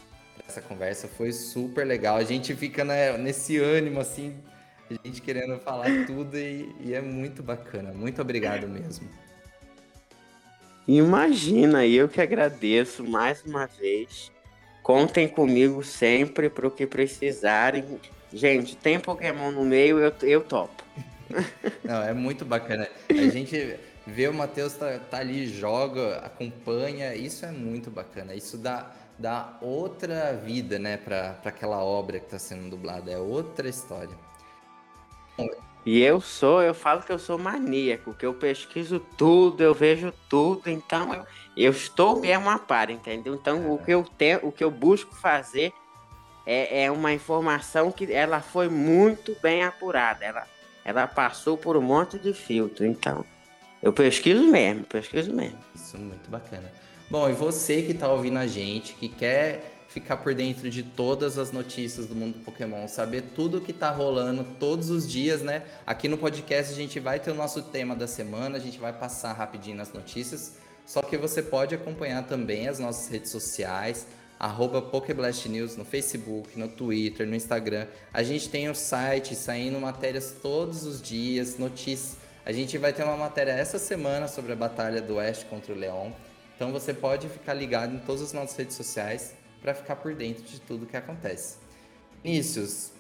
Essa 0.48 0.62
conversa 0.62 1.08
foi 1.08 1.32
super 1.32 1.86
legal. 1.86 2.18
A 2.18 2.24
gente 2.24 2.54
fica 2.54 2.84
né, 2.84 3.18
nesse 3.18 3.58
ânimo, 3.58 4.00
assim, 4.00 4.36
a 4.48 4.53
gente 4.92 5.22
querendo 5.22 5.58
falar 5.60 6.06
tudo 6.06 6.38
e, 6.38 6.74
e 6.82 6.94
é 6.94 7.02
muito 7.02 7.42
bacana. 7.42 7.92
Muito 7.94 8.22
obrigado 8.22 8.68
mesmo. 8.68 9.08
Imagina, 10.88 11.86
eu 11.86 12.10
que 12.10 12.20
agradeço 12.20 13.04
mais 13.04 13.42
uma 13.44 13.66
vez. 13.66 14.32
Contem 14.82 15.28
comigo 15.30 15.82
sempre 15.84 16.50
para 16.50 16.68
o 16.68 16.72
que 16.72 16.86
precisarem. 16.86 18.00
Gente, 18.34 18.76
tem 18.76 19.00
Pokémon 19.00 19.52
no 19.52 19.64
meio, 19.64 20.00
eu, 20.00 20.14
eu 20.24 20.42
topo. 20.42 20.84
Não, 21.84 22.04
é 22.04 22.14
muito 22.14 22.44
bacana. 22.44 22.88
A 23.10 23.30
gente 23.30 23.78
ver 24.06 24.30
o 24.30 24.34
Matheus 24.34 24.74
tá, 24.74 25.00
tá, 25.00 25.20
ali, 25.20 25.48
joga, 25.48 26.18
acompanha, 26.18 27.16
isso 27.16 27.46
é 27.46 27.52
muito 27.52 27.90
bacana. 27.90 28.36
Isso 28.36 28.58
dá, 28.58 28.92
dá 29.18 29.58
outra 29.62 30.34
vida, 30.34 30.78
né, 30.78 30.98
para 30.98 31.38
aquela 31.46 31.82
obra 31.82 32.20
que 32.20 32.26
está 32.26 32.40
sendo 32.40 32.70
dublada. 32.70 33.10
É 33.10 33.18
outra 33.18 33.70
história. 33.70 34.16
E 35.86 36.02
eu 36.02 36.22
sou, 36.22 36.62
eu 36.62 36.74
falo 36.74 37.02
que 37.02 37.12
eu 37.12 37.20
sou 37.20 37.38
maníaco, 37.38 38.14
que 38.14 38.26
eu 38.26 38.34
pesquiso 38.34 39.02
tudo, 39.18 39.62
eu 39.62 39.74
vejo 39.74 40.14
tudo, 40.30 40.70
então 40.70 41.14
eu, 41.14 41.26
eu 41.58 41.72
estou 41.72 42.22
mesmo 42.22 42.50
a 42.50 42.58
par, 42.58 42.90
entendeu? 42.90 43.36
Então 43.36 43.74
o 43.74 43.78
que 43.78 43.92
eu 43.92 44.04
tenho, 44.18 44.40
o 44.44 44.52
que 44.52 44.64
eu 44.64 44.72
busco 44.72 45.14
fazer 45.14 45.74
é, 46.46 46.86
é 46.86 46.92
uma 46.92 47.12
informação 47.12 47.92
que 47.92 48.12
ela 48.14 48.40
foi 48.40 48.70
muito 48.70 49.36
bem 49.42 49.64
apurada. 49.64 50.24
Ela 50.24 50.48
ela 50.86 51.08
passou 51.08 51.58
por 51.58 51.78
um 51.78 51.82
monte 51.82 52.20
de 52.20 52.34
filtro, 52.34 52.86
então 52.86 53.26
eu 53.82 53.94
pesquiso 53.94 54.44
mesmo, 54.48 54.84
pesquiso 54.84 55.34
mesmo. 55.34 55.58
Isso, 55.74 55.98
muito 55.98 56.30
bacana. 56.30 56.72
Bom, 57.10 57.30
e 57.30 57.34
você 57.34 57.82
que 57.82 57.92
está 57.92 58.12
ouvindo 58.12 58.38
a 58.38 58.48
gente, 58.48 58.94
que 58.94 59.08
quer 59.08 59.73
ficar 59.94 60.18
por 60.18 60.34
dentro 60.34 60.72
de 60.72 60.82
todas 60.82 61.38
as 61.38 61.52
notícias 61.52 62.08
do 62.08 62.16
mundo 62.16 62.40
Pokémon, 62.44 62.88
saber 62.88 63.26
tudo 63.36 63.62
que 63.62 63.70
está 63.70 63.92
rolando 63.92 64.44
todos 64.60 64.90
os 64.90 65.08
dias, 65.08 65.44
né? 65.44 65.62
Aqui 65.86 66.08
no 66.08 66.18
podcast 66.18 66.74
a 66.74 66.76
gente 66.76 67.00
vai 67.00 67.20
ter 67.20 67.30
o 67.30 67.36
nosso 67.36 67.62
tema 67.62 67.96
da 67.96 68.08
semana, 68.08 68.58
a 68.58 68.60
gente 68.60 68.80
vai 68.80 68.92
passar 68.92 69.34
rapidinho 69.34 69.78
nas 69.78 69.94
notícias, 69.94 70.58
só 70.84 71.04
que 71.04 71.16
você 71.16 71.44
pode 71.44 71.76
acompanhar 71.76 72.24
também 72.24 72.68
as 72.68 72.80
nossas 72.80 73.08
redes 73.08 73.30
sociais, 73.30 74.08
arroba 74.40 74.84
News 75.48 75.78
no 75.78 75.86
Facebook, 75.86 76.58
no 76.58 76.68
Twitter, 76.70 77.28
no 77.28 77.36
Instagram. 77.36 77.86
A 78.12 78.24
gente 78.24 78.50
tem 78.50 78.68
o 78.72 78.74
site 78.74 79.36
saindo 79.36 79.80
matérias 79.80 80.36
todos 80.42 80.88
os 80.88 81.04
dias, 81.04 81.60
notícias. 81.60 82.18
A 82.44 82.52
gente 82.52 82.80
vai 82.80 82.94
ter 82.94 83.04
uma 83.04 83.16
matéria 83.16 83.52
essa 83.52 83.78
semana 83.78 84.28
sobre 84.28 84.54
a 84.54 84.56
batalha 84.56 85.04
do 85.04 85.18
Oeste 85.18 85.46
contra 85.46 85.72
o 85.72 85.78
Leão. 85.78 86.12
Então 86.56 86.72
você 86.72 86.96
pode 86.96 87.30
ficar 87.30 87.54
ligado 87.54 87.94
em 87.94 88.00
todas 88.00 88.24
as 88.24 88.34
nossas 88.34 88.58
redes 88.58 88.76
sociais 88.76 89.43
para 89.64 89.74
ficar 89.74 89.96
por 89.96 90.14
dentro 90.14 90.44
de 90.44 90.60
tudo 90.60 90.86
que 90.86 90.98
acontece. 90.98 91.58
Vinícius, 92.22 92.92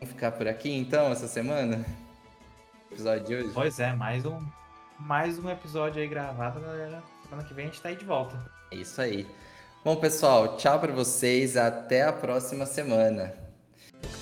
vamos 0.00 0.14
ficar 0.14 0.32
por 0.32 0.48
aqui 0.48 0.72
então 0.72 1.12
essa 1.12 1.28
semana? 1.28 1.84
Episódio 2.90 3.26
de 3.26 3.34
hoje? 3.34 3.50
Pois 3.52 3.78
é, 3.78 3.92
mais 3.92 4.24
um, 4.24 4.40
mais 4.98 5.38
um 5.38 5.50
episódio 5.50 6.00
aí 6.00 6.08
gravado, 6.08 6.60
galera. 6.60 7.02
Semana 7.22 7.46
que 7.46 7.52
vem 7.52 7.66
a 7.66 7.68
gente 7.68 7.80
tá 7.80 7.90
aí 7.90 7.96
de 7.96 8.06
volta. 8.06 8.42
É 8.70 8.76
isso 8.76 9.00
aí. 9.00 9.26
Bom, 9.84 9.96
pessoal, 9.96 10.56
tchau 10.56 10.80
para 10.80 10.92
vocês. 10.92 11.56
Até 11.56 12.02
a 12.02 12.12
próxima 12.12 12.64
semana. 12.64 13.34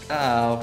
Tchau. 0.06 0.60